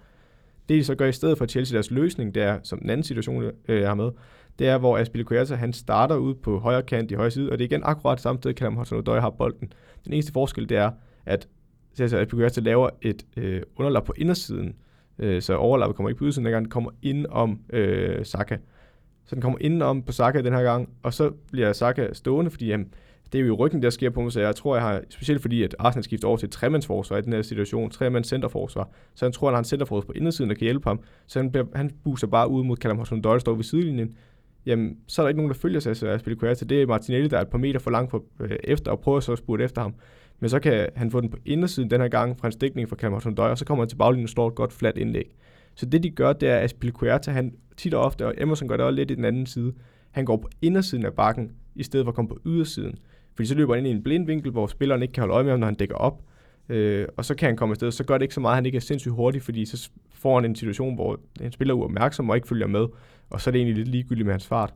Det 0.68 0.78
de 0.78 0.84
så 0.84 0.94
gør 0.94 1.06
i 1.06 1.12
stedet 1.12 1.38
for 1.38 1.46
Chelsea, 1.46 1.74
deres 1.74 1.90
løsning, 1.90 2.34
det 2.34 2.42
er, 2.42 2.58
som 2.62 2.78
den 2.78 2.90
anden 2.90 3.04
situation, 3.04 3.44
øh, 3.68 3.80
jeg 3.80 3.88
har 3.88 3.94
med, 3.94 4.10
det 4.58 4.68
er, 4.68 4.78
hvor 4.78 4.98
Aspilicueta, 4.98 5.54
han 5.54 5.72
starter 5.72 6.16
ud 6.16 6.34
på 6.34 6.58
højre 6.58 6.82
kant 6.82 7.10
i 7.10 7.14
højre 7.14 7.30
side, 7.30 7.52
og 7.52 7.58
det 7.58 7.64
er 7.64 7.68
igen 7.68 7.82
akkurat 7.84 8.20
samme 8.20 8.42
sted, 8.42 8.54
Callum 8.54 8.78
Hudson-Odoi 8.78 9.20
har 9.20 9.30
bolden. 9.30 9.72
Den 10.04 10.12
eneste 10.12 10.32
forskel, 10.32 10.68
det 10.68 10.76
er, 10.76 10.90
at 11.26 11.48
Cesar 11.96 12.18
Aspilicueta 12.18 12.60
laver 12.60 12.90
et 13.02 13.26
øh, 13.36 13.62
underlap 13.76 14.04
på 14.04 14.14
indersiden, 14.16 14.74
øh, 15.18 15.42
så 15.42 15.56
overlappet 15.56 15.96
kommer 15.96 16.10
ikke 16.10 16.18
på 16.18 16.24
udsiden 16.24 16.50
gang, 16.50 16.64
den 16.64 16.70
kommer 16.70 16.90
ind 17.02 17.26
om 17.30 17.60
øh, 17.72 18.24
Saka. 18.24 18.56
Så 19.26 19.34
den 19.34 19.42
kommer 19.42 19.58
ind 19.60 19.82
om 19.82 20.02
på 20.02 20.12
Saka 20.12 20.40
den 20.40 20.52
her 20.52 20.62
gang, 20.62 20.88
og 21.02 21.14
så 21.14 21.30
bliver 21.52 21.72
Saka 21.72 22.12
stående, 22.12 22.50
fordi 22.50 22.66
jamen, 22.66 22.94
det 23.32 23.40
er 23.40 23.44
jo 23.44 23.54
i 23.54 23.56
ryggen, 23.56 23.82
der 23.82 23.90
sker 23.90 24.10
på 24.10 24.20
mig, 24.20 24.32
så 24.32 24.40
jeg 24.40 24.56
tror, 24.56 24.76
jeg 24.76 24.84
har, 24.84 25.02
specielt 25.08 25.42
fordi, 25.42 25.62
at 25.62 25.76
Arsenal 25.78 26.04
skifter 26.04 26.28
over 26.28 26.36
til 26.36 26.46
et 26.46 26.52
tremandsforsvar 26.52 27.16
i 27.16 27.20
den 27.22 27.32
her 27.32 27.42
situation, 27.42 27.90
tremands 27.90 28.28
centerforsvar, 28.28 28.88
så 29.14 29.24
han 29.24 29.32
tror, 29.32 29.48
at 29.48 29.52
han 29.52 29.54
har 29.54 29.58
en 29.58 29.64
centerforsvar 29.64 30.06
på 30.06 30.12
indersiden, 30.12 30.50
der 30.50 30.56
kan 30.56 30.64
hjælpe 30.64 30.88
ham, 30.88 31.00
så 31.26 31.38
han, 31.38 31.50
bliver, 31.50 31.66
han 31.74 31.90
buser 32.04 32.26
bare 32.26 32.48
ud 32.48 32.64
mod 32.64 32.76
Callum 32.76 33.00
Hudson-Odoi, 33.00 33.32
der 33.32 33.38
står 33.38 33.54
ved 33.54 33.64
sidelinjen, 33.64 34.16
jamen, 34.66 34.98
så 35.06 35.22
er 35.22 35.24
der 35.24 35.28
ikke 35.28 35.38
nogen, 35.38 35.50
der 35.50 35.58
følger 35.58 35.80
sig 35.80 36.10
af 36.10 36.20
Spilicueta. 36.20 36.64
Det 36.64 36.82
er 36.82 36.86
Martinelli, 36.86 37.28
der 37.28 37.36
er 37.36 37.42
et 37.42 37.48
par 37.48 37.58
meter 37.58 37.78
for 37.80 37.90
langt 37.90 38.10
for, 38.10 38.24
øh, 38.40 38.56
efter, 38.64 38.90
og 38.90 39.00
prøver 39.00 39.20
så 39.20 39.32
at 39.32 39.38
spurte 39.38 39.64
efter 39.64 39.82
ham. 39.82 39.94
Men 40.44 40.48
så 40.48 40.60
kan 40.60 40.88
han 40.96 41.10
få 41.10 41.20
den 41.20 41.30
på 41.30 41.36
indersiden 41.44 41.90
den 41.90 42.00
her 42.00 42.08
gang 42.08 42.38
fra 42.38 42.48
en 42.48 42.52
stikning 42.52 42.88
fra 42.88 42.96
Callum 42.96 43.18
Hudson-Odoi, 43.18 43.40
og 43.40 43.58
så 43.58 43.64
kommer 43.64 43.84
han 43.84 43.88
til 43.88 43.96
baglinjen 43.96 44.24
og 44.24 44.28
slår 44.28 44.48
et 44.48 44.54
godt 44.54 44.72
fladt 44.72 44.98
indlæg. 44.98 45.36
Så 45.74 45.86
det 45.86 46.02
de 46.02 46.10
gør, 46.10 46.32
det 46.32 46.48
er, 46.48 46.56
at 46.56 46.70
Spilicueta, 46.70 47.30
han 47.30 47.54
tit 47.76 47.94
og 47.94 48.02
ofte, 48.02 48.26
og 48.26 48.34
Emerson 48.38 48.68
gør 48.68 48.76
det 48.76 48.86
også 48.86 48.96
lidt 48.96 49.10
i 49.10 49.14
den 49.14 49.24
anden 49.24 49.46
side, 49.46 49.72
han 50.10 50.24
går 50.24 50.36
på 50.36 50.48
indersiden 50.62 51.06
af 51.06 51.12
bakken, 51.12 51.52
i 51.74 51.82
stedet 51.82 52.04
for 52.04 52.10
at 52.10 52.14
komme 52.14 52.28
på 52.28 52.38
ydersiden. 52.46 52.98
Fordi 53.34 53.46
så 53.46 53.54
løber 53.54 53.74
han 53.74 53.86
ind 53.86 53.94
i 53.94 53.96
en 53.96 54.02
blind 54.02 54.26
vinkel, 54.26 54.52
hvor 54.52 54.66
spilleren 54.66 55.02
ikke 55.02 55.12
kan 55.12 55.20
holde 55.20 55.34
øje 55.34 55.44
med 55.44 55.52
ham, 55.52 55.60
når 55.60 55.66
han 55.66 55.74
dækker 55.74 55.94
op. 55.94 56.22
Øh, 56.68 57.06
og 57.16 57.24
så 57.24 57.34
kan 57.34 57.46
han 57.46 57.56
komme 57.56 57.72
afsted. 57.72 57.90
Så 57.90 58.04
gør 58.04 58.18
det 58.18 58.22
ikke 58.22 58.34
så 58.34 58.40
meget, 58.40 58.52
at 58.52 58.56
han 58.56 58.66
ikke 58.66 58.76
er 58.76 58.80
sindssygt 58.80 59.14
hurtig, 59.14 59.42
fordi 59.42 59.64
så 59.64 59.90
får 60.14 60.34
han 60.34 60.44
en 60.44 60.56
situation, 60.56 60.94
hvor 60.94 61.20
en 61.40 61.52
spiller 61.52 61.74
er 61.74 61.78
uopmærksom 61.78 62.30
og 62.30 62.36
ikke 62.36 62.48
følger 62.48 62.66
med. 62.66 62.86
Og 63.30 63.40
så 63.40 63.50
er 63.50 63.52
det 63.52 63.58
egentlig 63.58 63.76
lidt 63.76 63.88
ligegyldigt 63.88 64.26
med 64.26 64.32
hans 64.32 64.46
fart. 64.46 64.74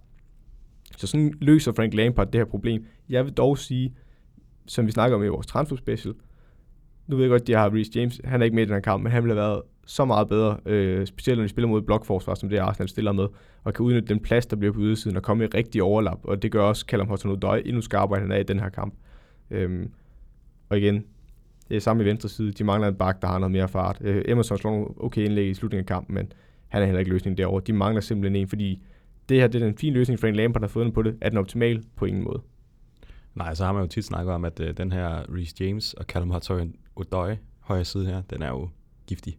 Så 0.96 1.06
sådan 1.06 1.34
løser 1.40 1.72
Frank 1.72 1.94
Lampard 1.94 2.26
det 2.26 2.38
her 2.38 2.44
problem. 2.44 2.86
Jeg 3.08 3.24
vil 3.24 3.32
dog 3.32 3.58
sige, 3.58 3.94
som 4.68 4.86
vi 4.86 4.90
snakker 4.90 5.16
om 5.16 5.24
i 5.24 5.28
vores 5.28 5.46
transfer 5.46 5.76
special, 5.76 6.14
nu 7.06 7.16
ved 7.16 7.24
jeg 7.24 7.30
godt, 7.30 7.42
at 7.42 7.46
de 7.46 7.52
har 7.52 7.74
Reece 7.74 7.90
James, 7.94 8.20
han 8.24 8.40
er 8.40 8.44
ikke 8.44 8.54
med 8.54 8.62
i 8.62 8.66
den 8.66 8.74
her 8.74 8.80
kamp, 8.80 9.02
men 9.02 9.12
han 9.12 9.22
ville 9.22 9.34
have 9.34 9.48
været 9.48 9.62
så 9.86 10.04
meget 10.04 10.28
bedre, 10.28 10.56
øh, 10.66 11.06
specielt 11.06 11.38
når 11.38 11.44
de 11.44 11.48
spiller 11.48 11.68
mod 11.68 11.82
blokforsvar, 11.82 12.34
som 12.34 12.48
det 12.48 12.58
Arsenal 12.58 12.88
stiller 12.88 13.12
med, 13.12 13.26
og 13.64 13.74
kan 13.74 13.84
udnytte 13.84 14.08
den 14.08 14.20
plads, 14.20 14.46
der 14.46 14.56
bliver 14.56 14.72
på 14.72 14.80
ydersiden, 14.80 15.16
og 15.16 15.22
komme 15.22 15.44
i 15.44 15.46
rigtig 15.46 15.82
overlap, 15.82 16.18
og 16.24 16.42
det 16.42 16.52
gør 16.52 16.62
også 16.62 16.84
Callum 16.88 17.08
Hudson-Odoi 17.10 17.62
endnu 17.64 17.80
skarpere, 17.80 18.18
end 18.18 18.24
han 18.24 18.32
er 18.32 18.40
i 18.40 18.42
den 18.42 18.60
her 18.60 18.68
kamp. 18.68 18.94
Øhm, 19.50 19.90
og 20.68 20.78
igen, 20.78 21.04
det 21.68 21.76
er 21.76 21.80
samme 21.80 22.02
i 22.02 22.06
venstre 22.06 22.28
side, 22.28 22.52
de 22.52 22.64
mangler 22.64 22.88
en 22.88 22.94
bak, 22.94 23.22
der 23.22 23.28
har 23.28 23.38
noget 23.38 23.52
mere 23.52 23.68
fart. 23.68 23.98
Øh, 24.00 24.22
Emerson 24.28 24.58
slår 24.58 24.70
nogle 24.70 24.86
okay 24.96 25.24
indlæg 25.24 25.48
i 25.48 25.54
slutningen 25.54 25.82
af 25.82 25.86
kampen, 25.86 26.14
men 26.14 26.32
han 26.68 26.82
er 26.82 26.86
heller 26.86 26.98
ikke 26.98 27.10
løsningen 27.10 27.38
derovre. 27.38 27.62
De 27.66 27.72
mangler 27.72 28.00
simpelthen 28.00 28.36
en, 28.36 28.48
fordi 28.48 28.82
det 29.28 29.40
her 29.40 29.46
det 29.46 29.62
er 29.62 29.66
en 29.66 29.76
fin 29.76 29.92
løsning, 29.92 30.20
Frank 30.20 30.36
Lampard 30.36 30.62
har 30.62 30.68
fået 30.68 30.84
den 30.84 30.92
på 30.92 31.02
det, 31.02 31.16
er 31.20 31.28
den 31.28 31.38
optimal 31.38 31.84
på 31.96 32.04
ingen 32.04 32.24
måde. 32.24 32.42
Nej, 33.34 33.54
så 33.54 33.64
har 33.64 33.72
man 33.72 33.82
jo 33.82 33.88
tit 33.88 34.04
snakket 34.04 34.34
om, 34.34 34.44
at 34.44 34.60
øh, 34.60 34.76
den 34.76 34.92
her 34.92 35.34
Reece 35.34 35.54
James 35.60 35.94
og 35.94 36.04
Callum 36.04 36.32
Hudson-Odoi 36.32 37.36
højre 37.60 37.84
side 37.84 38.06
her, 38.06 38.22
den 38.22 38.42
er 38.42 38.48
jo 38.48 38.68
giftig, 39.06 39.38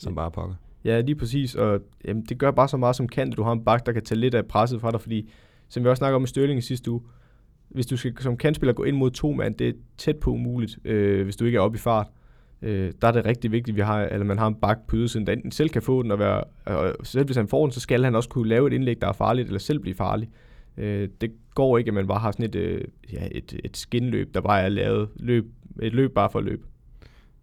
som 0.00 0.14
bare 0.14 0.30
pokker. 0.30 0.54
Ja, 0.84 1.00
lige 1.00 1.14
præcis, 1.14 1.54
og 1.54 1.80
jamen, 2.04 2.24
det 2.28 2.38
gør 2.38 2.50
bare 2.50 2.68
så 2.68 2.76
meget 2.76 2.96
som 2.96 3.08
kan, 3.08 3.30
at 3.30 3.36
du 3.36 3.42
har 3.42 3.52
en 3.52 3.64
bak, 3.64 3.86
der 3.86 3.92
kan 3.92 4.04
tage 4.04 4.18
lidt 4.18 4.34
af 4.34 4.46
presset 4.46 4.80
fra 4.80 4.90
dig, 4.90 5.00
fordi 5.00 5.30
som 5.68 5.84
vi 5.84 5.88
også 5.88 5.98
snakker 5.98 6.16
om 6.16 6.24
i 6.24 6.26
Størling 6.26 6.58
i 6.58 6.62
sidste 6.62 6.90
uge, 6.90 7.00
hvis 7.68 7.86
du 7.86 7.96
skal 7.96 8.18
som 8.18 8.36
kandspiller 8.36 8.72
gå 8.72 8.84
ind 8.84 8.96
mod 8.96 9.10
to 9.10 9.32
mand, 9.32 9.54
det 9.54 9.68
er 9.68 9.72
tæt 9.96 10.16
på 10.16 10.30
umuligt, 10.30 10.78
øh, 10.84 11.24
hvis 11.24 11.36
du 11.36 11.44
ikke 11.44 11.56
er 11.56 11.60
oppe 11.60 11.76
i 11.76 11.78
fart. 11.78 12.06
Øh, 12.62 12.92
der 13.02 13.08
er 13.08 13.12
det 13.12 13.24
rigtig 13.24 13.52
vigtigt, 13.52 13.74
at 13.74 13.76
vi 13.76 13.80
har, 13.80 14.02
eller 14.02 14.26
man 14.26 14.38
har 14.38 14.46
en 14.46 14.54
bak 14.54 14.78
på 14.88 14.96
ydersiden, 14.96 15.26
der 15.26 15.32
enten 15.32 15.50
selv 15.50 15.68
kan 15.68 15.82
få 15.82 16.02
den, 16.02 16.10
og, 16.10 16.18
være, 16.18 16.44
og 16.64 17.06
selv 17.06 17.24
hvis 17.24 17.36
han 17.36 17.48
får 17.48 17.66
den, 17.66 17.72
så 17.72 17.80
skal 17.80 18.04
han 18.04 18.14
også 18.14 18.28
kunne 18.28 18.48
lave 18.48 18.66
et 18.66 18.72
indlæg, 18.72 19.00
der 19.00 19.08
er 19.08 19.12
farligt, 19.12 19.46
eller 19.46 19.58
selv 19.58 19.78
blive 19.78 19.94
farlig. 19.94 20.28
Øh, 20.28 20.55
det 21.20 21.32
går 21.54 21.78
ikke, 21.78 21.88
at 21.88 21.94
man 21.94 22.06
bare 22.06 22.18
har 22.18 22.30
sådan 22.30 22.44
et, 22.44 22.54
øh, 22.54 22.84
ja, 23.12 23.28
et, 23.30 23.60
et 23.64 23.76
skinløb, 23.76 24.34
der 24.34 24.40
bare 24.40 24.62
er 24.62 24.68
lavet 24.68 25.08
løb, 25.16 25.46
et 25.82 25.92
løb 25.92 26.14
bare 26.14 26.30
for 26.30 26.40
løb. 26.40 26.64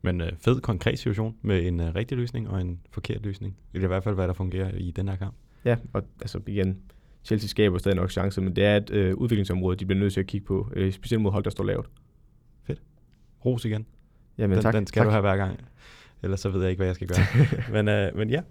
Men 0.01 0.21
øh, 0.21 0.31
fed 0.39 0.61
konkret 0.61 0.99
situation 0.99 1.35
med 1.41 1.65
en 1.65 1.79
øh, 1.79 1.95
rigtig 1.95 2.17
løsning 2.17 2.49
og 2.49 2.61
en 2.61 2.79
forkert 2.91 3.23
løsning. 3.23 3.57
Eller 3.73 3.87
i 3.87 3.87
hvert 3.87 4.03
fald, 4.03 4.15
hvad 4.15 4.27
der 4.27 4.33
fungerer 4.33 4.71
i 4.77 4.91
den 4.91 5.09
her 5.09 5.15
kamp. 5.15 5.35
Ja, 5.65 5.77
og 5.93 6.03
altså 6.21 6.39
igen, 6.47 6.77
Chelsea 7.23 7.47
skaber 7.47 7.77
stadig 7.77 7.95
nok 7.95 8.11
chancer, 8.11 8.41
men 8.41 8.55
det 8.55 8.63
er 8.63 8.77
et 8.77 8.89
øh, 8.89 9.15
udviklingsområde, 9.15 9.75
de 9.75 9.85
bliver 9.85 9.99
nødt 9.99 10.13
til 10.13 10.19
at 10.19 10.27
kigge 10.27 10.45
på, 10.45 10.69
øh, 10.75 10.91
specielt 10.91 11.21
mod 11.21 11.31
hold, 11.31 11.43
der 11.43 11.49
står 11.49 11.63
lavt. 11.63 11.89
Ros 13.45 13.65
igen. 13.65 13.85
Jamen, 14.37 14.55
den, 14.55 14.63
tak, 14.63 14.73
den 14.73 14.87
skal 14.87 14.99
tak. 14.99 15.05
du 15.05 15.11
have 15.11 15.21
hver 15.21 15.37
gang. 15.37 15.59
Ellers 16.23 16.39
så 16.39 16.49
ved 16.49 16.61
jeg 16.61 16.69
ikke, 16.69 16.79
hvad 16.79 16.87
jeg 16.87 16.95
skal 16.95 17.07
gøre. 17.07 17.25
men, 17.83 17.87
øh, 17.87 18.17
men 18.17 18.29
ja, 18.29 18.41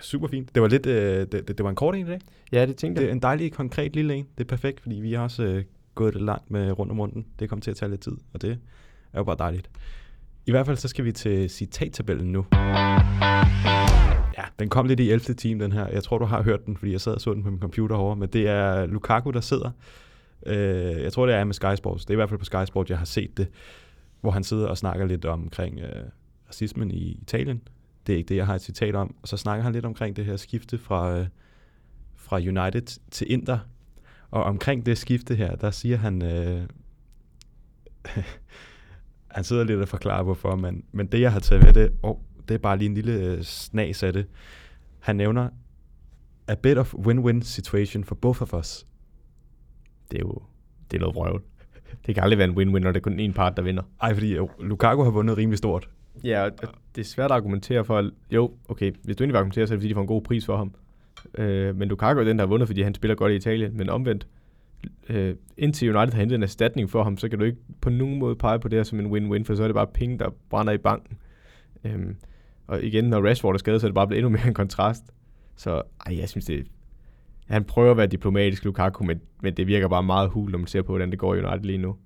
super 0.00 0.28
fint. 0.28 0.54
Det 0.54 0.62
var 0.62 0.68
lidt, 0.68 0.86
øh, 0.86 1.18
det, 1.20 1.32
det, 1.32 1.48
det 1.48 1.64
var 1.64 1.70
en 1.70 1.76
kort 1.76 1.94
en 1.94 2.06
i 2.06 2.10
dag. 2.10 2.20
Ja, 2.52 2.66
det 2.66 2.76
tænkte 2.76 3.00
Det 3.00 3.06
er 3.06 3.08
jeg. 3.10 3.14
en 3.16 3.22
dejlig, 3.22 3.52
konkret 3.52 3.94
lille 3.96 4.14
en. 4.14 4.26
Det 4.38 4.44
er 4.44 4.48
perfekt, 4.48 4.80
fordi 4.80 4.96
vi 4.96 5.12
har 5.12 5.22
også 5.22 5.42
øh, 5.44 5.64
gået 5.94 6.14
lidt 6.14 6.24
langt 6.24 6.50
med 6.50 6.78
rundt 6.78 6.92
om 6.92 7.00
runden. 7.00 7.26
Det 7.38 7.48
kommer 7.48 7.60
til 7.60 7.70
at 7.70 7.76
tage 7.76 7.90
lidt 7.90 8.00
tid, 8.00 8.16
og 8.34 8.42
det 8.42 8.58
er 9.12 9.18
jo 9.18 9.24
bare 9.24 9.36
dejligt. 9.38 9.70
I 10.46 10.50
hvert 10.50 10.66
fald 10.66 10.76
så 10.76 10.88
skal 10.88 11.04
vi 11.04 11.12
til 11.12 11.50
citattabellen 11.50 12.32
nu. 12.32 12.46
Ja, 14.38 14.44
den 14.58 14.68
kom 14.68 14.86
lidt 14.86 15.00
i 15.00 15.10
11. 15.10 15.34
time, 15.34 15.64
den 15.64 15.72
her. 15.72 15.86
Jeg 15.88 16.02
tror, 16.02 16.18
du 16.18 16.24
har 16.24 16.42
hørt 16.42 16.66
den, 16.66 16.76
fordi 16.76 16.92
jeg 16.92 17.00
sad 17.00 17.14
og 17.14 17.20
så 17.20 17.34
den 17.34 17.42
på 17.42 17.50
min 17.50 17.60
computer 17.60 17.96
over. 17.96 18.14
Men 18.14 18.28
det 18.28 18.48
er 18.48 18.86
Lukaku, 18.86 19.30
der 19.30 19.40
sidder. 19.40 19.70
Øh, 20.46 21.02
jeg 21.02 21.12
tror, 21.12 21.26
det 21.26 21.34
er 21.34 21.44
med 21.44 21.54
Sky 21.54 21.74
Sports. 21.76 22.04
Det 22.04 22.10
er 22.10 22.14
i 22.14 22.16
hvert 22.16 22.28
fald 22.28 22.38
på 22.38 22.44
Sky 22.44 22.64
Sports, 22.66 22.90
jeg 22.90 22.98
har 22.98 23.04
set 23.04 23.36
det. 23.36 23.48
Hvor 24.20 24.30
han 24.30 24.44
sidder 24.44 24.66
og 24.66 24.78
snakker 24.78 25.06
lidt 25.06 25.24
omkring 25.24 25.80
øh, 25.80 26.02
racismen 26.48 26.90
i 26.90 27.18
Italien. 27.22 27.62
Det 28.06 28.12
er 28.12 28.16
ikke 28.16 28.28
det, 28.28 28.36
jeg 28.36 28.46
har 28.46 28.54
et 28.54 28.62
citat 28.62 28.94
om. 28.94 29.14
Og 29.22 29.28
så 29.28 29.36
snakker 29.36 29.62
han 29.62 29.72
lidt 29.72 29.84
omkring 29.84 30.16
det 30.16 30.24
her 30.24 30.36
skifte 30.36 30.78
fra, 30.78 31.18
øh, 31.18 31.26
fra 32.14 32.36
United 32.36 33.00
til 33.10 33.32
Inter. 33.32 33.58
Og 34.30 34.44
omkring 34.44 34.86
det 34.86 34.98
skifte 34.98 35.34
her, 35.34 35.56
der 35.56 35.70
siger 35.70 35.96
han... 35.96 36.22
Øh, 36.22 36.68
han 39.36 39.44
sidder 39.44 39.64
lidt 39.64 39.80
og 39.80 39.88
forklarer, 39.88 40.22
hvorfor, 40.22 40.56
men, 40.56 40.84
men 40.92 41.06
det, 41.06 41.20
jeg 41.20 41.32
har 41.32 41.40
taget 41.40 41.64
med 41.64 41.72
det, 41.72 41.92
oh, 42.02 42.16
det 42.48 42.54
er 42.54 42.58
bare 42.58 42.78
lige 42.78 42.88
en 42.88 42.94
lille 42.94 43.12
øh, 43.12 43.42
snas 43.42 44.02
af 44.02 44.12
det. 44.12 44.26
Han 44.98 45.16
nævner, 45.16 45.48
a 46.48 46.54
bit 46.54 46.78
of 46.78 46.94
win-win 46.94 47.42
situation 47.42 48.04
for 48.04 48.14
both 48.14 48.42
of 48.42 48.54
us. 48.54 48.86
Det 50.10 50.16
er 50.16 50.20
jo 50.20 50.42
det 50.90 50.96
er 50.96 51.00
noget 51.00 51.14
vrøvl. 51.14 51.42
Det 52.06 52.14
kan 52.14 52.24
aldrig 52.24 52.38
være 52.38 52.48
en 52.48 52.58
win-win, 52.58 52.80
når 52.80 52.92
det 52.92 52.96
er 52.96 53.02
kun 53.02 53.20
en 53.20 53.32
part, 53.32 53.56
der 53.56 53.62
vinder. 53.62 53.82
Ej, 54.02 54.14
fordi 54.14 54.36
Lukaku 54.60 55.02
har 55.02 55.10
vundet 55.10 55.36
rimelig 55.36 55.58
stort. 55.58 55.88
Ja, 56.24 56.44
og 56.44 56.52
det 56.94 57.00
er 57.00 57.04
svært 57.04 57.30
at 57.30 57.34
argumentere 57.34 57.84
for. 57.84 58.10
Jo, 58.30 58.52
okay, 58.68 58.92
hvis 59.04 59.16
du 59.16 59.22
egentlig 59.22 59.32
vil 59.32 59.38
argumentere, 59.38 59.66
så 59.66 59.74
er 59.74 59.76
det 59.76 59.82
fordi, 59.82 59.88
de 59.88 59.94
får 59.94 60.00
en 60.00 60.06
god 60.06 60.22
pris 60.22 60.46
for 60.46 60.56
ham. 60.56 60.74
Øh, 61.34 61.76
men 61.76 61.88
Lukaku 61.88 62.20
er 62.20 62.24
den, 62.24 62.38
der 62.38 62.44
har 62.44 62.48
vundet, 62.48 62.68
fordi 62.68 62.82
han 62.82 62.94
spiller 62.94 63.14
godt 63.14 63.32
i 63.32 63.36
Italien. 63.36 63.76
Men 63.76 63.88
omvendt, 63.88 64.26
øh, 65.08 65.34
indtil 65.56 65.96
United 65.96 66.12
har 66.12 66.20
hentet 66.20 66.36
en 66.36 66.42
erstatning 66.42 66.90
for 66.90 67.02
ham, 67.02 67.16
så 67.16 67.28
kan 67.28 67.38
du 67.38 67.44
ikke 67.44 67.58
på 67.80 67.90
nogen 67.90 68.18
måde 68.18 68.36
pege 68.36 68.58
på 68.58 68.68
det 68.68 68.78
her 68.78 68.84
som 68.84 69.00
en 69.00 69.06
win-win, 69.06 69.44
for 69.44 69.54
så 69.54 69.62
er 69.62 69.68
det 69.68 69.74
bare 69.74 69.86
penge, 69.86 70.18
der 70.18 70.30
brænder 70.50 70.72
i 70.72 70.78
banken. 70.78 71.18
Øh, 71.84 72.14
og 72.66 72.82
igen, 72.82 73.04
når 73.04 73.28
Rashford 73.28 73.54
er 73.54 73.58
skadet, 73.58 73.80
så 73.80 73.86
er 73.86 73.88
det 73.88 73.94
bare 73.94 74.06
blevet 74.06 74.18
endnu 74.18 74.30
mere 74.38 74.48
en 74.48 74.54
kontrast. 74.54 75.04
Så 75.56 75.82
ej, 76.06 76.18
jeg 76.18 76.28
synes, 76.28 76.44
det 76.44 76.66
han 77.46 77.64
prøver 77.64 77.90
at 77.90 77.96
være 77.96 78.06
diplomatisk, 78.06 78.64
Lukaku, 78.64 79.04
men, 79.04 79.20
men 79.42 79.54
det 79.54 79.66
virker 79.66 79.88
bare 79.88 80.02
meget 80.02 80.30
hul, 80.30 80.50
når 80.50 80.58
man 80.58 80.66
ser 80.66 80.82
på, 80.82 80.92
hvordan 80.92 81.10
det 81.10 81.18
går 81.18 81.34
i 81.34 81.38
United 81.38 81.64
lige 81.64 81.78
nu. 81.78 81.96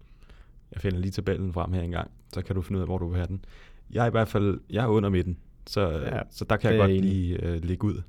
Jeg 0.73 0.81
finder 0.81 0.99
lige 0.99 1.11
tabellen 1.11 1.53
frem 1.53 1.73
her 1.73 1.83
engang, 1.83 2.11
så 2.35 2.43
kan 2.43 2.55
du 2.55 2.63
finde 2.63 2.79
ud 2.79 2.83
af, 2.83 2.89
hvor 2.89 2.99
du 2.99 3.09
vil 3.09 3.17
have 3.17 3.27
den. 3.27 3.45
Jeg 3.91 4.03
er 4.03 4.07
i 4.07 4.11
hvert 4.11 4.29
fald 4.29 4.61
jeg 4.71 4.85
er 4.85 4.89
under 4.89 5.09
midten, 5.09 5.37
så, 5.67 5.89
Ja, 5.91 6.21
så 6.31 6.45
der 6.45 6.57
kan 6.57 6.71
jeg 6.71 6.79
godt 6.79 6.91
lige 6.91 7.45
øh, 7.45 7.65
ligge 7.65 7.85
ud. 7.85 8.03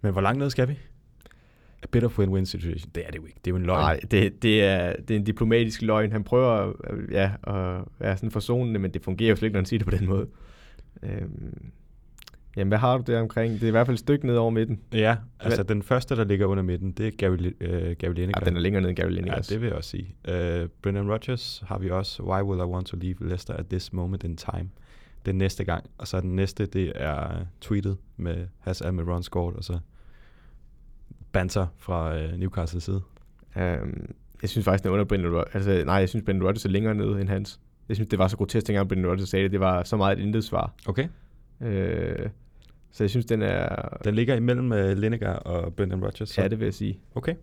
Men 0.00 0.12
hvor 0.12 0.20
langt 0.20 0.38
ned 0.38 0.50
skal 0.50 0.68
vi? 0.68 0.78
A 1.82 1.86
bit 1.90 2.04
of 2.04 2.18
win-win 2.18 2.44
situation. 2.44 2.90
Det 2.94 3.06
er 3.06 3.10
det 3.10 3.18
jo 3.18 3.26
ikke. 3.26 3.38
Det 3.44 3.50
er 3.50 3.52
jo 3.52 3.56
en 3.56 3.66
løgn. 3.66 3.80
Nej, 3.80 4.00
det, 4.10 4.42
det, 4.42 4.64
er, 4.64 4.96
det 4.96 5.10
er 5.10 5.18
en 5.18 5.24
diplomatisk 5.24 5.82
løgn. 5.82 6.12
Han 6.12 6.24
prøver 6.24 6.72
øh, 6.90 7.12
ja, 7.12 7.30
at 7.42 7.84
være 7.98 8.16
sådan 8.16 8.30
forsonende, 8.30 8.80
men 8.80 8.90
det 8.90 9.02
fungerer 9.02 9.30
jo 9.30 9.36
slet 9.36 9.46
ikke, 9.46 9.52
når 9.52 9.60
han 9.60 9.66
siger 9.66 9.78
det 9.78 9.86
på 9.86 9.96
den 9.96 10.06
måde. 10.06 10.26
Øhm, 11.02 11.70
jamen, 12.56 12.68
hvad 12.68 12.78
har 12.78 12.98
du 12.98 13.12
der 13.12 13.20
omkring? 13.20 13.54
Det 13.54 13.62
er 13.62 13.68
i 13.68 13.70
hvert 13.70 13.86
fald 13.86 13.94
et 13.94 13.98
stykke 13.98 14.26
ned 14.26 14.36
over 14.36 14.50
midten. 14.50 14.80
Ja, 14.92 15.16
altså 15.40 15.62
den 15.62 15.82
første, 15.82 16.16
der 16.16 16.24
ligger 16.24 16.46
under 16.46 16.62
midten, 16.62 16.92
det 16.92 17.06
er 17.06 17.10
Gary, 17.10 17.52
øh, 17.60 17.96
Gary 17.96 18.12
Lineker. 18.14 18.40
Ja, 18.40 18.44
den 18.44 18.56
er 18.56 18.60
længere 18.60 18.82
ned 18.82 18.88
end 18.88 18.96
Gary 18.96 19.10
Lineker. 19.10 19.34
Ja, 19.34 19.40
det 19.40 19.60
vil 19.60 19.66
jeg 19.66 19.76
også 19.76 19.90
sige. 19.90 20.14
Uh, 20.28 20.68
Brendan 20.82 21.10
Rodgers 21.12 21.62
har 21.66 21.78
vi 21.78 21.90
også. 21.90 22.22
Why 22.22 22.42
will 22.42 22.60
I 22.60 22.64
want 22.64 22.86
to 22.86 22.96
leave 22.96 23.16
Leicester 23.20 23.54
at 23.54 23.66
this 23.66 23.92
moment 23.92 24.24
in 24.24 24.36
time? 24.36 24.70
Den 25.26 25.38
næste 25.38 25.64
gang. 25.64 25.84
Og 25.98 26.08
så 26.08 26.20
den 26.20 26.36
næste, 26.36 26.66
det 26.66 26.92
er 26.94 27.46
tweetet 27.60 27.96
med 28.16 28.46
Has 28.58 28.82
Ron 28.84 29.22
scored, 29.22 29.56
og 29.56 29.64
så 29.64 29.78
banter 31.32 31.66
fra 31.78 32.24
uh, 32.24 32.32
Newcastle 32.32 32.80
side. 32.80 33.00
Øhm, 33.56 34.14
jeg 34.42 34.50
synes 34.50 34.64
faktisk, 34.64 34.82
den 34.82 34.88
er 34.88 34.92
under 34.92 35.04
Brendan 35.04 35.30
Rodgers. 35.30 35.54
Altså, 35.54 35.82
nej, 35.86 35.94
jeg 35.94 36.08
synes, 36.08 36.24
Brendan 36.24 36.46
Rodgers 36.46 36.64
er 36.64 36.68
længere 36.68 36.94
nede 36.94 37.20
end 37.20 37.28
hans. 37.28 37.60
Jeg 37.88 37.96
synes, 37.96 38.08
det 38.08 38.18
var 38.18 38.28
så 38.28 38.36
grotesk, 38.36 38.66
dengang 38.66 38.88
Brendan 38.88 39.10
Rodgers 39.10 39.28
sagde 39.28 39.42
det. 39.42 39.52
Det 39.52 39.60
var 39.60 39.82
så 39.82 39.96
meget 39.96 40.18
et 40.18 40.22
intet 40.22 40.44
svar. 40.44 40.74
Okay. 40.86 41.08
Øh, 41.60 42.28
så 42.96 43.04
jeg 43.04 43.10
synes, 43.10 43.26
den 43.26 43.42
er... 43.42 43.88
Den 44.04 44.14
ligger 44.14 44.34
imellem 44.34 44.72
uh, 44.72 44.78
Lineker 44.92 45.30
og 45.30 45.74
Brendan 45.74 46.04
Rodgers. 46.04 46.28
Så. 46.28 46.42
Ja, 46.42 46.48
det 46.48 46.58
vil 46.58 46.64
jeg 46.66 46.74
sige. 46.74 46.98
Okay. 47.14 47.34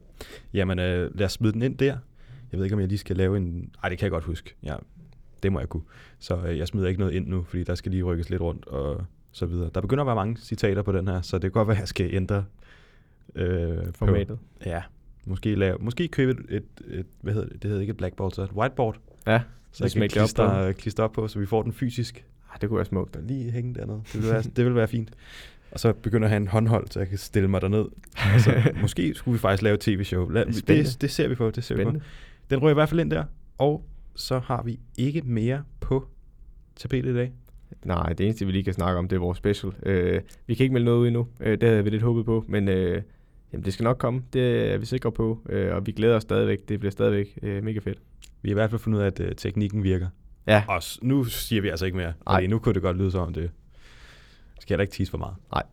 Jamen, 0.53 0.79
uh, 0.79 0.85
lad 0.85 1.21
os 1.23 1.31
smide 1.31 1.53
den 1.53 1.61
ind 1.61 1.77
der. 1.77 1.97
Jeg 2.51 2.57
ved 2.59 2.63
ikke, 2.63 2.73
om 2.73 2.79
jeg 2.79 2.87
lige 2.87 2.97
skal 2.99 3.15
lave 3.15 3.37
en... 3.37 3.69
Ej, 3.83 3.89
det 3.89 3.97
kan 3.97 4.03
jeg 4.05 4.11
godt 4.11 4.23
huske. 4.23 4.55
Ja, 4.63 4.75
det 5.43 5.51
må 5.51 5.59
jeg 5.59 5.69
kunne. 5.69 5.83
Så 6.19 6.35
uh, 6.37 6.57
jeg 6.57 6.67
smider 6.67 6.87
ikke 6.87 6.99
noget 6.99 7.13
ind 7.13 7.27
nu, 7.27 7.43
fordi 7.43 7.63
der 7.63 7.75
skal 7.75 7.91
lige 7.91 8.03
rykkes 8.03 8.29
lidt 8.29 8.41
rundt 8.41 8.67
og 8.67 9.05
så 9.31 9.45
videre. 9.45 9.69
Der 9.75 9.81
begynder 9.81 10.01
at 10.03 10.07
være 10.07 10.15
mange 10.15 10.37
citater 10.37 10.81
på 10.81 10.91
den 10.91 11.07
her, 11.07 11.21
så 11.21 11.35
det 11.37 11.41
kan 11.41 11.51
godt 11.51 11.67
være, 11.67 11.75
at 11.77 11.79
jeg 11.79 11.87
skal 11.87 12.13
ændre 12.15 12.45
øh, 13.35 13.77
på- 13.85 13.91
Formatet. 13.93 14.39
Ja, 14.65 14.81
måske, 15.25 15.55
lave, 15.55 15.77
måske 15.79 16.07
købe 16.07 16.31
et, 16.31 16.39
et, 16.49 16.63
et, 16.99 17.05
hvad 17.21 17.33
hedder 17.33 17.47
det, 17.49 17.61
det 17.61 17.69
hedder 17.69 17.81
ikke 17.81 17.91
et 17.91 17.97
blackboard, 17.97 18.31
så 18.31 18.41
et 18.41 18.51
whiteboard, 18.51 18.97
Ja, 19.27 19.41
så 19.71 19.83
jeg 19.83 19.91
kan 19.91 20.01
det 20.01 20.17
op 20.17 20.23
klister, 20.23 20.71
klister 20.71 21.03
op 21.03 21.11
på, 21.11 21.27
så 21.27 21.39
vi 21.39 21.45
får 21.45 21.63
den 21.63 21.73
fysisk. 21.73 22.25
Ah, 22.53 22.61
det 22.61 22.69
kunne 22.69 22.77
være 22.77 22.85
smukt. 22.85 23.13
Der 23.13 23.21
lige 23.21 23.51
hænge 23.51 23.75
dernede. 23.75 24.01
Det 24.13 24.21
vil, 24.21 24.31
være, 24.31 24.41
det 24.41 24.65
vil 24.65 24.75
være 24.75 24.87
fint. 24.87 25.11
Og 25.71 25.79
så 25.79 25.93
begynder 25.93 26.27
at 26.27 26.37
en 26.37 26.47
håndhold, 26.47 26.87
så 26.89 26.99
jeg 26.99 27.09
kan 27.09 27.17
stille 27.17 27.47
mig 27.47 27.61
derned. 27.61 27.85
Altså, 28.17 28.51
måske 28.81 29.13
skulle 29.13 29.33
vi 29.33 29.39
faktisk 29.39 29.63
lave 29.63 29.73
et 29.73 29.79
tv-show. 29.79 30.33
Det 30.33 30.67
det, 30.67 30.97
det 31.01 31.11
ser 31.11 31.27
vi 31.27 31.35
på. 31.35 31.51
Det 31.51 31.63
ser 31.63 31.75
vi 31.75 31.83
på. 31.83 31.93
Den 32.49 32.59
ryger 32.59 32.71
i 32.71 32.73
hvert 32.73 32.89
fald 32.89 33.01
ind 33.01 33.11
der. 33.11 33.23
Og 33.57 33.85
så 34.15 34.39
har 34.39 34.63
vi 34.63 34.79
ikke 34.97 35.21
mere 35.21 35.63
på 35.79 36.07
tapetet 36.75 37.11
i 37.11 37.13
dag. 37.13 37.33
Nej, 37.85 38.13
det 38.13 38.23
eneste, 38.25 38.45
vi 38.45 38.51
lige 38.51 38.63
kan 38.63 38.73
snakke 38.73 38.99
om, 38.99 39.07
det 39.07 39.15
er 39.15 39.19
vores 39.19 39.37
special. 39.37 39.73
Øh, 39.83 40.21
vi 40.47 40.55
kan 40.55 40.63
ikke 40.63 40.73
melde 40.73 40.85
noget 40.85 40.99
ud 40.99 41.07
endnu. 41.07 41.27
Øh, 41.39 41.61
det 41.61 41.69
havde 41.69 41.83
vi 41.83 41.89
lidt 41.89 42.01
håbet 42.01 42.25
på, 42.25 42.45
men 42.47 42.67
øh, 42.67 43.01
jamen, 43.53 43.65
det 43.65 43.73
skal 43.73 43.83
nok 43.83 43.97
komme. 43.97 44.21
Det 44.33 44.73
er 44.73 44.77
vi 44.77 44.85
sikre 44.85 45.11
på, 45.11 45.39
øh, 45.49 45.75
og 45.75 45.85
vi 45.85 45.91
glæder 45.91 46.15
os 46.15 46.21
stadigvæk. 46.21 46.69
Det 46.69 46.79
bliver 46.79 46.91
stadigvæk 46.91 47.39
øh, 47.43 47.63
mega 47.63 47.79
fedt. 47.79 47.99
Vi 48.41 48.49
har 48.49 48.53
i 48.53 48.53
hvert 48.53 48.69
fald 48.69 48.79
fundet 48.79 48.99
ud 48.99 49.03
af, 49.03 49.07
at 49.07 49.19
uh, 49.19 49.27
teknikken 49.37 49.83
virker. 49.83 50.07
Ja, 50.47 50.63
Og 50.67 50.81
nu 51.01 51.23
siger 51.23 51.61
vi 51.61 51.69
altså 51.69 51.85
ikke 51.85 51.97
mere. 51.97 52.13
Nej. 52.25 52.35
Fordi 52.35 52.47
nu 52.47 52.59
kunne 52.59 52.73
det 52.73 52.81
godt 52.81 52.97
lyde 52.97 53.11
som 53.11 53.21
om 53.27 53.33
det. 53.33 53.51
Skal 54.59 54.73
jeg 54.73 54.77
da 54.77 54.81
ikke 54.81 54.93
tease 54.93 55.11
for 55.11 55.17
meget. 55.17 55.35
Nej. 55.53 55.63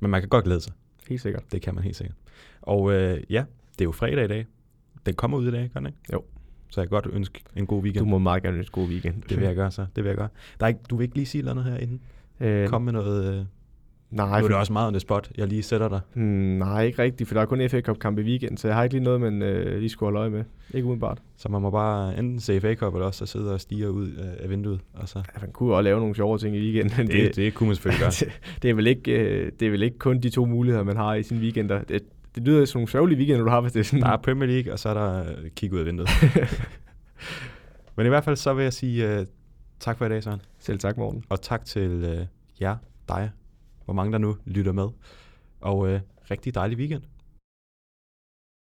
Men 0.00 0.10
man 0.10 0.20
kan 0.22 0.28
godt 0.28 0.44
glæde 0.44 0.60
sig. 0.60 0.72
helt 1.08 1.20
sikkert. 1.20 1.42
Det 1.52 1.62
kan 1.62 1.74
man 1.74 1.84
helt 1.84 1.96
sikkert. 1.96 2.16
Og 2.62 2.92
øh, 2.92 3.22
ja, 3.30 3.44
det 3.72 3.80
er 3.80 3.84
jo 3.84 3.92
fredag 3.92 4.24
i 4.24 4.28
dag. 4.28 4.46
Den 5.06 5.14
kommer 5.14 5.38
ud 5.38 5.48
i 5.48 5.50
dag, 5.50 5.70
gør 5.74 5.80
den 5.80 5.86
ikke? 5.86 5.98
Jo. 6.12 6.24
Så 6.68 6.80
jeg 6.80 6.88
kan 6.88 7.00
godt 7.00 7.06
ønske 7.14 7.42
en 7.56 7.66
god 7.66 7.82
weekend. 7.82 8.04
Du 8.04 8.08
må 8.10 8.18
meget 8.18 8.42
gerne 8.42 8.58
ønske 8.58 8.72
god 8.72 8.88
weekend. 8.88 9.22
Det 9.22 9.36
vil 9.38 9.46
jeg 9.46 9.54
gøre 9.54 9.70
så. 9.70 9.86
Det 9.96 10.04
vil 10.04 10.08
jeg 10.08 10.16
gøre. 10.16 10.28
Der 10.60 10.66
er 10.66 10.68
ikke, 10.68 10.80
du 10.90 10.96
vil 10.96 11.04
ikke 11.04 11.16
lige 11.16 11.26
sige 11.26 11.42
noget 11.44 11.64
herinde? 11.64 11.98
Øh, 12.40 12.68
Kom 12.68 12.82
med 12.82 12.92
noget... 12.92 13.34
Øh, 13.40 13.44
nej, 14.10 14.40
nu 14.40 14.44
er 14.44 14.48
det 14.48 14.56
også 14.56 14.72
meget 14.72 14.92
the 14.92 15.00
spot. 15.00 15.30
Jeg 15.36 15.46
lige 15.48 15.62
sætter 15.62 15.88
dig. 15.88 16.00
Hmm, 16.14 16.24
nej, 16.58 16.84
ikke 16.84 17.02
rigtigt, 17.02 17.28
for 17.28 17.34
der 17.34 17.40
er 17.40 17.46
kun 17.46 17.68
FA 17.68 17.80
Cup 17.80 17.98
kamp 17.98 18.18
i 18.18 18.22
weekend, 18.22 18.58
så 18.58 18.68
jeg 18.68 18.76
har 18.76 18.82
ikke 18.82 18.94
lige 18.94 19.04
noget, 19.04 19.20
man 19.20 19.42
øh, 19.42 19.78
lige 19.78 19.88
skulle 19.88 20.06
holde 20.06 20.20
øje 20.20 20.30
med. 20.30 20.44
Ikke 20.74 20.84
umiddelbart. 20.84 21.18
Så 21.36 21.48
man 21.48 21.62
må 21.62 21.70
bare 21.70 22.18
enten 22.18 22.40
se 22.40 22.60
FA 22.60 22.74
Cup, 22.74 22.94
eller 22.94 23.06
også 23.06 23.26
så 23.26 23.32
sidde 23.32 23.54
og 23.54 23.60
stige 23.60 23.90
ud 23.90 24.08
af, 24.10 24.36
af 24.42 24.50
vinduet. 24.50 24.80
Og 24.94 25.08
så. 25.08 25.18
Ja, 25.18 25.40
man 25.40 25.52
kunne 25.52 25.74
også 25.74 25.82
lave 25.82 26.00
nogle 26.00 26.14
sjove 26.14 26.38
ting 26.38 26.56
i 26.56 26.60
weekenden. 26.60 26.92
men 26.96 27.06
Det, 27.06 27.14
det, 27.14 27.36
det 27.36 27.54
kunne 27.54 27.66
man 27.66 27.76
selvfølgelig 27.76 28.00
gøre. 28.04 28.10
det, 28.10 28.28
det, 28.62 28.70
er 28.70 28.74
vel 28.74 28.86
ikke, 28.86 29.12
øh, 29.12 29.52
det 29.60 29.66
er 29.66 29.70
vel 29.70 29.82
ikke 29.82 29.98
kun 29.98 30.20
de 30.20 30.30
to 30.30 30.44
muligheder, 30.46 30.84
man 30.84 30.96
har 30.96 31.14
i 31.14 31.22
sine 31.22 31.40
weekender. 31.40 31.82
Det, 31.82 32.02
det 32.34 32.42
lyder 32.42 32.64
som 32.64 32.78
nogle 32.78 32.90
sørgelige 32.90 33.18
weekender, 33.18 33.44
du 33.44 33.50
har, 33.50 33.60
hvis 33.60 33.72
det 33.72 33.80
er 33.80 33.84
sådan. 33.84 34.02
Der 34.02 34.08
er 34.08 34.16
Premier 34.16 34.46
League, 34.50 34.72
og 34.72 34.78
så 34.78 34.88
er 34.88 34.94
der 34.94 35.20
øh, 35.20 35.50
kig 35.56 35.72
ud 35.72 35.78
af 35.78 35.86
vinduet. 35.86 36.08
Men 37.96 38.06
i 38.06 38.08
hvert 38.08 38.24
fald 38.24 38.36
så 38.36 38.54
vil 38.54 38.62
jeg 38.62 38.72
sige 38.72 39.18
uh, 39.20 39.26
tak 39.80 39.98
for 39.98 40.06
i 40.06 40.08
dag, 40.08 40.22
Søren. 40.22 40.40
Selv 40.58 40.78
tak, 40.78 40.96
Morten. 40.96 41.24
Og 41.28 41.42
tak 41.42 41.64
til 41.64 42.04
uh, 42.04 42.26
jer, 42.60 42.76
dig, 43.08 43.30
hvor 43.90 43.94
mange 43.94 44.12
der 44.12 44.18
nu 44.18 44.36
lytter 44.44 44.72
med. 44.72 44.88
Og 45.60 45.88
øh, 45.88 46.00
rigtig 46.30 46.54
dejlig 46.54 46.78
weekend. 46.78 47.02